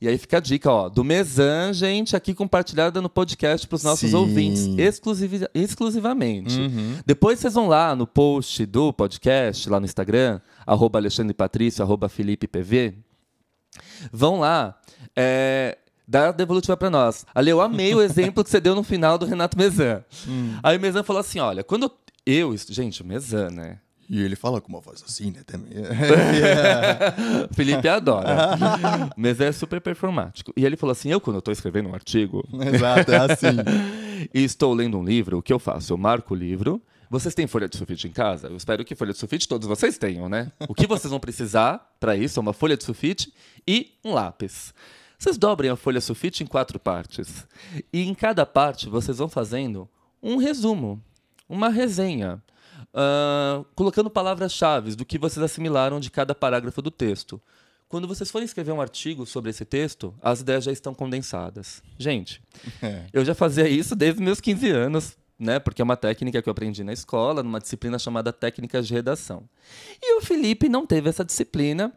E 0.00 0.06
aí 0.06 0.16
fica 0.16 0.36
a 0.36 0.40
dica, 0.40 0.70
ó, 0.70 0.88
do 0.88 1.02
Mesan, 1.02 1.72
gente, 1.72 2.14
aqui 2.14 2.32
compartilhada 2.32 3.02
no 3.02 3.08
podcast 3.08 3.66
para 3.66 3.74
os 3.74 3.82
nossos 3.82 4.10
Sim. 4.10 4.16
ouvintes, 4.16 4.66
exclusiv 4.78 5.48
exclusivamente. 5.52 6.56
Uhum. 6.56 6.98
Depois 7.04 7.40
vocês 7.40 7.54
vão 7.54 7.66
lá 7.66 7.96
no 7.96 8.06
post 8.06 8.64
do 8.64 8.92
podcast, 8.92 9.68
lá 9.68 9.80
no 9.80 9.86
Instagram, 9.86 10.40
arroba 10.64 11.00
Alexandre 11.00 11.34
Patrício, 11.34 11.82
arroba 11.82 12.08
Felipe 12.08 12.46
PV. 12.46 12.94
Vão 14.12 14.38
lá, 14.38 14.78
é, 15.16 15.76
dá 16.06 16.28
a 16.28 16.32
devolutiva 16.32 16.76
para 16.76 16.90
nós. 16.90 17.26
Ali, 17.34 17.50
eu 17.50 17.60
amei 17.60 17.92
o 17.92 18.00
exemplo 18.02 18.44
que 18.44 18.50
você 18.50 18.60
deu 18.60 18.76
no 18.76 18.84
final 18.84 19.18
do 19.18 19.26
Renato 19.26 19.58
Mesan. 19.58 20.04
Hum. 20.28 20.56
Aí 20.62 20.76
o 20.76 20.80
Mesan 20.80 21.02
falou 21.02 21.20
assim: 21.20 21.40
olha, 21.40 21.64
quando 21.64 21.90
eu. 22.24 22.56
Gente, 22.56 23.02
o 23.02 23.04
Mesan, 23.04 23.50
né? 23.50 23.78
E 24.08 24.22
ele 24.22 24.36
fala 24.36 24.60
com 24.60 24.68
uma 24.68 24.80
voz 24.80 25.04
assim, 25.06 25.30
né? 25.30 25.42
Também. 25.44 25.70
Felipe 27.52 27.86
adora. 27.88 28.48
Mas 29.16 29.38
é 29.40 29.52
super 29.52 29.80
performático. 29.80 30.52
E 30.56 30.64
ele 30.64 30.76
falou 30.76 30.92
assim: 30.92 31.10
eu, 31.10 31.20
quando 31.20 31.36
eu 31.36 31.40
estou 31.40 31.52
escrevendo 31.52 31.90
um 31.90 31.94
artigo. 31.94 32.42
Exato, 32.74 33.12
é 33.12 33.16
assim. 33.16 34.28
e 34.32 34.42
estou 34.42 34.72
lendo 34.72 34.98
um 34.98 35.04
livro, 35.04 35.38
o 35.38 35.42
que 35.42 35.52
eu 35.52 35.58
faço? 35.58 35.92
Eu 35.92 35.98
marco 35.98 36.32
o 36.32 36.36
livro. 36.36 36.82
Vocês 37.10 37.34
têm 37.34 37.46
folha 37.46 37.68
de 37.68 37.76
sulfite 37.76 38.06
em 38.06 38.10
casa? 38.10 38.48
Eu 38.48 38.56
espero 38.56 38.84
que 38.84 38.94
folha 38.94 39.12
de 39.12 39.18
sulfite 39.18 39.48
todos 39.48 39.66
vocês 39.66 39.96
tenham, 39.96 40.28
né? 40.28 40.52
O 40.68 40.74
que 40.74 40.86
vocês 40.86 41.10
vão 41.10 41.20
precisar 41.20 41.94
para 41.98 42.14
isso 42.14 42.38
é 42.38 42.42
uma 42.42 42.52
folha 42.52 42.76
de 42.76 42.84
sulfite 42.84 43.32
e 43.66 43.92
um 44.04 44.12
lápis. 44.12 44.74
Vocês 45.18 45.38
dobrem 45.38 45.70
a 45.70 45.76
folha 45.76 46.00
sulfite 46.02 46.44
em 46.44 46.46
quatro 46.46 46.78
partes. 46.78 47.46
E 47.92 48.02
em 48.02 48.14
cada 48.14 48.44
parte 48.44 48.90
vocês 48.90 49.18
vão 49.18 49.28
fazendo 49.28 49.88
um 50.22 50.36
resumo, 50.36 51.02
uma 51.48 51.70
resenha 51.70 52.42
uh, 52.94 53.64
colocando 53.74 54.10
palavras-chave 54.10 54.94
do 54.94 55.04
que 55.04 55.18
vocês 55.18 55.42
assimilaram 55.42 56.00
de 56.00 56.10
cada 56.10 56.34
parágrafo 56.34 56.82
do 56.82 56.90
texto. 56.90 57.40
Quando 57.88 58.06
vocês 58.06 58.30
forem 58.30 58.44
escrever 58.44 58.72
um 58.72 58.80
artigo 58.80 59.24
sobre 59.24 59.50
esse 59.50 59.64
texto, 59.64 60.14
as 60.20 60.40
ideias 60.40 60.64
já 60.64 60.72
estão 60.72 60.92
condensadas. 60.92 61.82
Gente, 61.98 62.42
é. 62.82 63.06
eu 63.12 63.24
já 63.24 63.34
fazia 63.34 63.66
isso 63.66 63.96
desde 63.96 64.22
meus 64.22 64.40
15 64.40 64.68
anos, 64.70 65.16
né? 65.38 65.58
Porque 65.58 65.80
é 65.80 65.84
uma 65.84 65.96
técnica 65.96 66.42
que 66.42 66.48
eu 66.48 66.50
aprendi 66.50 66.84
na 66.84 66.92
escola, 66.92 67.42
numa 67.42 67.58
disciplina 67.58 67.98
chamada 67.98 68.30
técnicas 68.30 68.86
de 68.86 68.92
redação. 68.92 69.48
E 70.02 70.18
o 70.18 70.20
Felipe 70.20 70.68
não 70.68 70.86
teve 70.86 71.08
essa 71.08 71.24
disciplina. 71.24 71.90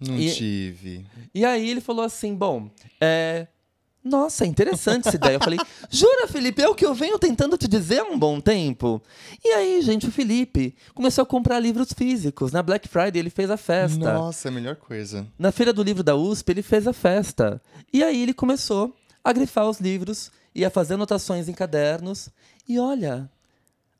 Não 0.00 0.18
e, 0.18 0.32
tive. 0.32 1.06
E 1.34 1.44
aí 1.44 1.68
ele 1.68 1.82
falou 1.82 2.04
assim: 2.04 2.34
bom, 2.34 2.70
é, 2.98 3.46
nossa, 4.06 4.44
é 4.44 4.46
interessante 4.46 5.08
essa 5.08 5.16
ideia. 5.16 5.34
Eu 5.34 5.40
falei, 5.40 5.58
jura, 5.90 6.28
Felipe? 6.28 6.62
É 6.62 6.68
o 6.68 6.74
que 6.74 6.86
eu 6.86 6.94
venho 6.94 7.18
tentando 7.18 7.58
te 7.58 7.66
dizer 7.66 8.00
há 8.00 8.04
um 8.04 8.18
bom 8.18 8.40
tempo. 8.40 9.02
E 9.44 9.48
aí, 9.48 9.82
gente, 9.82 10.06
o 10.06 10.12
Felipe 10.12 10.74
começou 10.94 11.22
a 11.22 11.26
comprar 11.26 11.58
livros 11.58 11.92
físicos. 11.92 12.52
Na 12.52 12.62
Black 12.62 12.88
Friday 12.88 13.20
ele 13.20 13.30
fez 13.30 13.50
a 13.50 13.56
festa. 13.56 14.12
Nossa, 14.12 14.48
a 14.48 14.52
melhor 14.52 14.76
coisa. 14.76 15.26
Na 15.38 15.50
Feira 15.52 15.72
do 15.72 15.82
Livro 15.82 16.02
da 16.02 16.14
USP 16.14 16.50
ele 16.52 16.62
fez 16.62 16.86
a 16.86 16.92
festa. 16.92 17.60
E 17.92 18.02
aí 18.02 18.22
ele 18.22 18.32
começou 18.32 18.94
a 19.22 19.32
grifar 19.32 19.68
os 19.68 19.80
livros 19.80 20.30
e 20.54 20.64
a 20.64 20.70
fazer 20.70 20.94
anotações 20.94 21.48
em 21.48 21.52
cadernos. 21.52 22.30
E 22.68 22.78
olha, 22.78 23.28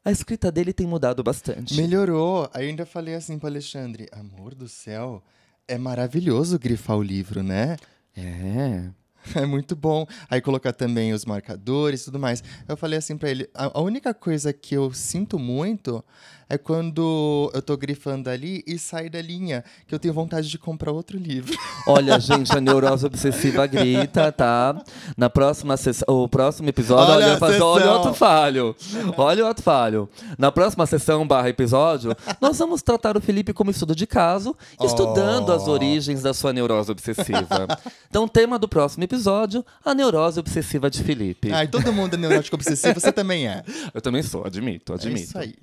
a 0.05 0.13
escrita 0.13 0.53
dele 0.53 0.73
tem 0.73 0.87
mudado 0.87 1.23
bastante. 1.23 1.75
Melhorou. 1.75 2.49
Aí 2.55 2.69
ainda 2.69 2.87
falei 2.87 3.15
assim 3.15 3.39
para 3.39 3.49
Alexandre: 3.49 4.09
amor 4.13 4.55
do 4.55 4.69
céu, 4.69 5.23
é 5.67 5.77
maravilhoso 5.77 6.59
grifar 6.59 6.97
o 6.97 7.03
livro, 7.03 7.43
né? 7.43 7.77
É. 8.17 8.89
É 9.35 9.45
muito 9.45 9.75
bom. 9.75 10.07
Aí 10.31 10.41
colocar 10.41 10.73
também 10.73 11.13
os 11.13 11.25
marcadores 11.25 12.03
e 12.03 12.05
tudo 12.07 12.19
mais. 12.19 12.43
Eu 12.69 12.77
falei 12.77 12.99
assim 12.99 13.17
para 13.17 13.31
ele: 13.31 13.49
a, 13.55 13.79
a, 13.79 13.81
única 13.81 14.15
coisa 14.15 14.53
que 14.53 14.75
eu 14.77 14.93
sinto 14.93 15.39
muito 15.39 16.05
é 16.49 16.57
quando 16.57 17.51
eu 17.53 17.61
tô 17.61 17.77
grifando 17.77 18.31
ali 18.31 18.63
e 18.67 18.79
sai 18.79 19.09
da 19.09 19.21
linha, 19.21 19.65
que 19.87 19.95
eu 19.95 19.99
tenho 19.99 20.15
vontade 20.15 20.49
de 20.49 20.59
comprar 20.59 20.93
outro 20.93 21.19
livro. 21.19 21.57
Olha, 21.87 22.19
gente, 22.21 22.57
a 22.57 22.61
neurose 22.61 23.05
obsessiva 23.05 23.67
grita, 23.67 24.31
tá? 24.31 24.81
Na 25.17 25.29
próxima 25.29 25.77
sessão, 25.77 26.07
o 26.09 26.29
próximo 26.29 26.69
episódio, 26.69 27.15
olha, 27.15 27.27
olha, 27.27 27.39
faz, 27.39 27.61
olha 27.61 27.91
o 27.91 27.95
outro 27.95 28.15
falho. 28.15 28.77
Olha 29.17 29.45
o 29.45 29.49
outro 29.49 29.63
falho. 29.63 30.09
Na 30.39 30.51
próxima 30.51 30.87
sessão 30.87 31.27
barra 31.27 31.49
episódio, 31.49 32.15
nós 32.41 32.59
vamos 32.59 32.83
tratar 32.83 33.17
o 33.17 33.21
Felipe 33.21 33.53
como 33.53 33.71
estudo 33.71 33.95
de 33.95 34.07
caso, 34.07 34.57
estudando 34.83 35.51
oh. 35.51 35.53
as 35.53 35.69
origens 35.69 36.23
da 36.23 36.35
sua 36.35 36.53
neurose 36.53 36.91
obsessiva. 36.91 37.67
Então, 38.09 38.27
tema 38.27 38.59
do 38.59 38.69
próximo 38.69 39.05
episódio, 39.05 39.65
a 39.85 39.95
neurose 39.95 40.41
obsessiva 40.41 40.91
de 40.91 41.03
Felipe. 41.03 41.53
Ai, 41.53 41.69
todo 41.69 41.93
mundo 41.93 42.15
é 42.15 42.17
neurótico 42.17 42.57
obsessivo, 42.57 43.01
você 43.01 43.13
também 43.13 43.47
é. 43.47 43.63
Eu 43.93 44.01
também 44.01 44.23
sou, 44.23 44.45
admito, 44.45 44.93
admito. 44.93 45.19
É 45.19 45.23
isso 45.23 45.39
aí. 45.39 45.55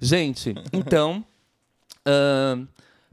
Gente, 0.00 0.23
então. 0.72 1.24
Uh, 2.06 2.66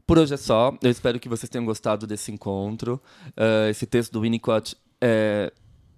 por 0.06 0.18
hoje 0.18 0.34
é 0.34 0.36
só. 0.36 0.76
Eu 0.82 0.90
espero 0.90 1.18
que 1.18 1.28
vocês 1.28 1.48
tenham 1.48 1.64
gostado 1.64 2.06
desse 2.06 2.30
encontro. 2.30 3.00
Uh, 3.28 3.70
esse 3.70 3.86
texto 3.86 4.12
do 4.12 4.20
Winnicott 4.20 4.76
é 5.00 5.52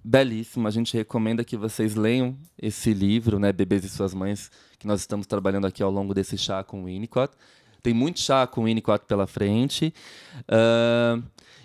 belíssimo. 0.05 0.69
A 0.69 0.71
gente 0.71 0.97
recomenda 0.97 1.43
que 1.43 1.57
vocês 1.57 1.95
leiam 1.95 2.37
esse 2.61 2.93
livro, 2.93 3.39
né, 3.39 3.53
Bebês 3.53 3.85
e 3.85 3.89
Suas 3.89 4.13
Mães, 4.15 4.51
que 4.79 4.87
nós 4.87 5.01
estamos 5.01 5.27
trabalhando 5.27 5.67
aqui 5.67 5.83
ao 5.83 5.91
longo 5.91 6.13
desse 6.15 6.37
chá 6.37 6.63
com 6.63 6.83
o 6.83 6.85
Winnicott. 6.85 7.35
Tem 7.83 7.93
muito 7.93 8.21
chá 8.21 8.47
com 8.47 8.63
o 8.63 8.65
Winnicott 8.65 9.05
pela 9.07 9.27
frente. 9.27 9.93
Uh, 10.41 11.23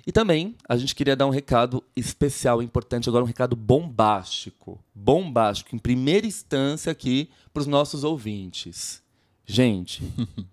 e 0.08 0.12
também 0.12 0.56
a 0.68 0.76
gente 0.76 0.96
queria 0.96 1.16
dar 1.16 1.28
um 1.28 1.30
recado 1.30 1.84
especial, 1.96 2.64
importante, 2.64 3.08
agora 3.08 3.24
um 3.24 3.28
recado 3.28 3.56
bombástico. 3.56 4.84
Bombástico, 4.96 5.76
em 5.76 5.80
primeira 5.80 6.26
instância 6.26 6.92
aqui 6.92 7.30
para 7.54 7.62
os 7.62 7.68
nossos 7.68 8.04
ouvintes. 8.04 9.04
Gente, 9.52 10.04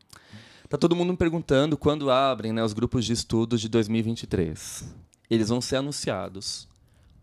tá 0.70 0.78
todo 0.78 0.96
mundo 0.96 1.10
me 1.10 1.18
perguntando 1.18 1.76
quando 1.76 2.10
abrem 2.10 2.50
né, 2.50 2.64
os 2.64 2.72
grupos 2.72 3.04
de 3.04 3.12
estudos 3.12 3.60
de 3.60 3.68
2023. 3.68 4.90
Eles 5.28 5.50
vão 5.50 5.60
ser 5.60 5.76
anunciados 5.76 6.66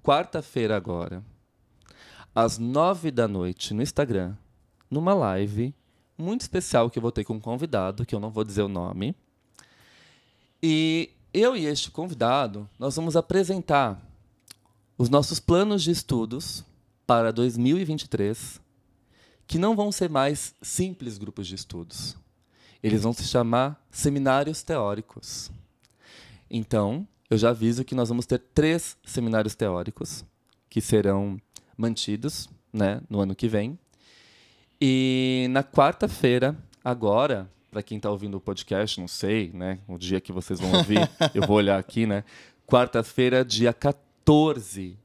quarta-feira 0.03 0.77
agora, 0.77 1.23
às 2.35 2.59
nove 2.59 3.09
da 3.09 3.27
noite, 3.27 3.73
no 3.73 3.81
Instagram, 3.81 4.35
numa 4.87 5.15
live 5.15 5.73
muito 6.15 6.41
especial 6.41 6.91
que 6.91 6.99
eu 6.99 7.01
vou 7.01 7.11
ter 7.11 7.23
com 7.23 7.33
um 7.33 7.39
convidado, 7.39 8.05
que 8.05 8.13
eu 8.13 8.19
não 8.19 8.29
vou 8.29 8.43
dizer 8.43 8.61
o 8.61 8.69
nome. 8.69 9.15
E 10.61 11.09
eu 11.33 11.55
e 11.55 11.65
este 11.65 11.89
convidado, 11.89 12.69
nós 12.77 12.95
vamos 12.95 13.15
apresentar 13.15 13.99
os 14.95 15.09
nossos 15.09 15.39
planos 15.39 15.81
de 15.81 15.89
estudos 15.89 16.63
para 17.07 17.33
2023, 17.33 18.61
que 19.47 19.57
não 19.57 19.75
vão 19.75 19.91
ser 19.91 20.09
mais 20.09 20.55
simples 20.61 21.17
grupos 21.17 21.47
de 21.47 21.55
estudos. 21.55 22.15
Eles 22.81 23.03
vão 23.03 23.13
se 23.13 23.23
chamar 23.23 23.81
seminários 23.91 24.61
teóricos. 24.61 25.51
Então, 26.49 27.07
eu 27.29 27.37
já 27.37 27.49
aviso 27.49 27.85
que 27.85 27.95
nós 27.95 28.09
vamos 28.09 28.25
ter 28.25 28.39
três 28.39 28.97
seminários 29.05 29.55
teóricos 29.55 30.25
que 30.69 30.81
serão 30.81 31.39
mantidos 31.77 32.49
né, 32.71 33.01
no 33.09 33.21
ano 33.21 33.35
que 33.35 33.47
vem. 33.47 33.79
E 34.81 35.47
na 35.51 35.63
quarta-feira, 35.63 36.57
agora, 36.83 37.49
para 37.71 37.81
quem 37.81 37.97
está 37.97 38.09
ouvindo 38.11 38.35
o 38.35 38.41
podcast, 38.41 38.99
não 38.99 39.07
sei, 39.07 39.49
né? 39.53 39.79
O 39.87 39.97
dia 39.97 40.19
que 40.19 40.31
vocês 40.31 40.59
vão 40.59 40.73
ouvir, 40.73 40.99
eu 41.33 41.47
vou 41.47 41.55
olhar 41.55 41.79
aqui, 41.79 42.05
né? 42.05 42.23
Quarta-feira, 42.67 43.45
dia 43.45 43.73
14 43.73 44.02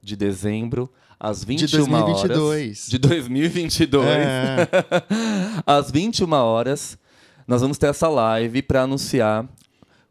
de 0.02 0.16
dezembro, 0.16 0.90
às 1.18 1.42
21 1.44 1.66
de 1.66 1.76
2022. 1.76 2.38
horas. 2.40 2.86
De 2.88 2.98
2022. 2.98 4.06
É. 4.06 4.68
às 5.66 5.90
21 5.90 6.32
horas, 6.32 6.98
nós 7.46 7.60
vamos 7.60 7.78
ter 7.78 7.86
essa 7.86 8.08
live 8.08 8.62
para 8.62 8.82
anunciar 8.82 9.48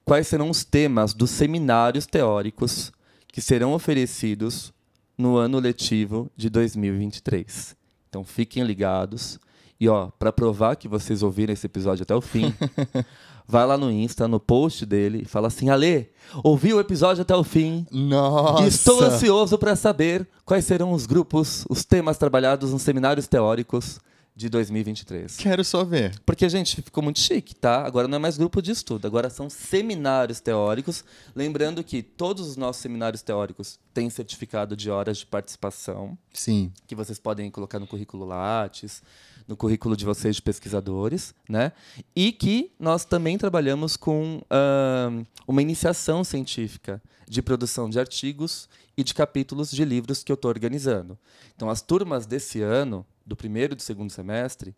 quais 0.04 0.28
serão 0.28 0.50
os 0.50 0.64
temas 0.64 1.14
dos 1.14 1.30
seminários 1.32 2.06
teóricos 2.06 2.92
que 3.28 3.42
serão 3.42 3.74
oferecidos 3.74 4.74
no 5.18 5.38
ano 5.38 5.60
letivo 5.60 6.32
de 6.36 6.50
2023. 6.50 7.76
Então 8.10 8.24
fiquem 8.24 8.64
ligados. 8.64 9.40
E 9.80 9.88
ó, 9.88 10.08
para 10.18 10.32
provar 10.32 10.76
que 10.76 10.88
vocês 10.88 11.22
ouviram 11.22 11.54
esse 11.54 11.66
episódio 11.66 12.04
até 12.04 12.16
o 12.16 12.22
fim, 12.22 12.54
vai 13.48 13.66
lá 13.66 13.78
no 13.78 13.92
Insta, 13.92 14.28
no 14.28 14.40
post 14.40 14.86
dele, 14.86 15.22
e 15.24 15.26
fala 15.26 15.48
assim: 15.48 15.70
Ale, 15.70 16.10
ouvi 16.44 16.74
o 16.74 16.80
episódio 16.80 17.22
até 17.22 17.36
o 17.36 17.44
fim. 17.44 17.86
Nossa! 17.92 18.68
estou 18.68 19.02
ansioso 19.02 19.58
para 19.58 19.76
saber 19.76 20.28
quais 20.44 20.66
serão 20.66 20.92
os 20.94 21.06
grupos, 21.06 21.66
os 21.70 21.86
temas 21.86 22.18
trabalhados 22.18 22.72
nos 22.74 22.82
seminários 22.82 23.28
teóricos 23.28 24.00
de 24.38 24.50
2023. 24.50 25.36
Quero 25.38 25.64
só 25.64 25.84
ver. 25.84 26.14
Porque, 26.24 26.48
gente, 26.48 26.84
ficou 26.84 27.04
muito 27.04 27.20
chique, 27.20 27.56
tá? 27.56 27.84
Agora 27.84 28.08
não 28.08 28.18
é 28.18 28.20
mais 28.20 28.38
grupo 28.38 28.62
de 28.62 28.70
estudo, 28.70 29.08
agora 29.08 29.32
são 29.32 29.50
seminários 29.50 30.40
teóricos. 30.40 31.04
Lembrando 31.36 31.84
que 31.84 32.04
todos 32.04 32.48
os 32.48 32.56
nossos 32.56 32.80
seminários 32.80 33.24
teóricos 33.24 33.80
têm 33.96 34.12
certificado 34.12 34.76
de 34.76 34.92
horas 34.92 35.18
de 35.18 35.26
participação. 35.26 36.16
Sim. 36.32 36.72
Que 36.86 36.94
vocês 36.94 37.18
podem 37.18 37.50
colocar 37.50 37.80
no 37.80 37.88
currículo 37.88 38.26
Lattes 38.26 39.02
no 39.48 39.56
currículo 39.56 39.96
de 39.96 40.04
vocês 40.04 40.36
de 40.36 40.42
pesquisadores, 40.42 41.34
né? 41.48 41.72
E 42.16 42.32
que 42.32 42.72
nós 42.80 43.06
também 43.06 43.38
trabalhamos 43.38 43.96
com 43.96 44.38
uh, 44.38 45.26
uma 45.48 45.62
iniciação 45.62 46.24
científica 46.24 47.02
de 47.28 47.42
produção 47.42 47.90
de 47.90 48.00
artigos 48.00 48.68
e 48.98 49.04
de 49.04 49.14
capítulos 49.14 49.72
de 49.72 49.86
livros 49.86 50.24
que 50.24 50.32
eu 50.32 50.36
estou 50.36 50.50
organizando. 50.50 51.18
Então, 51.56 51.70
as 51.70 51.82
turmas 51.82 52.26
desse 52.26 52.62
ano, 52.62 53.06
do 53.26 53.36
primeiro 53.36 53.74
e 53.74 53.76
do 53.76 53.82
segundo 53.82 54.12
semestre, 54.12 54.76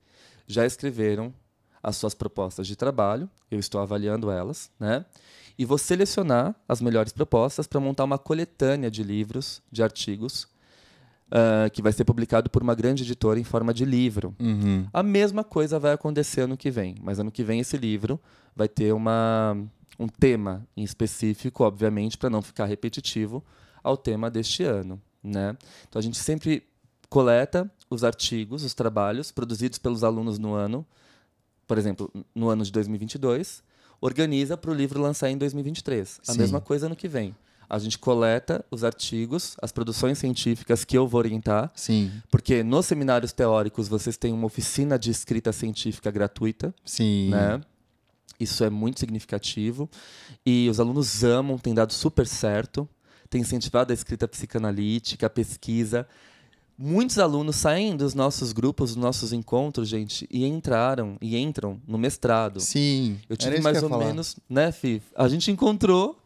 já 0.48 0.66
escreveram 0.66 1.34
as 1.82 1.96
suas 1.96 2.14
propostas 2.14 2.68
de 2.68 2.76
trabalho, 2.76 3.30
eu 3.50 3.60
estou 3.60 3.80
avaliando 3.82 4.30
elas, 4.30 4.70
né? 4.80 5.06
E 5.58 5.66
vou 5.66 5.78
selecionar 5.78 6.56
as 6.68 6.82
melhores 6.82 7.12
propostas 7.12 7.68
para 7.68 7.80
montar 7.80 8.04
uma 8.04 8.18
coletânea 8.18 8.90
de 8.90 9.04
livros, 9.04 9.62
de 9.72 9.84
artigos, 9.84 10.48
uh, 11.30 11.70
que 11.72 11.82
vai 11.82 11.92
ser 11.92 12.06
publicado 12.06 12.50
por 12.50 12.62
uma 12.62 12.76
grande 12.76 13.04
editora 13.04 13.40
em 13.40 13.44
forma 13.44 13.74
de 13.74 13.86
livro. 13.86 14.36
Uhum. 14.40 14.88
A 14.92 15.04
mesma 15.04 15.44
coisa 15.44 15.80
vai 15.80 15.94
acontecer 15.94 16.42
ano 16.42 16.58
que 16.58 16.70
vem, 16.70 16.96
mas 17.02 17.20
ano 17.20 17.32
que 17.32 17.44
vem 17.44 17.60
esse 17.60 17.78
livro 17.78 18.20
vai 18.56 18.68
ter 18.68 18.94
uma, 18.94 19.58
um 20.00 20.08
tema 20.08 20.68
em 20.76 20.84
específico, 20.84 21.64
obviamente, 21.64 22.18
para 22.18 22.30
não 22.30 22.42
ficar 22.42 22.66
repetitivo 22.66 23.44
ao 23.84 23.96
tema 23.96 24.30
deste 24.30 24.64
ano. 24.64 25.02
Né? 25.24 25.56
Então 25.88 26.00
a 26.00 26.04
gente 26.04 26.18
sempre 26.18 26.64
coleta 27.10 27.70
os 27.90 28.04
artigos, 28.04 28.64
os 28.64 28.74
trabalhos 28.74 29.32
produzidos 29.32 29.80
pelos 29.80 30.04
alunos 30.04 30.38
no 30.38 30.54
ano, 30.54 30.86
por 31.68 31.78
exemplo, 31.78 32.12
no 32.34 32.50
ano 32.50 32.64
de 32.64 32.72
2022, 32.72 33.64
organiza 34.02 34.56
para 34.56 34.72
o 34.72 34.74
livro 34.74 35.02
lançar 35.02 35.30
em 35.30 35.38
2023. 35.38 36.22
A 36.28 36.34
Sim. 36.34 36.40
mesma 36.40 36.62
coisa 36.62 36.86
ano 36.86 36.96
que 36.96 37.08
vem 37.08 37.36
a 37.70 37.78
gente 37.78 38.00
coleta 38.00 38.66
os 38.72 38.84
artigos, 38.84 39.56
as 39.62 39.72
produções 39.72 40.18
científicas 40.18 40.84
que 40.84 40.98
eu 40.98 41.08
vou 41.08 41.20
orientar. 41.20 41.72
Sim. 41.76 42.12
Porque 42.32 42.64
nos 42.64 42.88
seminários 42.88 43.32
teóricos 43.32 43.88
vocês 43.88 44.18
têm 44.18 44.34
uma 44.34 44.48
oficina 44.48 44.98
de 44.98 45.12
escrita 45.12 45.54
científica 45.54 46.10
gratuita. 46.10 46.74
Sim. 46.84 47.30
Né? 47.30 47.62
Isso 48.40 48.64
é 48.64 48.70
muito 48.70 49.00
significativo. 49.00 49.88
E 50.46 50.68
os 50.70 50.80
alunos 50.80 51.24
amam, 51.24 51.58
tem 51.58 51.74
dado 51.74 51.94
super 51.94 52.26
certo. 52.26 52.90
Tem 53.30 53.41
incentivado 53.41 53.91
a 53.91 53.94
escrita 53.94 54.28
psicanalítica, 54.28 55.28
a 55.28 55.30
pesquisa. 55.30 56.08
Muitos 56.82 57.20
alunos 57.20 57.58
saem 57.58 57.96
dos 57.96 58.14
nossos 58.14 58.54
grupos, 58.54 58.96
dos 58.96 59.04
nossos 59.04 59.34
encontros, 59.34 59.90
gente, 59.90 60.26
e 60.32 60.46
entraram 60.46 61.18
e 61.22 61.38
entram 61.38 61.80
no 61.86 61.98
mestrado. 61.98 62.62
Sim. 62.62 63.20
Eu 63.30 63.36
tive 63.36 63.60
mais 63.60 63.84
ou 63.84 63.90
falar. 63.90 64.06
menos, 64.06 64.38
né, 64.50 64.72
Fih? 64.72 65.02
A 65.14 65.28
gente 65.28 65.52
encontrou 65.52 66.19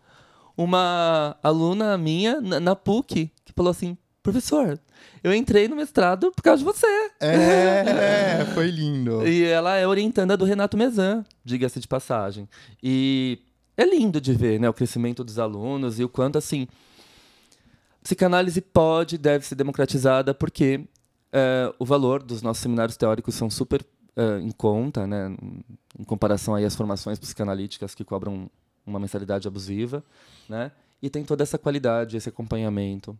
uma 0.57 1.35
aluna 1.41 1.97
minha 1.97 2.39
na, 2.41 2.59
na 2.59 2.75
PUC 2.75 3.31
que 3.45 3.53
falou 3.53 3.71
assim: 3.71 3.97
professor, 4.21 4.79
eu 5.23 5.33
entrei 5.33 5.67
no 5.67 5.75
mestrado 5.75 6.31
por 6.31 6.41
causa 6.41 6.59
de 6.59 6.65
você. 6.65 7.11
É, 7.19 8.45
foi 8.53 8.67
lindo. 8.67 9.27
E 9.27 9.43
ela 9.43 9.75
é 9.75 9.87
orientanda 9.87 10.37
do 10.37 10.45
Renato 10.45 10.77
Mezan, 10.77 11.25
diga-se 11.43 11.79
de 11.79 11.87
passagem. 11.87 12.47
E 12.81 13.39
é 13.75 13.85
lindo 13.85 14.21
de 14.21 14.33
ver 14.33 14.59
né, 14.59 14.69
o 14.69 14.73
crescimento 14.73 15.23
dos 15.23 15.39
alunos 15.39 15.99
e 15.99 16.03
o 16.03 16.09
quanto, 16.09 16.37
assim, 16.37 16.67
psicanálise 18.03 18.61
pode 18.61 19.17
deve 19.17 19.45
ser 19.45 19.55
democratizada 19.55 20.33
porque 20.33 20.81
é, 21.31 21.73
o 21.79 21.85
valor 21.85 22.21
dos 22.21 22.41
nossos 22.41 22.61
seminários 22.61 22.97
teóricos 22.97 23.33
são 23.35 23.49
super 23.49 23.83
é, 24.15 24.39
em 24.39 24.51
conta, 24.51 25.07
né, 25.07 25.35
em 25.97 26.03
comparação 26.03 26.53
aí 26.53 26.65
às 26.65 26.75
formações 26.75 27.17
psicanalíticas 27.17 27.95
que 27.95 28.03
cobram 28.03 28.49
uma 28.85 28.99
mensalidade 28.99 29.47
abusiva, 29.47 30.03
né? 30.49 30.71
E 31.01 31.09
tem 31.09 31.23
toda 31.23 31.43
essa 31.43 31.57
qualidade, 31.57 32.15
esse 32.15 32.29
acompanhamento 32.29 33.17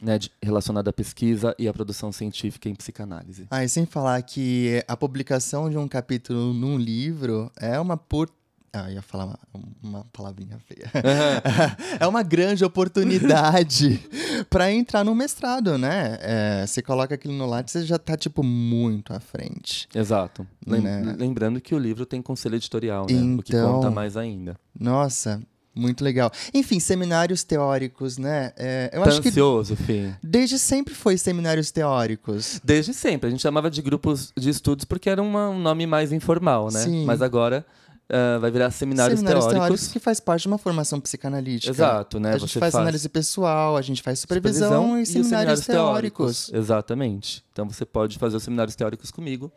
né, 0.00 0.18
de, 0.18 0.30
relacionado 0.42 0.88
à 0.88 0.92
pesquisa 0.92 1.54
e 1.58 1.68
à 1.68 1.72
produção 1.72 2.10
científica 2.12 2.68
em 2.68 2.74
psicanálise. 2.74 3.46
Ah, 3.50 3.64
e 3.64 3.68
sem 3.68 3.84
falar 3.84 4.22
que 4.22 4.82
a 4.88 4.96
publicação 4.96 5.68
de 5.68 5.76
um 5.76 5.88
capítulo 5.88 6.54
num 6.54 6.78
livro 6.78 7.50
é 7.60 7.78
uma 7.78 7.96
por 7.96 8.30
ah, 8.74 8.90
ia 8.90 9.02
falar 9.02 9.26
uma, 9.26 9.38
uma 9.82 10.04
palavrinha 10.14 10.58
feia. 10.60 10.90
Uhum. 10.94 11.96
é 12.00 12.06
uma 12.06 12.22
grande 12.22 12.64
oportunidade 12.64 14.00
para 14.48 14.72
entrar 14.72 15.04
no 15.04 15.14
mestrado, 15.14 15.76
né? 15.76 16.16
É, 16.22 16.66
você 16.66 16.80
coloca 16.80 17.14
aquilo 17.14 17.34
no 17.34 17.44
Lattes, 17.44 17.72
você 17.72 17.84
já 17.84 17.98
tá, 17.98 18.16
tipo, 18.16 18.42
muito 18.42 19.12
à 19.12 19.20
frente. 19.20 19.86
Exato. 19.94 20.46
Lem 20.66 20.80
né? 20.80 21.14
Lembrando 21.18 21.60
que 21.60 21.74
o 21.74 21.78
livro 21.78 22.06
tem 22.06 22.22
conselho 22.22 22.56
editorial, 22.56 23.04
né? 23.10 23.12
Então, 23.12 23.36
o 23.36 23.42
que 23.42 23.52
conta 23.52 23.78
então, 23.78 23.90
mais 23.90 24.16
ainda. 24.16 24.56
Nossa, 24.78 25.42
muito 25.74 26.04
legal. 26.04 26.30
Enfim, 26.52 26.78
seminários 26.78 27.42
teóricos, 27.42 28.18
né? 28.18 28.52
É, 28.56 28.90
eu 28.92 29.02
tá 29.02 29.08
acho 29.08 29.26
ansioso, 29.26 29.76
que 29.76 29.82
Fih. 29.82 30.14
Desde 30.22 30.58
sempre 30.58 30.94
foi 30.94 31.16
seminários 31.16 31.70
teóricos. 31.70 32.60
Desde 32.62 32.92
sempre. 32.92 33.28
A 33.28 33.30
gente 33.30 33.40
chamava 33.40 33.70
de 33.70 33.80
grupos 33.80 34.32
de 34.36 34.50
estudos 34.50 34.84
porque 34.84 35.08
era 35.08 35.22
uma, 35.22 35.48
um 35.48 35.58
nome 35.58 35.86
mais 35.86 36.12
informal, 36.12 36.70
né? 36.70 36.80
Sim. 36.80 37.04
Mas 37.04 37.22
agora 37.22 37.64
uh, 38.10 38.38
vai 38.38 38.50
virar 38.50 38.70
seminários, 38.70 39.18
seminários 39.18 39.46
teóricos. 39.46 39.66
teóricos. 39.68 39.92
que 39.92 39.98
faz 39.98 40.20
parte 40.20 40.42
de 40.42 40.48
uma 40.48 40.58
formação 40.58 41.00
psicanalítica. 41.00 41.72
Exato, 41.72 42.20
né? 42.20 42.34
A 42.34 42.38
gente 42.38 42.58
faz, 42.58 42.72
faz, 42.72 42.74
análise 42.74 43.08
pessoal, 43.08 43.76
a 43.76 43.82
gente 43.82 44.02
faz 44.02 44.18
supervisão, 44.18 44.68
supervisão 44.68 45.00
e, 45.00 45.06
seminários, 45.06 45.28
seminários 45.28 45.66
teóricos. 45.66 46.46
teóricos. 46.46 46.52
Exatamente. 46.52 47.44
Então 47.50 47.68
você 47.68 47.86
pode 47.86 48.18
fazer 48.18 48.36
os 48.36 48.42
seminários 48.42 48.76
teóricos 48.76 49.10
comigo, 49.10 49.50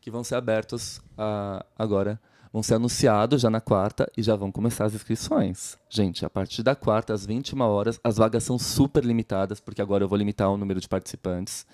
que 0.00 0.10
vão 0.10 0.22
ser 0.22 0.34
abertos 0.34 0.98
uh, 1.18 1.64
agora 1.78 2.20
vão 2.52 2.62
ser 2.62 2.74
anunciados 2.74 3.40
já 3.40 3.48
na 3.48 3.60
quarta 3.60 4.10
e 4.16 4.22
já 4.22 4.36
vão 4.36 4.52
começar 4.52 4.84
as 4.84 4.94
inscrições. 4.94 5.78
Gente, 5.88 6.24
a 6.24 6.30
partir 6.30 6.62
da 6.62 6.76
quarta, 6.76 7.14
às 7.14 7.24
21 7.24 7.60
horas, 7.62 7.98
as 8.04 8.16
vagas 8.18 8.44
são 8.44 8.58
super 8.58 9.04
limitadas, 9.04 9.58
porque 9.58 9.80
agora 9.80 10.04
eu 10.04 10.08
vou 10.08 10.18
limitar 10.18 10.50
o 10.50 10.58
número 10.58 10.80
de 10.80 10.88
participantes. 10.88 11.66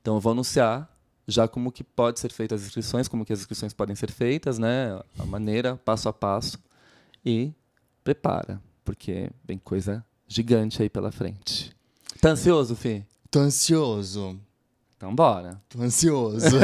Então 0.00 0.16
eu 0.16 0.20
vou 0.20 0.32
anunciar 0.32 0.90
já 1.28 1.46
como 1.46 1.70
que 1.70 1.84
pode 1.84 2.18
ser 2.18 2.32
feitas 2.32 2.60
as 2.60 2.66
inscrições, 2.66 3.06
como 3.06 3.24
que 3.24 3.32
as 3.32 3.38
inscrições 3.38 3.72
podem 3.72 3.94
ser 3.94 4.10
feitas, 4.10 4.58
né? 4.58 5.00
A 5.16 5.24
maneira, 5.24 5.76
passo 5.76 6.08
a 6.08 6.12
passo. 6.12 6.58
E 7.24 7.52
prepara, 8.02 8.60
porque 8.84 9.30
vem 9.44 9.58
coisa 9.58 10.04
gigante 10.26 10.82
aí 10.82 10.90
pela 10.90 11.12
frente. 11.12 11.72
Tá 12.20 12.30
ansioso, 12.30 12.74
Fih? 12.74 13.04
Tô 13.30 13.38
ansioso. 13.38 14.40
Então 14.96 15.14
bora. 15.14 15.60
Tô 15.68 15.80
ansioso. 15.80 16.46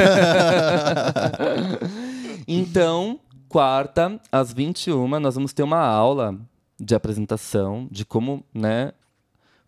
então, 2.48 3.20
quarta, 3.48 4.20
às 4.30 4.52
21, 4.52 5.08
nós 5.20 5.34
vamos 5.34 5.52
ter 5.52 5.62
uma 5.62 5.80
aula 5.80 6.38
de 6.78 6.94
apresentação 6.94 7.88
de 7.90 8.04
como, 8.04 8.44
né, 8.52 8.92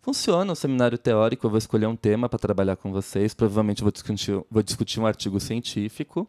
funciona 0.01 0.51
o 0.51 0.55
seminário 0.55 0.97
teórico. 0.97 1.45
Eu 1.45 1.49
vou 1.49 1.57
escolher 1.57 1.87
um 1.87 1.95
tema 1.95 2.29
para 2.29 2.39
trabalhar 2.39 2.75
com 2.75 2.91
vocês. 2.91 3.33
Provavelmente 3.33 3.81
vou 3.81 3.91
discutir, 3.91 4.43
vou 4.49 4.63
discutir 4.63 4.99
um 4.99 5.05
artigo 5.05 5.39
científico. 5.39 6.27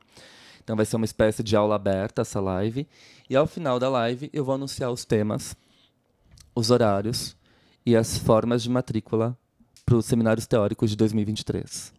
Então 0.62 0.76
vai 0.76 0.84
ser 0.84 0.96
uma 0.96 1.04
espécie 1.04 1.42
de 1.42 1.56
aula 1.56 1.76
aberta 1.76 2.22
essa 2.22 2.40
live. 2.40 2.86
E 3.28 3.36
ao 3.36 3.46
final 3.46 3.78
da 3.78 3.88
live 3.88 4.30
eu 4.32 4.44
vou 4.44 4.54
anunciar 4.54 4.90
os 4.90 5.04
temas, 5.04 5.56
os 6.54 6.70
horários 6.70 7.36
e 7.84 7.96
as 7.96 8.18
formas 8.18 8.62
de 8.62 8.70
matrícula 8.70 9.36
para 9.84 9.96
os 9.96 10.06
seminários 10.06 10.46
teóricos 10.46 10.90
de 10.90 10.96
2023. 10.96 11.92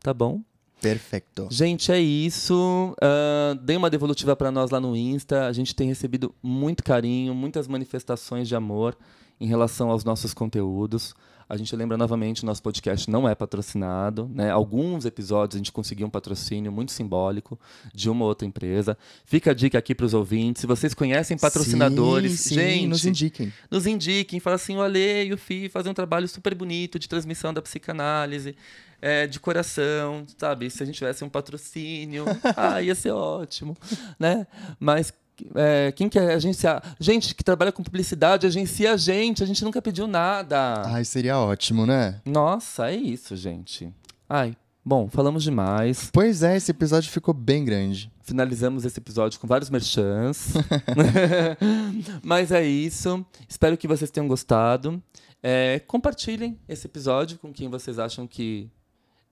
Tá 0.00 0.12
bom? 0.14 0.42
Perfeito. 0.80 1.48
Gente, 1.50 1.90
é 1.90 1.98
isso. 1.98 2.94
Uh, 3.02 3.54
dê 3.56 3.76
uma 3.76 3.90
devolutiva 3.90 4.36
para 4.36 4.50
nós 4.50 4.70
lá 4.70 4.78
no 4.78 4.94
Insta. 4.94 5.46
A 5.46 5.52
gente 5.52 5.74
tem 5.74 5.88
recebido 5.88 6.34
muito 6.42 6.84
carinho, 6.84 7.34
muitas 7.34 7.66
manifestações 7.66 8.46
de 8.46 8.54
amor 8.54 8.96
em 9.40 9.46
relação 9.46 9.90
aos 9.90 10.04
nossos 10.04 10.34
conteúdos. 10.34 11.14
A 11.48 11.56
gente 11.56 11.74
lembra 11.76 11.96
novamente, 11.96 12.44
nosso 12.44 12.60
podcast 12.60 13.08
não 13.08 13.28
é 13.28 13.34
patrocinado. 13.34 14.28
Né? 14.34 14.50
Alguns 14.50 15.04
episódios 15.04 15.54
a 15.54 15.58
gente 15.58 15.70
conseguiu 15.70 16.06
um 16.06 16.10
patrocínio 16.10 16.72
muito 16.72 16.90
simbólico 16.90 17.58
de 17.94 18.10
uma 18.10 18.24
outra 18.24 18.46
empresa. 18.46 18.98
Fica 19.24 19.52
a 19.52 19.54
dica 19.54 19.78
aqui 19.78 19.94
para 19.94 20.06
os 20.06 20.12
ouvintes. 20.12 20.60
Se 20.60 20.66
vocês 20.66 20.92
conhecem 20.92 21.36
patrocinadores, 21.38 22.40
sim, 22.40 22.48
sim, 22.48 22.54
gente, 22.54 22.86
nos 22.88 23.06
indiquem. 23.06 23.52
Nos 23.70 23.86
indiquem. 23.86 24.40
Fala 24.40 24.56
assim, 24.56 24.76
o 24.76 24.82
Ale 24.82 25.24
e 25.24 25.32
o 25.32 25.38
Fi 25.38 25.68
fazem 25.68 25.92
um 25.92 25.94
trabalho 25.94 26.26
super 26.26 26.54
bonito 26.54 26.98
de 26.98 27.08
transmissão 27.08 27.54
da 27.54 27.62
psicanálise. 27.62 28.56
É, 29.00 29.26
de 29.26 29.38
coração, 29.38 30.24
sabe? 30.38 30.70
Se 30.70 30.82
a 30.82 30.86
gente 30.86 30.96
tivesse 30.96 31.22
um 31.22 31.28
patrocínio, 31.28 32.24
ah, 32.56 32.80
ia 32.80 32.94
ser 32.94 33.10
ótimo, 33.10 33.76
né? 34.18 34.46
Mas 34.80 35.12
é, 35.54 35.92
quem 35.92 36.08
quer 36.08 36.32
agenciar? 36.32 36.82
Gente 36.98 37.34
que 37.34 37.44
trabalha 37.44 37.72
com 37.72 37.82
publicidade, 37.82 38.46
agencia 38.46 38.92
a 38.92 38.96
gente, 38.96 39.42
a 39.42 39.46
gente 39.46 39.64
nunca 39.64 39.82
pediu 39.82 40.06
nada. 40.06 40.82
Ai, 40.86 41.04
seria 41.04 41.38
ótimo, 41.38 41.86
né? 41.86 42.20
Nossa, 42.24 42.90
é 42.90 42.96
isso, 42.96 43.36
gente. 43.36 43.92
Ai, 44.28 44.56
bom, 44.84 45.08
falamos 45.08 45.42
demais. 45.42 46.10
Pois 46.12 46.42
é, 46.42 46.56
esse 46.56 46.70
episódio 46.70 47.10
ficou 47.10 47.34
bem 47.34 47.64
grande. 47.64 48.10
Finalizamos 48.22 48.84
esse 48.84 48.98
episódio 48.98 49.38
com 49.38 49.46
vários 49.46 49.70
merchans. 49.70 50.54
Mas 52.22 52.50
é 52.50 52.64
isso. 52.64 53.24
Espero 53.48 53.76
que 53.76 53.86
vocês 53.86 54.10
tenham 54.10 54.26
gostado. 54.26 55.02
É, 55.42 55.80
compartilhem 55.86 56.58
esse 56.68 56.86
episódio 56.86 57.38
com 57.38 57.52
quem 57.52 57.68
vocês 57.68 57.98
acham 57.98 58.26
que 58.26 58.68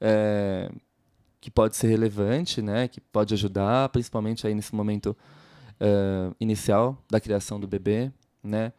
é, 0.01 0.70
que 1.40 1.51
pode 1.51 1.76
ser 1.76 1.89
relevante, 1.89 2.62
né? 2.62 2.89
Que 2.89 3.01
pode 3.01 3.35
ajudar, 3.35 3.89
principalmente 3.89 4.47
aí 4.47 4.55
nesse 4.55 4.74
momento 4.74 5.16
uh, 5.80 6.34
inicial 6.40 7.02
da 7.10 7.20
criação 7.20 7.59
do 7.59 7.66
bebê, 7.66 8.12
né? 8.42 8.72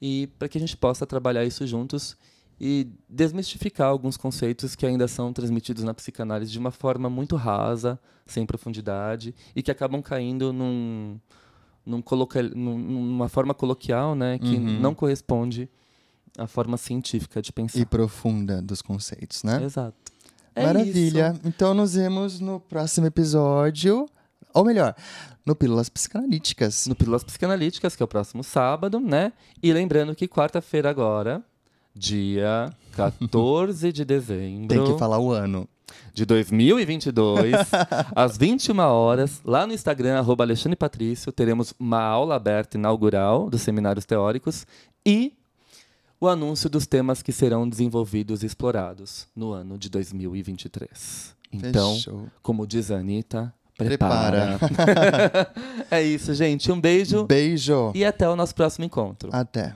E 0.00 0.28
para 0.38 0.48
que 0.48 0.58
a 0.58 0.60
gente 0.60 0.76
possa 0.76 1.06
trabalhar 1.06 1.44
isso 1.44 1.66
juntos 1.66 2.16
e 2.60 2.88
desmistificar 3.08 3.88
alguns 3.88 4.16
conceitos 4.16 4.76
que 4.76 4.86
ainda 4.86 5.08
são 5.08 5.32
transmitidos 5.32 5.84
na 5.84 5.94
psicanálise 5.94 6.50
de 6.50 6.58
uma 6.58 6.70
forma 6.70 7.08
muito 7.10 7.36
rasa, 7.36 7.98
sem 8.26 8.46
profundidade 8.46 9.34
e 9.54 9.62
que 9.62 9.70
acabam 9.70 10.00
caindo 10.02 10.52
num, 10.52 11.18
num 11.84 12.00
coloca, 12.00 12.42
numa 12.42 13.28
forma 13.28 13.54
coloquial, 13.54 14.14
né, 14.14 14.38
que 14.38 14.56
uhum. 14.56 14.80
não 14.80 14.94
corresponde 14.94 15.68
à 16.38 16.46
forma 16.46 16.76
científica 16.76 17.42
de 17.42 17.52
pensar 17.52 17.78
e 17.78 17.84
profunda 17.84 18.62
dos 18.62 18.80
conceitos, 18.80 19.42
né? 19.42 19.62
Exato. 19.62 20.12
É 20.54 20.64
Maravilha. 20.64 21.32
Isso. 21.32 21.48
Então 21.48 21.74
nos 21.74 21.94
vemos 21.94 22.40
no 22.40 22.60
próximo 22.60 23.06
episódio. 23.06 24.08
Ou 24.54 24.64
melhor, 24.64 24.94
no 25.44 25.54
Pílulas 25.54 25.88
Psicanalíticas. 25.88 26.86
No 26.86 26.94
Pílulas 26.94 27.24
Psicanalíticas, 27.24 27.96
que 27.96 28.02
é 28.02 28.04
o 28.04 28.08
próximo 28.08 28.44
sábado, 28.44 29.00
né? 29.00 29.32
E 29.62 29.72
lembrando 29.72 30.14
que 30.14 30.28
quarta-feira 30.28 30.90
agora, 30.90 31.42
dia 31.94 32.72
14 32.96 33.92
de 33.92 34.04
dezembro. 34.04 34.68
Tem 34.68 34.84
que 34.84 34.98
falar 34.98 35.18
o 35.18 35.30
ano. 35.30 35.68
De 36.14 36.24
2022, 36.24 37.54
às 38.16 38.38
21 38.38 38.78
horas, 38.78 39.40
lá 39.44 39.66
no 39.66 39.74
Instagram, 39.74 40.18
arroba 40.18 40.44
Alexandre 40.44 40.76
Patrício, 40.76 41.30
teremos 41.32 41.74
uma 41.78 42.00
aula 42.00 42.34
aberta 42.34 42.78
inaugural 42.78 43.50
dos 43.50 43.62
seminários 43.62 44.06
teóricos 44.06 44.66
e 45.04 45.34
o 46.20 46.28
anúncio 46.28 46.70
dos 46.70 46.86
temas 46.86 47.20
que 47.20 47.32
serão 47.32 47.68
desenvolvidos 47.68 48.42
e 48.42 48.46
explorados 48.46 49.26
no 49.34 49.52
ano 49.52 49.76
de 49.76 49.90
2023. 49.90 51.34
Então, 51.52 51.94
Fechou. 51.94 52.28
como 52.42 52.66
diz 52.66 52.90
a 52.90 52.98
Anitta, 52.98 53.52
Prepara. 53.84 54.58
Prepara. 54.58 55.52
é 55.90 56.02
isso, 56.02 56.34
gente. 56.34 56.70
Um 56.70 56.80
beijo. 56.80 57.24
Beijo. 57.24 57.92
E 57.94 58.04
até 58.04 58.28
o 58.28 58.36
nosso 58.36 58.54
próximo 58.54 58.84
encontro. 58.84 59.30
Até. 59.32 59.74